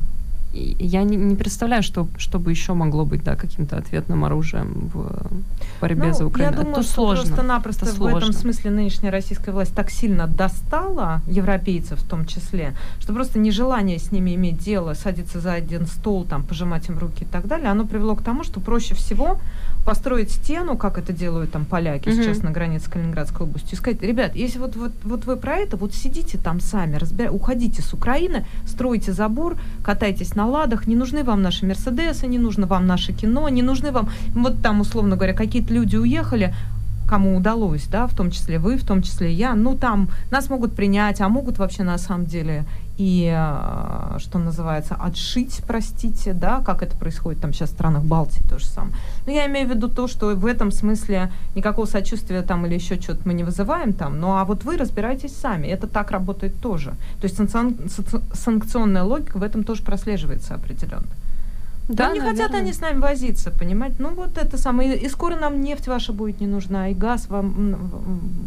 я 0.79 1.03
не, 1.03 1.17
не 1.17 1.35
представляю, 1.37 1.83
что, 1.83 2.09
что 2.17 2.39
бы 2.39 2.51
еще 2.51 2.75
могло 2.75 3.05
быть, 3.05 3.23
да, 3.25 3.37
каким-то 3.37 3.77
ответным 3.79 4.25
оружием 4.25 4.91
в 4.93 5.27
борьбе 5.81 6.09
Ну, 6.09 6.15
за 6.15 6.27
Украину. 6.27 6.53
Я 6.53 6.57
думаю, 6.59 6.73
это 6.73 6.83
что 6.83 6.93
сложно. 6.95 7.25
просто-напросто 7.25 7.87
в 7.87 7.89
этом 8.07 8.21
сложно. 8.21 8.33
смысле 8.33 8.71
нынешняя 8.71 9.13
российская 9.13 9.53
власть 9.53 9.75
так 9.75 9.91
сильно 9.91 10.27
достала 10.27 11.21
европейцев 11.27 12.01
в 12.01 12.07
том 12.09 12.25
числе, 12.27 12.75
что 13.01 13.13
просто 13.13 13.39
нежелание 13.39 13.99
с 13.99 14.13
ними 14.13 14.35
иметь 14.35 14.59
дело, 14.59 14.95
садиться 14.95 15.41
за 15.41 15.53
один 15.53 15.87
стол, 15.87 16.25
там, 16.25 16.43
пожимать 16.45 16.89
им 16.89 16.99
руки 16.99 17.25
и 17.25 17.27
так 17.27 17.47
далее, 17.47 17.69
оно 17.71 17.87
привело 17.87 18.15
к 18.17 18.23
тому, 18.23 18.45
что 18.45 18.61
проще 18.61 18.95
всего 18.95 19.39
построить 19.85 20.33
стену, 20.33 20.77
как 20.77 20.99
это 20.99 21.13
делают 21.13 21.53
там 21.53 21.65
поляки 21.65 22.09
Мгм. 22.09 22.17
сейчас 22.23 22.43
на 22.43 22.51
границе 22.51 22.91
Калининградской 22.91 23.47
области, 23.47 23.75
и 23.75 23.77
сказать, 23.77 24.03
ребят, 24.03 24.35
если 24.35 24.59
вот, 24.59 24.75
вот, 24.75 24.91
вот 25.05 25.27
вы 25.27 25.37
про 25.37 25.57
это, 25.59 25.77
вот 25.77 25.95
сидите 25.95 26.39
там 26.39 26.59
сами, 26.59 26.97
разбира- 26.97 27.31
уходите 27.31 27.83
с 27.83 27.93
Украины, 27.95 28.45
стройте 28.67 29.13
забор, 29.13 29.57
катайтесь 29.85 30.35
на 30.35 30.46
ладах, 30.47 30.87
не 30.87 30.97
нужны 30.97 31.25
вам 31.25 31.43
наши 31.43 31.67
Мерседесы, 31.67 32.27
не 32.27 32.39
нужно 32.39 32.67
вам 32.67 32.87
наше 32.87 33.13
кино, 33.13 33.49
не 33.49 33.63
нужны 33.63 33.93
вам, 33.93 34.09
вот 34.35 34.63
там, 34.63 34.81
условно 34.81 35.17
говоря, 35.17 35.35
какие-то 35.35 35.75
люди 35.75 35.97
уехали, 35.97 36.55
кому 37.09 37.37
удалось, 37.37 37.87
да, 37.87 38.07
в 38.07 38.15
том 38.15 38.31
числе 38.31 38.59
вы, 38.59 38.77
в 38.77 38.85
том 38.85 39.03
числе 39.03 39.33
я, 39.33 39.55
ну 39.55 39.77
там 39.77 40.09
нас 40.31 40.51
могут 40.51 40.75
принять, 40.75 41.21
а 41.21 41.29
могут 41.29 41.59
вообще 41.59 41.85
на 41.85 41.99
самом 41.99 42.27
деле 42.27 42.65
и, 42.99 43.31
э, 43.35 44.19
что 44.19 44.39
называется, 44.39 44.95
отшить, 44.95 45.63
простите, 45.67 46.33
да, 46.33 46.63
как 46.65 46.83
это 46.83 46.97
происходит 46.97 47.41
там 47.41 47.53
сейчас 47.53 47.71
в 47.71 47.73
странах 47.73 48.03
Балтии 48.05 48.43
то 48.49 48.59
же 48.59 48.67
самое. 48.67 48.95
Но 49.27 49.33
я 49.33 49.47
имею 49.47 49.69
в 49.69 49.71
виду 49.71 49.89
то, 49.89 50.09
что 50.09 50.35
в 50.35 50.47
этом 50.47 50.71
смысле 50.71 51.31
никакого 51.55 51.87
сочувствия 51.87 52.43
там 52.43 52.65
или 52.67 52.75
еще 52.75 53.01
что-то 53.01 53.21
мы 53.25 53.35
не 53.35 53.45
вызываем 53.45 53.93
там, 53.93 54.19
ну 54.21 54.37
а 54.37 54.45
вот 54.45 54.65
вы 54.65 54.77
разбирайтесь 54.77 55.37
сами, 55.37 55.67
это 55.67 55.87
так 55.87 56.11
работает 56.11 56.59
тоже. 56.61 56.91
То 57.21 57.25
есть 57.25 57.39
санкцион- 57.39 57.87
санкци- 57.87 58.23
санкционная 58.35 59.03
логика 59.03 59.39
в 59.39 59.43
этом 59.43 59.65
тоже 59.65 59.83
прослеживается 59.83 60.55
определенно. 60.55 61.07
Да, 61.89 62.13
не 62.13 62.21
хотят 62.21 62.37
наверное. 62.51 62.61
они 62.63 62.73
с 62.73 62.81
нами 62.81 62.99
возиться, 63.01 63.51
понимаете? 63.51 63.97
Ну 64.01 64.11
вот 64.15 64.39
это 64.39 64.59
самое. 64.59 64.97
И 64.97 65.09
скоро 65.09 65.37
нам 65.37 65.61
нефть 65.61 65.87
ваша 65.87 66.13
будет 66.13 66.41
не 66.41 66.47
нужна, 66.49 66.89
и 66.91 66.95
газ 66.95 67.29
вам 67.29 67.77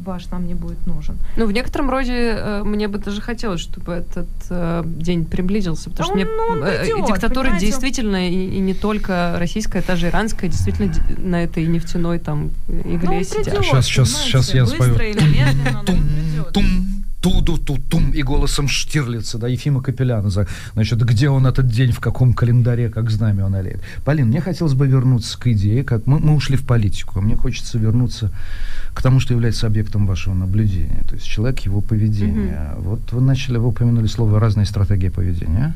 ваш 0.05 0.27
нам 0.31 0.45
не 0.47 0.55
будет 0.55 0.85
нужен. 0.87 1.15
Ну, 1.37 1.45
в 1.45 1.51
некотором 1.51 1.89
роде 1.89 2.13
э, 2.37 2.63
мне 2.63 2.87
бы 2.87 2.97
даже 2.97 3.21
хотелось, 3.21 3.61
чтобы 3.61 3.93
этот 3.93 4.27
э, 4.49 4.83
день 4.85 5.25
приблизился, 5.25 5.89
потому 5.89 5.97
Да 5.97 6.03
что 6.03 6.13
он- 6.13 6.19
мне 6.19 6.25
ну, 6.25 6.43
он 6.53 6.63
э, 6.67 6.79
придёт, 6.81 7.07
диктатура 7.07 7.43
понимаете? 7.43 7.65
действительно 7.67 8.29
и, 8.29 8.57
и 8.57 8.59
не 8.59 8.73
только 8.73 9.35
российская, 9.39 9.81
та 9.81 9.95
же 9.95 10.07
иранская, 10.09 10.49
действительно 10.49 10.91
на 11.17 11.43
этой 11.43 11.65
нефтяной 11.65 12.19
там 12.19 12.51
игле 12.67 12.99
Ну, 13.09 13.17
он 13.17 13.23
сидят. 13.23 13.45
придёт, 13.45 13.63
Щас, 13.65 13.85
щас, 13.85 14.09
понимаете? 14.09 14.31
щас 14.31 14.53
я 14.53 14.63
Быстро 14.63 14.83
спою. 14.83 15.09
или 15.09 15.19
медленно, 15.21 15.83
но 15.87 15.93
он 15.93 15.99
Тум, 16.53 16.65
туду 17.21 17.57
ту 17.57 17.77
тум 17.77 18.11
и 18.11 18.23
голосом 18.23 18.67
Штирлица, 18.67 19.37
да, 19.37 19.47
Ефима 19.47 19.81
Капеляна. 19.81 20.29
Значит, 20.29 21.03
где 21.03 21.29
он 21.29 21.45
этот 21.45 21.67
день, 21.67 21.91
в 21.91 21.99
каком 21.99 22.33
календаре, 22.33 22.89
как 22.89 23.09
знамя 23.09 23.45
он 23.45 23.55
олеет. 23.55 23.81
Полин, 24.05 24.27
мне 24.27 24.41
хотелось 24.41 24.73
бы 24.73 24.87
вернуться 24.87 25.37
к 25.37 25.47
идее, 25.47 25.83
как 25.83 26.07
мы, 26.07 26.19
мы 26.19 26.35
ушли 26.35 26.55
в 26.55 26.65
политику, 26.65 27.19
а 27.19 27.21
мне 27.21 27.35
хочется 27.35 27.77
вернуться 27.77 28.31
к 28.93 29.01
тому, 29.01 29.19
что 29.19 29.33
является 29.33 29.67
объектом 29.67 30.07
вашего 30.07 30.33
наблюдения, 30.33 31.03
то 31.07 31.15
есть 31.15 31.27
человек, 31.27 31.59
его 31.59 31.81
поведение. 31.81 32.73
Вот 32.77 33.11
вы 33.11 33.21
начали, 33.21 33.57
вы 33.57 33.67
упомянули 33.67 34.07
слово 34.07 34.39
«разные 34.39 34.65
стратегии 34.65 35.09
поведения». 35.09 35.73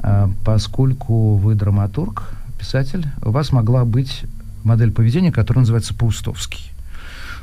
А, 0.00 0.28
поскольку 0.44 1.36
вы 1.36 1.54
драматург, 1.54 2.34
писатель, 2.58 3.06
у 3.22 3.30
вас 3.30 3.52
могла 3.52 3.84
быть 3.84 4.24
модель 4.64 4.90
поведения, 4.90 5.30
которая 5.30 5.62
называется 5.62 5.94
Паустовский. 5.94 6.71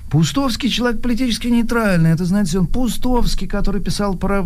Паустовский 0.10 0.70
человек 0.70 1.02
политически 1.02 1.48
нейтральный. 1.48 2.12
Это, 2.12 2.26
знаете, 2.26 2.60
он 2.60 2.68
Паустовский, 2.68 3.48
который 3.48 3.82
писал 3.82 4.16
про 4.16 4.46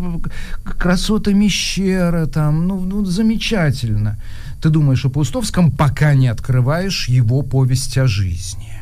красоты 0.77 1.33
Мещера, 1.33 2.25
там, 2.25 2.67
ну, 2.67 2.79
ну, 2.79 3.05
замечательно. 3.05 4.17
Ты 4.61 4.69
думаешь 4.69 5.05
о 5.05 5.09
Паустовском, 5.09 5.71
пока 5.71 6.15
не 6.15 6.27
открываешь 6.27 7.07
его 7.09 7.41
повесть 7.41 7.97
о 7.97 8.07
жизни. 8.07 8.73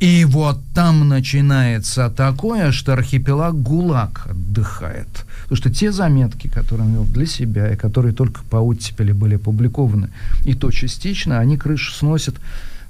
И 0.00 0.24
вот 0.24 0.60
там 0.74 1.08
начинается 1.08 2.08
такое, 2.08 2.72
что 2.72 2.94
архипелаг 2.94 3.54
ГУЛАГ 3.62 4.28
отдыхает. 4.30 5.26
Потому 5.42 5.56
что 5.56 5.70
те 5.70 5.92
заметки, 5.92 6.48
которые 6.48 6.86
он 6.86 6.94
вел 6.94 7.04
для 7.04 7.26
себя, 7.26 7.70
и 7.70 7.76
которые 7.76 8.14
только 8.14 8.42
по 8.44 8.56
оттепели 8.56 9.12
были 9.12 9.34
опубликованы, 9.34 10.08
и 10.46 10.54
то 10.54 10.70
частично, 10.70 11.38
они 11.38 11.58
крышу 11.58 11.92
сносят 11.92 12.36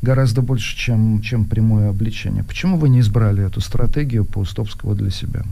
гораздо 0.02 0.42
больше, 0.42 0.76
чем, 0.76 1.20
чем 1.20 1.44
прямое 1.44 1.90
обличение. 1.90 2.44
Почему 2.44 2.78
вы 2.78 2.88
не 2.88 3.00
избрали 3.00 3.44
эту 3.46 3.60
стратегию 3.60 4.24
Паустовского 4.24 4.94
для 4.94 5.10
себя? 5.10 5.42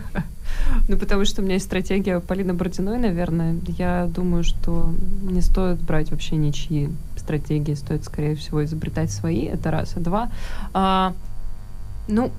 Ну, 0.88 0.98
потому 0.98 1.26
что 1.26 1.42
у 1.42 1.46
меня 1.46 1.56
есть 1.56 1.66
стратегия 1.66 2.20
Полины 2.20 2.54
Бородиной, 2.54 2.98
наверное. 2.98 3.58
Я 3.78 4.06
думаю, 4.08 4.44
что 4.44 4.94
не 5.22 5.42
стоит 5.42 5.82
брать 5.82 6.10
вообще 6.12 6.36
ничьи 6.38 6.90
стратегии, 7.18 7.74
стоит, 7.74 8.06
скорее 8.06 8.36
всего, 8.36 8.64
изобретать 8.64 9.12
свои, 9.12 9.42
это 9.44 9.72
раз. 9.72 9.94
А 9.96 10.00
два, 10.00 10.32
а, 10.74 11.14
ну, 12.08 12.32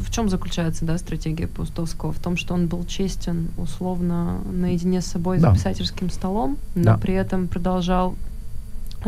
в 0.00 0.10
чем 0.10 0.28
заключается, 0.28 0.84
да, 0.84 0.96
стратегия 0.98 1.48
Паустовского? 1.48 2.12
В 2.12 2.18
том, 2.20 2.36
что 2.36 2.54
он 2.54 2.68
был 2.68 2.84
честен, 2.84 3.48
условно, 3.58 4.38
наедине 4.50 5.00
с 5.00 5.06
собой 5.06 5.38
Да. 5.40 5.50
за 5.50 5.54
писательским 5.56 6.10
столом, 6.10 6.58
но 6.74 6.84
Да. 6.84 6.96
при 6.98 7.14
этом 7.14 7.48
продолжал 7.48 8.14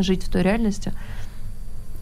жить 0.03 0.23
в 0.23 0.29
той 0.29 0.41
реальности. 0.43 0.93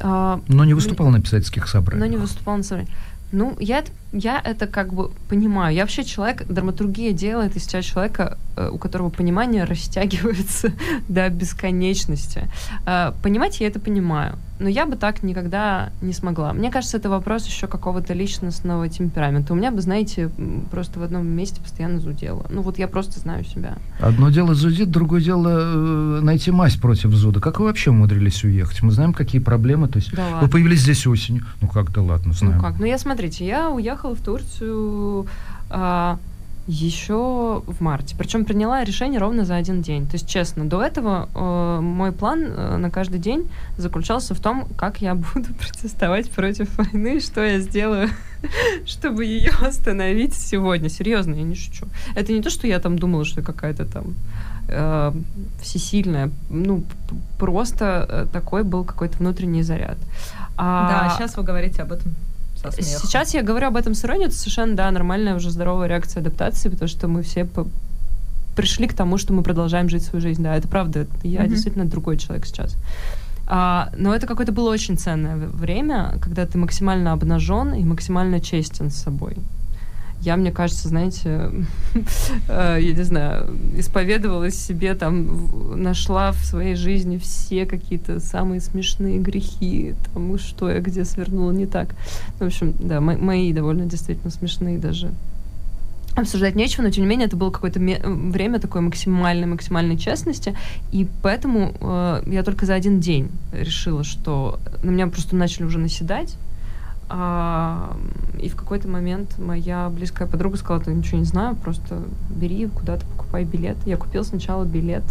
А, 0.02 0.42
Но 0.48 0.64
не 0.66 0.74
выступал 0.74 1.10
на 1.10 1.22
писательских 1.22 1.68
собраниях. 1.68 2.08
но 2.08 2.16
не 2.16 2.22
выступал 2.22 2.58
на 2.58 2.64
собрании. 2.64 2.92
Ну, 3.32 3.56
я, 3.60 3.84
я 4.12 4.42
это 4.44 4.68
как 4.68 4.94
бы 4.94 5.12
понимаю. 5.28 5.76
Я 5.76 5.84
вообще 5.84 6.04
человек, 6.04 6.46
драматургия 6.48 7.12
делает 7.14 7.56
из 7.56 7.66
тебя 7.68 7.82
человека, 7.82 8.38
э, 8.56 8.70
у 8.70 8.78
которого 8.78 9.10
понимание 9.10 9.64
растягивается 9.66 10.72
до 11.08 11.30
бесконечности. 11.30 12.48
Э, 12.86 13.12
Понимать 13.22 13.60
я 13.60 13.68
это 13.68 13.80
понимаю, 13.80 14.38
но 14.60 14.68
я 14.68 14.86
бы 14.86 14.96
так 14.96 15.24
никогда 15.24 15.92
не 16.02 16.14
смогла. 16.14 16.54
Мне 16.54 16.72
кажется, 16.72 16.98
это 16.98 17.10
вопрос 17.10 17.46
еще 17.46 17.68
какого-то 17.68 18.14
личностного 18.14 18.90
темперамента. 18.90 19.54
У 19.54 19.56
меня 19.56 19.72
бы, 19.72 19.82
знаете, 19.82 20.30
просто 20.72 21.00
в 21.00 21.04
одном 21.04 21.28
месте 21.28 21.62
постоянно 21.62 22.00
зудело. 22.00 22.46
Ну, 22.50 22.62
вот 22.62 22.78
я 22.80 22.88
просто 22.88 23.20
знаю 23.20 23.44
себя. 23.46 23.78
Одно 24.00 24.30
дело 24.32 24.56
зудит, 24.56 24.90
другое 24.90 25.22
дело 25.22 25.48
э, 25.50 26.20
найти 26.22 26.52
мазь 26.52 26.76
против 26.76 27.12
зуда. 27.14 27.40
Как 27.40 27.60
вы 27.60 27.68
вообще 27.68 27.92
умудрились 27.92 28.44
уехать? 28.44 28.82
Мы 28.82 28.92
знаем, 28.92 29.14
какие 29.14 29.40
проблемы. 29.42 29.88
То 29.88 29.98
есть 30.00 30.14
Да 30.16 30.26
вы 30.26 30.34
ладно. 30.34 30.50
появились 30.50 30.82
здесь 30.82 31.06
осенью. 31.06 31.46
Ну 31.62 31.68
как, 31.68 31.92
да 31.92 32.02
ладно, 32.02 32.34
знаем. 32.34 32.58
Ну 32.58 32.62
как? 32.64 32.80
Ну 32.80 32.86
я 32.86 32.98
смотрите, 32.98 33.46
я 33.46 33.70
уехала 33.70 33.99
в 34.04 34.22
Турцию 34.22 35.28
а, 35.70 36.18
еще 36.70 37.64
в 37.66 37.82
марте. 37.82 38.16
Причем 38.16 38.46
приняла 38.46 38.84
решение 38.84 39.20
ровно 39.20 39.44
за 39.44 39.56
один 39.56 39.82
день. 39.82 40.06
То 40.06 40.14
есть, 40.14 40.30
честно, 40.30 40.66
до 40.66 40.84
этого 40.84 41.28
э, 41.34 41.80
мой 41.82 42.12
план 42.12 42.44
э, 42.44 42.78
на 42.78 42.92
каждый 42.92 43.20
день 43.20 43.50
заключался 43.78 44.36
в 44.36 44.40
том, 44.40 44.68
как 44.78 45.02
я 45.02 45.16
буду 45.16 45.52
протестовать 45.60 46.30
против 46.30 46.78
войны, 46.78 47.22
что 47.22 47.44
я 47.44 47.60
сделаю, 47.60 48.10
чтобы 48.86 49.26
ее 49.26 49.52
остановить 49.62 50.36
сегодня. 50.36 50.90
Серьезно, 50.90 51.34
я 51.34 51.44
не 51.44 51.56
шучу. 51.56 51.88
Это 52.16 52.34
не 52.34 52.42
то, 52.44 52.52
что 52.52 52.68
я 52.68 52.80
там 52.80 53.00
думала, 53.00 53.26
что 53.26 53.42
какая-то 53.42 53.86
там 53.86 54.14
э, 54.68 55.12
всесильная. 55.62 56.30
Ну, 56.52 56.84
просто 57.40 58.06
э, 58.08 58.26
такой 58.32 58.64
был 58.64 58.84
какой-то 58.84 59.18
внутренний 59.18 59.64
заряд. 59.64 59.98
А, 60.56 61.08
Да, 61.08 61.16
сейчас 61.16 61.36
вы 61.36 61.42
говорите 61.42 61.82
об 61.82 61.94
этом 61.94 62.14
со 62.62 62.72
смехом. 62.72 63.08
Сейчас 63.08 63.34
я 63.34 63.42
говорю 63.44 63.68
об 63.68 63.76
этом 63.76 63.94
с 63.94 64.04
иронией, 64.06 64.28
это 64.28 64.36
совершенно, 64.36 64.76
да, 64.76 64.92
нормальная 64.92 65.36
уже 65.36 65.50
здоровая 65.52 65.88
реакция 65.88 66.22
адаптации, 66.22 66.70
потому 66.70 66.88
что 66.90 67.08
мы 67.08 67.22
все 67.24 67.46
по- 67.46 67.68
пришли 68.56 68.88
к 68.88 68.94
тому, 68.94 69.18
что 69.18 69.34
мы 69.34 69.42
продолжаем 69.44 69.90
жить 69.90 70.04
свою 70.04 70.22
жизнь. 70.22 70.44
Да, 70.44 70.56
это 70.56 70.68
правда. 70.68 71.08
Я 71.24 71.42
Мгм. 71.42 71.50
действительно 71.50 71.86
другой 71.86 72.18
человек 72.18 72.46
сейчас. 72.46 72.76
А, 73.48 73.90
но 73.98 74.14
это 74.14 74.28
какое-то 74.28 74.52
было 74.52 74.70
очень 74.70 74.98
ценное 74.98 75.36
время, 75.38 76.18
когда 76.22 76.46
ты 76.46 76.58
максимально 76.58 77.14
обнажен 77.14 77.74
и 77.74 77.84
максимально 77.84 78.40
честен 78.40 78.90
с 78.92 78.96
собой. 78.96 79.38
Я, 80.22 80.36
мне 80.36 80.52
кажется, 80.52 80.90
знаете, 80.90 81.52
э, 82.50 82.78
я 82.82 82.94
не 82.94 83.04
знаю, 83.04 83.58
исповедовалась 83.78 84.56
себе, 84.56 84.94
там, 84.96 85.82
нашла 85.82 86.32
в 86.34 86.44
своей 86.44 86.76
жизни 86.76 87.18
все 87.18 87.66
какие-то 87.66 88.20
самые 88.20 88.60
смешные 88.60 89.20
грехи, 89.20 89.96
там, 90.14 90.38
что 90.38 90.70
я 90.70 90.80
где 90.80 91.06
свернула 91.06 91.52
не 91.52 91.66
так. 91.66 91.96
В 92.40 92.44
общем, 92.44 92.74
да, 92.80 93.00
мо- 93.00 93.18
мои 93.18 93.54
довольно 93.54 93.86
действительно 93.86 94.30
смешные 94.30 94.78
даже. 94.78 95.12
Обсуждать 96.16 96.56
нечего, 96.56 96.82
но 96.84 96.90
тем 96.90 97.04
не 97.04 97.10
менее 97.10 97.28
это 97.28 97.38
было 97.38 97.50
какое-то 97.50 97.80
время 97.80 98.60
такой 98.60 98.82
максимальной, 98.82 99.48
максимальной 99.48 99.98
честности, 99.98 100.54
и 100.92 101.08
поэтому 101.22 101.74
э, 101.80 102.24
я 102.28 102.44
только 102.44 102.66
за 102.66 102.74
один 102.74 103.00
день 103.00 103.30
решила, 103.54 104.04
что 104.04 104.60
на 104.84 104.90
меня 104.90 105.08
просто 105.08 105.38
начали 105.38 105.64
уже 105.64 105.80
наседать, 105.80 106.36
а, 107.10 107.98
и 108.40 108.50
в 108.50 108.56
какой-то 108.56 108.88
момент 108.88 109.38
моя 109.40 109.90
близкая 109.90 110.28
подруга 110.28 110.58
сказала, 110.58 110.84
ты 110.84 110.94
ничего 110.94 111.18
не 111.18 111.26
знаю, 111.26 111.56
просто 111.56 112.04
бери 112.30 112.68
куда-то, 112.68 113.06
покупай 113.06 113.44
билет. 113.44 113.78
Я 113.86 113.98
купила 113.98 114.24
сначала 114.24 114.64
билет 114.64 115.04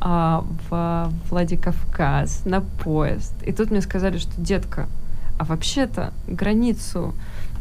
а, 0.00 0.44
в 0.68 1.12
Владикавказ 1.28 2.44
на 2.44 2.62
поезд. 2.62 3.34
И 3.44 3.52
тут 3.52 3.70
мне 3.70 3.82
сказали, 3.82 4.18
что, 4.18 4.32
детка, 4.40 4.88
а 5.38 5.44
вообще-то 5.44 6.12
границу 6.26 7.14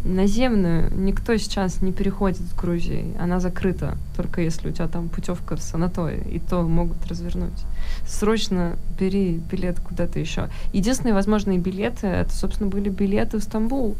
наземную 0.07 0.91
никто 0.95 1.35
сейчас 1.37 1.81
не 1.81 1.91
переходит 1.91 2.39
с 2.39 2.53
Грузией. 2.53 3.15
Она 3.19 3.39
закрыта, 3.39 3.97
только 4.15 4.41
если 4.41 4.69
у 4.69 4.71
тебя 4.71 4.87
там 4.87 5.09
путевка 5.09 5.55
в 5.55 5.61
санаторий, 5.61 6.21
и 6.31 6.39
то 6.39 6.61
могут 6.63 7.05
развернуть. 7.07 7.59
Срочно 8.05 8.77
бери 8.99 9.39
билет 9.51 9.79
куда-то 9.79 10.19
еще. 10.19 10.49
Единственные 10.73 11.13
возможные 11.13 11.59
билеты, 11.59 12.07
это, 12.07 12.33
собственно, 12.33 12.69
были 12.69 12.89
билеты 12.89 13.39
в 13.39 13.43
Стамбул. 13.43 13.95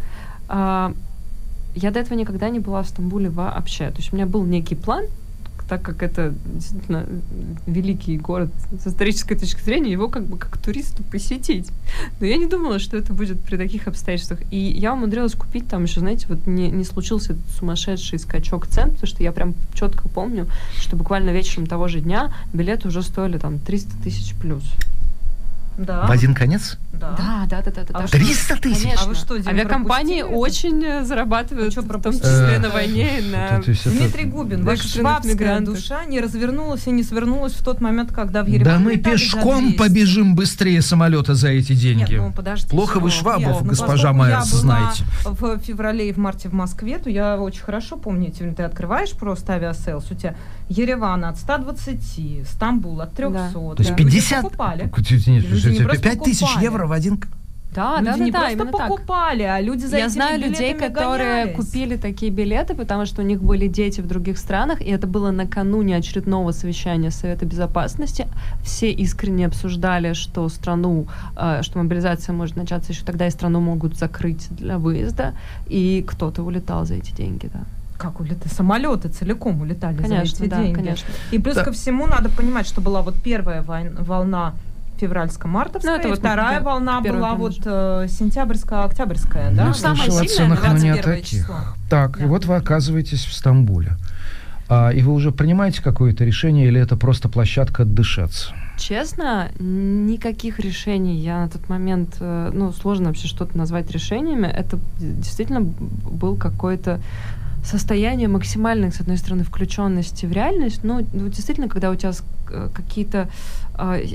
А, 0.48 0.94
я 1.76 1.92
до 1.92 2.00
этого 2.00 2.18
никогда 2.18 2.50
не 2.50 2.60
была 2.60 2.82
в 2.84 2.88
Стамбуле 2.88 3.30
вообще. 3.30 3.90
То 3.92 3.98
есть 3.98 4.14
у 4.14 4.16
меня 4.16 4.26
был 4.26 4.44
некий 4.46 4.76
план, 4.76 5.06
так 5.68 5.82
как 5.82 6.02
это 6.04 6.34
действительно 6.46 7.06
великий 7.66 8.18
город 8.18 8.50
с 8.82 8.88
исторической 8.88 9.36
точки 9.36 9.62
зрения, 9.62 9.92
его 9.92 10.08
как 10.08 10.26
бы 10.26 10.38
как 10.38 10.58
туристу 10.58 11.04
посетить. 11.04 11.68
Но 12.20 12.26
я 12.26 12.38
не 12.38 12.48
думала, 12.48 12.80
что 12.80 12.98
это 12.98 13.14
будет 13.14 13.40
при 13.42 13.58
таких 13.58 13.88
обстоятельствах. 13.88 14.40
И 14.52 14.58
я 14.58 14.94
умудрилась 14.94 15.34
купить 15.34 15.68
там 15.68 15.84
еще, 15.84 16.00
знаете, 16.00 16.26
вот 16.30 16.48
не, 16.48 16.70
не 16.70 16.84
случился 16.84 17.34
этот 17.34 17.50
сумасшедший 17.52 18.20
скачок 18.20 18.68
цен, 18.68 18.92
потому 18.92 19.08
что 19.08 19.24
я 19.24 19.32
прям 19.32 19.56
четко 19.74 20.08
помню, 20.08 20.48
что 20.78 20.96
буквально 20.96 21.32
вечером 21.32 21.68
того 21.68 21.88
же 21.88 22.00
дня 22.00 22.34
билеты 22.54 22.88
уже 22.88 23.02
стоили 23.02 23.38
там 23.38 23.60
300 23.60 23.98
тысяч 24.04 24.36
плюс. 24.36 24.64
Да. 25.78 26.08
В 26.08 26.12
один 26.12 26.34
конец? 26.34 26.78
Да. 26.94 27.14
Да, 27.16 27.46
да, 27.48 27.62
да, 27.62 27.72
да. 27.72 27.84
да, 27.84 27.90
А 27.94 28.02
да. 28.02 28.08
что- 28.08 28.18
300 28.18 28.56
тысяч? 28.58 28.82
Конечно. 28.84 29.04
А 29.06 29.08
вы 29.10 29.14
что, 29.16 29.38
Дим, 29.38 29.48
Авиакомпании 29.50 30.24
очень 30.24 30.84
э, 30.84 31.04
зарабатывают, 31.04 31.72
что, 31.72 31.82
в 31.84 32.02
том 32.02 32.14
числе 32.14 32.56
Э, 32.56 32.60
на 32.60 32.70
войне, 32.70 33.22
на... 33.32 33.60
Это- 33.60 33.72
Дмитрий 33.90 34.26
Губин, 34.26 34.62
Да, 34.64 34.72
ваша 34.72 34.88
швабская 34.88 35.34
мигрантов. 35.34 35.76
душа 35.76 36.06
не 36.06 36.20
развернулась 36.20 36.88
и 36.88 36.92
не 36.92 37.04
свернулась 37.04 37.54
в 37.54 37.64
тот 37.64 37.82
момент, 37.82 38.12
когда 38.12 38.44
в 38.44 38.48
Ереван 38.48 38.66
Да 38.66 38.80
мы 38.80 38.98
пешком 38.98 39.66
200. 39.66 39.78
побежим 39.78 40.36
быстрее 40.36 40.82
самолета 40.82 41.36
за 41.36 41.50
эти 41.50 41.74
деньги. 41.74 42.14
Нет, 42.14 42.22
ну 42.22 42.32
подождите. 42.34 42.70
Плохо 42.72 43.00
вы 43.00 43.12
швабов, 43.12 43.42
Нет, 43.46 43.58
ну, 43.62 43.68
госпожа 43.70 43.92
поскольку 44.12 44.18
Майерс, 44.18 44.48
знаете. 44.50 45.04
в 45.26 45.60
феврале 45.60 46.10
и 46.10 46.14
в 46.14 46.18
марте 46.18 46.50
в 46.50 46.54
Москве, 46.54 46.98
то 46.98 47.10
я 47.12 47.38
очень 47.40 47.62
хорошо 47.62 47.98
помню, 47.98 48.30
эти- 48.30 48.52
ты 48.52 48.64
открываешь 48.64 49.12
просто 49.12 49.54
авиаселс, 49.54 50.10
у 50.10 50.16
тебя 50.16 50.36
Ереван 50.70 51.24
от 51.26 51.38
120, 51.38 52.44
Стамбул 52.50 53.00
от 53.02 53.14
300. 53.14 53.52
То 53.54 53.76
есть 53.78 53.92
Да. 53.92 53.96
50? 53.96 54.32
Люди 54.38 54.44
покупали. 54.44 54.90
Люди 55.68 55.80
не 55.80 55.86
просто 55.86 56.04
5 56.04 56.24
тысяч 56.24 56.48
евро 56.62 56.88
в 56.88 56.92
один... 56.92 57.20
Да, 57.76 58.00
люди 58.00 58.06
да, 58.10 58.18
да, 58.18 58.26
не 58.26 58.32
да, 58.32 58.40
просто 58.40 58.78
так. 58.78 58.88
покупали, 58.88 59.44
а 59.44 59.62
люди 59.62 59.86
за 59.86 59.98
Я 59.98 60.10
знаю 60.10 60.40
людей, 60.40 60.74
которые 60.74 61.46
гонялись. 61.46 61.56
купили 61.56 61.96
такие 61.98 62.32
билеты, 62.32 62.74
потому 62.74 63.06
что 63.06 63.22
у 63.22 63.26
них 63.26 63.40
были 63.44 63.68
дети 63.68 64.02
в 64.02 64.08
других 64.08 64.40
странах, 64.40 64.82
и 64.82 64.86
это 64.86 65.06
было 65.06 65.30
накануне 65.30 65.96
очередного 65.98 66.54
совещания 66.54 67.12
Совета 67.12 67.46
Безопасности. 67.46 68.26
Все 68.64 68.90
искренне 68.92 69.46
обсуждали, 69.46 70.14
что 70.14 70.50
страну, 70.50 71.06
э, 71.36 71.60
что 71.62 71.78
мобилизация 71.78 72.34
может 72.34 72.56
начаться 72.56 72.94
еще 72.94 73.04
тогда, 73.06 73.28
и 73.28 73.30
страну 73.32 73.60
могут 73.60 73.96
закрыть 73.96 74.48
для 74.50 74.80
выезда, 74.80 75.34
и 75.68 76.04
кто-то 76.08 76.42
улетал 76.44 76.86
за 76.86 76.96
эти 76.96 77.12
деньги, 77.12 77.48
да. 77.54 77.60
Как 77.98 78.20
улетали? 78.20 78.48
Самолеты 78.54 79.10
целиком 79.10 79.62
улетали 79.62 79.98
Конечно, 79.98 80.38
за 80.38 80.44
эти 80.44 80.50
да, 80.50 80.62
деньги. 80.64 80.76
конечно. 80.76 81.08
И 81.32 81.40
плюс 81.40 81.56
Да. 81.56 81.64
ко 81.64 81.72
всему 81.72 82.08
надо 82.08 82.30
понимать, 82.30 82.68
что 82.68 82.82
была 82.82 83.02
вот 83.02 83.16
первая 83.24 83.62
волна 83.64 84.54
февральско-мартовская, 85.02 85.92
Ну, 85.92 85.96
это 85.96 86.08
и 86.08 86.12
вот, 86.12 86.20
вторая 86.20 86.62
волна 86.62 87.02
была 87.02 87.34
вот 87.36 87.58
э, 87.66 88.08
сентябрьско-октябрьская, 88.10 89.54
да? 89.54 89.68
Я 89.68 89.74
самое 89.74 90.12
слышал 90.12 90.20
о 90.20 90.28
сильное, 90.28 90.58
ценах, 90.58 90.68
но 90.68 90.78
не 90.78 90.90
о 90.90 90.94
21 90.94 91.04
таких. 91.04 91.40
число. 91.42 91.56
Так, 91.90 92.18
и 92.18 92.22
Да. 92.22 92.28
вот 92.28 92.46
вы 92.46 92.56
оказываетесь 92.56 93.26
в 93.26 93.34
Стамбуле. 93.34 93.98
А, 94.70 94.90
и 94.90 95.02
вы 95.02 95.14
уже 95.14 95.32
принимаете 95.32 95.82
какое-то 95.82 96.26
решение, 96.26 96.68
или 96.68 96.80
это 96.82 96.98
просто 96.98 97.30
площадка 97.30 97.84
отдышаться? 97.84 98.54
Честно, 98.78 99.50
никаких 99.60 100.60
решений 100.60 101.16
я 101.18 101.40
на 101.40 101.50
тот 101.50 101.70
момент, 101.70 102.18
э, 102.20 102.52
ну, 102.54 102.72
сложно 102.74 103.08
вообще 103.08 103.28
что-то 103.28 103.58
назвать 103.58 103.90
решениями. 103.92 104.48
Это 104.48 104.78
действительно 105.00 105.62
был 105.62 106.36
какой-то 106.36 107.00
состояние 107.64 108.28
максимальной, 108.28 108.92
с 108.92 109.02
одной 109.02 109.18
стороны, 109.18 109.44
включенности 109.44 110.26
в 110.26 110.32
реальность, 110.32 110.84
но 110.84 111.02
ну, 111.14 111.28
действительно, 111.28 111.68
когда 111.68 111.90
у 111.90 111.96
тебя 111.96 112.12
э, 112.50 112.70
какие-то 112.74 113.30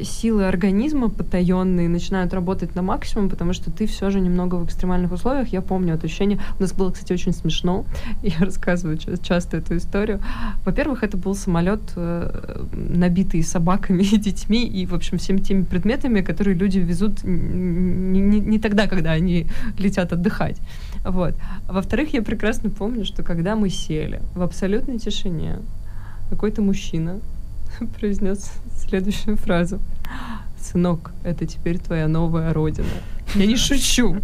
силы 0.03 0.47
организма 0.47 1.09
потаенные 1.09 1.89
начинают 1.89 2.35
работать 2.35 2.75
на 2.75 2.83
максимум, 2.83 3.29
потому 3.29 3.53
что 3.53 3.71
ты 3.71 3.87
все 3.87 4.11
же 4.11 4.21
немного 4.21 4.57
в 4.57 4.65
экстремальных 4.65 5.13
условиях. 5.13 5.49
Я 5.49 5.61
помню 5.61 5.95
это 5.95 6.07
ощущение. 6.07 6.41
У 6.59 6.63
нас 6.63 6.73
было, 6.73 6.91
кстати, 6.91 7.13
очень 7.13 7.33
смешно. 7.33 7.85
Я 8.23 8.39
рассказываю 8.41 8.99
ча- 8.99 9.17
часто 9.17 9.59
эту 9.59 9.77
историю. 9.77 10.21
Во-первых, 10.65 11.05
это 11.05 11.17
был 11.17 11.35
самолет, 11.35 11.81
э, 11.97 12.65
набитый 12.73 13.43
собаками 13.43 14.03
и 14.03 14.17
детьми, 14.17 14.67
и, 14.67 14.87
в 14.87 14.95
общем, 14.95 15.19
всеми 15.19 15.39
теми 15.39 15.63
предметами, 15.63 16.23
которые 16.23 16.57
люди 16.57 16.79
везут 16.79 17.23
не, 17.23 18.21
не- 18.21 18.41
не 18.41 18.59
тогда, 18.59 18.89
когда 18.89 19.13
они 19.13 19.47
летят 19.79 20.13
отдыхать. 20.13 20.59
Вот. 21.05 21.35
А 21.69 21.73
во-вторых, 21.73 22.13
я 22.15 22.23
прекрасно 22.23 22.71
помню, 22.71 23.05
что 23.05 23.23
когда 23.23 23.55
мы 23.55 23.69
сели 23.71 24.21
в 24.35 24.43
абсолютной 24.43 24.99
тишине, 24.99 25.59
какой-то 26.31 26.63
мужчина 26.63 27.21
произнес 28.01 28.53
следующую 28.93 29.37
фразу. 29.39 29.79
Сынок, 30.61 31.13
это 31.25 31.47
теперь 31.47 31.79
твоя 31.79 32.09
новая 32.09 32.53
родина. 32.53 32.87
Я 33.35 33.47
не 33.47 33.57
шучу. 33.57 34.17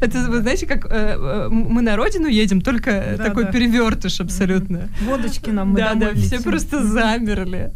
Это, 0.00 0.18
вы 0.30 0.40
знаете, 0.42 0.66
как 0.66 0.84
э, 0.86 0.88
э, 0.90 1.48
мы 1.50 1.80
на 1.82 1.96
родину 1.96 2.26
едем, 2.28 2.60
только 2.60 3.16
Да, 3.18 3.24
такой 3.24 3.44
да. 3.44 3.52
перевертыш 3.52 4.20
абсолютно. 4.20 4.88
Водочки 5.06 5.48
нам 5.50 5.70
мы 5.70 5.78
Да, 5.78 5.94
да, 5.94 6.00
домой 6.00 6.14
все 6.16 6.36
летим. 6.36 6.50
просто 6.50 6.86
замерли. 6.86 7.70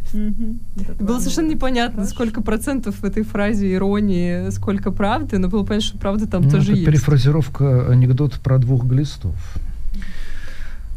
Это 0.76 1.04
Было 1.04 1.18
совершенно 1.18 1.48
непонятно, 1.50 1.96
Хорошо. 2.02 2.10
сколько 2.14 2.42
процентов 2.42 2.96
в 3.00 3.04
этой 3.04 3.22
фразе 3.24 3.72
иронии, 3.74 4.50
сколько 4.50 4.90
правды, 4.92 5.38
но 5.38 5.48
было 5.48 5.64
понятно, 5.64 5.88
что 5.88 5.98
правда 5.98 6.26
там 6.26 6.42
Ну, 6.42 6.50
тоже 6.50 6.64
это 6.72 6.72
есть. 6.72 6.86
перефразировка 6.86 7.90
анекдота 7.90 8.38
про 8.40 8.58
двух 8.58 8.84
глистов. 8.84 9.34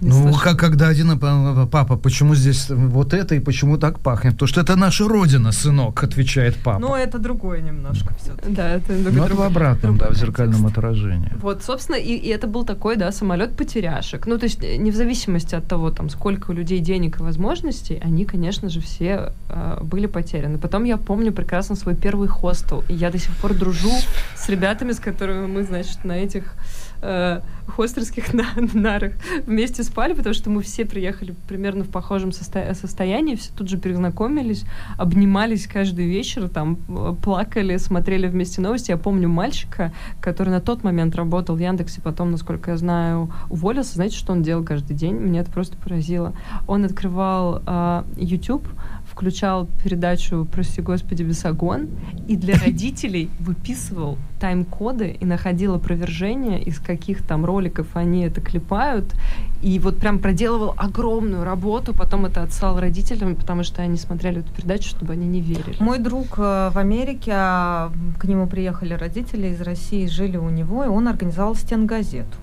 Не 0.02 0.10
ну, 0.10 0.34
как 0.34 0.58
когда 0.58 0.88
один 0.88 1.20
папа, 1.20 1.96
почему 1.96 2.36
здесь 2.36 2.70
вот 2.70 3.14
это 3.14 3.36
и 3.36 3.40
почему 3.40 3.78
так 3.78 4.00
пахнет? 4.00 4.34
Потому 4.34 4.48
что 4.48 4.62
это 4.62 4.76
наша 4.76 5.08
родина, 5.08 5.52
сынок, 5.52 6.04
отвечает 6.04 6.56
папа. 6.64 6.80
Но 6.80 6.98
это 6.98 7.20
другое 7.20 7.62
немножко 7.62 8.14
все 8.20 8.32
Да, 8.48 8.70
это 8.70 8.94
немного 8.94 9.18
Ну, 9.18 9.26
это 9.26 9.36
в 9.36 9.42
обратном, 9.42 9.98
да, 9.98 10.10
в 10.10 10.16
зеркальном 10.16 10.64
контекст. 10.64 10.78
отражении. 10.78 11.32
Вот, 11.42 11.64
собственно, 11.64 11.98
и, 11.98 12.16
и 12.16 12.30
это 12.30 12.48
был 12.48 12.66
такой, 12.66 12.96
да, 12.96 13.12
самолет 13.12 13.56
потеряшек. 13.56 14.26
Ну, 14.28 14.38
то 14.38 14.46
есть, 14.46 14.64
э, 14.64 14.78
не 14.78 14.92
в 14.92 14.96
зависимости 14.96 15.56
от 15.56 15.68
того, 15.68 15.92
там, 15.92 16.10
сколько 16.10 16.52
у 16.52 16.54
людей 16.54 16.80
денег 16.80 17.20
и 17.20 17.24
возможностей, 17.24 18.02
они, 18.04 18.26
конечно 18.26 18.70
же, 18.70 18.80
все 18.80 19.34
э, 19.50 19.78
были 19.84 20.08
потеряны. 20.08 20.58
Потом 20.58 20.86
я 20.86 20.98
помню 20.98 21.32
прекрасно 21.32 21.76
свой 21.76 21.96
первый 21.96 22.28
хостел, 22.28 22.84
и 22.90 22.94
я 22.94 23.12
до 23.12 23.20
сих 23.20 23.36
пор 23.38 23.54
дружу 23.54 23.94
с 24.36 24.50
ребятами, 24.50 24.94
с 24.94 25.00
которыми 25.00 25.46
мы, 25.46 25.64
значит, 25.64 26.04
на 26.06 26.14
этих 26.14 26.56
э, 27.02 27.42
хостерских 27.72 28.34
на- 28.34 28.54
нарах 28.74 29.14
вместе 29.46 29.84
спали, 29.84 30.14
потому 30.14 30.34
что 30.34 30.50
мы 30.50 30.62
все 30.62 30.86
приехали 30.86 31.34
примерно 31.48 31.84
в 31.84 31.90
похожем 31.90 32.30
состо- 32.30 32.74
состоянии, 32.74 33.36
все 33.36 33.52
тут 33.56 33.70
же 33.70 33.78
перезнакомились, 33.78 34.66
обнимались 34.98 35.68
каждый 35.68 36.06
вечер, 36.06 36.50
там 36.50 36.78
э, 36.88 37.16
плакали, 37.22 37.78
смотрели 37.78 38.28
вместе 38.28 38.62
новости. 38.62 38.92
Я 38.92 38.98
помню 38.98 39.30
мальчика, 39.30 39.94
который 40.20 40.50
на 40.50 40.62
тот 40.62 40.84
момент 40.84 41.16
работал 41.16 41.56
в 41.56 41.60
Яндексе, 41.60 42.02
потом, 42.02 42.32
насколько 42.32 42.72
я 42.72 42.78
знаю, 42.78 43.32
уволился. 43.50 43.96
Знаете, 43.96 44.18
что 44.18 44.34
он 44.34 44.44
делал 44.44 44.64
каждый 44.64 44.96
день? 44.96 45.16
Меня 45.16 45.42
это 45.42 45.52
просто 45.52 45.78
поразило. 45.78 46.34
Он 46.68 46.86
открывал 46.86 47.62
э, 47.66 48.04
YouTube, 48.18 48.68
включал 49.10 49.68
передачу, 49.84 50.48
прости 50.52 50.82
господи, 50.82 51.24
Бесогон, 51.24 51.90
и 52.28 52.36
для 52.36 52.56
родителей 52.66 53.30
выписывал 53.40 54.18
тайм-коды 54.40 55.18
и 55.20 55.26
находил 55.26 55.76
опровержение, 55.76 56.62
из 56.62 56.80
каких 56.80 57.22
там 57.22 57.46
роликов 57.46 57.61
они 57.94 58.24
это 58.24 58.42
клепают, 58.42 59.14
и 59.62 59.80
вот 59.80 59.98
прям 59.98 60.20
проделывал 60.20 60.74
огромную 60.78 61.44
работу, 61.44 61.94
потом 61.94 62.26
это 62.26 62.44
отсылал 62.44 62.80
родителям, 62.80 63.36
потому 63.36 63.64
что 63.64 63.82
они 63.82 63.98
смотрели 63.98 64.40
эту 64.40 64.52
передачу, 64.52 64.90
чтобы 64.90 65.14
они 65.14 65.28
не 65.28 65.42
верили. 65.42 65.78
Мой 65.80 66.00
друг 66.00 66.38
э, 66.38 66.70
в 66.74 66.78
Америке, 66.78 67.32
а, 67.36 67.92
к 68.18 68.26
нему 68.26 68.48
приехали 68.48 68.94
родители 68.94 69.48
из 69.48 69.62
России, 69.62 70.08
жили 70.08 70.38
у 70.38 70.50
него, 70.50 70.84
и 70.84 70.88
он 70.88 71.08
организовал 71.08 71.56
стенгазету. 71.56 72.38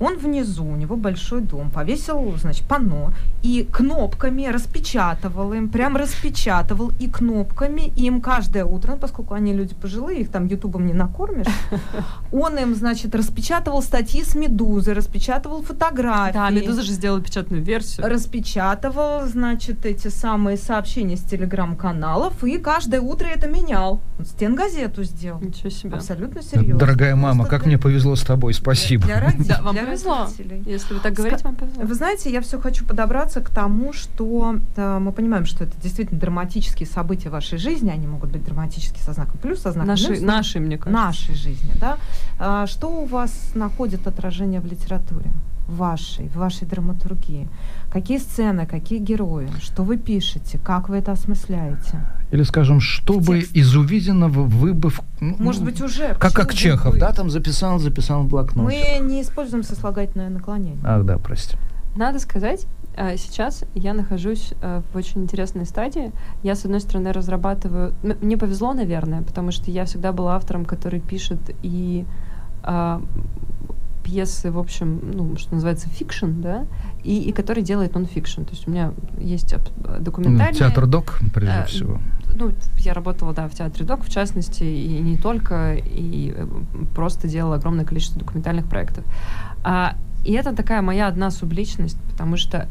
Он 0.00 0.18
внизу, 0.18 0.64
у 0.64 0.76
него 0.76 0.96
большой 0.96 1.40
дом, 1.40 1.70
повесил, 1.70 2.34
значит, 2.38 2.64
панно 2.66 3.12
и 3.42 3.66
кнопками 3.70 4.46
распечатывал 4.46 5.52
им, 5.52 5.68
прям 5.68 5.96
распечатывал 5.96 6.92
и 6.98 7.08
кнопками 7.08 7.92
им 7.96 8.20
каждое 8.20 8.64
утро, 8.64 8.92
ну, 8.92 8.96
поскольку 8.98 9.34
они 9.34 9.52
люди 9.52 9.74
пожилые, 9.74 10.20
их 10.20 10.30
там 10.30 10.46
ютубом 10.46 10.86
не 10.86 10.92
накормишь, 10.92 11.46
он 12.32 12.58
им, 12.58 12.74
значит, 12.74 13.14
распечатывал 13.14 13.82
статьи 13.82 14.22
с 14.24 14.34
Медузы, 14.34 14.94
распечатывал 14.94 15.62
фотографии. 15.62 16.34
Да, 16.34 16.50
Медуза 16.50 16.82
же 16.82 16.92
сделала 16.92 17.20
печатную 17.20 17.62
версию. 17.62 18.06
Распечатывал, 18.06 19.26
значит, 19.26 19.86
эти 19.86 20.08
самые 20.08 20.56
сообщения 20.56 21.16
с 21.16 21.22
телеграм-каналов 21.22 22.42
и 22.44 22.58
каждое 22.58 23.00
утро 23.00 23.26
это 23.26 23.48
менял. 23.48 24.00
Он 24.18 24.24
стенгазету 24.24 25.04
сделал. 25.04 25.40
Ничего 25.40 25.70
себе. 25.70 25.96
Абсолютно 25.96 26.42
серьезно. 26.42 26.78
Дорогая 26.78 27.14
мама, 27.16 27.44
Просто 27.44 27.50
как 27.50 27.62
для- 27.62 27.68
мне 27.68 27.78
повезло 27.78 28.16
с 28.16 28.22
тобой, 28.22 28.54
спасибо. 28.54 29.04
Для 29.04 29.20
родителей. 29.20 29.56
Вам 29.62 29.74
для 29.74 29.84
повезло. 29.84 30.24
родителей. 30.24 30.62
Если 30.66 30.94
вы 30.94 31.00
так 31.00 31.12
говорите, 31.12 31.44
вам 31.44 31.54
повезло. 31.56 31.82
Вы 31.84 31.94
знаете, 31.94 32.30
я 32.30 32.40
все 32.40 32.58
хочу 32.60 32.84
подобраться 32.84 33.40
к 33.40 33.50
тому, 33.50 33.92
что 33.92 34.56
э, 34.76 34.98
мы 34.98 35.12
понимаем, 35.12 35.44
что 35.46 35.64
это 35.64 35.72
действительно 35.82 36.20
драматические 36.20 36.86
события 36.86 37.30
вашей 37.30 37.58
жизни. 37.58 37.90
Они 37.90 38.06
могут 38.06 38.30
быть 38.30 38.44
драматические 38.44 39.02
со 39.02 39.12
знаком 39.12 39.38
плюс, 39.40 39.60
со 39.60 39.72
знаком 39.72 39.88
Наши, 39.88 40.10
минус. 40.12 40.22
наши, 40.22 40.60
мне 40.60 40.78
кажется. 40.78 41.04
нашей 41.04 41.34
жизни, 41.34 41.72
да. 41.80 41.98
А, 42.38 42.66
что 42.66 42.88
у 42.88 43.04
вас 43.06 43.52
находит 43.54 44.06
отражение 44.06 44.60
в 44.60 44.66
литературе? 44.66 45.30
В 45.70 45.76
вашей, 45.76 46.26
в 46.28 46.36
вашей 46.36 46.66
драматургии? 46.66 47.48
Какие 47.92 48.18
сцены, 48.18 48.66
какие 48.66 48.98
герои? 48.98 49.48
Что 49.60 49.84
вы 49.84 49.96
пишете? 49.98 50.58
Как 50.58 50.88
вы 50.88 50.96
это 50.96 51.12
осмысляете? 51.12 52.00
Или, 52.32 52.42
скажем, 52.42 52.80
чтобы 52.80 53.40
Текст. 53.40 53.56
из 53.56 53.76
увиденного 53.76 54.42
вы 54.42 54.72
бы... 54.74 54.90
в- 54.90 55.00
ну, 55.20 55.36
Может 55.38 55.64
быть, 55.64 55.80
уже? 55.80 56.14
Как, 56.14 56.32
как 56.32 56.54
Чехов, 56.54 56.96
да, 56.98 57.12
там 57.12 57.30
записал, 57.30 57.78
записал 57.78 58.22
в 58.24 58.28
блокнот. 58.28 58.64
Мы 58.64 58.98
не 59.00 59.22
используем 59.22 59.62
сослагательное 59.62 60.28
наклонение. 60.28 60.80
Ах, 60.84 61.04
да, 61.04 61.18
прости. 61.18 61.56
Надо 61.96 62.18
сказать, 62.18 62.66
э, 62.96 63.16
сейчас 63.16 63.64
я 63.74 63.94
нахожусь 63.94 64.52
э, 64.62 64.82
в 64.92 64.96
очень 64.96 65.22
интересной 65.22 65.66
стадии. 65.66 66.12
Я, 66.42 66.54
с 66.54 66.64
одной 66.64 66.80
стороны, 66.80 67.12
разрабатываю... 67.12 67.94
Мне 68.22 68.36
повезло, 68.36 68.72
наверное, 68.74 69.22
потому 69.22 69.50
что 69.52 69.70
я 69.70 69.84
всегда 69.84 70.12
была 70.12 70.34
автором, 70.36 70.64
который 70.64 71.00
пишет 71.00 71.38
и 71.62 72.04
а, 72.62 73.00
пьесы, 74.02 74.50
в 74.50 74.58
общем, 74.58 75.00
ну, 75.12 75.36
что 75.36 75.54
называется, 75.54 75.88
фикшн, 75.88 76.40
да, 76.40 76.66
и, 77.02 77.22
и 77.22 77.32
который 77.32 77.62
делает 77.62 77.94
нон-фикшн. 77.94 78.42
То 78.42 78.50
есть 78.50 78.66
у 78.66 78.70
меня 78.70 78.92
есть 79.18 79.54
документальные... 80.00 80.58
Театр 80.58 80.86
Док, 80.86 81.18
прежде 81.34 81.60
э, 81.60 81.66
всего. 81.66 82.00
ну, 82.34 82.52
я 82.78 82.94
работала, 82.94 83.32
да, 83.32 83.48
в 83.48 83.54
театре 83.54 83.84
ДОК, 83.84 84.04
в 84.04 84.10
частности, 84.10 84.64
и 84.64 84.98
не 85.00 85.16
только, 85.16 85.74
и 85.74 86.32
э, 86.36 86.46
просто 86.94 87.28
делала 87.28 87.56
огромное 87.56 87.84
количество 87.84 88.18
документальных 88.18 88.68
проектов. 88.68 89.04
А, 89.62 89.96
и 90.24 90.32
это 90.32 90.54
такая 90.54 90.82
моя 90.82 91.08
одна 91.08 91.30
субличность, 91.30 91.98
потому 92.10 92.36
что 92.36 92.68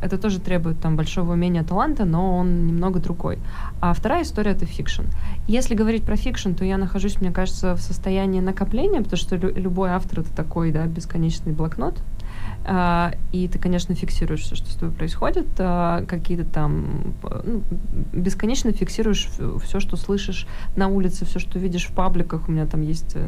это 0.00 0.18
тоже 0.18 0.40
требует 0.40 0.80
там 0.80 0.96
большого 0.96 1.32
умения, 1.32 1.62
таланта, 1.62 2.04
но 2.04 2.36
он 2.36 2.66
немного 2.66 3.00
другой. 3.00 3.38
А 3.80 3.92
вторая 3.92 4.22
история— 4.22 4.50
это 4.52 4.66
фикшн. 4.66 5.02
Если 5.46 5.74
говорить 5.74 6.04
про 6.04 6.16
фикшн, 6.16 6.52
то 6.52 6.64
я 6.64 6.78
нахожусь, 6.78 7.20
мне 7.20 7.30
кажется, 7.30 7.74
в 7.74 7.80
состоянии 7.80 8.40
накопления, 8.40 9.02
потому 9.02 9.16
что 9.16 9.36
лю- 9.36 9.54
любой 9.54 9.90
автор— 9.90 10.20
это 10.20 10.34
такой, 10.34 10.72
да, 10.72 10.86
бесконечный 10.86 11.52
блокнот, 11.52 11.98
а, 12.64 13.12
и 13.32 13.48
ты, 13.48 13.58
конечно, 13.58 13.94
фиксируешь 13.94 14.42
все, 14.42 14.54
что 14.54 14.70
с 14.70 14.74
тобой 14.74 14.94
происходит, 14.94 15.48
а, 15.58 16.04
какие-то 16.06 16.44
там 16.44 17.14
ну, 17.22 17.62
бесконечно 18.12 18.72
фиксируешь 18.72 19.28
все, 19.62 19.80
что 19.80 19.96
слышишь 19.96 20.46
на 20.76 20.88
улице, 20.88 21.24
все, 21.24 21.38
что 21.38 21.58
видишь 21.58 21.86
в 21.86 21.92
пабликах. 21.92 22.48
У 22.48 22.52
меня 22.52 22.66
там 22.66 22.82
есть 22.82 23.12
э, 23.14 23.26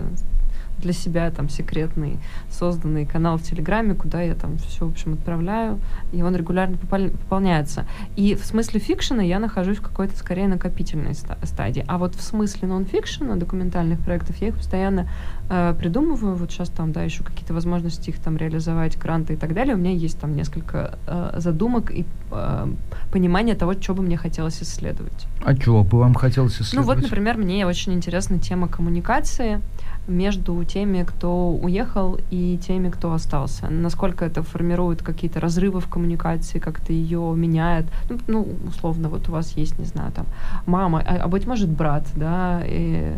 для 0.82 0.92
себя 0.92 1.30
там 1.30 1.48
секретный 1.48 2.18
созданный 2.50 3.06
канал 3.06 3.38
в 3.38 3.42
Телеграме, 3.42 3.94
куда 3.94 4.20
я 4.20 4.34
там 4.34 4.58
все, 4.58 4.86
в 4.86 4.90
общем, 4.90 5.14
отправляю, 5.14 5.80
и 6.12 6.22
он 6.22 6.36
регулярно 6.36 6.76
пополняется. 6.76 7.86
И 8.16 8.34
в 8.34 8.44
смысле 8.44 8.80
фикшена 8.80 9.22
я 9.22 9.38
нахожусь 9.38 9.78
в 9.78 9.82
какой-то 9.82 10.16
скорее 10.16 10.48
накопительной 10.48 11.14
ста- 11.14 11.38
стадии. 11.44 11.84
А 11.88 11.98
вот 11.98 12.14
в 12.14 12.22
смысле 12.22 12.68
нон-фикшена, 12.68 13.36
документальных 13.36 14.00
проектов, 14.00 14.36
я 14.40 14.48
их 14.48 14.56
постоянно 14.56 15.08
э, 15.48 15.74
придумываю. 15.78 16.34
Вот 16.34 16.50
сейчас 16.50 16.68
там, 16.68 16.92
да, 16.92 17.02
еще 17.02 17.22
какие-то 17.22 17.54
возможности 17.54 18.10
их 18.10 18.18
там 18.18 18.36
реализовать, 18.36 18.98
гранты 18.98 19.34
и 19.34 19.36
так 19.36 19.54
далее. 19.54 19.74
У 19.74 19.78
меня 19.78 19.92
есть 19.92 20.18
там 20.18 20.34
несколько 20.34 20.98
э, 21.06 21.34
задумок 21.38 21.90
и 21.90 22.04
э, 22.30 22.66
понимание 23.12 23.54
того, 23.54 23.74
что 23.74 23.94
бы 23.94 24.02
мне 24.02 24.16
хотелось 24.16 24.62
исследовать. 24.62 25.26
А 25.44 25.54
чего 25.56 25.84
бы 25.84 25.98
вам 25.98 26.14
хотелось 26.14 26.60
исследовать? 26.60 26.74
Ну 26.74 26.82
вот, 26.82 27.02
например, 27.02 27.36
мне 27.36 27.66
очень 27.66 27.92
интересна 27.92 28.38
тема 28.38 28.68
коммуникации 28.68 29.60
между 30.08 30.64
теми, 30.64 31.04
кто 31.04 31.50
уехал, 31.50 32.18
и 32.30 32.58
теми, 32.58 32.90
кто 32.90 33.12
остался. 33.12 33.68
Насколько 33.70 34.24
это 34.24 34.42
формирует 34.42 35.02
какие-то 35.02 35.40
разрывы 35.40 35.80
в 35.80 35.88
коммуникации, 35.88 36.58
как-то 36.58 36.92
ее 36.92 37.34
меняет. 37.36 37.86
Ну, 38.10 38.18
ну, 38.26 38.48
условно, 38.68 39.08
вот 39.08 39.28
у 39.28 39.32
вас 39.32 39.56
есть, 39.56 39.78
не 39.78 39.84
знаю, 39.84 40.12
там, 40.12 40.26
мама, 40.66 41.02
а, 41.06 41.22
а 41.24 41.28
быть 41.28 41.46
может, 41.46 41.68
брат, 41.68 42.06
да, 42.16 42.62
и 42.64 43.16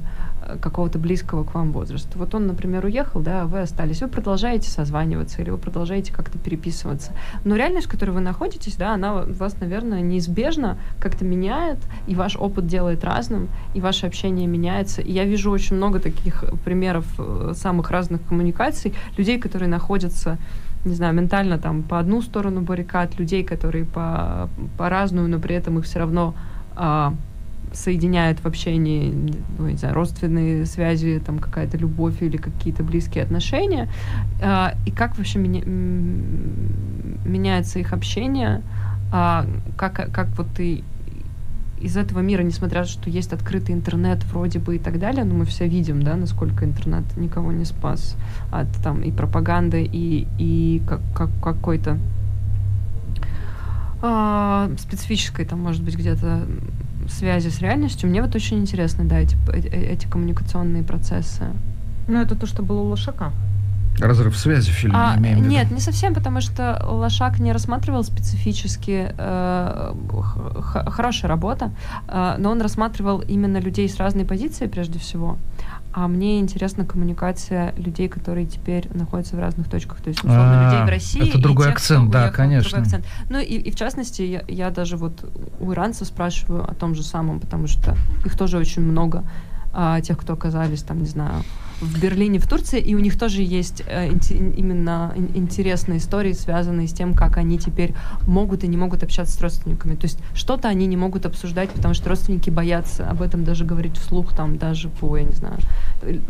какого-то 0.61 0.99
близкого 0.99 1.45
к 1.45 1.55
вам 1.55 1.73
возраста. 1.73 2.19
Вот 2.19 2.35
он, 2.35 2.47
например, 2.47 2.85
уехал, 2.85 3.21
да, 3.21 3.43
а 3.43 3.47
вы 3.47 3.61
остались. 3.61 4.01
Вы 4.01 4.09
продолжаете 4.09 4.71
созваниваться 4.71 5.43
или 5.43 5.51
вы 5.51 5.59
продолжаете 5.59 6.13
как-то 6.13 6.39
переписываться. 6.39 7.13
Но 7.45 7.57
реальность, 7.57 7.87
в 7.87 7.91
которой 7.91 8.11
вы 8.11 8.21
находитесь, 8.21 8.77
да, 8.77 8.95
она 8.95 9.15
вас, 9.15 9.61
наверное, 9.61 10.01
неизбежно 10.01 10.79
как-то 10.99 11.25
меняет, 11.25 11.79
и 12.07 12.15
ваш 12.15 12.37
опыт 12.37 12.67
делает 12.67 13.05
разным, 13.05 13.49
и 13.75 13.81
ваше 13.81 14.07
общение 14.07 14.47
меняется. 14.47 15.03
И 15.03 15.13
я 15.13 15.25
вижу 15.25 15.51
очень 15.51 15.77
много 15.77 16.01
таких 16.01 16.45
примеров 16.65 17.07
э, 17.19 17.53
самых 17.55 17.91
разных 17.91 18.23
коммуникаций, 18.27 18.95
людей, 19.17 19.39
которые 19.39 19.69
находятся 19.69 20.39
не 20.85 20.95
знаю, 20.95 21.15
ментально 21.15 21.59
там 21.59 21.83
по 21.83 21.99
одну 21.99 22.21
сторону 22.21 22.61
баррикад, 22.61 23.19
людей, 23.19 23.43
которые 23.43 23.87
по, 23.87 24.51
по 24.77 24.91
разную, 24.91 25.29
но 25.29 25.39
при 25.39 25.57
этом 25.57 25.79
их 25.79 25.87
все 25.87 26.01
равно 26.01 26.35
а, 26.77 27.15
соединяет 27.75 28.41
в 28.41 28.47
общении, 28.47 29.13
ну, 29.59 29.69
не 29.69 29.77
знаю, 29.77 29.95
родственные 29.95 30.65
связи, 30.67 31.21
там 31.25 31.39
какая-то 31.39 31.77
любовь 31.77 32.23
или 32.23 32.37
какие-то 32.37 32.83
близкие 32.83 33.25
отношения, 33.25 33.89
А, 34.41 34.75
и 34.87 34.91
как 34.91 35.17
вообще 35.19 35.39
меня- 35.39 35.65
меняется 37.25 37.79
их 37.79 37.93
общение, 37.93 38.63
а, 39.13 39.47
как, 39.77 40.13
как 40.13 40.29
вот 40.37 40.47
ты 40.57 40.83
из 41.81 41.97
этого 41.97 42.21
мира, 42.21 42.43
несмотря 42.43 42.81
на 42.81 42.87
то, 42.87 42.93
что 42.93 43.11
есть 43.11 43.33
открытый 43.33 43.75
интернет 43.75 44.25
вроде 44.25 44.59
бы 44.59 44.77
и 44.77 44.79
так 44.79 44.99
далее, 44.99 45.25
но 45.25 45.35
мы 45.35 45.45
все 45.45 45.69
видим, 45.69 46.03
да, 46.03 46.17
насколько 46.17 46.65
интернет 46.65 47.05
никого 47.17 47.53
не 47.53 47.65
спас 47.65 48.17
от 48.51 48.69
там 48.83 49.03
и 49.03 49.11
пропаганды, 49.13 49.83
и, 49.85 50.27
и 50.39 50.83
как, 50.89 51.01
как, 51.15 51.31
какой-то 51.43 51.99
а, 54.01 54.71
специфической, 54.79 55.45
там, 55.45 55.61
может 55.61 55.83
быть, 55.83 55.97
где-то 55.97 56.47
связи 57.09 57.49
с 57.49 57.61
реальностью. 57.61 58.09
Мне 58.09 58.23
вот 58.23 58.35
очень 58.35 58.59
интересны, 58.59 59.05
да, 59.05 59.19
эти, 59.19 59.37
э- 59.49 59.61
э- 59.61 59.93
эти 59.93 60.07
коммуникационные 60.07 60.83
процессы. 60.83 61.45
Ну, 62.09 62.21
это 62.21 62.35
то, 62.35 62.47
что 62.47 62.63
было 62.63 62.81
у 62.81 62.89
Лошака. 62.89 63.33
Разрыв 64.01 64.37
связи 64.37 64.71
в 64.71 64.75
фильме, 64.75 64.97
А, 64.99 65.17
имеем 65.17 65.49
нет, 65.49 65.71
не 65.71 65.81
совсем, 65.81 66.15
потому 66.15 66.41
что 66.41 66.85
Лошак 66.85 67.39
не 67.39 67.53
рассматривал 67.53 68.03
специфически 68.03 69.15
э, 69.17 69.95
хорошая 70.91 71.29
работа, 71.29 71.71
э, 72.09 72.35
но 72.39 72.51
он 72.51 72.61
рассматривал 72.61 73.21
именно 73.21 73.59
людей 73.59 73.89
с 73.89 73.97
разной 73.99 74.25
позиции 74.25 74.67
прежде 74.67 74.99
всего. 74.99 75.39
А 75.97 76.09
мне 76.09 76.41
интересна 76.41 76.85
коммуникация 76.85 77.73
людей, 77.77 78.09
которые 78.09 78.47
теперь 78.47 78.89
находятся 78.93 79.37
в 79.37 79.39
разных 79.39 79.69
точках, 79.71 80.01
то 80.01 80.09
есть 80.09 80.19
условно 80.25 80.69
А, 80.69 80.73
людей 80.73 80.85
в 80.87 80.89
России. 80.89 81.29
это 81.29 81.39
другой 81.39 81.67
тех, 81.67 81.75
акцент, 81.75 82.11
да, 82.11 82.23
уехал, 82.23 82.37
конечно. 82.37 82.79
акцент. 82.79 83.07
Ну 83.31 83.39
и, 83.39 83.45
и 83.55 83.71
в 83.71 83.77
частности, 83.77 84.23
я, 84.23 84.43
я 84.49 84.71
даже 84.71 84.97
вот 84.97 85.25
у 85.61 85.73
иранцев 85.73 86.09
спрашиваю 86.09 86.69
о 86.69 86.75
том 86.75 86.97
же 86.97 87.05
самом, 87.05 87.39
потому 87.39 87.69
что 87.69 87.97
их 88.25 88.37
тоже 88.37 88.59
очень 88.59 88.83
много, 88.83 89.23
а, 89.73 90.01
тех, 90.01 90.19
кто 90.19 90.33
оказались 90.33 90.83
там, 90.83 90.99
не 90.99 91.07
знаю, 91.07 91.45
в 91.81 92.01
Берлине, 92.01 92.39
в 92.39 92.49
Турции, 92.49 92.81
и 92.81 92.95
у 92.95 93.01
них 93.01 93.19
тоже 93.19 93.43
есть 93.43 93.83
э, 93.87 94.09
инте- 94.09 94.55
именно 94.57 95.13
ин- 95.17 95.31
интересные 95.35 95.99
истории, 95.99 96.33
связанные 96.33 96.87
с 96.87 96.93
тем, 96.93 97.15
как 97.15 97.37
они 97.37 97.59
теперь 97.59 97.95
могут 98.29 98.63
и 98.63 98.69
не 98.69 98.77
могут 98.77 99.03
общаться 99.03 99.33
с 99.37 99.41
родственниками. 99.41 99.97
То 99.97 100.07
есть 100.07 100.19
что-то 100.35 100.69
они 100.69 100.87
не 100.87 100.97
могут 100.97 101.27
обсуждать, 101.27 101.71
потому 101.71 101.93
что 101.93 102.09
родственники 102.11 102.49
боятся 102.51 103.09
об 103.11 103.21
этом 103.23 103.43
даже 103.45 103.65
говорить 103.65 103.97
вслух, 103.99 104.33
там, 104.35 104.57
даже 104.57 104.89
по, 104.89 105.17
я 105.17 105.25
не 105.25 105.33
знаю, 105.35 105.59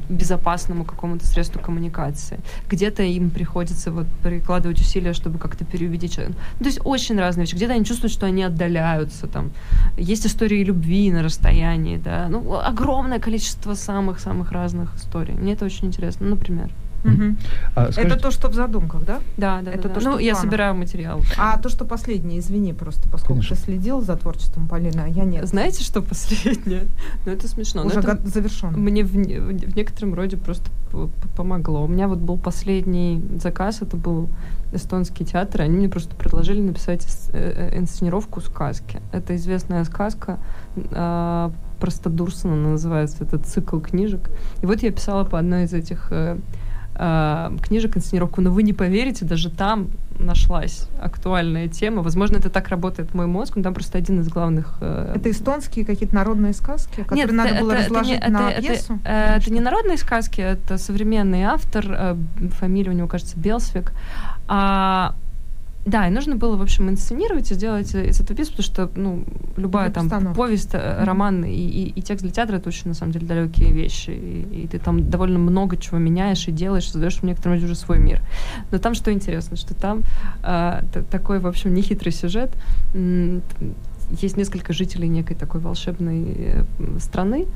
безопасному 0.09 0.85
какому-то 0.85 1.27
средству 1.27 1.61
коммуникации. 1.61 2.41
Где-то 2.69 3.03
им 3.03 3.31
приходится 3.31 3.91
вот 3.91 4.07
прикладывать 4.23 4.81
усилия, 4.81 5.13
чтобы 5.13 5.39
как-то 5.39 5.65
переубедить 5.65 6.15
человека. 6.15 6.39
Ну, 6.59 6.65
то 6.65 6.67
есть 6.67 6.81
очень 6.85 7.19
разные 7.19 7.45
вещи. 7.45 7.55
Где-то 7.57 7.75
они 7.75 7.85
чувствуют, 7.85 8.13
что 8.13 8.27
они 8.27 8.43
отдаляются. 8.43 9.27
Там. 9.27 9.51
Есть 9.97 10.27
истории 10.27 10.65
любви 10.65 11.11
на 11.11 11.23
расстоянии. 11.23 11.97
Да? 11.97 12.29
Ну, 12.29 12.61
огромное 12.61 13.19
количество 13.19 13.75
самых-самых 13.75 14.53
разных 14.53 14.95
историй. 14.97 15.35
Мне 15.35 15.53
это 15.53 15.65
очень 15.65 15.89
интересно. 15.89 16.27
Например. 16.27 16.71
Мгм. 17.05 17.37
А, 17.75 17.93
скажите, 17.93 18.15
Это 18.15 18.23
то, 18.23 18.31
что 18.31 18.49
в 18.49 18.55
задумках, 18.55 19.05
да? 19.05 19.21
Да, 19.37 19.61
да, 19.63 19.71
Это 19.71 19.89
да, 19.89 19.89
то, 19.89 19.95
да. 19.95 20.01
что 20.01 20.11
Ну, 20.11 20.17
в 20.17 20.21
я 20.21 20.35
собираю 20.35 20.75
материал. 20.75 21.21
А 21.39 21.59
то, 21.59 21.69
что 21.69 21.85
последнее, 21.85 22.39
извини 22.41 22.73
просто, 22.73 23.09
поскольку 23.09 23.35
Конечно. 23.43 23.57
ты 23.57 23.63
следил 23.63 24.01
за 24.01 24.17
творчеством 24.17 24.69
Полины, 24.69 25.01
а 25.01 25.07
я 25.09 25.25
нет. 25.25 25.47
Знаете, 25.47 25.85
что 25.85 26.01
последнее? 26.03 26.85
Ну, 27.27 27.33
это 27.33 27.47
смешно. 27.49 27.83
но 27.83 27.89
Уже 27.91 28.01
это- 28.01 28.15
го- 28.17 28.29
завершен. 28.29 28.73
Мне 28.73 29.05
в, 29.05 29.17
не- 29.17 29.39
в 29.39 29.77
некотором 29.77 30.15
роде 30.15 30.37
просто 30.37 30.71
помогло. 31.37 31.85
У 31.85 31.89
меня 31.89 32.09
вот 32.09 32.19
был 32.19 32.39
последний 32.39 33.23
заказ, 33.43 33.83
это 33.83 33.97
был 33.97 34.29
эстонский 34.73 35.25
театр, 35.25 35.61
и 35.61 35.65
они 35.65 35.77
мне 35.77 35.89
просто 35.89 36.15
предложили 36.17 36.61
написать 36.61 37.05
ис- 37.05 37.31
э, 37.33 37.71
э, 37.75 37.79
инсценировку 37.79 38.41
сказки. 38.41 39.01
Это 39.13 39.35
известная 39.37 39.85
сказка 39.85 40.39
э, 40.77 41.51
Простодурсона 41.81 42.57
называется, 42.57 43.25
это 43.25 43.39
цикл 43.39 43.79
книжек. 43.79 44.31
И 44.63 44.67
вот 44.67 44.83
я 44.83 44.91
писала 44.93 45.25
по 45.25 45.39
одной 45.39 45.65
из 45.65 45.73
этих 45.75 46.09
э, 46.11 46.39
э, 46.95 47.51
книжек 47.63 47.97
инсценировку, 47.97 48.41
но 48.41 48.51
вы 48.51 48.63
не 48.63 48.73
поверите, 48.73 49.25
даже 49.25 49.51
там 49.51 49.89
нашлась 50.19 50.89
актуальная 51.01 51.67
тема. 51.69 52.03
Возможно, 52.03 52.37
это 52.37 52.49
так 52.49 52.69
работает 52.69 53.15
мой 53.15 53.27
мозг, 53.27 53.57
но 53.57 53.63
там 53.63 53.75
просто 53.75 53.99
один 53.99 54.21
из 54.21 54.29
главных 54.29 54.77
э, 54.81 55.13
Это 55.17 55.31
эстонские 55.31 55.85
какие-то 55.85 56.15
народные 56.15 56.53
сказки, 56.53 57.01
которые 57.03 57.27
нет, 57.27 57.33
надо 57.35 57.49
это- 57.51 57.61
было 57.61 57.73
это- 57.73 57.81
это 57.83 57.89
разложить 57.95 58.23
не- 58.23 58.29
на 58.29 58.51
это- 58.51 58.59
это- 58.61 58.63
пьесу? 58.63 58.99
э, 59.05 59.37
Это 59.37 59.53
не 59.53 59.61
народные 59.61 59.97
сказки, 59.99 60.41
это 60.41 60.79
современный 60.79 61.43
автор, 61.43 61.85
э, 61.89 62.17
фамилия 62.61 62.91
у 62.91 62.95
него, 62.95 63.09
кажется, 63.09 63.37
Белсвик. 63.39 63.93
А, 64.47 65.15
да, 65.87 66.09
и 66.09 66.11
нужно 66.11 66.37
было, 66.37 66.57
в 66.57 66.63
общем, 66.63 66.89
инсценировать 66.89 67.51
и 67.51 67.55
сделать 67.55 67.95
из 67.95 68.21
этого 68.21 68.37
пьесу, 68.37 68.53
потому 68.53 68.65
что, 68.65 68.91
ну, 68.95 69.25
любая 69.57 69.87
Для 69.87 69.95
там 69.95 70.05
постановки. 70.09 70.37
повесть, 70.39 70.71
э, 70.73 71.05
роман 71.05 71.45
и, 71.45 71.51
и- 71.53 71.89
и 71.91 72.03
текст 72.03 72.23
для 72.25 72.33
театра 72.33 72.57
это 72.57 72.69
очень, 72.69 72.89
на 72.89 72.95
самом 72.95 73.13
деле, 73.13 73.27
далекие 73.27 73.71
вещи. 73.73 74.11
И, 74.11 74.63
и 74.65 74.67
ты 74.67 74.79
там 74.79 75.11
довольно 75.11 75.39
много 75.39 75.77
чего 75.77 75.99
меняешь 75.99 76.49
и 76.49 76.53
делаешь, 76.53 76.91
создаешь 76.91 77.19
в 77.19 77.23
некотором 77.25 77.55
роде 77.55 77.67
уже 77.67 77.75
свой 77.75 77.99
мир. 77.99 78.21
Но 78.71 78.79
там 78.79 78.95
что 78.95 79.13
интересно, 79.13 79.57
что 79.57 79.75
там 79.75 80.01
э, 80.43 80.83
такой, 81.11 81.39
в 81.39 81.47
общем, 81.47 81.75
нехитрый 81.75 82.13
сюжет. 82.13 82.51
Есть 84.11 84.37
несколько 84.37 84.73
жителей 84.73 85.09
некой 85.09 85.37
такой 85.37 85.61
волшебной 85.61 86.35
э, 86.37 86.65
страны, 86.99 87.47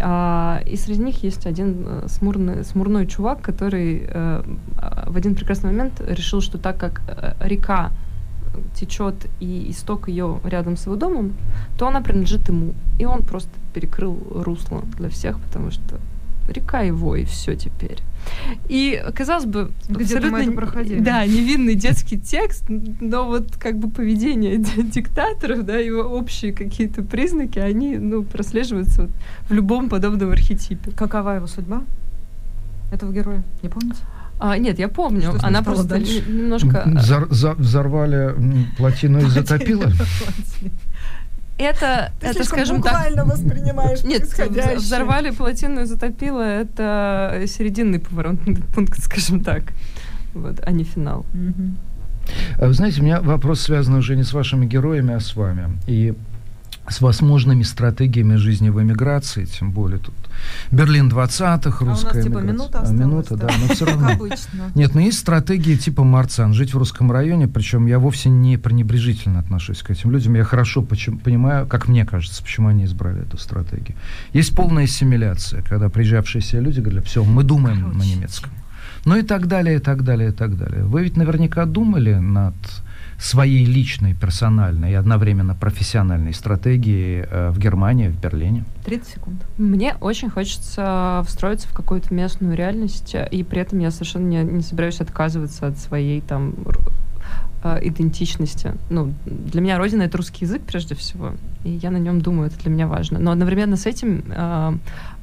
а, 0.00 0.62
и 0.66 0.76
среди 0.76 1.02
них 1.02 1.22
есть 1.22 1.46
один 1.46 1.84
э, 1.86 2.08
смурный, 2.08 2.64
смурной 2.64 3.06
чувак, 3.06 3.40
который 3.40 4.06
э, 4.06 4.42
а, 4.78 5.10
в 5.10 5.16
один 5.16 5.34
прекрасный 5.34 5.70
момент 5.70 6.00
решил, 6.06 6.40
что 6.40 6.58
так 6.58 6.76
как 6.78 7.02
э, 7.06 7.34
река 7.40 7.92
течет 8.74 9.14
и 9.40 9.70
исток 9.70 10.08
ее 10.08 10.40
рядом 10.44 10.76
с 10.76 10.86
его 10.86 10.96
домом, 10.96 11.34
то 11.78 11.88
она 11.88 12.00
принадлежит 12.00 12.48
ему. 12.48 12.74
И 12.98 13.04
он 13.04 13.22
просто 13.22 13.50
перекрыл 13.72 14.18
русло 14.34 14.82
для 14.98 15.08
всех, 15.08 15.38
потому 15.40 15.70
что 15.70 15.98
река 16.48 16.80
его, 16.80 17.16
и 17.16 17.24
все 17.24 17.56
теперь. 17.56 17.98
И, 18.68 19.02
казалось 19.14 19.44
бы, 19.46 19.70
Где-то 19.88 20.26
мы 20.28 20.40
это 20.42 20.52
проходили. 20.52 21.00
Да, 21.00 21.24
невинный 21.26 21.74
детский 21.74 22.18
текст, 22.18 22.64
но 22.68 23.24
вот 23.26 23.56
как 23.58 23.78
бы 23.78 23.88
поведение 23.90 24.56
ди- 24.58 24.82
диктаторов, 24.82 25.64
да, 25.64 25.76
его 25.76 26.02
общие 26.02 26.52
какие-то 26.52 27.02
признаки, 27.02 27.58
они, 27.58 27.96
ну, 27.96 28.22
прослеживаются 28.24 29.02
вот 29.02 29.10
в 29.48 29.52
любом 29.52 29.88
подобном 29.88 30.30
архетипе. 30.30 30.90
Какова 30.92 31.30
его 31.36 31.46
судьба? 31.46 31.82
Этого 32.92 33.12
героя, 33.12 33.42
не 33.62 33.68
помните? 33.68 34.00
А, 34.38 34.58
нет, 34.58 34.78
я 34.78 34.88
помню. 34.88 35.22
Что 35.36 35.46
Она 35.46 35.62
просто 35.62 35.84
дальше? 35.84 36.24
немножко... 36.28 36.82
взор- 36.86 37.32
за- 37.32 37.54
взорвали 37.54 38.34
плотину 38.76 39.20
и 39.20 39.26
затопило? 39.26 39.84
Это, 41.62 42.12
Ты 42.20 42.28
это 42.28 42.44
скажем 42.44 42.82
так... 42.82 42.92
буквально 42.92 43.24
воспринимаешь 43.24 44.02
Нет, 44.02 44.24
взорвали 44.76 45.30
плотину 45.30 45.82
и 45.82 45.84
затопило, 45.84 46.42
это 46.42 47.44
серединный 47.46 47.98
поворотный 47.98 48.56
пункт, 48.74 49.02
скажем 49.02 49.42
так. 49.42 49.64
Вот, 50.34 50.60
а 50.64 50.70
не 50.72 50.84
финал. 50.84 51.26
Вы 52.58 52.72
знаете, 52.72 53.00
у 53.00 53.04
меня 53.04 53.20
вопрос 53.20 53.60
связан 53.60 53.94
уже 53.94 54.16
не 54.16 54.22
с 54.22 54.32
вашими 54.32 54.66
героями, 54.66 55.14
а 55.14 55.20
с 55.20 55.34
вами. 55.34 55.78
И 55.86 56.14
с 56.88 57.00
возможными 57.00 57.62
стратегиями 57.62 58.34
жизни 58.36 58.68
в 58.68 58.82
эмиграции, 58.82 59.44
тем 59.44 59.70
более 59.70 59.98
тут 59.98 60.14
Берлин 60.72 61.08
20-х, 61.08 61.78
А 61.80 61.84
у 61.84 61.86
нас 61.86 62.02
русская 62.02 62.22
типа 62.22 62.40
эмиграция. 62.40 62.52
минута 62.52 62.78
А, 62.78 62.82
осталась, 62.82 63.00
минута, 63.00 63.36
да, 63.36 63.48
но 63.60 63.74
все 63.74 63.84
Как 63.86 63.94
равно. 63.94 64.10
обычно. 64.10 64.72
Нет, 64.74 64.94
но 64.94 65.00
есть 65.00 65.18
стратегии 65.18 65.76
типа 65.76 66.02
Марцан, 66.02 66.54
жить 66.54 66.74
в 66.74 66.78
русском 66.78 67.12
районе, 67.12 67.46
причем 67.46 67.86
я 67.86 67.98
вовсе 67.98 68.30
не 68.30 68.56
пренебрежительно 68.56 69.38
отношусь 69.38 69.82
к 69.82 69.90
этим 69.90 70.10
людям. 70.10 70.34
Я 70.34 70.44
хорошо 70.44 70.82
почему, 70.82 71.18
понимаю, 71.18 71.66
как 71.66 71.86
мне 71.88 72.04
кажется, 72.04 72.42
почему 72.42 72.68
они 72.68 72.84
избрали 72.84 73.22
эту 73.22 73.38
стратегию. 73.38 73.96
Есть 74.32 74.54
полная 74.54 74.84
ассимиляция, 74.84 75.62
когда 75.62 75.88
приезжавшие 75.88 76.42
себе 76.42 76.62
люди 76.62 76.80
говорят, 76.80 77.06
все, 77.06 77.22
мы 77.24 77.44
думаем 77.44 77.96
на 77.96 78.02
немецком. 78.02 78.50
Ну 79.04 79.16
и 79.16 79.22
так 79.22 79.46
далее, 79.46 79.76
и 79.76 79.80
так 79.80 80.02
далее, 80.04 80.30
и 80.30 80.32
так 80.32 80.56
далее. 80.56 80.84
Вы 80.84 81.04
ведь 81.04 81.16
наверняка 81.16 81.64
думали 81.64 82.14
над 82.14 82.54
своей 83.22 83.64
личной, 83.64 84.14
персональной 84.14 84.92
и 84.92 84.94
одновременно 84.94 85.54
профессиональной 85.54 86.34
стратегией 86.34 87.24
э, 87.28 87.50
в 87.50 87.58
Германии, 87.58 88.08
в 88.08 88.20
Берлине. 88.20 88.64
30 88.84 89.08
секунд. 89.08 89.46
Мне 89.58 89.94
очень 90.00 90.28
хочется 90.28 91.22
встроиться 91.26 91.68
в 91.68 91.72
какую-то 91.72 92.12
местную 92.12 92.56
реальность, 92.56 93.14
э, 93.14 93.28
и 93.30 93.44
при 93.44 93.60
этом 93.60 93.78
я 93.78 93.90
совершенно 93.90 94.26
не, 94.26 94.42
не 94.42 94.62
собираюсь 94.62 95.00
отказываться 95.00 95.68
от 95.68 95.78
своей 95.78 96.20
там 96.20 96.54
э, 97.62 97.78
идентичности. 97.82 98.74
Ну, 98.90 99.14
для 99.24 99.60
меня 99.60 99.78
родина— 99.78 100.02
это 100.04 100.16
русский 100.16 100.44
язык, 100.44 100.62
прежде 100.62 100.96
всего, 100.96 101.32
и 101.62 101.70
я 101.70 101.90
на 101.90 101.98
нем 101.98 102.20
думаю, 102.20 102.48
это 102.48 102.58
для 102.58 102.70
меня 102.70 102.88
важно. 102.88 103.20
Но 103.20 103.30
одновременно 103.30 103.76
с 103.76 103.86
этим, 103.86 104.24
э, 104.28 104.76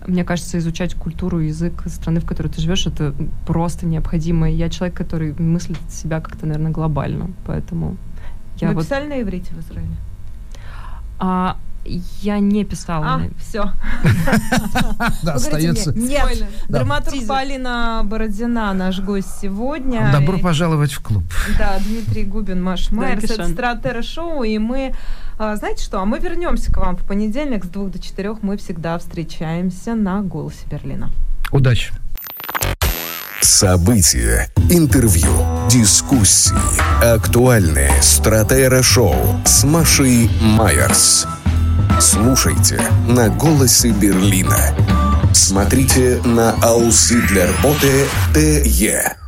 мне 0.08 0.24
кажется, 0.24 0.58
изучать 0.58 0.96
культуру 0.96 1.40
язык 1.40 1.84
страны, 1.88 2.20
в 2.20 2.26
которой 2.26 2.48
ты 2.48 2.62
живешь, 2.62 2.86
это 2.88 3.14
просто 3.46 3.86
необходимо. 3.86 4.50
Я 4.50 4.70
человек, 4.70 4.98
который 4.98 5.34
мыслит 5.38 5.80
себя 5.90 6.22
как-то, 6.22 6.46
наверное, 6.46 6.72
глобально, 6.72 7.32
поэтому 7.46 7.98
я 8.58 8.70
Вы 8.70 8.76
вот... 8.76 8.86
писали 8.86 9.08
на 9.08 9.22
иврите 9.22 9.54
в 9.54 9.60
Израиле? 9.60 9.92
А, 11.20 11.58
я 11.86 12.40
не 12.40 12.64
писала. 12.64 13.06
А, 13.06 13.22
все. 13.40 13.72
Да, 15.24 15.34
остается. 15.34 15.94
Нет. 15.94 16.46
Драматург. 16.68 17.26
Полина 17.28 18.02
Бородина, 18.04 18.74
наш 18.74 19.00
гость 19.00 19.40
сегодня. 19.42 20.10
Добро 20.12 20.38
пожаловать 20.40 20.92
в 20.92 21.02
клуб. 21.02 21.24
Да, 21.58 21.80
Дмитрий 21.80 22.24
Губин, 22.24 22.62
Маш 22.62 22.92
Майерс, 22.92 23.24
это. 23.24 23.48
Стратера 23.48 24.02
Шоу, 24.02 24.44
и 24.44 24.58
мы, 24.58 24.94
а, 25.38 25.56
знаете 25.56 25.84
что, 25.84 26.02
а 26.02 26.06
мы 26.06 26.20
вернемся 26.20 26.72
к 26.72 26.78
вам 26.78 26.96
в 26.98 27.06
понедельник 27.06 27.66
с 27.66 27.68
двух 27.68 27.92
до 27.92 28.00
четырех, 28.00 28.44
мы 28.44 28.58
всегда 28.58 28.98
встречаемся 28.98 29.96
на 29.96 30.22
«Голосе 30.22 30.66
Берлина». 30.70 31.12
Удачи. 31.52 31.94
События, 33.42 34.50
интервью, 34.70 35.32
дискуссии, 35.70 36.56
актуальные 37.02 37.92
Стратера 38.02 38.84
Шоу 38.84 39.16
с 39.46 39.64
Машей 39.64 40.30
Майерс. 40.42 41.26
Слушайте 42.00 42.82
на 43.08 43.30
«Голосе 43.30 43.90
Берлина». 43.90 44.74
Смотрите 45.34 46.22
на 46.26 46.52
Аусы 46.62 47.22
для 47.28 47.48
работы 47.48 48.06
ТЕ. 48.34 49.19